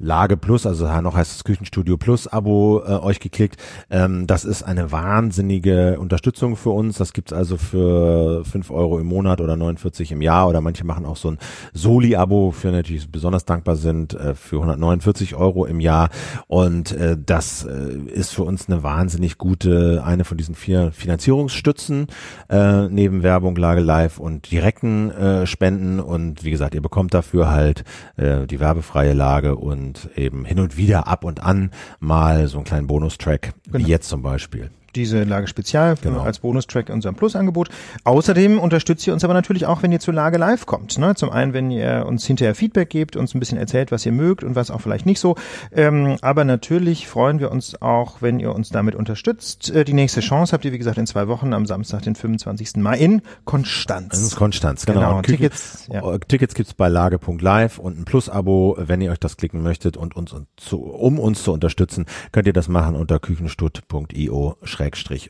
Lage 0.03 0.37
Plus, 0.37 0.65
also 0.65 0.85
noch 1.01 1.15
heißt 1.15 1.35
es 1.35 1.43
Küchenstudio 1.43 1.97
Plus 1.97 2.27
Abo 2.27 2.83
äh, 2.85 2.91
euch 2.91 3.19
geklickt. 3.19 3.57
Ähm, 3.89 4.27
das 4.27 4.43
ist 4.43 4.63
eine 4.63 4.91
wahnsinnige 4.91 5.97
Unterstützung 5.99 6.57
für 6.57 6.71
uns. 6.71 6.97
Das 6.97 7.13
gibt's 7.13 7.31
also 7.31 7.57
für 7.57 8.43
fünf 8.43 8.69
Euro 8.69 8.99
im 8.99 9.07
Monat 9.07 9.39
oder 9.39 9.55
49 9.55 10.11
im 10.11 10.21
Jahr 10.21 10.49
oder 10.49 10.61
manche 10.61 10.85
machen 10.85 11.05
auch 11.05 11.15
so 11.15 11.31
ein 11.31 11.37
Soli-Abo, 11.73 12.51
für 12.51 12.71
natürlich 12.71 13.09
besonders 13.09 13.45
dankbar 13.45 13.77
sind, 13.77 14.13
äh, 14.13 14.35
für 14.35 14.57
149 14.57 15.35
Euro 15.35 15.65
im 15.65 15.79
Jahr. 15.79 16.09
Und 16.47 16.91
äh, 16.91 17.17
das 17.17 17.63
äh, 17.63 17.97
ist 18.11 18.31
für 18.31 18.43
uns 18.43 18.67
eine 18.67 18.83
wahnsinnig 18.83 19.37
gute, 19.37 20.03
eine 20.05 20.25
von 20.25 20.37
diesen 20.37 20.55
vier 20.55 20.91
Finanzierungsstützen, 20.91 22.07
äh, 22.49 22.89
neben 22.89 23.23
Werbung, 23.23 23.55
Lage 23.55 23.81
Live 23.81 24.19
und 24.19 24.51
direkten 24.51 25.11
äh, 25.11 25.47
Spenden. 25.47 25.99
Und 25.99 26.43
wie 26.43 26.51
gesagt, 26.51 26.75
ihr 26.75 26.81
bekommt 26.81 27.13
dafür 27.13 27.49
halt 27.49 27.83
äh, 28.17 28.45
die 28.47 28.59
werbefreie 28.59 29.13
Lage 29.13 29.55
und 29.55 29.92
und 29.93 30.17
eben 30.17 30.45
hin 30.45 30.59
und 30.59 30.77
wieder 30.77 31.07
ab 31.07 31.23
und 31.23 31.41
an 31.43 31.71
mal 31.99 32.47
so 32.47 32.57
einen 32.57 32.65
kleinen 32.65 32.87
Bonustrack, 32.87 33.53
genau. 33.65 33.79
wie 33.85 33.89
jetzt 33.89 34.09
zum 34.09 34.21
Beispiel 34.21 34.71
diese 34.95 35.23
Lage 35.23 35.47
Spezial 35.47 35.95
genau. 36.01 36.21
als 36.21 36.39
Bonustrack 36.39 36.89
in 36.89 36.95
unserem 36.95 37.15
Plus-Angebot. 37.15 37.69
Außerdem 38.03 38.59
unterstützt 38.59 39.05
ihr 39.07 39.13
uns 39.13 39.23
aber 39.23 39.33
natürlich 39.33 39.65
auch, 39.65 39.83
wenn 39.83 39.91
ihr 39.91 39.99
zur 39.99 40.13
Lage 40.13 40.37
live 40.37 40.65
kommt. 40.65 40.97
Ne? 40.97 41.15
Zum 41.15 41.29
einen, 41.29 41.53
wenn 41.53 41.71
ihr 41.71 42.05
uns 42.07 42.25
hinterher 42.25 42.55
Feedback 42.55 42.89
gebt, 42.89 43.15
uns 43.15 43.33
ein 43.33 43.39
bisschen 43.39 43.57
erzählt, 43.57 43.91
was 43.91 44.05
ihr 44.05 44.11
mögt 44.11 44.43
und 44.43 44.55
was 44.55 44.71
auch 44.71 44.81
vielleicht 44.81 45.05
nicht 45.05 45.19
so. 45.19 45.35
Ähm, 45.71 46.17
aber 46.21 46.45
natürlich 46.45 47.07
freuen 47.07 47.39
wir 47.39 47.51
uns 47.51 47.81
auch, 47.81 48.21
wenn 48.21 48.39
ihr 48.39 48.53
uns 48.53 48.69
damit 48.69 48.95
unterstützt. 48.95 49.69
Äh, 49.71 49.85
die 49.85 49.93
nächste 49.93 50.21
Chance 50.21 50.53
habt 50.53 50.65
ihr, 50.65 50.71
wie 50.71 50.77
gesagt, 50.77 50.97
in 50.97 51.07
zwei 51.07 51.27
Wochen 51.27 51.53
am 51.53 51.65
Samstag, 51.65 52.03
den 52.03 52.15
25. 52.15 52.77
Mai 52.77 52.97
in 52.97 53.21
Konstanz. 53.45 54.31
In 54.31 54.37
Konstanz, 54.37 54.85
genau. 54.85 54.99
genau. 54.99 55.21
Tickets, 55.21 55.87
ja. 55.91 56.13
Äh, 56.13 56.19
Tickets 56.19 56.53
gibt's 56.53 56.73
bei 56.73 56.87
lage.live 56.87 57.79
und 57.79 57.99
ein 57.99 58.05
Plus-Abo, 58.05 58.77
wenn 58.79 59.01
ihr 59.01 59.11
euch 59.11 59.19
das 59.19 59.37
klicken 59.37 59.63
möchtet 59.63 59.97
und 59.97 60.15
uns, 60.15 60.35
zu, 60.57 60.83
um 60.83 61.19
uns 61.19 61.43
zu 61.43 61.51
unterstützen, 61.51 62.05
könnt 62.31 62.47
ihr 62.47 62.53
das 62.53 62.67
machen 62.67 62.95
unter 62.95 63.19
küchenstutt.io 63.19 64.57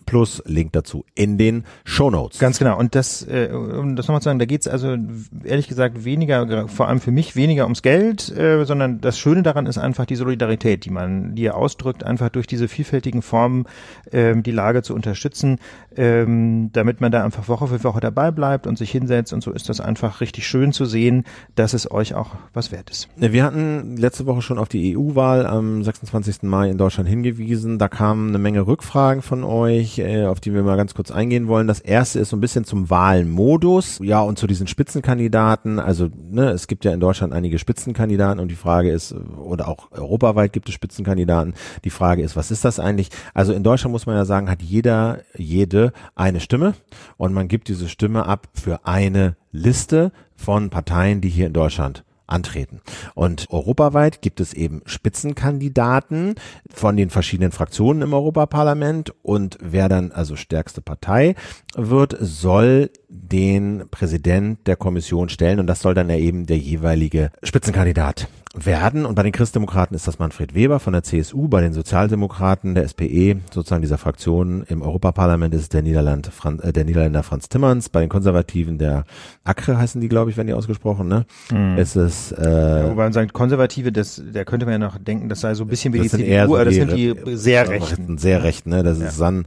plus. 0.05 0.41
Link 0.45 0.73
dazu 0.73 1.05
in 1.15 1.37
den 1.37 1.63
Show 1.83 2.09
Notes. 2.09 2.39
Ganz 2.39 2.59
genau. 2.59 2.77
Und 2.77 2.95
das, 2.95 3.27
äh, 3.27 3.49
um 3.51 3.95
das 3.95 4.07
nochmal 4.07 4.21
zu 4.21 4.25
sagen, 4.25 4.39
da 4.39 4.45
geht's 4.45 4.67
also 4.67 4.97
ehrlich 5.43 5.67
gesagt 5.67 6.05
weniger, 6.05 6.67
vor 6.67 6.87
allem 6.87 6.99
für 6.99 7.11
mich 7.11 7.35
weniger 7.35 7.63
ums 7.63 7.81
Geld, 7.81 8.35
äh, 8.35 8.65
sondern 8.65 9.01
das 9.01 9.19
Schöne 9.19 9.43
daran 9.43 9.65
ist 9.65 9.77
einfach 9.77 10.05
die 10.05 10.15
Solidarität, 10.15 10.85
die 10.85 10.89
man, 10.89 11.35
die 11.35 11.45
er 11.45 11.55
ausdrückt, 11.55 12.03
einfach 12.03 12.29
durch 12.29 12.47
diese 12.47 12.67
vielfältigen 12.67 13.21
Formen 13.21 13.65
ähm, 14.11 14.43
die 14.43 14.51
Lage 14.51 14.83
zu 14.83 14.93
unterstützen, 14.93 15.59
ähm, 15.95 16.69
damit 16.73 17.01
man 17.01 17.11
da 17.11 17.23
einfach 17.23 17.47
Woche 17.47 17.67
für 17.67 17.83
Woche 17.83 17.99
dabei 17.99 18.31
bleibt 18.31 18.67
und 18.67 18.77
sich 18.77 18.91
hinsetzt. 18.91 19.33
Und 19.33 19.41
so 19.41 19.51
ist 19.51 19.69
das 19.69 19.79
einfach 19.79 20.21
richtig 20.21 20.47
schön 20.47 20.73
zu 20.73 20.85
sehen, 20.85 21.25
dass 21.55 21.73
es 21.73 21.89
euch 21.89 22.13
auch 22.15 22.31
was 22.53 22.71
wert 22.71 22.89
ist. 22.89 23.09
Wir 23.15 23.43
hatten 23.43 23.97
letzte 23.97 24.25
Woche 24.25 24.41
schon 24.41 24.57
auf 24.57 24.69
die 24.69 24.97
EU-Wahl 24.97 25.45
am 25.45 25.83
26. 25.83 26.43
Mai 26.43 26.69
in 26.69 26.77
Deutschland 26.77 27.09
hingewiesen. 27.09 27.77
Da 27.77 27.87
kamen 27.87 28.29
eine 28.29 28.39
Menge 28.39 28.65
Rückfragen 28.65 29.21
von 29.21 29.42
euch, 29.43 29.99
äh, 29.99 30.25
auf 30.25 30.39
die 30.39 30.53
wir 30.53 30.63
mal 30.63 30.77
ganz 30.77 30.93
kurz 30.93 31.11
eingehen 31.11 31.47
wollen. 31.47 31.67
Das 31.67 31.79
erste 31.79 32.19
ist 32.19 32.29
so 32.29 32.37
ein 32.37 32.41
bisschen 32.41 32.65
zum 32.65 32.89
Wahlmodus, 32.89 33.99
ja, 34.01 34.21
und 34.21 34.37
zu 34.37 34.47
diesen 34.47 34.67
Spitzenkandidaten. 34.67 35.79
Also, 35.79 36.09
ne, 36.31 36.49
es 36.49 36.67
gibt 36.67 36.85
ja 36.85 36.93
in 36.93 36.99
Deutschland 36.99 37.33
einige 37.33 37.59
Spitzenkandidaten 37.59 38.39
und 38.39 38.49
die 38.49 38.55
Frage 38.55 38.91
ist, 38.91 39.13
oder 39.37 39.67
auch 39.67 39.91
europaweit 39.91 40.53
gibt 40.53 40.69
es 40.69 40.75
Spitzenkandidaten. 40.75 41.53
Die 41.83 41.89
Frage 41.89 42.21
ist, 42.23 42.35
was 42.35 42.51
ist 42.51 42.65
das 42.65 42.79
eigentlich? 42.79 43.09
Also 43.33 43.53
in 43.53 43.63
Deutschland 43.63 43.91
muss 43.91 44.05
man 44.05 44.15
ja 44.15 44.25
sagen, 44.25 44.49
hat 44.49 44.61
jeder, 44.61 45.19
jede 45.37 45.93
eine 46.15 46.39
Stimme 46.39 46.73
und 47.17 47.33
man 47.33 47.47
gibt 47.47 47.67
diese 47.67 47.89
Stimme 47.89 48.25
ab 48.25 48.47
für 48.53 48.85
eine 48.85 49.35
Liste 49.51 50.11
von 50.35 50.69
Parteien, 50.69 51.21
die 51.21 51.29
hier 51.29 51.47
in 51.47 51.53
Deutschland 51.53 52.03
antreten. 52.33 52.81
Und 53.13 53.47
europaweit 53.49 54.21
gibt 54.21 54.39
es 54.39 54.53
eben 54.53 54.81
Spitzenkandidaten 54.85 56.35
von 56.73 56.97
den 56.97 57.09
verschiedenen 57.09 57.51
Fraktionen 57.51 58.01
im 58.01 58.13
Europaparlament 58.13 59.13
und 59.21 59.57
wer 59.61 59.87
dann 59.87 60.11
also 60.11 60.35
stärkste 60.35 60.81
Partei 60.81 61.35
wird, 61.75 62.17
soll 62.19 62.89
den 63.15 63.83
Präsident 63.91 64.65
der 64.65 64.75
Kommission 64.75 65.29
stellen 65.29 65.59
und 65.59 65.67
das 65.67 65.81
soll 65.81 65.93
dann 65.93 66.09
ja 66.09 66.17
eben 66.17 66.45
der 66.45 66.57
jeweilige 66.57 67.31
Spitzenkandidat 67.43 68.27
werden. 68.55 69.05
Und 69.05 69.15
bei 69.15 69.23
den 69.23 69.31
Christdemokraten 69.31 69.95
ist 69.95 70.07
das 70.07 70.19
Manfred 70.19 70.53
Weber 70.53 70.79
von 70.79 70.93
der 70.93 71.03
CSU, 71.03 71.47
bei 71.47 71.61
den 71.61 71.73
Sozialdemokraten 71.73 72.75
der 72.75 72.87
SPE, 72.87 73.37
sozusagen 73.51 73.81
dieser 73.81 73.97
Fraktion 73.97 74.63
im 74.67 74.81
Europaparlament 74.81 75.53
ist 75.55 75.61
es 75.61 75.69
der, 75.69 75.81
Niederland, 75.81 76.27
Franz, 76.27 76.63
äh, 76.63 76.71
der 76.71 76.85
Niederländer 76.85 77.23
Franz 77.23 77.49
Timmermans, 77.49 77.89
bei 77.89 78.01
den 78.01 78.09
Konservativen 78.09 78.77
der 78.77 79.05
Akre 79.43 79.77
heißen 79.77 79.99
die, 80.01 80.07
glaube 80.07 80.29
ich, 80.29 80.37
werden 80.37 80.47
die 80.47 80.53
ausgesprochen, 80.53 81.07
ne? 81.07 81.25
Mhm. 81.51 81.77
Es 81.77 81.95
ist, 81.95 82.31
äh, 82.33 82.43
ja, 82.43 82.89
wobei 82.89 83.03
man 83.03 83.13
sagt, 83.13 83.33
Konservative, 83.33 83.91
das, 83.91 84.21
da 84.31 84.43
könnte 84.43 84.65
man 84.65 84.73
ja 84.73 84.79
noch 84.79 84.97
denken, 84.99 85.29
das 85.29 85.41
sei 85.41 85.55
so 85.55 85.63
ein 85.63 85.67
bisschen 85.67 85.93
wie 85.93 86.01
die 86.01 86.09
CDU, 86.09 86.55
aber 86.55 86.65
das 86.65 86.75
sind 86.75 86.93
die 86.93 87.15
sehr 87.33 87.67
rechten. 87.69 88.17
Sehr 88.17 88.43
recht, 88.43 88.67
ne? 88.67 88.83
Das 88.83 88.99
ja. 88.99 89.07
ist 89.07 89.17
San 89.17 89.45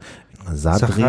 Sadri, 0.53 1.03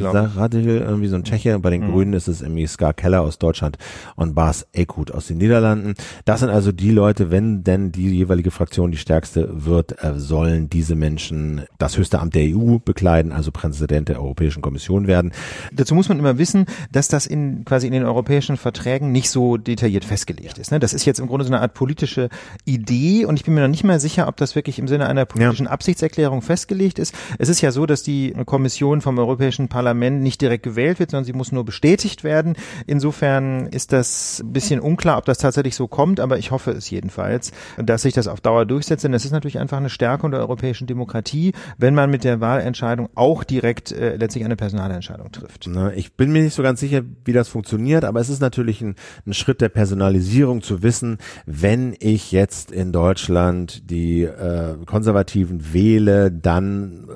Saradil, 0.00 0.78
irgendwie 0.78 1.08
so 1.08 1.16
ein 1.16 1.24
Tscheche. 1.24 1.58
Bei 1.58 1.70
den 1.70 1.86
mhm. 1.86 1.92
Grünen 1.92 2.12
ist 2.12 2.28
es 2.28 2.42
irgendwie 2.42 2.66
Scar 2.66 2.94
Keller 2.94 3.22
aus 3.22 3.38
Deutschland 3.38 3.78
und 4.16 4.34
Bas 4.34 4.66
Ekut 4.72 5.10
aus 5.10 5.26
den 5.26 5.38
Niederlanden. 5.38 5.94
Das 6.24 6.40
sind 6.40 6.50
also 6.50 6.72
die 6.72 6.90
Leute, 6.90 7.30
wenn 7.30 7.64
denn 7.64 7.92
die 7.92 8.08
jeweilige 8.10 8.50
Fraktion 8.50 8.90
die 8.90 8.98
stärkste 8.98 9.48
wird, 9.64 10.02
äh, 10.02 10.18
sollen 10.18 10.68
diese 10.70 10.94
Menschen 10.94 11.62
das 11.78 11.96
höchste 11.96 12.20
Amt 12.20 12.34
der 12.34 12.44
EU 12.56 12.78
bekleiden, 12.78 13.32
also 13.32 13.50
Präsident 13.50 14.08
der 14.08 14.20
Europäischen 14.20 14.62
Kommission 14.62 15.06
werden. 15.06 15.32
Dazu 15.72 15.94
muss 15.94 16.08
man 16.08 16.18
immer 16.18 16.38
wissen, 16.38 16.66
dass 16.92 17.08
das 17.08 17.26
in 17.26 17.64
quasi 17.64 17.86
in 17.86 17.92
den 17.92 18.04
europäischen 18.04 18.56
Verträgen 18.56 19.12
nicht 19.12 19.30
so 19.30 19.56
detailliert 19.56 20.04
festgelegt 20.04 20.58
ist. 20.58 20.70
Ne? 20.70 20.78
Das 20.78 20.94
ist 20.94 21.04
jetzt 21.04 21.20
im 21.20 21.26
Grunde 21.26 21.44
so 21.44 21.52
eine 21.52 21.60
Art 21.60 21.74
politische 21.74 22.28
Idee 22.64 23.24
und 23.24 23.36
ich 23.36 23.44
bin 23.44 23.54
mir 23.54 23.62
noch 23.62 23.68
nicht 23.68 23.84
mal 23.84 24.00
sicher, 24.00 24.28
ob 24.28 24.36
das 24.36 24.54
wirklich 24.54 24.78
im 24.78 24.88
Sinne 24.88 25.06
einer 25.06 25.24
politischen 25.24 25.66
ja. 25.66 25.72
Absichtserklärung 25.72 26.42
festgelegt 26.42 26.98
ist. 26.98 27.14
Es 27.38 27.48
ist 27.48 27.60
ja 27.60 27.70
so, 27.70 27.86
dass 27.86 28.02
die 28.02 28.34
Kommission 28.44 28.83
vom 28.84 29.18
Europäischen 29.18 29.68
Parlament 29.68 30.22
nicht 30.22 30.40
direkt 30.40 30.62
gewählt 30.62 30.98
wird, 30.98 31.10
sondern 31.10 31.24
sie 31.24 31.32
muss 31.32 31.52
nur 31.52 31.64
bestätigt 31.64 32.24
werden. 32.24 32.54
Insofern 32.86 33.66
ist 33.68 33.92
das 33.92 34.40
ein 34.40 34.52
bisschen 34.52 34.80
unklar, 34.80 35.18
ob 35.18 35.24
das 35.24 35.38
tatsächlich 35.38 35.74
so 35.74 35.88
kommt, 35.88 36.20
aber 36.20 36.38
ich 36.38 36.50
hoffe 36.50 36.72
es 36.72 36.90
jedenfalls, 36.90 37.52
dass 37.76 38.02
sich 38.02 38.14
das 38.14 38.28
auf 38.28 38.40
Dauer 38.40 38.66
durchsetzt. 38.66 39.04
Denn 39.04 39.12
das 39.12 39.24
ist 39.24 39.32
natürlich 39.32 39.58
einfach 39.58 39.78
eine 39.78 39.90
Stärkung 39.90 40.30
der 40.30 40.40
europäischen 40.40 40.86
Demokratie, 40.86 41.52
wenn 41.78 41.94
man 41.94 42.10
mit 42.10 42.24
der 42.24 42.40
Wahlentscheidung 42.40 43.08
auch 43.14 43.44
direkt 43.44 43.92
äh, 43.92 44.16
letztlich 44.16 44.44
eine 44.44 44.56
Personalentscheidung 44.56 45.32
trifft. 45.32 45.66
Na, 45.68 45.92
ich 45.92 46.14
bin 46.14 46.32
mir 46.32 46.42
nicht 46.42 46.54
so 46.54 46.62
ganz 46.62 46.80
sicher, 46.80 47.02
wie 47.24 47.32
das 47.32 47.48
funktioniert, 47.48 48.04
aber 48.04 48.20
es 48.20 48.28
ist 48.28 48.40
natürlich 48.40 48.80
ein, 48.80 48.96
ein 49.26 49.34
Schritt 49.34 49.60
der 49.60 49.68
Personalisierung 49.68 50.62
zu 50.62 50.82
wissen, 50.82 51.18
wenn 51.46 51.94
ich 51.98 52.32
jetzt 52.32 52.70
in 52.70 52.92
Deutschland 52.92 53.90
die 53.90 54.22
äh, 54.22 54.76
Konservativen 54.86 55.72
wähle, 55.72 56.30
dann 56.30 57.06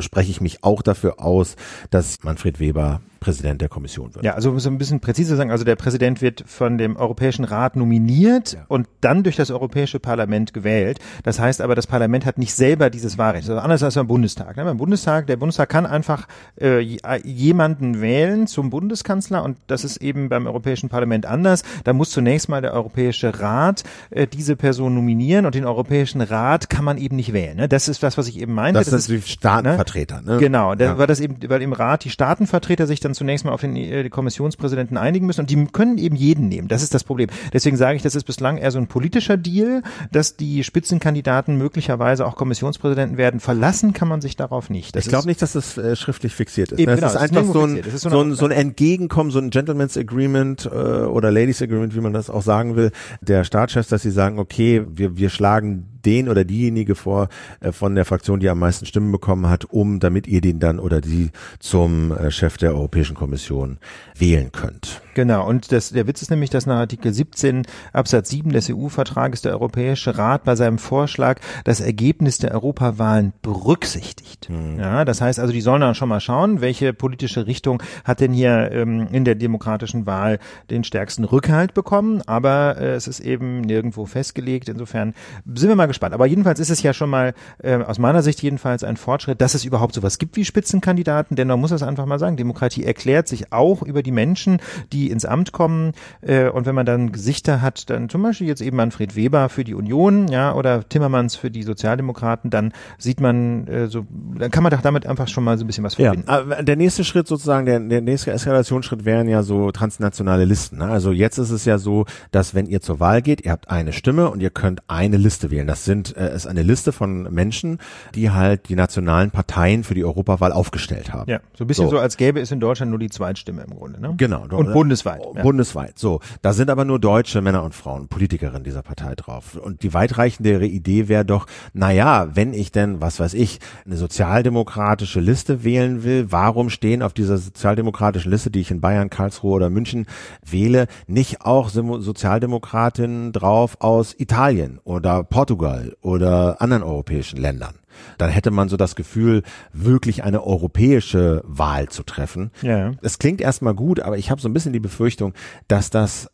spreche 0.00 0.30
ich 0.30 0.40
mich 0.40 0.64
auch 0.64 0.82
dafür 0.82 1.20
aus, 1.20 1.56
dass 1.90 2.22
Manfred 2.22 2.60
Weber 2.60 3.00
Präsident 3.24 3.62
der 3.62 3.70
Kommission 3.70 4.14
wird. 4.14 4.22
Ja, 4.22 4.34
also 4.34 4.58
so 4.58 4.68
ein 4.68 4.76
bisschen 4.76 5.00
präziser 5.00 5.36
sagen, 5.36 5.50
also 5.50 5.64
der 5.64 5.76
Präsident 5.76 6.20
wird 6.20 6.44
von 6.46 6.76
dem 6.76 6.96
Europäischen 6.96 7.46
Rat 7.46 7.74
nominiert 7.74 8.52
ja. 8.52 8.64
und 8.68 8.86
dann 9.00 9.22
durch 9.22 9.34
das 9.34 9.50
Europäische 9.50 9.98
Parlament 9.98 10.52
gewählt. 10.52 10.98
Das 11.22 11.40
heißt 11.40 11.62
aber, 11.62 11.74
das 11.74 11.86
Parlament 11.86 12.26
hat 12.26 12.36
nicht 12.36 12.54
selber 12.54 12.90
dieses 12.90 13.16
Wahlrecht. 13.16 13.48
Also 13.48 13.58
anders 13.62 13.82
als 13.82 13.94
beim 13.94 14.08
Bundestag. 14.08 14.58
Ne? 14.58 14.64
Beim 14.64 14.76
Bundestag, 14.76 15.26
der 15.26 15.38
Bundestag 15.38 15.70
kann 15.70 15.86
einfach 15.86 16.28
äh, 16.60 16.80
jemanden 17.24 18.02
wählen 18.02 18.46
zum 18.46 18.68
Bundeskanzler 18.68 19.42
und 19.42 19.56
das 19.68 19.84
ist 19.84 19.96
eben 20.02 20.28
beim 20.28 20.46
Europäischen 20.46 20.90
Parlament 20.90 21.24
anders. 21.24 21.62
Da 21.84 21.94
muss 21.94 22.10
zunächst 22.10 22.50
mal 22.50 22.60
der 22.60 22.74
Europäische 22.74 23.40
Rat 23.40 23.84
äh, 24.10 24.26
diese 24.26 24.54
Person 24.54 24.94
nominieren 24.94 25.46
und 25.46 25.54
den 25.54 25.64
Europäischen 25.64 26.20
Rat 26.20 26.68
kann 26.68 26.84
man 26.84 26.98
eben 26.98 27.16
nicht 27.16 27.32
wählen. 27.32 27.56
Ne? 27.56 27.68
Das 27.70 27.88
ist 27.88 28.02
das, 28.02 28.18
was 28.18 28.28
ich 28.28 28.38
eben 28.38 28.52
meinte. 28.52 28.80
Das, 28.80 28.90
das 28.90 29.06
sind 29.06 29.24
die 29.24 29.30
Staatenvertreter. 29.30 30.20
Ne? 30.20 30.36
Genau, 30.36 30.74
da, 30.74 30.84
ja. 30.84 30.98
weil 30.98 31.06
das 31.06 31.20
eben, 31.20 31.38
weil 31.48 31.62
im 31.62 31.72
Rat 31.72 32.04
die 32.04 32.10
Staatenvertreter 32.10 32.86
sich 32.86 33.00
dann 33.00 33.13
zunächst 33.14 33.44
mal 33.44 33.52
auf 33.52 33.60
den 33.60 33.76
äh, 33.76 34.08
Kommissionspräsidenten 34.08 34.96
einigen 34.96 35.26
müssen 35.26 35.42
und 35.42 35.50
die 35.50 35.64
können 35.66 35.98
eben 35.98 36.16
jeden 36.16 36.48
nehmen. 36.48 36.68
Das 36.68 36.82
ist 36.82 36.94
das 36.94 37.04
Problem. 37.04 37.28
Deswegen 37.52 37.76
sage 37.76 37.96
ich, 37.96 38.02
das 38.02 38.14
ist 38.14 38.24
bislang 38.24 38.58
eher 38.58 38.70
so 38.70 38.78
ein 38.78 38.86
politischer 38.86 39.36
Deal, 39.36 39.82
dass 40.12 40.36
die 40.36 40.64
Spitzenkandidaten 40.64 41.56
möglicherweise 41.56 42.26
auch 42.26 42.36
Kommissionspräsidenten 42.36 43.16
werden. 43.16 43.40
Verlassen 43.40 43.92
kann 43.92 44.08
man 44.08 44.20
sich 44.20 44.36
darauf 44.36 44.70
nicht. 44.70 44.96
Das 44.96 45.04
ich 45.04 45.08
glaube 45.08 45.26
nicht, 45.26 45.42
dass 45.42 45.52
das 45.52 45.78
äh, 45.78 45.96
schriftlich 45.96 46.34
fixiert 46.34 46.72
ist. 46.72 46.78
Eben, 46.78 46.90
das 46.90 47.00
genau, 47.00 47.12
ist 47.12 47.16
einfach 47.16 47.44
so 47.44 47.62
ein, 47.62 47.82
so, 47.94 48.08
so, 48.08 48.20
ein, 48.20 48.34
so 48.34 48.44
ein 48.44 48.50
Entgegenkommen, 48.50 49.30
so 49.30 49.38
ein 49.38 49.50
Gentleman's 49.50 49.96
Agreement 49.96 50.66
äh, 50.66 50.68
oder 50.68 51.30
Ladies 51.30 51.62
Agreement, 51.62 51.94
wie 51.94 52.00
man 52.00 52.12
das 52.12 52.30
auch 52.30 52.42
sagen 52.42 52.76
will, 52.76 52.90
der 53.20 53.44
Staatschefs, 53.44 53.88
dass 53.88 54.02
sie 54.02 54.10
sagen, 54.10 54.38
okay, 54.38 54.84
wir, 54.88 55.16
wir 55.16 55.30
schlagen 55.30 55.93
den 56.04 56.28
oder 56.28 56.44
diejenige 56.44 56.94
vor 56.94 57.28
äh, 57.60 57.72
von 57.72 57.94
der 57.94 58.04
Fraktion, 58.04 58.40
die 58.40 58.48
am 58.48 58.58
meisten 58.58 58.86
Stimmen 58.86 59.12
bekommen 59.12 59.48
hat, 59.48 59.64
um 59.66 60.00
damit 60.00 60.26
ihr 60.26 60.40
den 60.40 60.60
dann 60.60 60.78
oder 60.78 61.00
die 61.00 61.30
zum 61.58 62.12
äh, 62.12 62.30
Chef 62.30 62.56
der 62.56 62.74
Europäischen 62.74 63.14
Kommission 63.14 63.78
wählen 64.16 64.52
könnt. 64.52 65.02
Genau, 65.14 65.46
und 65.48 65.70
das, 65.70 65.90
der 65.90 66.06
Witz 66.06 66.22
ist 66.22 66.30
nämlich, 66.30 66.50
dass 66.50 66.66
nach 66.66 66.76
Artikel 66.76 67.12
17 67.12 67.62
Absatz 67.92 68.30
7 68.30 68.50
des 68.50 68.68
EU-Vertrages 68.70 69.42
der 69.42 69.52
Europäische 69.52 70.18
Rat 70.18 70.44
bei 70.44 70.56
seinem 70.56 70.78
Vorschlag 70.78 71.40
das 71.62 71.80
Ergebnis 71.80 72.38
der 72.38 72.52
Europawahlen 72.52 73.32
berücksichtigt. 73.42 74.50
Mhm. 74.50 74.78
Ja, 74.78 75.04
das 75.04 75.20
heißt 75.20 75.38
also, 75.38 75.52
die 75.52 75.60
sollen 75.60 75.80
dann 75.80 75.94
schon 75.94 76.08
mal 76.08 76.20
schauen, 76.20 76.60
welche 76.60 76.92
politische 76.92 77.46
Richtung 77.46 77.82
hat 78.04 78.20
denn 78.20 78.32
hier 78.32 78.70
ähm, 78.72 79.08
in 79.12 79.24
der 79.24 79.36
demokratischen 79.36 80.06
Wahl 80.06 80.38
den 80.70 80.84
stärksten 80.84 81.24
Rückhalt 81.24 81.74
bekommen, 81.74 82.22
aber 82.26 82.76
äh, 82.78 82.94
es 82.94 83.06
ist 83.06 83.20
eben 83.20 83.60
nirgendwo 83.60 84.06
festgelegt. 84.06 84.68
Insofern 84.68 85.14
sind 85.54 85.68
wir 85.68 85.76
mal 85.76 85.86
gespannt. 85.86 86.14
Aber 86.14 86.26
jedenfalls 86.26 86.58
ist 86.58 86.70
es 86.70 86.82
ja 86.82 86.92
schon 86.92 87.10
mal 87.10 87.34
äh, 87.62 87.76
aus 87.76 87.98
meiner 87.98 88.22
Sicht 88.22 88.42
jedenfalls 88.42 88.82
ein 88.82 88.96
Fortschritt, 88.96 89.40
dass 89.40 89.54
es 89.54 89.64
überhaupt 89.64 89.94
sowas 89.94 90.18
gibt 90.18 90.36
wie 90.36 90.44
Spitzenkandidaten, 90.44 91.36
denn 91.36 91.48
man 91.48 91.60
muss 91.60 91.70
das 91.70 91.82
einfach 91.82 92.06
mal 92.06 92.18
sagen, 92.18 92.36
Demokratie 92.36 92.84
erklärt 92.84 93.28
sich 93.28 93.52
auch 93.52 93.82
über 93.82 94.03
die 94.04 94.12
Menschen, 94.12 94.58
die 94.92 95.10
ins 95.10 95.24
Amt 95.24 95.52
kommen 95.52 95.92
äh, 96.20 96.48
und 96.48 96.66
wenn 96.66 96.74
man 96.74 96.86
dann 96.86 97.12
Gesichter 97.12 97.62
hat, 97.62 97.90
dann 97.90 98.08
zum 98.08 98.22
Beispiel 98.22 98.46
jetzt 98.46 98.62
eben 98.62 98.76
Manfred 98.76 99.16
Weber 99.16 99.48
für 99.48 99.64
die 99.64 99.74
Union, 99.74 100.28
ja, 100.28 100.54
oder 100.54 100.88
Timmermans 100.88 101.36
für 101.36 101.50
die 101.50 101.62
Sozialdemokraten, 101.62 102.50
dann 102.50 102.72
sieht 102.98 103.20
man 103.20 103.66
äh, 103.66 103.88
so, 103.88 104.06
dann 104.38 104.50
kann 104.50 104.62
man 104.62 104.70
doch 104.70 104.82
damit 104.82 105.06
einfach 105.06 105.28
schon 105.28 105.44
mal 105.44 105.58
so 105.58 105.64
ein 105.64 105.66
bisschen 105.66 105.84
was 105.84 105.94
verbinden. 105.94 106.26
Ja, 106.28 106.62
der 106.62 106.76
nächste 106.76 107.04
Schritt 107.04 107.26
sozusagen, 107.26 107.66
der, 107.66 107.80
der 107.80 108.00
nächste 108.00 108.30
Eskalationsschritt 108.30 109.04
wären 109.04 109.28
ja 109.28 109.42
so 109.42 109.70
transnationale 109.70 110.44
Listen. 110.44 110.78
Ne? 110.78 110.86
Also 110.86 111.12
jetzt 111.12 111.38
ist 111.38 111.50
es 111.50 111.64
ja 111.64 111.78
so, 111.78 112.06
dass 112.30 112.54
wenn 112.54 112.66
ihr 112.66 112.80
zur 112.80 113.00
Wahl 113.00 113.22
geht, 113.22 113.44
ihr 113.44 113.50
habt 113.50 113.70
eine 113.70 113.92
Stimme 113.92 114.30
und 114.30 114.40
ihr 114.40 114.50
könnt 114.50 114.82
eine 114.88 115.16
Liste 115.16 115.50
wählen. 115.50 115.66
Das 115.66 115.84
sind 115.84 116.16
äh, 116.16 116.34
ist 116.34 116.46
eine 116.46 116.62
Liste 116.62 116.92
von 116.92 117.32
Menschen, 117.32 117.78
die 118.14 118.30
halt 118.30 118.68
die 118.68 118.76
nationalen 118.76 119.30
Parteien 119.30 119.84
für 119.84 119.94
die 119.94 120.04
Europawahl 120.04 120.52
aufgestellt 120.52 121.12
haben. 121.12 121.30
Ja, 121.30 121.40
so 121.56 121.64
ein 121.64 121.66
bisschen 121.66 121.86
so, 121.86 121.96
so 121.96 121.98
als 121.98 122.16
gäbe 122.16 122.40
es 122.40 122.50
in 122.50 122.60
Deutschland 122.60 122.90
nur 122.90 122.98
die 122.98 123.10
Zweitstimme 123.10 123.62
im 123.62 123.76
Grunde. 123.76 123.93
Ne? 123.98 124.14
Genau. 124.16 124.42
Und 124.42 124.72
bundesweit. 124.72 125.22
Ja. 125.34 125.42
Bundesweit. 125.42 125.98
So, 125.98 126.20
da 126.42 126.52
sind 126.52 126.70
aber 126.70 126.84
nur 126.84 126.98
deutsche 126.98 127.40
Männer 127.40 127.62
und 127.62 127.74
Frauen, 127.74 128.08
Politikerinnen 128.08 128.64
dieser 128.64 128.82
Partei 128.82 129.14
drauf. 129.14 129.56
Und 129.56 129.82
die 129.82 129.94
weitreichendere 129.94 130.66
Idee 130.66 131.08
wäre 131.08 131.24
doch, 131.24 131.46
na 131.72 131.90
ja, 131.90 132.34
wenn 132.34 132.54
ich 132.54 132.72
denn, 132.72 133.00
was 133.00 133.20
weiß 133.20 133.34
ich, 133.34 133.60
eine 133.84 133.96
sozialdemokratische 133.96 135.20
Liste 135.20 135.64
wählen 135.64 136.04
will, 136.04 136.30
warum 136.30 136.70
stehen 136.70 137.02
auf 137.02 137.12
dieser 137.12 137.38
sozialdemokratischen 137.38 138.30
Liste, 138.30 138.50
die 138.50 138.60
ich 138.60 138.70
in 138.70 138.80
Bayern, 138.80 139.10
Karlsruhe 139.10 139.54
oder 139.54 139.70
München 139.70 140.06
wähle, 140.44 140.86
nicht 141.06 141.42
auch 141.42 141.68
Sozialdemokratinnen 141.68 143.32
drauf 143.32 143.76
aus 143.80 144.14
Italien 144.18 144.80
oder 144.84 145.22
Portugal 145.24 145.96
oder 146.00 146.60
anderen 146.60 146.82
europäischen 146.82 147.40
Ländern? 147.40 147.74
Dann 148.18 148.30
hätte 148.30 148.50
man 148.50 148.68
so 148.68 148.76
das 148.76 148.96
Gefühl, 148.96 149.42
wirklich 149.72 150.24
eine 150.24 150.44
europäische 150.44 151.42
Wahl 151.44 151.88
zu 151.88 152.02
treffen. 152.02 152.50
Ja. 152.62 152.92
Es 153.02 153.18
klingt 153.18 153.40
erstmal 153.40 153.74
gut, 153.74 154.00
aber 154.00 154.18
ich 154.18 154.30
habe 154.30 154.40
so 154.40 154.48
ein 154.48 154.54
bisschen 154.54 154.72
die 154.72 154.80
Befürchtung, 154.80 155.34
dass 155.68 155.90
das 155.90 156.30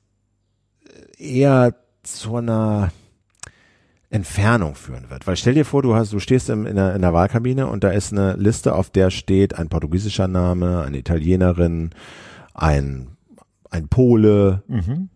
eher 1.19 1.75
zu 2.03 2.37
einer 2.37 2.91
Entfernung 4.09 4.75
führen 4.75 5.11
wird. 5.11 5.27
Weil 5.27 5.37
stell 5.37 5.55
dir 5.55 5.65
vor, 5.65 5.83
du 5.83 5.95
hast, 5.95 6.13
du 6.13 6.19
stehst 6.19 6.51
in, 6.51 6.67
in, 6.67 6.77
der, 6.77 6.95
in 6.95 7.03
der 7.03 7.13
Wahlkabine 7.13 7.67
und 7.67 7.85
da 7.85 7.91
ist 7.91 8.13
eine 8.13 8.35
Liste, 8.35 8.75
auf 8.75 8.91
der 8.91 9.11
steht 9.11 9.57
ein 9.57 9.69
portugiesischer 9.69 10.29
Name, 10.29 10.83
eine 10.83 10.99
Italienerin, 10.99 11.91
ein 12.55 13.17
ein 13.71 13.89
Pole, 13.89 14.63
mhm. 14.67 15.09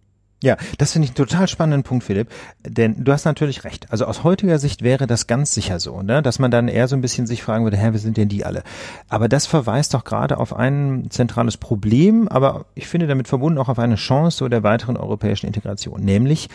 Ja, 0.43 0.57
das 0.77 0.93
finde 0.93 1.07
ich 1.07 1.11
einen 1.13 1.27
total 1.27 1.49
spannenden 1.49 1.85
Punkt, 1.85 2.05
Philipp. 2.05 2.29
Denn 2.67 3.03
du 3.03 3.13
hast 3.13 3.25
natürlich 3.25 3.65
recht. 3.65 3.91
Also 3.91 4.05
aus 4.05 4.25
heutiger 4.25 4.59
Sicht 4.59 4.83
wäre 4.83 5.07
das 5.07 5.27
ganz 5.27 5.55
sicher 5.55 5.81
so, 5.81 6.03
ne? 6.03 6.21
dass 6.23 6.39
man 6.39 6.51
dann 6.51 6.69
eher 6.69 6.87
so 6.87 6.97
ein 6.97 7.01
bisschen 7.01 7.27
sich 7.27 7.43
fragen 7.43 7.65
würde, 7.65 7.79
hä, 7.79 7.89
wer 7.93 7.99
sind 7.99 8.19
denn 8.19 8.29
die 8.29 8.45
alle? 8.45 8.63
Aber 9.09 9.29
das 9.29 9.47
verweist 9.47 9.95
doch 9.95 10.05
gerade 10.05 10.39
auf 10.39 10.55
ein 10.55 11.07
zentrales 11.09 11.57
Problem, 11.57 12.29
aber 12.29 12.67
ich 12.75 12.87
finde 12.89 13.07
damit 13.07 13.27
verbunden 13.27 13.59
auch 13.59 13.71
auf 13.71 13.79
eine 13.79 13.95
Chance 13.95 14.39
so 14.39 14.49
der 14.49 14.63
weiteren 14.63 14.99
europäischen 14.99 15.47
Integration, 15.47 16.03
nämlich 16.03 16.51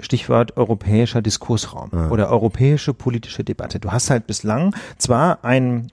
Stichwort 0.00 0.58
europäischer 0.58 1.22
Diskursraum 1.22 1.90
ja. 1.92 2.10
oder 2.10 2.28
europäische 2.28 2.92
politische 2.92 3.42
Debatte. 3.42 3.80
Du 3.80 3.90
hast 3.90 4.10
halt 4.10 4.26
bislang 4.26 4.74
zwar 4.98 5.44
ein 5.44 5.90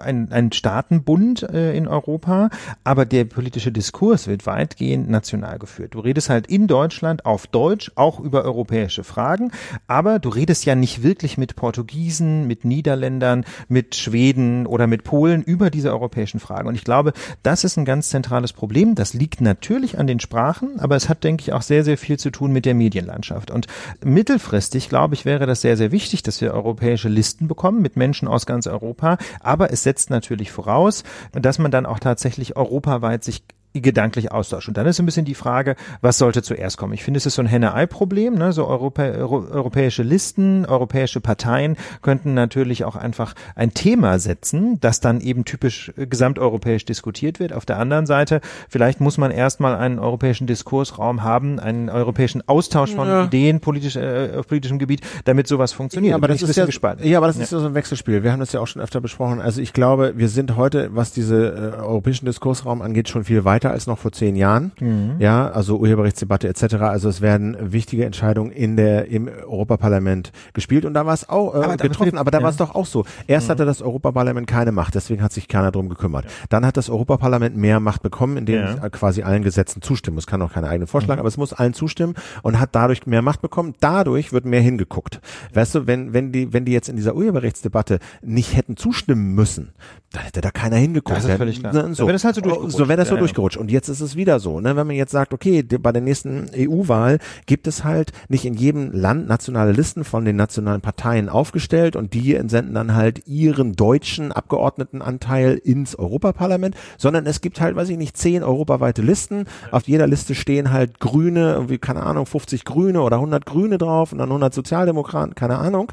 ein, 0.00 0.30
ein 0.30 0.52
Staatenbund 0.52 1.42
äh, 1.42 1.76
in 1.76 1.88
Europa, 1.88 2.50
aber 2.84 3.06
der 3.06 3.24
politische 3.24 3.72
Diskurs 3.72 4.26
wird 4.26 4.46
weitgehend 4.46 5.08
national 5.08 5.58
geführt. 5.58 5.94
Du 5.94 6.00
redest 6.00 6.30
halt 6.30 6.46
in 6.46 6.66
Deutschland 6.66 7.24
auf 7.26 7.46
Deutsch 7.46 7.90
auch 7.94 8.20
über 8.20 8.44
europäische 8.44 9.04
Fragen, 9.04 9.52
aber 9.86 10.18
du 10.18 10.28
redest 10.28 10.64
ja 10.64 10.74
nicht 10.74 11.02
wirklich 11.02 11.38
mit 11.38 11.56
Portugiesen, 11.56 12.46
mit 12.46 12.64
Niederländern, 12.64 13.44
mit 13.68 13.94
Schweden 13.94 14.66
oder 14.66 14.86
mit 14.86 15.04
Polen 15.04 15.42
über 15.42 15.70
diese 15.70 15.90
europäischen 15.90 16.40
Fragen. 16.40 16.68
Und 16.68 16.74
ich 16.74 16.84
glaube, 16.84 17.12
das 17.42 17.64
ist 17.64 17.76
ein 17.76 17.84
ganz 17.84 18.10
zentrales 18.10 18.52
Problem. 18.52 18.94
Das 18.94 19.14
liegt 19.14 19.40
natürlich 19.40 19.98
an 19.98 20.06
den 20.06 20.20
Sprachen, 20.20 20.80
aber 20.80 20.96
es 20.96 21.08
hat, 21.08 21.24
denke 21.24 21.42
ich, 21.42 21.52
auch 21.52 21.62
sehr, 21.62 21.84
sehr 21.84 21.98
viel 21.98 22.18
zu 22.18 22.30
tun 22.30 22.52
mit 22.52 22.64
der 22.64 22.74
Medienlandschaft. 22.74 23.50
Und 23.50 23.66
mittelfristig, 24.04 24.88
glaube 24.88 25.14
ich, 25.14 25.24
wäre 25.24 25.46
das 25.46 25.60
sehr, 25.60 25.76
sehr 25.76 25.92
wichtig, 25.92 26.22
dass 26.22 26.40
wir 26.40 26.54
europäische 26.54 27.08
Listen 27.08 27.48
bekommen 27.48 27.82
mit 27.82 27.96
Menschen 27.96 28.28
aus 28.28 28.46
ganz 28.46 28.66
Europa, 28.66 29.18
aber 29.40 29.72
es 29.72 29.82
setzt 29.82 30.10
natürlich 30.10 30.50
voraus, 30.50 31.04
dass 31.32 31.58
man 31.58 31.70
dann 31.70 31.86
auch 31.86 31.98
tatsächlich 31.98 32.56
europaweit 32.56 33.24
sich 33.24 33.42
gedanklich 33.74 34.32
austauschen. 34.32 34.70
Und 34.70 34.78
dann 34.78 34.86
ist 34.86 34.98
ein 34.98 35.06
bisschen 35.06 35.24
die 35.24 35.34
Frage, 35.34 35.76
was 36.00 36.18
sollte 36.18 36.42
zuerst 36.42 36.78
kommen? 36.78 36.94
Ich 36.94 37.04
finde, 37.04 37.18
es 37.18 37.26
ist 37.26 37.34
so 37.34 37.42
ein 37.42 37.46
Henne-Ei-Problem. 37.46 38.34
Ne? 38.34 38.52
So 38.52 38.66
Europä 38.66 39.12
Euro 39.18 39.46
europäische 39.50 40.02
Listen, 40.02 40.66
europäische 40.66 41.20
Parteien 41.20 41.76
könnten 42.02 42.34
natürlich 42.34 42.84
auch 42.84 42.96
einfach 42.96 43.34
ein 43.54 43.74
Thema 43.74 44.18
setzen, 44.18 44.80
das 44.80 45.00
dann 45.00 45.20
eben 45.20 45.44
typisch 45.44 45.92
äh, 45.96 46.06
gesamteuropäisch 46.06 46.84
diskutiert 46.84 47.40
wird. 47.40 47.52
Auf 47.52 47.66
der 47.66 47.78
anderen 47.78 48.06
Seite, 48.06 48.40
vielleicht 48.68 49.00
muss 49.00 49.18
man 49.18 49.30
erstmal 49.30 49.76
einen 49.76 49.98
europäischen 49.98 50.46
Diskursraum 50.46 51.22
haben, 51.22 51.60
einen 51.60 51.90
europäischen 51.90 52.46
Austausch 52.48 52.94
von 52.94 53.06
ja. 53.06 53.24
Ideen 53.24 53.60
politisch, 53.60 53.96
äh, 53.96 54.30
auf 54.36 54.46
politischem 54.46 54.78
Gebiet, 54.78 55.02
damit 55.24 55.46
sowas 55.46 55.72
funktioniert. 55.72 56.10
Ja, 56.10 56.16
aber 56.16 56.28
das 56.28 56.42
ist 56.42 56.56
ja, 56.56 56.66
gespannt. 56.66 57.04
ja, 57.04 57.18
aber 57.18 57.26
das 57.26 57.36
ja. 57.36 57.42
ist 57.42 57.52
ja 57.52 57.60
so 57.60 57.66
ein 57.66 57.74
Wechselspiel. 57.74 58.22
Wir 58.22 58.32
haben 58.32 58.40
das 58.40 58.52
ja 58.52 58.60
auch 58.60 58.66
schon 58.66 58.82
öfter 58.82 59.00
besprochen. 59.00 59.40
Also 59.40 59.60
ich 59.60 59.72
glaube, 59.72 60.14
wir 60.16 60.28
sind 60.28 60.56
heute, 60.56 60.94
was 60.94 61.12
diese 61.12 61.74
äh, 61.76 61.80
europäischen 61.80 62.26
Diskursraum 62.26 62.82
angeht, 62.82 63.08
schon 63.08 63.24
viel 63.24 63.44
weiter 63.44 63.57
als 63.66 63.86
noch 63.86 63.98
vor 63.98 64.12
zehn 64.12 64.36
Jahren. 64.36 64.72
Mhm. 64.80 65.16
Ja, 65.18 65.50
also 65.50 65.78
Urheberrechtsdebatte 65.78 66.48
etc. 66.48 66.74
Also 66.76 67.08
es 67.08 67.20
werden 67.20 67.56
wichtige 67.60 68.04
Entscheidungen 68.04 68.50
in 68.50 68.76
der 68.76 69.08
im 69.08 69.28
Europaparlament 69.28 70.32
gespielt 70.52 70.84
und 70.84 70.94
da 70.94 71.06
war 71.06 71.14
es 71.14 71.28
auch 71.28 71.54
äh, 71.54 71.58
aber 71.58 71.76
getroffen. 71.76 72.18
Aber 72.18 72.30
da 72.30 72.38
ja. 72.38 72.44
war 72.44 72.50
es 72.50 72.56
doch 72.56 72.74
auch 72.74 72.86
so. 72.86 73.04
Erst 73.26 73.48
mhm. 73.48 73.52
hatte 73.52 73.64
das 73.64 73.82
Europaparlament 73.82 74.46
keine 74.46 74.72
Macht, 74.72 74.94
deswegen 74.94 75.22
hat 75.22 75.32
sich 75.32 75.48
keiner 75.48 75.72
drum 75.72 75.88
gekümmert. 75.88 76.24
Ja. 76.24 76.30
Dann 76.48 76.66
hat 76.66 76.76
das 76.76 76.90
Europaparlament 76.90 77.56
mehr 77.56 77.80
Macht 77.80 78.02
bekommen, 78.02 78.36
indem 78.36 78.60
ja. 78.60 78.74
es 78.82 78.92
quasi 78.92 79.22
allen 79.22 79.42
Gesetzen 79.42 79.82
zustimmen. 79.82 80.18
Es 80.18 80.26
kann 80.26 80.42
auch 80.42 80.52
keine 80.52 80.68
eigenen 80.68 80.86
Vorschläge, 80.86 81.14
mhm. 81.14 81.20
aber 81.20 81.28
es 81.28 81.36
muss 81.36 81.52
allen 81.52 81.74
zustimmen 81.74 82.14
und 82.42 82.60
hat 82.60 82.70
dadurch 82.72 83.06
mehr 83.06 83.22
Macht 83.22 83.40
bekommen. 83.40 83.74
Dadurch 83.80 84.32
wird 84.32 84.44
mehr 84.44 84.60
hingeguckt. 84.60 85.20
Weißt 85.54 85.74
du, 85.74 85.86
wenn 85.86 86.12
wenn 86.12 86.32
die 86.32 86.52
wenn 86.52 86.64
die 86.64 86.72
jetzt 86.72 86.88
in 86.88 86.96
dieser 86.96 87.14
Urheberrechtsdebatte 87.14 87.98
nicht 88.22 88.56
hätten 88.56 88.76
zustimmen 88.76 89.34
müssen, 89.34 89.72
dann 90.12 90.22
hätte 90.22 90.40
da 90.40 90.50
keiner 90.50 90.76
hingeguckt. 90.76 91.18
Das 91.18 91.24
ist 91.24 91.36
völlig 91.36 91.60
klar. 91.60 91.94
So, 91.94 92.04
wäre 92.04 92.12
das 92.12 92.24
halt 92.24 92.34
so 92.34 92.40
durchgerutscht. 92.40 92.76
So 92.76 92.88
wäre 92.88 92.96
das 92.96 93.08
so 93.08 93.16
durchgerutscht. 93.16 93.47
Und 93.56 93.70
jetzt 93.70 93.88
ist 93.88 94.00
es 94.00 94.16
wieder 94.16 94.40
so, 94.40 94.60
ne? 94.60 94.76
wenn 94.76 94.86
man 94.86 94.96
jetzt 94.96 95.12
sagt, 95.12 95.32
okay, 95.32 95.62
bei 95.62 95.92
der 95.92 96.02
nächsten 96.02 96.46
EU-Wahl 96.54 97.18
gibt 97.46 97.66
es 97.66 97.84
halt 97.84 98.12
nicht 98.28 98.44
in 98.44 98.54
jedem 98.54 98.92
Land 98.92 99.28
nationale 99.28 99.72
Listen 99.72 100.04
von 100.04 100.24
den 100.24 100.36
nationalen 100.36 100.80
Parteien 100.80 101.28
aufgestellt 101.28 101.96
und 101.96 102.14
die 102.14 102.34
entsenden 102.34 102.74
dann 102.74 102.94
halt 102.94 103.26
ihren 103.26 103.74
deutschen 103.74 104.32
Abgeordnetenanteil 104.32 105.54
ins 105.56 105.96
Europaparlament, 105.96 106.76
sondern 106.96 107.26
es 107.26 107.40
gibt 107.40 107.60
halt, 107.60 107.76
weiß 107.76 107.88
ich 107.88 107.98
nicht, 107.98 108.16
zehn 108.16 108.42
europaweite 108.42 109.02
Listen. 109.02 109.44
Auf 109.70 109.88
jeder 109.88 110.06
Liste 110.06 110.34
stehen 110.34 110.72
halt 110.72 111.00
Grüne, 111.00 111.52
irgendwie, 111.54 111.78
keine 111.78 112.02
Ahnung, 112.02 112.26
50 112.26 112.64
Grüne 112.64 113.02
oder 113.02 113.16
100 113.16 113.46
Grüne 113.46 113.78
drauf 113.78 114.12
und 114.12 114.18
dann 114.18 114.28
100 114.28 114.52
Sozialdemokraten, 114.52 115.34
keine 115.34 115.58
Ahnung. 115.58 115.92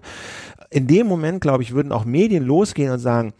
In 0.70 0.88
dem 0.88 1.08
Moment, 1.08 1.42
glaube 1.42 1.64
ich, 1.64 1.74
würden 1.74 1.92
auch 1.92 2.06
Medien 2.06 2.44
losgehen 2.44 2.92
und 2.92 3.00
sagen, 3.00 3.34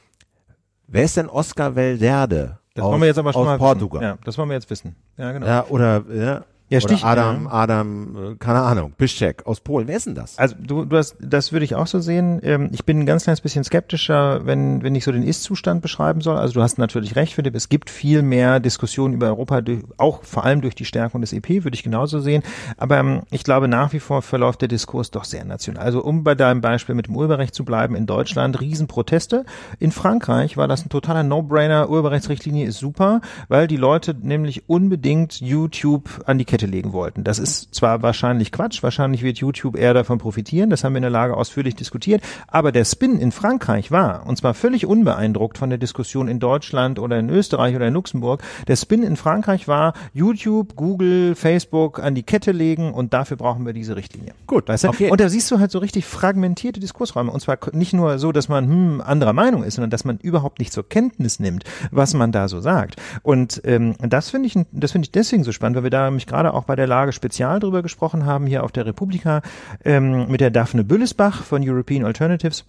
wer 0.88 1.04
ist 1.04 1.18
denn 1.18 1.30
Oscar 1.30 1.76
Velderde? 1.76 2.60
Das 2.76 2.84
aus, 2.84 2.92
wollen 2.92 3.02
wir 3.02 3.08
jetzt 3.08 3.18
aber 3.18 3.34
schon 3.34 3.42
aus 3.44 3.48
mal 3.48 3.58
Portugal. 3.58 4.04
Ja, 4.04 4.18
das 4.24 4.38
wollen 4.38 4.50
wir 4.50 4.56
jetzt 4.56 4.70
wissen. 4.70 4.96
Ja, 5.18 5.32
genau. 5.32 5.46
Ja, 5.48 5.66
oder 5.70 6.04
ja, 6.14 6.44
ja, 6.68 6.82
Stich, 6.82 7.04
Oder 7.04 7.12
Adam, 7.12 7.48
Adam, 7.48 8.32
äh, 8.32 8.36
keine 8.40 8.62
Ahnung, 8.62 8.94
Bischek 8.98 9.46
aus 9.46 9.60
Polen. 9.60 9.88
Wer 9.88 9.98
ist 9.98 10.08
denn 10.08 10.16
das? 10.16 10.40
Also 10.40 10.56
du, 10.60 10.86
du 10.86 10.98
hast, 10.98 11.16
das 11.20 11.52
würde 11.52 11.64
ich 11.64 11.76
auch 11.76 11.86
so 11.86 12.00
sehen. 12.00 12.40
Ähm, 12.42 12.70
ich 12.74 12.86
bin 12.86 13.00
ein 13.00 13.06
ganz 13.06 13.24
kleines 13.26 13.42
bisschen 13.42 13.64
skeptischer, 13.64 14.48
wenn, 14.48 14.82
wenn 14.82 14.96
ich 14.96 15.04
so 15.04 15.12
den 15.12 15.22
Ist-Zustand 15.22 15.84
beschreiben 15.84 16.22
soll. 16.22 16.38
Also 16.38 16.56
du 16.56 16.64
hast 16.64 16.80
natürlich 16.80 17.16
recht, 17.16 17.34
Philipp. 17.34 17.54
Es 17.54 17.70
gibt 17.70 17.92
viel 17.92 18.24
mehr 18.24 18.60
Diskussionen 18.60 19.14
über 19.14 19.28
Europa, 19.28 19.62
auch 19.98 20.24
vor 20.24 20.44
allem 20.44 20.62
durch 20.62 20.74
die 20.74 20.86
Stärkung 20.86 21.22
des 21.22 21.34
EP, 21.34 21.64
würde 21.64 21.76
ich 21.76 21.84
genauso 21.84 22.20
sehen. 22.20 22.42
Aber 22.78 22.98
ähm, 22.98 23.22
ich 23.30 23.44
glaube 23.44 23.68
nach 23.68 23.94
wie 23.94 24.00
vor 24.00 24.24
verläuft 24.24 24.62
der 24.62 24.68
Diskurs 24.68 25.12
doch 25.12 25.26
sehr 25.26 25.46
national. 25.46 25.84
Also 25.86 26.04
um 26.04 26.24
bei 26.24 26.34
deinem 26.34 26.62
Beispiel 26.62 26.96
mit 26.96 27.06
dem 27.06 27.16
Urheberrecht 27.16 27.54
zu 27.54 27.64
bleiben, 27.64 27.96
in 27.96 28.08
Deutschland 28.08 28.60
Riesenproteste. 28.60 29.46
In 29.78 29.92
Frankreich 29.92 30.58
war 30.58 30.68
das 30.68 30.84
ein 30.84 30.90
totaler 30.90 31.22
No-Brainer. 31.22 31.92
Urheberrechtsrichtlinie 31.92 32.66
ist 32.66 32.80
super, 32.80 33.22
weil 33.50 33.68
die 33.68 33.78
Leute 33.78 34.16
nämlich 34.20 34.68
unbedingt 34.68 35.40
YouTube 35.42 36.24
an 36.26 36.40
die 36.40 36.55
Kette 36.56 36.68
legen 36.68 36.94
wollten. 36.94 37.26
Das 37.26 37.38
ist 37.38 37.76
zwar 37.76 38.02
wahrscheinlich 38.02 38.54
Quatsch, 38.54 38.82
wahrscheinlich 38.82 39.24
wird 39.24 39.40
YouTube 39.40 39.76
eher 39.76 39.94
davon 39.94 40.20
profitieren, 40.20 40.70
das 40.70 40.86
haben 40.86 40.94
wir 40.94 41.00
in 41.00 41.02
der 41.02 41.12
Lage 41.12 41.36
ausführlich 41.36 41.76
diskutiert, 41.76 42.22
aber 42.48 42.72
der 42.72 42.86
Spin 42.86 43.20
in 43.20 43.34
Frankreich 43.34 43.92
war, 43.92 44.26
und 44.26 44.38
zwar 44.38 44.54
völlig 44.54 44.86
unbeeindruckt 44.86 45.58
von 45.58 45.70
der 45.70 45.78
Diskussion 45.78 46.30
in 46.30 46.40
Deutschland 46.40 46.98
oder 46.98 47.20
in 47.20 47.30
Österreich 47.30 47.76
oder 47.76 47.88
in 47.88 47.94
Luxemburg, 47.94 48.42
der 48.70 48.78
Spin 48.78 49.04
in 49.04 49.18
Frankreich 49.18 49.68
war, 49.68 49.96
YouTube, 50.14 50.78
Google, 50.78 51.36
Facebook 51.36 52.00
an 52.00 52.16
die 52.16 52.24
Kette 52.24 52.54
legen 52.54 52.94
und 52.94 53.14
dafür 53.14 53.36
brauchen 53.36 53.66
wir 53.66 53.74
diese 53.74 53.98
Richtlinie. 53.98 54.32
Gut, 54.48 54.70
weißt 54.70 54.86
du? 54.86 54.88
okay. 54.88 55.12
Und 55.12 55.20
da 55.20 55.28
siehst 55.28 55.52
du 55.52 55.60
halt 55.60 55.72
so 55.72 55.80
richtig 55.80 56.06
fragmentierte 56.06 56.80
Diskursräume 56.80 57.32
und 57.32 57.42
zwar 57.42 57.58
nicht 57.74 57.92
nur 57.92 58.18
so, 58.18 58.32
dass 58.32 58.48
man 58.48 58.70
hm, 58.70 59.02
anderer 59.02 59.34
Meinung 59.34 59.66
ist, 59.66 59.76
sondern 59.76 59.90
dass 59.90 60.06
man 60.06 60.20
überhaupt 60.20 60.60
nicht 60.60 60.72
zur 60.72 60.88
Kenntnis 60.88 61.42
nimmt, 61.42 61.66
was 61.92 62.14
man 62.14 62.32
da 62.32 62.48
so 62.48 62.62
sagt. 62.62 62.96
Und 63.24 63.62
ähm, 63.66 63.96
das 64.00 64.30
finde 64.30 64.48
ich, 64.48 64.58
das 64.72 64.94
finde 64.94 65.08
ich 65.08 65.12
deswegen 65.12 65.44
so 65.44 65.52
spannend, 65.52 65.76
weil 65.76 65.84
wir 65.84 65.90
da 65.90 66.06
nämlich 66.06 66.28
gerade 66.28 66.45
auch 66.54 66.66
bei 66.66 66.76
der 66.76 66.88
Lage 66.88 67.12
Spezial 67.12 67.60
drüber 67.60 67.82
gesprochen 67.82 68.26
haben, 68.26 68.46
hier 68.46 68.64
auf 68.64 68.72
der 68.72 68.86
Republika, 68.86 69.42
ähm, 69.84 70.30
mit 70.30 70.42
der 70.42 70.52
Daphne 70.52 70.84
Büllesbach 70.84 71.44
von 71.44 71.68
European 71.68 72.06
Alternatives 72.06 72.66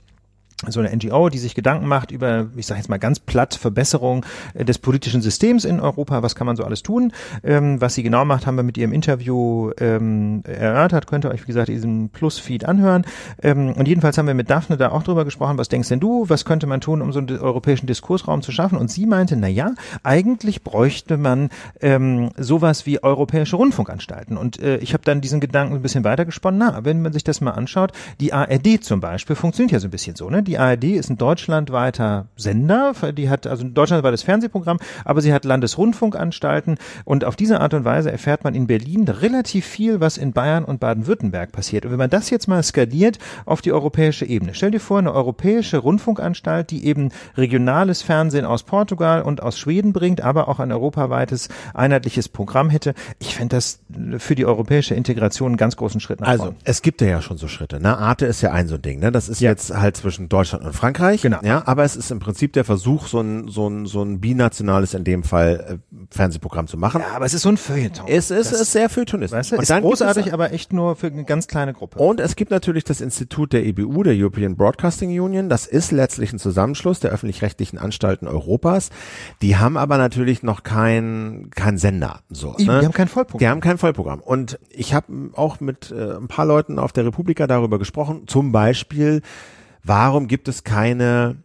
so 0.69 0.81
eine 0.81 0.95
NGO, 0.95 1.28
die 1.28 1.39
sich 1.39 1.55
Gedanken 1.55 1.87
macht 1.87 2.11
über, 2.11 2.47
ich 2.57 2.66
sage 2.66 2.81
jetzt 2.81 2.89
mal 2.89 2.99
ganz 2.99 3.20
platt, 3.20 3.55
Verbesserung 3.55 4.24
äh, 4.55 4.65
des 4.65 4.78
politischen 4.78 5.20
Systems 5.20 5.66
in 5.66 5.81
Europa. 5.81 6.23
Was 6.23 6.35
kann 6.35 6.47
man 6.47 6.57
so 6.57 6.65
alles 6.65 6.83
tun? 6.83 7.12
Ähm, 7.45 7.81
was 7.81 7.95
sie 7.95 8.03
genau 8.03 8.24
macht, 8.24 8.47
haben 8.47 8.57
wir 8.57 8.62
mit 8.62 8.78
ihrem 8.78 8.93
Interview 8.93 9.70
ähm, 9.78 10.43
erörtert. 10.45 11.07
Könnt 11.07 11.27
ihr 11.27 11.31
euch, 11.31 11.43
wie 11.43 11.49
gesagt, 11.49 11.69
diesen 11.69 12.09
Plus-Feed 12.09 12.65
anhören. 12.65 13.05
Ähm, 13.43 13.74
und 13.74 13.87
jedenfalls 13.87 14.16
haben 14.16 14.27
wir 14.27 14.35
mit 14.35 14.49
Daphne 14.49 14.78
da 14.78 14.93
auch 14.93 15.03
drüber 15.03 15.27
gesprochen. 15.27 15.59
Was 15.59 15.69
denkst 15.69 15.91
denn 15.91 16.01
du? 16.01 16.24
Was 16.28 16.47
könnte 16.47 16.66
man 16.66 16.81
tun, 16.81 17.03
um 17.03 17.12
so 17.12 17.19
einen 17.19 17.39
europäischen 17.39 17.87
Diskursraum 17.87 18.41
zu 18.41 18.51
schaffen? 18.51 18.78
Und 18.78 18.91
sie 18.91 19.05
meinte, 19.05 19.37
na 19.37 19.49
ja, 19.49 19.74
eigentlich 20.05 20.62
bräuchte 20.62 21.19
man 21.19 21.51
ähm, 21.83 22.31
sowas 22.39 22.87
wie 22.87 23.03
europäische 23.03 23.57
Rundfunkanstalten. 23.57 24.39
Und 24.39 24.59
äh, 24.62 24.78
ich 24.78 24.95
habe 24.95 25.05
dann 25.05 25.20
diesen 25.20 25.41
Gedanken 25.41 25.74
ein 25.74 25.83
bisschen 25.83 26.05
weitergesponnen. 26.05 26.59
Na, 26.59 26.85
wenn 26.85 27.03
man 27.03 27.12
sich 27.12 27.24
das 27.24 27.43
mal 27.43 27.51
anschaut, 27.51 27.93
die 28.20 28.33
ARD 28.33 28.83
zum 28.83 29.01
Beispiel 29.01 29.37
funktioniert 29.37 29.73
ja 29.73 29.81
so 29.81 29.89
ein 29.89 29.91
bisschen 29.91 30.16
so, 30.16 30.31
ne? 30.31 30.45
Die 30.47 30.59
ARD 30.59 30.85
ist 30.85 31.10
ein 31.10 31.18
deutschlandweiter 31.18 32.27
Sender, 32.36 32.93
die 33.12 33.28
hat 33.28 33.47
also 33.47 33.64
ein 33.64 33.74
deutschlandweites 33.74 34.23
Fernsehprogramm, 34.23 34.78
aber 35.05 35.20
sie 35.20 35.32
hat 35.32 35.44
Landesrundfunkanstalten 35.44 36.77
und 37.05 37.24
auf 37.24 37.35
diese 37.35 37.60
Art 37.60 37.74
und 37.74 37.85
Weise 37.85 38.12
erfährt 38.12 38.44
man 38.44 38.55
in 38.55 38.66
Berlin 38.66 39.09
relativ 39.09 39.66
viel, 39.66 40.01
was 40.01 40.16
in 40.16 40.32
Bayern 40.32 40.64
und 40.64 40.78
Baden-Württemberg 40.78 41.51
passiert. 41.51 41.85
Und 41.85 41.90
wenn 41.90 41.98
man 41.98 42.10
das 42.10 42.31
jetzt 42.31 42.47
mal 42.47 42.62
skaliert 42.62 43.18
auf 43.44 43.60
die 43.60 43.73
europäische 43.73 44.24
Ebene, 44.24 44.55
stell 44.55 44.70
dir 44.70 44.81
vor, 44.81 44.98
eine 44.98 45.12
europäische 45.12 45.78
Rundfunkanstalt, 45.78 46.70
die 46.70 46.86
eben 46.86 47.10
regionales 47.36 48.02
Fernsehen 48.02 48.44
aus 48.44 48.62
Portugal 48.62 49.23
und 49.23 49.43
aus 49.43 49.59
Schweden 49.59 49.93
bringt, 49.93 50.20
aber 50.20 50.48
auch 50.48 50.60
ein 50.60 50.70
europaweites 50.70 51.48
einheitliches 51.74 52.28
Programm 52.28 52.70
hätte. 52.70 52.94
Ich 53.18 53.35
fände 53.35 53.56
das 53.56 53.81
für 54.18 54.35
die 54.35 54.47
europäische 54.47 54.94
Integration 54.94 55.48
einen 55.48 55.56
ganz 55.56 55.77
großen 55.77 56.01
Schritt 56.01 56.20
nach 56.20 56.28
also, 56.28 56.44
vorne. 56.44 56.56
Also, 56.59 56.70
es 56.70 56.82
gibt 56.82 57.01
ja 57.01 57.20
schon 57.20 57.36
so 57.36 57.48
Schritte. 57.48 57.81
Ne? 57.81 57.97
Arte 57.98 58.27
ist 58.27 58.43
ja 58.43 58.52
ein 58.52 58.68
so 58.68 58.77
ein 58.77 58.82
Ding. 58.82 59.01
Ne? 59.01 59.10
Das 59.10 59.28
ist 59.28 59.40
ja. 59.40 59.51
jetzt 59.51 59.74
halt 59.74 59.97
zwischen 59.97 60.28
Deutschland 60.36 60.64
und 60.66 60.74
Frankreich. 60.74 61.22
Genau. 61.22 61.38
Ja, 61.42 61.62
aber 61.64 61.84
es 61.84 61.96
ist 61.96 62.10
im 62.10 62.18
Prinzip 62.18 62.52
der 62.52 62.64
Versuch, 62.64 63.06
so 63.06 63.20
ein, 63.20 63.48
so 63.48 63.68
ein, 63.68 63.86
so 63.86 64.02
ein 64.02 64.20
binationales, 64.20 64.92
in 64.92 65.02
dem 65.02 65.22
Fall, 65.22 65.80
äh, 65.80 65.96
Fernsehprogramm 66.10 66.66
zu 66.66 66.76
machen. 66.76 67.00
Ja, 67.00 67.16
aber 67.16 67.24
es 67.24 67.32
ist 67.32 67.42
so 67.42 67.48
ein 67.48 67.56
Feuilleton. 67.56 68.06
Es 68.06 68.30
ist, 68.30 68.52
das, 68.52 68.60
ist 68.60 68.72
sehr 68.72 68.90
feuilletonistisch. 68.90 69.38
Weißt 69.38 69.52
du, 69.52 69.56
und 69.56 69.62
ist 69.62 69.80
großartig, 69.80 70.34
aber 70.34 70.52
echt 70.52 70.74
nur 70.74 70.94
für 70.96 71.06
eine 71.06 71.24
ganz 71.24 71.48
kleine 71.48 71.72
Gruppe. 71.72 71.98
Und 71.98 72.20
es 72.20 72.36
gibt 72.36 72.50
natürlich 72.50 72.84
das 72.84 73.00
Institut 73.00 73.54
der 73.54 73.64
EBU, 73.64 74.02
der 74.02 74.14
European 74.14 74.56
Broadcasting 74.56 75.18
Union. 75.18 75.48
Das 75.48 75.66
ist 75.66 75.90
letztlich 75.90 76.34
ein 76.34 76.38
Zusammenschluss 76.38 77.00
der 77.00 77.12
öffentlich-rechtlichen 77.12 77.78
Anstalten 77.78 78.28
Europas. 78.28 78.90
Die 79.40 79.56
haben 79.56 79.78
aber 79.78 79.96
natürlich 79.96 80.42
noch 80.42 80.64
kein, 80.64 81.50
kein 81.54 81.78
Sender. 81.78 82.20
So, 82.28 82.50
ne? 82.50 82.56
Die 82.58 82.68
haben 82.68 82.92
kein 82.92 83.08
Vollprogramm. 83.08 83.38
Die 83.38 83.48
haben 83.48 83.60
kein 83.60 83.78
Vollprogramm. 83.78 84.20
Und 84.20 84.58
ich 84.68 84.92
habe 84.92 85.30
auch 85.34 85.60
mit 85.60 85.90
äh, 85.90 86.16
ein 86.16 86.28
paar 86.28 86.44
Leuten 86.44 86.78
auf 86.78 86.92
der 86.92 87.06
Republika 87.06 87.46
darüber 87.46 87.78
gesprochen. 87.78 88.24
Zum 88.26 88.52
Beispiel 88.52 89.22
warum 89.86 90.26
gibt 90.26 90.48
es 90.48 90.64
keine 90.64 91.36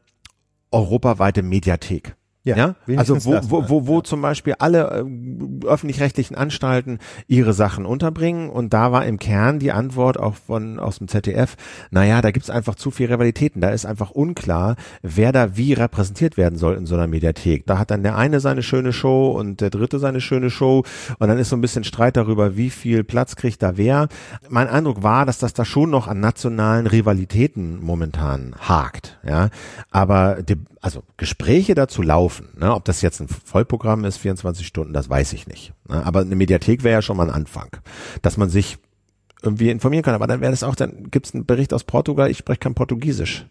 europaweite 0.71 1.43
Mediathek? 1.43 2.15
Ja, 2.43 2.57
ja? 2.57 2.75
also 2.95 3.23
wo, 3.23 3.39
wo, 3.43 3.69
wo, 3.69 3.87
wo 3.87 4.01
zum 4.01 4.21
Beispiel 4.23 4.55
alle 4.57 5.05
äh, 5.05 5.67
öffentlich-rechtlichen 5.67 6.35
Anstalten 6.35 6.97
ihre 7.27 7.53
Sachen 7.53 7.85
unterbringen 7.85 8.49
und 8.49 8.73
da 8.73 8.91
war 8.91 9.05
im 9.05 9.19
Kern 9.19 9.59
die 9.59 9.71
Antwort 9.71 10.19
auch 10.19 10.33
von 10.33 10.79
aus 10.79 10.97
dem 10.97 11.07
ZDF, 11.07 11.55
naja, 11.91 12.19
da 12.21 12.31
gibt's 12.31 12.49
einfach 12.49 12.73
zu 12.73 12.89
viel 12.89 13.11
Rivalitäten, 13.11 13.61
da 13.61 13.69
ist 13.69 13.85
einfach 13.85 14.09
unklar, 14.09 14.75
wer 15.03 15.31
da 15.31 15.55
wie 15.55 15.73
repräsentiert 15.73 16.35
werden 16.35 16.57
soll 16.57 16.75
in 16.75 16.87
so 16.87 16.95
einer 16.95 17.05
Mediathek. 17.05 17.67
Da 17.67 17.77
hat 17.77 17.91
dann 17.91 18.01
der 18.01 18.17
eine 18.17 18.39
seine 18.39 18.63
schöne 18.63 18.91
Show 18.91 19.31
und 19.31 19.61
der 19.61 19.69
dritte 19.69 19.99
seine 19.99 20.19
schöne 20.19 20.49
Show 20.49 20.83
und 21.19 21.27
dann 21.27 21.37
ist 21.37 21.49
so 21.49 21.55
ein 21.55 21.61
bisschen 21.61 21.83
Streit 21.83 22.17
darüber, 22.17 22.57
wie 22.57 22.71
viel 22.71 23.03
Platz 23.03 23.35
kriegt 23.35 23.61
da 23.61 23.77
wer. 23.77 24.07
Mein 24.49 24.67
Eindruck 24.67 25.03
war, 25.03 25.27
dass 25.27 25.37
das 25.37 25.53
da 25.53 25.63
schon 25.63 25.91
noch 25.91 26.07
an 26.07 26.19
nationalen 26.19 26.87
Rivalitäten 26.87 27.79
momentan 27.83 28.55
hakt, 28.59 29.19
ja, 29.23 29.49
aber 29.91 30.41
also 30.81 31.03
Gespräche 31.17 31.75
dazu 31.75 32.01
laufen. 32.01 32.49
Ne? 32.57 32.73
Ob 32.73 32.85
das 32.85 33.01
jetzt 33.01 33.21
ein 33.21 33.27
Vollprogramm 33.27 34.03
ist, 34.03 34.17
24 34.17 34.65
Stunden, 34.65 34.93
das 34.93 35.09
weiß 35.09 35.33
ich 35.33 35.47
nicht. 35.47 35.73
Ne? 35.87 36.05
Aber 36.05 36.21
eine 36.21 36.35
Mediathek 36.35 36.83
wäre 36.83 36.95
ja 36.95 37.01
schon 37.01 37.17
mal 37.17 37.29
ein 37.29 37.35
Anfang, 37.35 37.69
dass 38.23 38.37
man 38.37 38.49
sich 38.49 38.77
irgendwie 39.43 39.69
informieren 39.69 40.03
kann. 40.03 40.15
Aber 40.15 40.27
dann 40.27 40.41
wäre 40.41 40.51
das 40.51 40.63
auch, 40.63 40.75
dann 40.75 41.09
gibt 41.11 41.27
es 41.27 41.33
einen 41.35 41.45
Bericht 41.45 41.73
aus 41.73 41.83
Portugal, 41.83 42.29
ich 42.29 42.39
spreche 42.39 42.59
kein 42.59 42.73
Portugiesisch. 42.73 43.45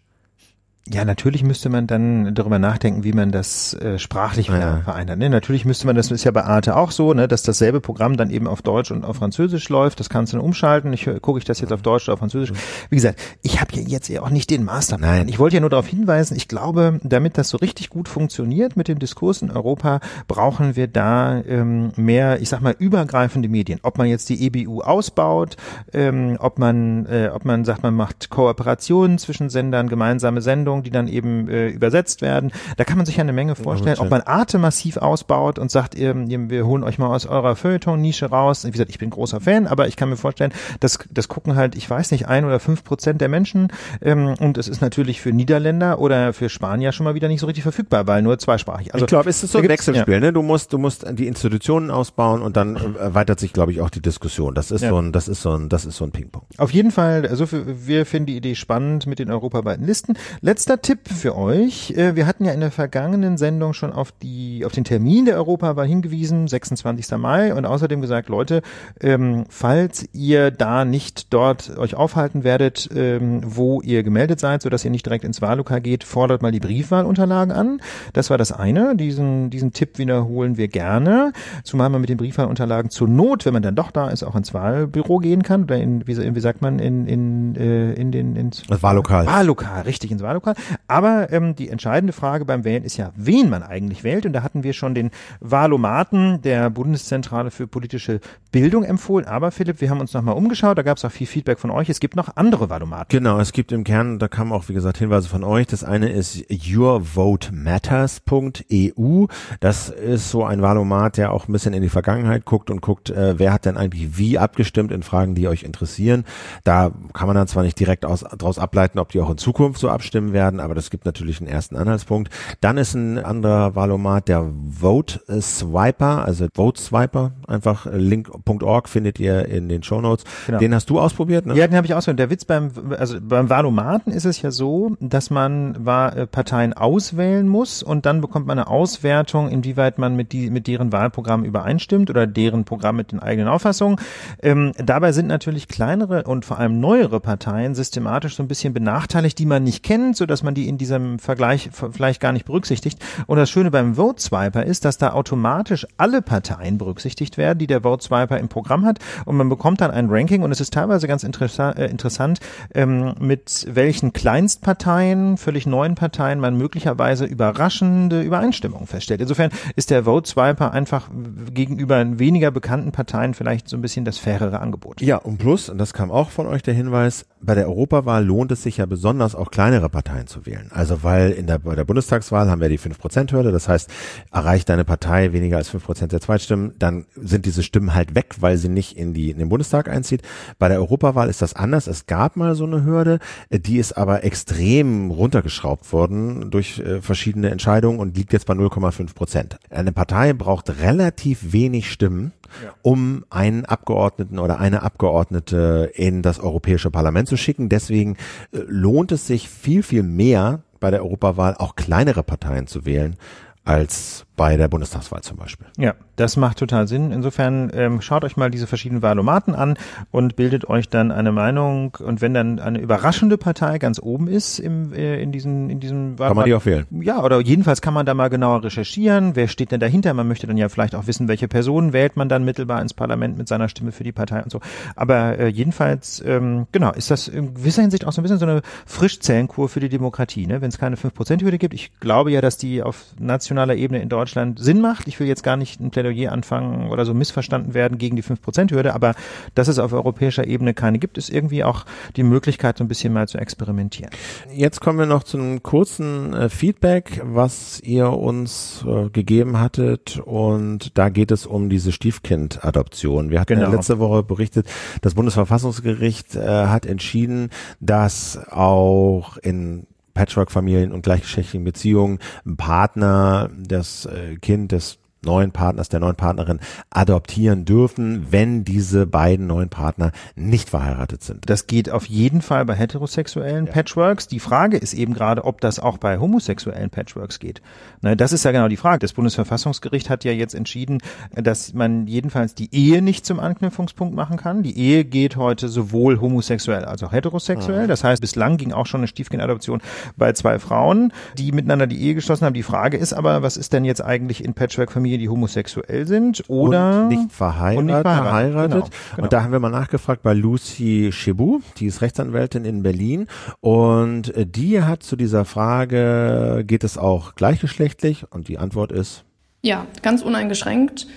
Ja, 0.87 1.05
natürlich 1.05 1.43
müsste 1.43 1.69
man 1.69 1.85
dann 1.85 2.33
darüber 2.33 2.57
nachdenken, 2.57 3.03
wie 3.03 3.13
man 3.13 3.31
das 3.31 3.75
äh, 3.75 3.99
sprachlich 3.99 4.47
Ja. 4.47 4.81
vereinert. 4.83 5.19
Ne? 5.19 5.29
Natürlich 5.29 5.63
müsste 5.63 5.85
man, 5.85 5.95
das 5.95 6.09
ist 6.09 6.23
ja 6.23 6.31
bei 6.31 6.43
Arte 6.43 6.75
auch 6.75 6.89
so, 6.89 7.13
ne, 7.13 7.27
dass 7.27 7.43
dasselbe 7.43 7.81
Programm 7.81 8.17
dann 8.17 8.31
eben 8.31 8.47
auf 8.47 8.63
Deutsch 8.63 8.89
und 8.89 9.05
auf 9.05 9.17
Französisch 9.17 9.69
läuft. 9.69 9.99
Das 9.99 10.09
kannst 10.09 10.33
du 10.33 10.37
dann 10.37 10.45
umschalten. 10.45 10.91
Ich 10.91 11.07
gucke 11.21 11.37
ich 11.37 11.45
das 11.45 11.59
jetzt 11.61 11.71
auf 11.71 11.83
Deutsch 11.83 12.07
oder 12.09 12.13
auf 12.13 12.19
Französisch. 12.19 12.51
Wie 12.89 12.95
gesagt, 12.95 13.19
ich 13.43 13.61
habe 13.61 13.75
ja 13.75 13.83
jetzt 13.83 14.07
ja 14.09 14.23
auch 14.23 14.31
nicht 14.31 14.49
den 14.49 14.63
Masterplan. 14.63 15.09
Nein. 15.17 15.27
Ich 15.27 15.37
wollte 15.37 15.55
ja 15.57 15.59
nur 15.61 15.69
darauf 15.69 15.85
hinweisen, 15.85 16.35
ich 16.35 16.47
glaube, 16.47 16.99
damit 17.03 17.37
das 17.37 17.49
so 17.49 17.57
richtig 17.57 17.91
gut 17.91 18.09
funktioniert 18.09 18.75
mit 18.75 18.87
dem 18.87 18.97
Diskurs 18.97 19.43
in 19.43 19.51
Europa, 19.51 19.99
brauchen 20.27 20.75
wir 20.75 20.87
da 20.87 21.41
ähm, 21.41 21.91
mehr, 21.95 22.41
ich 22.41 22.49
sag 22.49 22.61
mal, 22.61 22.75
übergreifende 22.79 23.49
Medien. 23.49 23.79
Ob 23.83 23.99
man 23.99 24.07
jetzt 24.07 24.29
die 24.29 24.43
EBU 24.47 24.81
ausbaut, 24.81 25.57
ähm, 25.93 26.37
ob 26.39 26.57
man, 26.57 27.05
äh, 27.05 27.29
ob 27.31 27.45
man 27.45 27.65
sagt, 27.65 27.83
man 27.83 27.93
macht 27.93 28.31
Kooperationen 28.31 29.19
zwischen 29.19 29.49
Sendern, 29.51 29.87
gemeinsame 29.87 30.41
Sendungen, 30.41 30.70
die 30.79 30.89
dann 30.89 31.07
eben 31.07 31.49
äh, 31.49 31.67
übersetzt 31.67 32.21
werden. 32.21 32.51
Da 32.77 32.83
kann 32.85 32.97
man 32.97 33.05
sich 33.05 33.17
ja 33.17 33.21
eine 33.21 33.33
Menge 33.33 33.55
vorstellen. 33.55 33.97
Ob 33.99 34.09
man 34.09 34.21
Arte 34.21 34.57
massiv 34.57 34.97
ausbaut 34.97 35.59
und 35.59 35.69
sagt, 35.71 35.97
ähm, 35.99 36.29
wir 36.49 36.65
holen 36.65 36.83
euch 36.83 36.97
mal 36.97 37.07
aus 37.13 37.25
eurer 37.25 37.55
Feuilleton-Nische 37.55 38.27
raus. 38.27 38.65
Wie 38.65 38.71
gesagt, 38.71 38.89
ich 38.89 38.97
bin 38.99 39.09
großer 39.09 39.41
Fan, 39.41 39.67
aber 39.67 39.87
ich 39.87 39.95
kann 39.97 40.09
mir 40.09 40.17
vorstellen, 40.17 40.51
dass 40.79 40.99
das 41.11 41.27
gucken 41.27 41.55
halt, 41.55 41.75
ich 41.75 41.89
weiß 41.89 42.11
nicht, 42.11 42.27
ein 42.27 42.45
oder 42.45 42.59
fünf 42.59 42.83
Prozent 42.83 43.19
der 43.21 43.27
Menschen. 43.29 43.67
Ähm, 44.01 44.35
und 44.39 44.57
es 44.57 44.67
ist 44.67 44.81
natürlich 44.81 45.19
für 45.21 45.31
Niederländer 45.31 45.99
oder 45.99 46.33
für 46.33 46.49
Spanier 46.49 46.91
schon 46.93 47.03
mal 47.03 47.15
wieder 47.15 47.27
nicht 47.27 47.41
so 47.41 47.45
richtig 47.47 47.63
verfügbar, 47.63 48.07
weil 48.07 48.21
nur 48.21 48.39
zweisprachig. 48.39 48.93
Also 48.93 49.05
ich 49.05 49.09
glaube, 49.09 49.29
es 49.29 49.43
ist 49.43 49.51
so 49.51 49.59
ein 49.59 49.67
Wechselspiel. 49.67 50.19
Ne? 50.19 50.31
Du 50.33 50.41
musst, 50.41 50.71
du 50.73 50.77
musst 50.77 51.05
die 51.11 51.27
Institutionen 51.27 51.91
ausbauen 51.91 52.41
und 52.41 52.55
dann 52.57 52.75
äh, 52.75 52.99
erweitert 52.99 53.39
sich, 53.39 53.51
glaube 53.53 53.71
ich, 53.71 53.81
auch 53.81 53.89
die 53.89 54.01
Diskussion. 54.01 54.55
Das 54.55 54.71
ist 54.71 54.81
Ja. 54.81 54.89
so 54.89 54.97
ein, 54.97 55.11
das 55.11 55.27
ist 55.27 55.41
so 55.41 55.51
ein, 55.51 55.69
das 55.69 55.85
ist 55.85 55.97
so 55.97 56.05
ein 56.05 56.11
Ping-Pong. 56.11 56.43
Auf 56.57 56.71
jeden 56.71 56.91
Fall, 56.91 57.27
also 57.27 57.45
für, 57.45 57.87
wir 57.87 58.05
finden 58.05 58.27
die 58.27 58.37
Idee 58.37 58.55
spannend 58.55 59.07
mit 59.07 59.19
den 59.19 59.31
europaweiten 59.31 59.85
Listen. 59.85 60.13
Letzter 60.61 60.79
Tipp 60.79 61.09
für 61.09 61.35
euch. 61.35 61.89
Äh, 61.97 62.15
Wir 62.15 62.27
hatten 62.27 62.45
ja 62.45 62.51
in 62.51 62.59
der 62.59 62.69
vergangenen 62.69 63.35
Sendung 63.39 63.73
schon 63.73 63.91
auf 63.91 64.11
die, 64.11 64.63
auf 64.63 64.71
den 64.71 64.83
Termin 64.83 65.25
der 65.25 65.37
Europawahl 65.37 65.87
hingewiesen, 65.87 66.47
26. 66.47 67.17
Mai 67.17 67.55
und 67.55 67.65
außerdem 67.65 67.99
gesagt, 67.99 68.29
Leute, 68.29 68.61
ähm, 69.01 69.45
falls 69.49 70.07
ihr 70.13 70.51
da 70.51 70.85
nicht 70.85 71.33
dort 71.33 71.75
euch 71.79 71.95
aufhalten 71.95 72.43
werdet, 72.43 72.87
ähm, 72.95 73.41
wo 73.43 73.81
ihr 73.81 74.03
gemeldet 74.03 74.39
seid, 74.39 74.61
sodass 74.61 74.85
ihr 74.85 74.91
nicht 74.91 75.03
direkt 75.03 75.25
ins 75.25 75.41
Wahllokal 75.41 75.81
geht, 75.81 76.03
fordert 76.03 76.43
mal 76.43 76.51
die 76.51 76.59
Briefwahlunterlagen 76.59 77.51
an. 77.51 77.81
Das 78.13 78.29
war 78.29 78.37
das 78.37 78.51
eine. 78.51 78.95
Diesen, 78.95 79.49
diesen 79.49 79.73
Tipp 79.73 79.97
wiederholen 79.97 80.57
wir 80.57 80.67
gerne. 80.67 81.33
Zumal 81.63 81.89
man 81.89 82.01
mit 82.01 82.11
den 82.11 82.17
Briefwahlunterlagen 82.17 82.91
zur 82.91 83.07
Not, 83.07 83.47
wenn 83.47 83.53
man 83.53 83.63
dann 83.63 83.73
doch 83.73 83.89
da 83.89 84.09
ist, 84.09 84.21
auch 84.21 84.35
ins 84.35 84.53
Wahlbüro 84.53 85.17
gehen 85.17 85.41
kann 85.41 85.63
oder 85.63 85.77
in, 85.77 86.05
wie, 86.05 86.39
sagt 86.39 86.61
man, 86.61 86.77
in, 86.77 87.07
in, 87.07 87.55
äh, 87.55 87.93
in 87.93 88.11
den, 88.11 88.35
ins 88.35 88.61
Das 88.67 88.83
Wahllokal. 88.83 89.25
Wahllokal, 89.25 89.81
richtig 89.81 90.11
ins 90.11 90.21
Wahllokal. 90.21 90.50
Aber 90.87 91.31
ähm, 91.31 91.55
die 91.55 91.69
entscheidende 91.69 92.13
Frage 92.13 92.45
beim 92.45 92.63
Wählen 92.63 92.83
ist 92.83 92.97
ja, 92.97 93.11
wen 93.15 93.49
man 93.49 93.63
eigentlich 93.63 94.03
wählt. 94.03 94.25
Und 94.25 94.33
da 94.33 94.43
hatten 94.43 94.63
wir 94.63 94.73
schon 94.73 94.95
den 94.95 95.11
Wahlomaten 95.39 96.41
der 96.41 96.69
Bundeszentrale 96.69 97.51
für 97.51 97.67
politische 97.67 98.19
Bildung 98.51 98.83
empfohlen. 98.83 99.25
Aber 99.25 99.51
Philipp, 99.51 99.79
wir 99.81 99.89
haben 99.89 100.01
uns 100.01 100.13
nochmal 100.13 100.35
umgeschaut, 100.35 100.77
da 100.77 100.83
gab 100.83 100.97
es 100.97 101.05
auch 101.05 101.11
viel 101.11 101.27
Feedback 101.27 101.59
von 101.59 101.71
euch. 101.71 101.89
Es 101.89 101.99
gibt 101.99 102.15
noch 102.15 102.35
andere 102.35 102.69
Wahlomaten. 102.69 103.07
Genau, 103.09 103.39
es 103.39 103.53
gibt 103.53 103.71
im 103.71 103.83
Kern, 103.83 104.19
da 104.19 104.27
kamen 104.27 104.51
auch, 104.51 104.69
wie 104.69 104.73
gesagt, 104.73 104.97
Hinweise 104.97 105.29
von 105.29 105.43
euch. 105.43 105.67
Das 105.67 105.83
eine 105.83 106.09
ist 106.09 106.43
yourvotematters.eu. 106.49 109.25
Das 109.59 109.89
ist 109.89 110.29
so 110.29 110.43
ein 110.43 110.61
Wahlomat, 110.61 111.17
der 111.17 111.31
auch 111.31 111.47
ein 111.47 111.53
bisschen 111.53 111.73
in 111.73 111.81
die 111.81 111.89
Vergangenheit 111.89 112.45
guckt 112.45 112.69
und 112.69 112.81
guckt, 112.81 113.09
äh, 113.09 113.39
wer 113.39 113.53
hat 113.53 113.65
denn 113.65 113.77
eigentlich 113.77 114.17
wie 114.17 114.37
abgestimmt 114.37 114.91
in 114.91 115.01
Fragen, 115.03 115.35
die 115.35 115.47
euch 115.47 115.63
interessieren. 115.63 116.25
Da 116.63 116.91
kann 117.13 117.27
man 117.27 117.35
dann 117.35 117.47
zwar 117.47 117.63
nicht 117.63 117.79
direkt 117.79 118.05
aus, 118.05 118.25
daraus 118.37 118.59
ableiten, 118.59 118.99
ob 118.99 119.09
die 119.09 119.21
auch 119.21 119.29
in 119.29 119.37
Zukunft 119.37 119.79
so 119.79 119.89
abstimmen 119.89 120.33
werden, 120.33 120.40
aber 120.41 120.75
das 120.75 120.89
gibt 120.89 121.05
natürlich 121.05 121.39
einen 121.39 121.49
ersten 121.49 121.75
Anhaltspunkt. 121.75 122.31
Dann 122.61 122.77
ist 122.77 122.93
ein 122.93 123.17
anderer 123.19 123.75
Wahlomat, 123.75 124.27
der 124.27 124.51
Vote 124.79 125.21
Swiper, 125.41 126.25
also 126.25 126.47
Vote 126.53 126.81
Swiper, 126.81 127.31
einfach 127.47 127.85
äh, 127.85 127.97
link.org 127.97 128.89
findet 128.89 129.19
ihr 129.19 129.45
in 129.47 129.69
den 129.69 129.83
Shownotes. 129.83 130.25
Genau. 130.45 130.59
Den 130.59 130.75
hast 130.75 130.89
du 130.89 130.99
ausprobiert, 130.99 131.45
ne? 131.45 131.55
Ja, 131.55 131.67
den 131.67 131.75
habe 131.75 131.87
ich 131.87 131.93
ausgehört. 131.93 132.19
Der 132.19 132.29
Witz 132.29 132.45
beim, 132.45 132.71
also 132.97 133.17
beim 133.21 133.49
Wahlomaten 133.49 134.11
ist 134.11 134.25
es 134.25 134.41
ja 134.41 134.51
so, 134.51 134.95
dass 134.99 135.29
man 135.29 135.75
äh, 135.85 136.27
Parteien 136.27 136.73
auswählen 136.73 137.47
muss 137.47 137.83
und 137.83 138.05
dann 138.05 138.21
bekommt 138.21 138.47
man 138.47 138.59
eine 138.59 138.67
Auswertung, 138.67 139.49
inwieweit 139.49 139.97
man 139.97 140.15
mit, 140.15 140.31
die, 140.31 140.49
mit 140.49 140.67
deren 140.67 140.91
Wahlprogramm 140.91 141.43
übereinstimmt 141.43 142.09
oder 142.09 142.27
deren 142.27 142.65
Programm 142.65 142.95
mit 142.95 143.11
den 143.11 143.19
eigenen 143.19 143.47
Auffassungen. 143.47 143.97
Ähm, 144.41 144.71
dabei 144.77 145.11
sind 145.11 145.27
natürlich 145.27 145.67
kleinere 145.67 146.23
und 146.23 146.45
vor 146.45 146.59
allem 146.59 146.79
neuere 146.79 147.19
Parteien 147.19 147.75
systematisch 147.75 148.35
so 148.35 148.43
ein 148.43 148.47
bisschen 148.47 148.73
benachteiligt, 148.73 149.37
die 149.37 149.45
man 149.45 149.63
nicht 149.63 149.83
kennt, 149.83 150.17
so 150.17 150.25
dass 150.31 150.43
man 150.43 150.55
die 150.55 150.67
in 150.67 150.77
diesem 150.77 151.19
Vergleich 151.19 151.69
vielleicht 151.71 152.21
gar 152.21 152.31
nicht 152.31 152.45
berücksichtigt. 152.45 152.99
Und 153.27 153.37
das 153.37 153.49
Schöne 153.49 153.69
beim 153.69 153.95
Vote 153.95 154.21
Swiper 154.21 154.63
ist, 154.63 154.85
dass 154.85 154.97
da 154.97 155.13
automatisch 155.13 155.85
alle 155.97 156.21
Parteien 156.21 156.77
berücksichtigt 156.77 157.37
werden, 157.37 157.59
die 157.59 157.67
der 157.67 157.81
Vote 157.81 158.03
Swiper 158.03 158.39
im 158.39 158.47
Programm 158.47 158.85
hat 158.85 158.99
und 159.25 159.35
man 159.35 159.49
bekommt 159.49 159.81
dann 159.81 159.91
ein 159.91 160.09
Ranking 160.09 160.43
und 160.43 160.51
es 160.51 160.61
ist 160.61 160.73
teilweise 160.73 161.07
ganz 161.07 161.23
äh, 161.23 161.85
interessant, 161.85 162.39
ähm, 162.73 163.13
mit 163.19 163.67
welchen 163.69 164.13
Kleinstparteien, 164.13 165.37
völlig 165.37 165.65
neuen 165.65 165.95
Parteien 165.95 166.39
man 166.39 166.57
möglicherweise 166.57 167.25
überraschende 167.25 168.21
Übereinstimmungen 168.21 168.87
feststellt. 168.87 169.21
Insofern 169.21 169.51
ist 169.75 169.89
der 169.89 170.05
Vote 170.05 170.29
Swiper 170.29 170.71
einfach 170.71 171.09
gegenüber 171.53 172.19
weniger 172.19 172.51
bekannten 172.51 172.91
Parteien 172.91 173.33
vielleicht 173.33 173.67
so 173.67 173.77
ein 173.77 173.81
bisschen 173.81 174.05
das 174.05 174.17
fairere 174.17 174.59
Angebot. 174.59 175.01
Ja, 175.01 175.17
und 175.17 175.37
plus, 175.37 175.69
und 175.69 175.77
das 175.77 175.93
kam 175.93 176.11
auch 176.11 176.29
von 176.29 176.47
euch 176.47 176.63
der 176.63 176.73
Hinweis, 176.73 177.25
bei 177.41 177.55
der 177.55 177.67
Europawahl 177.67 178.25
lohnt 178.25 178.51
es 178.51 178.63
sich 178.63 178.77
ja 178.77 178.85
besonders 178.85 179.35
auch 179.35 179.51
kleinere 179.51 179.89
Parteien 179.89 180.20
zu 180.27 180.45
wählen. 180.45 180.69
Also 180.71 181.03
weil 181.03 181.31
in 181.31 181.47
der, 181.47 181.59
bei 181.59 181.75
der 181.75 181.85
Bundestagswahl 181.85 182.49
haben 182.49 182.61
wir 182.61 182.69
die 182.69 182.79
5%-Hürde, 182.79 183.51
das 183.51 183.67
heißt, 183.67 183.89
erreicht 184.31 184.69
deine 184.69 184.85
Partei 184.85 185.33
weniger 185.33 185.57
als 185.57 185.73
5% 185.73 186.07
der 186.07 186.21
Zweitstimmen, 186.21 186.73
dann 186.79 187.05
sind 187.15 187.45
diese 187.45 187.63
Stimmen 187.63 187.93
halt 187.93 188.15
weg, 188.15 188.35
weil 188.39 188.57
sie 188.57 188.69
nicht 188.69 188.97
in, 188.97 189.13
die, 189.13 189.31
in 189.31 189.37
den 189.37 189.49
Bundestag 189.49 189.89
einzieht. 189.89 190.21
Bei 190.59 190.67
der 190.67 190.79
Europawahl 190.79 191.29
ist 191.29 191.41
das 191.41 191.55
anders. 191.55 191.87
Es 191.87 192.05
gab 192.05 192.35
mal 192.35 192.55
so 192.55 192.65
eine 192.65 192.83
Hürde, 192.83 193.19
die 193.49 193.77
ist 193.77 193.93
aber 193.93 194.23
extrem 194.23 195.11
runtergeschraubt 195.11 195.91
worden 195.93 196.51
durch 196.51 196.79
äh, 196.79 197.01
verschiedene 197.01 197.49
Entscheidungen 197.49 197.99
und 197.99 198.17
liegt 198.17 198.33
jetzt 198.33 198.45
bei 198.45 198.53
0,5 198.53 199.13
Prozent. 199.13 199.57
Eine 199.69 199.91
Partei 199.91 200.33
braucht 200.33 200.81
relativ 200.81 201.53
wenig 201.53 201.91
Stimmen, 201.91 202.33
um 202.81 203.25
einen 203.29 203.65
Abgeordneten 203.65 204.39
oder 204.39 204.59
eine 204.59 204.83
Abgeordnete 204.83 205.91
in 205.93 206.21
das 206.21 206.39
Europäische 206.39 206.91
Parlament 206.91 207.27
zu 207.27 207.37
schicken. 207.37 207.69
Deswegen 207.69 208.17
äh, 208.51 208.59
lohnt 208.67 209.11
es 209.11 209.27
sich 209.27 209.49
viel, 209.49 209.83
viel 209.83 210.03
mehr 210.03 210.61
bei 210.79 210.91
der 210.91 211.03
Europawahl 211.03 211.55
auch 211.55 211.75
kleinere 211.75 212.23
Parteien 212.23 212.67
zu 212.67 212.85
wählen 212.85 213.15
als 213.63 214.25
bei 214.41 214.57
der 214.57 214.69
Bundestagswahl 214.69 215.21
zum 215.21 215.37
Beispiel. 215.37 215.67
Ja, 215.77 215.93
das 216.15 216.35
macht 216.35 216.57
total 216.57 216.87
Sinn. 216.87 217.11
Insofern 217.11 217.69
ähm, 217.75 218.01
schaut 218.01 218.23
euch 218.23 218.37
mal 218.37 218.49
diese 218.49 218.65
verschiedenen 218.65 219.03
Wahlomaten 219.03 219.53
an 219.53 219.77
und 220.09 220.35
bildet 220.35 220.67
euch 220.67 220.89
dann 220.89 221.11
eine 221.11 221.31
Meinung. 221.31 221.95
Und 222.03 222.21
wenn 222.21 222.33
dann 222.33 222.57
eine 222.57 222.79
überraschende 222.79 223.37
Partei 223.37 223.77
ganz 223.77 223.99
oben 224.01 224.27
ist 224.27 224.57
im, 224.57 224.93
äh, 224.93 225.21
in 225.21 225.31
diesem 225.31 225.69
in 225.69 225.79
diesem 225.79 226.15
Kann 226.15 226.35
man 226.35 226.45
die 226.45 226.55
auch 226.55 226.65
wählen? 226.65 226.87
Ja, 226.89 227.21
oder 227.21 227.39
jedenfalls 227.39 227.83
kann 227.83 227.93
man 227.93 228.07
da 228.07 228.15
mal 228.15 228.29
genauer 228.29 228.63
recherchieren. 228.63 229.35
Wer 229.35 229.47
steht 229.47 229.71
denn 229.71 229.79
dahinter? 229.79 230.11
Man 230.15 230.27
möchte 230.27 230.47
dann 230.47 230.57
ja 230.57 230.69
vielleicht 230.69 230.95
auch 230.95 231.05
wissen, 231.05 231.27
welche 231.27 231.47
Personen 231.47 231.93
wählt 231.93 232.15
man 232.17 232.27
dann 232.27 232.43
mittelbar 232.43 232.81
ins 232.81 232.95
Parlament 232.95 233.37
mit 233.37 233.47
seiner 233.47 233.69
Stimme 233.69 233.91
für 233.91 234.03
die 234.03 234.11
Partei 234.11 234.41
und 234.41 234.51
so. 234.51 234.59
Aber 234.95 235.37
äh, 235.37 235.49
jedenfalls, 235.49 236.19
ähm, 236.25 236.65
genau, 236.71 236.91
ist 236.93 237.11
das 237.11 237.27
in 237.27 237.53
gewisser 237.53 237.83
Hinsicht 237.83 238.07
auch 238.07 238.11
so 238.11 238.21
ein 238.21 238.23
bisschen 238.23 238.39
so 238.39 238.47
eine 238.47 238.63
Frischzellenkur 238.87 239.69
für 239.69 239.81
die 239.81 239.89
Demokratie. 239.89 240.47
Ne? 240.47 240.61
Wenn 240.61 240.69
es 240.69 240.79
keine 240.79 240.95
5%-Hürde 240.95 241.59
gibt, 241.59 241.75
ich 241.75 241.91
glaube 241.99 242.31
ja, 242.31 242.41
dass 242.41 242.57
die 242.57 242.81
auf 242.81 243.05
nationaler 243.19 243.75
Ebene 243.75 244.01
in 244.01 244.09
Deutschland 244.09 244.30
Sinn 244.57 244.81
macht. 244.81 245.07
Ich 245.07 245.19
will 245.19 245.27
jetzt 245.27 245.43
gar 245.43 245.57
nicht 245.57 245.79
ein 245.79 245.91
Plädoyer 245.91 246.31
anfangen 246.31 246.89
oder 246.89 247.05
so 247.05 247.13
missverstanden 247.13 247.73
werden 247.73 247.97
gegen 247.97 248.15
die 248.15 248.23
5%-Hürde, 248.23 248.93
aber 248.93 249.13
dass 249.55 249.67
es 249.67 249.79
auf 249.79 249.93
europäischer 249.93 250.45
Ebene 250.47 250.73
keine 250.73 250.99
gibt, 250.99 251.17
ist 251.17 251.29
irgendwie 251.29 251.63
auch 251.63 251.85
die 252.15 252.23
Möglichkeit, 252.23 252.77
so 252.77 252.83
ein 252.83 252.87
bisschen 252.87 253.13
mal 253.13 253.27
zu 253.27 253.37
experimentieren. 253.37 254.11
Jetzt 254.53 254.81
kommen 254.81 254.99
wir 254.99 255.05
noch 255.05 255.23
zu 255.23 255.37
einem 255.37 255.63
kurzen 255.63 256.33
äh, 256.33 256.49
Feedback, 256.49 257.21
was 257.23 257.79
ihr 257.81 258.09
uns 258.11 258.85
äh, 258.87 259.09
gegeben 259.09 259.59
hattet. 259.59 260.19
Und 260.23 260.97
da 260.97 261.09
geht 261.09 261.31
es 261.31 261.45
um 261.45 261.69
diese 261.69 261.91
Stiefkind-Adoption. 261.91 263.29
Wir 263.29 263.39
hatten 263.39 263.53
ja 263.53 263.65
Genau. 263.65 263.75
letzte 263.75 263.99
Woche 263.99 264.23
berichtet, 264.23 264.67
das 265.01 265.13
Bundesverfassungsgericht 265.13 266.35
äh, 266.35 266.41
hat 266.67 266.85
entschieden, 266.85 267.49
dass 267.79 268.39
auch 268.49 269.37
in 269.37 269.87
Patchwork-Familien 270.13 270.91
und 270.91 271.03
gleichgeschlechtlichen 271.03 271.63
Beziehungen 271.63 272.19
ein 272.45 272.57
Partner 272.57 273.49
das 273.57 274.05
äh, 274.05 274.35
Kind 274.37 274.71
des 274.71 275.00
neuen 275.23 275.51
Partners, 275.51 275.89
der 275.89 275.99
neuen 275.99 276.15
Partnerin 276.15 276.59
adoptieren 276.89 277.65
dürfen, 277.65 278.27
wenn 278.31 278.63
diese 278.65 279.05
beiden 279.05 279.47
neuen 279.47 279.69
Partner 279.69 280.11
nicht 280.35 280.69
verheiratet 280.69 281.23
sind. 281.23 281.49
Das 281.49 281.67
geht 281.67 281.89
auf 281.89 282.05
jeden 282.05 282.41
Fall 282.41 282.65
bei 282.65 282.73
heterosexuellen 282.73 283.67
ja. 283.67 283.71
Patchworks. 283.71 284.27
Die 284.27 284.39
Frage 284.39 284.77
ist 284.77 284.93
eben 284.93 285.13
gerade, 285.13 285.43
ob 285.45 285.61
das 285.61 285.79
auch 285.79 285.97
bei 285.97 286.17
homosexuellen 286.17 286.89
Patchworks 286.89 287.39
geht. 287.39 287.61
Na, 288.01 288.15
das 288.15 288.33
ist 288.33 288.43
ja 288.45 288.51
genau 288.51 288.67
die 288.67 288.77
Frage. 288.77 288.99
Das 288.99 289.13
Bundesverfassungsgericht 289.13 290.09
hat 290.09 290.23
ja 290.23 290.31
jetzt 290.31 290.55
entschieden, 290.55 290.99
dass 291.35 291.73
man 291.73 292.07
jedenfalls 292.07 292.55
die 292.55 292.73
Ehe 292.73 293.01
nicht 293.01 293.25
zum 293.25 293.39
Anknüpfungspunkt 293.39 294.15
machen 294.15 294.37
kann. 294.37 294.63
Die 294.63 294.77
Ehe 294.77 295.05
geht 295.05 295.35
heute 295.35 295.69
sowohl 295.69 296.19
homosexuell 296.19 296.85
als 296.85 297.03
auch 297.03 297.11
heterosexuell. 297.11 297.83
Mhm. 297.83 297.89
Das 297.89 298.03
heißt, 298.03 298.21
bislang 298.21 298.57
ging 298.57 298.71
auch 298.73 298.85
schon 298.85 299.01
eine 299.01 299.07
Stiefkindadoption 299.07 299.81
bei 300.17 300.33
zwei 300.33 300.59
Frauen, 300.59 301.13
die 301.37 301.51
miteinander 301.51 301.87
die 301.87 302.01
Ehe 302.01 302.15
geschlossen 302.15 302.45
haben. 302.45 302.53
Die 302.53 302.63
Frage 302.63 302.97
ist 302.97 303.13
aber, 303.13 303.43
was 303.43 303.57
ist 303.57 303.73
denn 303.73 303.85
jetzt 303.85 304.03
eigentlich 304.03 304.43
in 304.43 304.53
Patchwork-Familien, 304.53 305.10
die 305.17 305.29
homosexuell 305.29 306.07
sind 306.07 306.43
oder 306.47 307.03
und 307.03 307.07
nicht 307.09 307.31
verheiratet? 307.31 307.79
Und, 307.79 307.85
nicht 307.85 308.01
verheiratet. 308.01 308.71
Genau, 308.71 308.89
genau. 309.15 309.23
und 309.23 309.33
da 309.33 309.43
haben 309.43 309.51
wir 309.51 309.59
mal 309.59 309.69
nachgefragt 309.69 310.23
bei 310.23 310.33
Lucy 310.33 311.09
Chebu, 311.11 311.59
die 311.77 311.87
ist 311.87 312.01
Rechtsanwältin 312.01 312.65
in 312.65 312.83
Berlin 312.83 313.27
und 313.59 314.33
die 314.35 314.81
hat 314.81 315.03
zu 315.03 315.15
dieser 315.15 315.45
Frage, 315.45 316.63
geht 316.65 316.83
es 316.83 316.97
auch 316.97 317.35
gleichgeschlechtlich? 317.35 318.25
Und 318.31 318.47
die 318.47 318.57
Antwort 318.57 318.91
ist 318.91 319.25
ja, 319.61 319.85
ganz 320.01 320.23
uneingeschränkt. 320.23 321.07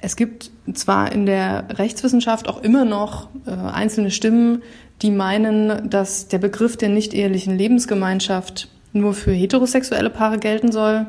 Es 0.00 0.16
gibt 0.16 0.50
zwar 0.74 1.12
in 1.12 1.26
der 1.26 1.66
Rechtswissenschaft 1.78 2.48
auch 2.48 2.62
immer 2.62 2.84
noch 2.84 3.28
äh, 3.46 3.50
einzelne 3.50 4.10
Stimmen, 4.10 4.62
die 5.02 5.10
meinen, 5.10 5.88
dass 5.88 6.28
der 6.28 6.38
Begriff 6.38 6.76
der 6.76 6.88
nicht-ehelichen 6.88 7.56
Lebensgemeinschaft 7.56 8.68
nur 8.92 9.14
für 9.14 9.32
heterosexuelle 9.32 10.10
Paare 10.10 10.38
gelten 10.38 10.72
soll. 10.72 11.06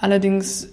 Allerdings 0.00 0.68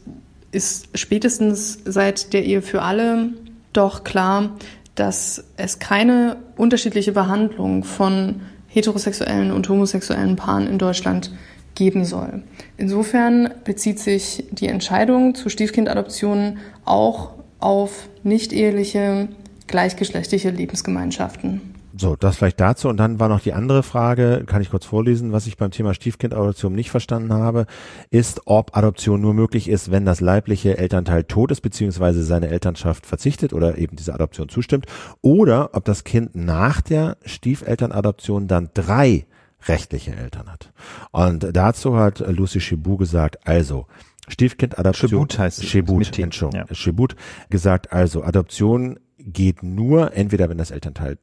ist 0.51 0.89
spätestens 0.97 1.79
seit 1.85 2.33
der 2.33 2.43
Ehe 2.43 2.61
für 2.61 2.81
alle 2.81 3.29
doch 3.73 4.03
klar, 4.03 4.51
dass 4.95 5.45
es 5.57 5.79
keine 5.79 6.37
unterschiedliche 6.57 7.13
Behandlung 7.13 7.83
von 7.83 8.41
heterosexuellen 8.67 9.51
und 9.51 9.67
homosexuellen 9.69 10.35
Paaren 10.35 10.67
in 10.67 10.77
Deutschland 10.77 11.31
geben 11.75 12.05
soll. 12.05 12.43
Insofern 12.77 13.49
bezieht 13.63 13.99
sich 13.99 14.45
die 14.51 14.67
Entscheidung 14.67 15.35
zu 15.35 15.49
Stiefkindadoptionen 15.49 16.59
auch 16.85 17.31
auf 17.59 18.09
nicht-eheliche, 18.23 19.29
gleichgeschlechtliche 19.67 20.49
Lebensgemeinschaften. 20.49 21.70
So, 22.01 22.15
das 22.15 22.37
vielleicht 22.37 22.59
dazu. 22.59 22.89
Und 22.89 22.97
dann 22.97 23.19
war 23.19 23.29
noch 23.29 23.41
die 23.41 23.53
andere 23.53 23.83
Frage, 23.83 24.43
kann 24.47 24.61
ich 24.63 24.71
kurz 24.71 24.85
vorlesen, 24.85 25.33
was 25.33 25.45
ich 25.45 25.55
beim 25.55 25.69
Thema 25.69 25.93
Stiefkindadoption 25.93 26.73
nicht 26.73 26.89
verstanden 26.89 27.31
habe, 27.31 27.67
ist, 28.09 28.41
ob 28.45 28.75
Adoption 28.75 29.21
nur 29.21 29.35
möglich 29.35 29.69
ist, 29.69 29.91
wenn 29.91 30.03
das 30.03 30.19
leibliche 30.19 30.79
Elternteil 30.79 31.25
tot 31.25 31.51
ist, 31.51 31.61
beziehungsweise 31.61 32.23
seine 32.23 32.47
Elternschaft 32.47 33.05
verzichtet 33.05 33.53
oder 33.53 33.77
eben 33.77 33.97
dieser 33.97 34.15
Adoption 34.15 34.49
zustimmt, 34.49 34.87
oder 35.21 35.69
ob 35.73 35.85
das 35.85 36.03
Kind 36.03 36.35
nach 36.35 36.81
der 36.81 37.17
Stiefelternadoption 37.23 38.47
dann 38.47 38.71
drei 38.73 39.27
rechtliche 39.67 40.15
Eltern 40.15 40.51
hat. 40.51 40.73
Und 41.11 41.55
dazu 41.55 41.95
hat 41.95 42.19
Lucy 42.19 42.59
Chibou 42.59 42.97
gesagt, 42.97 43.47
also, 43.47 43.85
Stiefkindadoption. 44.27 45.09
Chibut 45.09 45.37
heißt 45.37 45.59
es. 45.59 45.65
Chibut, 45.65 46.17
Entschuldigung. 46.17 46.65
Ja. 46.67 46.73
Chibut 46.73 47.15
gesagt, 47.51 47.93
also 47.93 48.23
Adoption 48.23 48.99
geht 49.19 49.61
nur 49.61 50.13
entweder, 50.15 50.49
wenn 50.49 50.57
das 50.57 50.71
Elternteil 50.71 51.19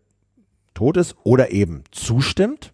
tot 0.78 0.96
ist 0.96 1.16
oder 1.24 1.50
eben 1.50 1.82
zustimmt, 1.90 2.72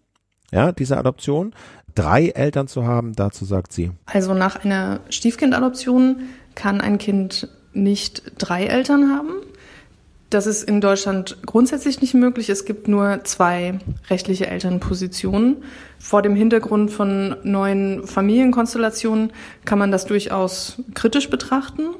ja, 0.51 0.71
dieser 0.71 0.99
Adoption. 0.99 1.53
Drei 1.95 2.27
Eltern 2.27 2.67
zu 2.67 2.85
haben, 2.85 3.15
dazu 3.15 3.45
sagt 3.45 3.73
sie. 3.73 3.91
Also 4.05 4.35
nach 4.35 4.63
einer 4.63 4.99
Stiefkindadoption 5.09 6.17
kann 6.53 6.81
ein 6.81 6.99
Kind 6.99 7.49
nicht 7.73 8.31
drei 8.37 8.65
Eltern 8.65 9.09
haben. 9.09 9.31
Das 10.29 10.45
ist 10.45 10.63
in 10.63 10.81
Deutschland 10.81 11.37
grundsätzlich 11.47 12.01
nicht 12.01 12.13
möglich. 12.13 12.49
Es 12.49 12.65
gibt 12.65 12.87
nur 12.87 13.21
zwei 13.23 13.79
rechtliche 14.09 14.47
Elternpositionen. 14.47 15.63
Vor 15.97 16.21
dem 16.21 16.35
Hintergrund 16.35 16.91
von 16.91 17.37
neuen 17.43 18.05
Familienkonstellationen 18.05 19.31
kann 19.65 19.79
man 19.79 19.91
das 19.91 20.05
durchaus 20.05 20.81
kritisch 20.93 21.29
betrachten. 21.29 21.95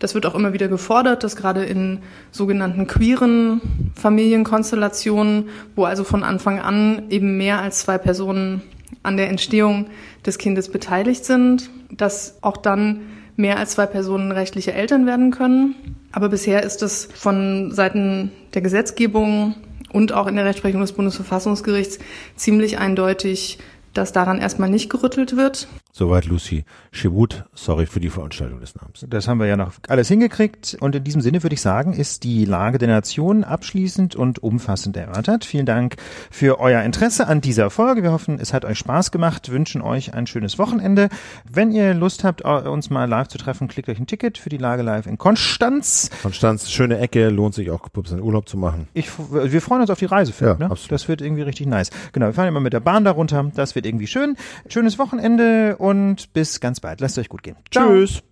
Das 0.00 0.14
wird 0.14 0.26
auch 0.26 0.34
immer 0.34 0.52
wieder 0.54 0.66
gefordert, 0.66 1.22
dass 1.22 1.36
gerade 1.36 1.62
in 1.62 2.00
sogenannten 2.32 2.86
queeren 2.86 3.60
Familienkonstellationen, 3.94 5.50
wo 5.76 5.84
also 5.84 6.04
von 6.04 6.24
Anfang 6.24 6.58
an 6.58 7.02
eben 7.10 7.36
mehr 7.36 7.60
als 7.60 7.80
zwei 7.80 7.98
Personen 7.98 8.62
an 9.02 9.18
der 9.18 9.28
Entstehung 9.28 9.86
des 10.24 10.38
Kindes 10.38 10.70
beteiligt 10.70 11.24
sind, 11.24 11.70
dass 11.90 12.38
auch 12.40 12.56
dann 12.56 13.02
mehr 13.36 13.58
als 13.58 13.72
zwei 13.72 13.86
Personen 13.86 14.32
rechtliche 14.32 14.72
Eltern 14.72 15.06
werden 15.06 15.30
können. 15.30 15.74
Aber 16.12 16.30
bisher 16.30 16.62
ist 16.62 16.82
es 16.82 17.08
von 17.12 17.70
Seiten 17.70 18.32
der 18.54 18.62
Gesetzgebung 18.62 19.54
und 19.92 20.12
auch 20.12 20.26
in 20.26 20.36
der 20.36 20.46
Rechtsprechung 20.46 20.80
des 20.80 20.92
Bundesverfassungsgerichts 20.92 21.98
ziemlich 22.36 22.78
eindeutig, 22.78 23.58
dass 23.92 24.12
daran 24.12 24.38
erstmal 24.38 24.70
nicht 24.70 24.88
gerüttelt 24.88 25.36
wird. 25.36 25.68
Soweit 25.92 26.26
Lucy 26.26 26.64
Chibut. 26.92 27.44
Sorry 27.52 27.86
für 27.86 28.00
die 28.00 28.10
Veranstaltung 28.10 28.60
des 28.60 28.74
Namens. 28.76 29.04
Das 29.08 29.26
haben 29.26 29.38
wir 29.38 29.46
ja 29.46 29.56
noch 29.56 29.72
alles 29.88 30.08
hingekriegt. 30.08 30.76
Und 30.80 30.94
in 30.94 31.04
diesem 31.04 31.20
Sinne 31.20 31.42
würde 31.42 31.54
ich 31.54 31.60
sagen, 31.60 31.92
ist 31.92 32.22
die 32.22 32.44
Lage 32.44 32.78
der 32.78 32.88
Nation 32.88 33.42
abschließend 33.42 34.14
und 34.14 34.42
umfassend 34.42 34.96
erörtert. 34.96 35.44
Vielen 35.44 35.66
Dank 35.66 35.96
für 36.30 36.60
euer 36.60 36.82
Interesse 36.82 37.26
an 37.26 37.40
dieser 37.40 37.70
Folge. 37.70 38.02
Wir 38.02 38.12
hoffen, 38.12 38.38
es 38.40 38.52
hat 38.52 38.64
euch 38.64 38.78
Spaß 38.78 39.10
gemacht, 39.10 39.50
wünschen 39.50 39.82
euch 39.82 40.14
ein 40.14 40.26
schönes 40.26 40.58
Wochenende. 40.58 41.08
Wenn 41.50 41.72
ihr 41.72 41.92
Lust 41.94 42.22
habt, 42.24 42.42
uns 42.42 42.90
mal 42.90 43.06
live 43.06 43.28
zu 43.28 43.38
treffen, 43.38 43.66
klickt 43.66 43.88
euch 43.88 43.98
ein 43.98 44.06
Ticket 44.06 44.38
für 44.38 44.48
die 44.48 44.58
Lage 44.58 44.82
live 44.82 45.06
in 45.06 45.18
Konstanz. 45.18 46.10
Konstanz, 46.22 46.70
schöne 46.70 46.98
Ecke, 46.98 47.28
lohnt 47.30 47.54
sich 47.54 47.70
auch 47.70 47.88
in 48.10 48.20
Urlaub 48.20 48.48
zu 48.48 48.56
machen. 48.56 48.88
Ich, 48.94 49.10
wir 49.30 49.60
freuen 49.60 49.80
uns 49.80 49.90
auf 49.90 49.98
die 49.98 50.06
Reise, 50.06 50.32
ja, 50.40 50.54
ne? 50.54 50.70
Das 50.88 51.08
wird 51.08 51.20
irgendwie 51.20 51.42
richtig 51.42 51.66
nice. 51.66 51.90
Genau, 52.12 52.26
wir 52.26 52.34
fahren 52.34 52.48
immer 52.48 52.60
mit 52.60 52.72
der 52.72 52.80
Bahn 52.80 53.04
darunter. 53.04 53.50
Das 53.54 53.74
wird 53.74 53.86
irgendwie 53.86 54.06
schön. 54.06 54.36
Schönes 54.68 54.98
Wochenende 54.98 55.76
und 55.80 56.32
bis 56.32 56.60
ganz 56.60 56.78
bald. 56.80 57.00
Lasst 57.00 57.18
euch 57.18 57.28
gut 57.28 57.42
gehen. 57.42 57.56
Ciao. 57.70 57.88
Tschüss. 57.88 58.22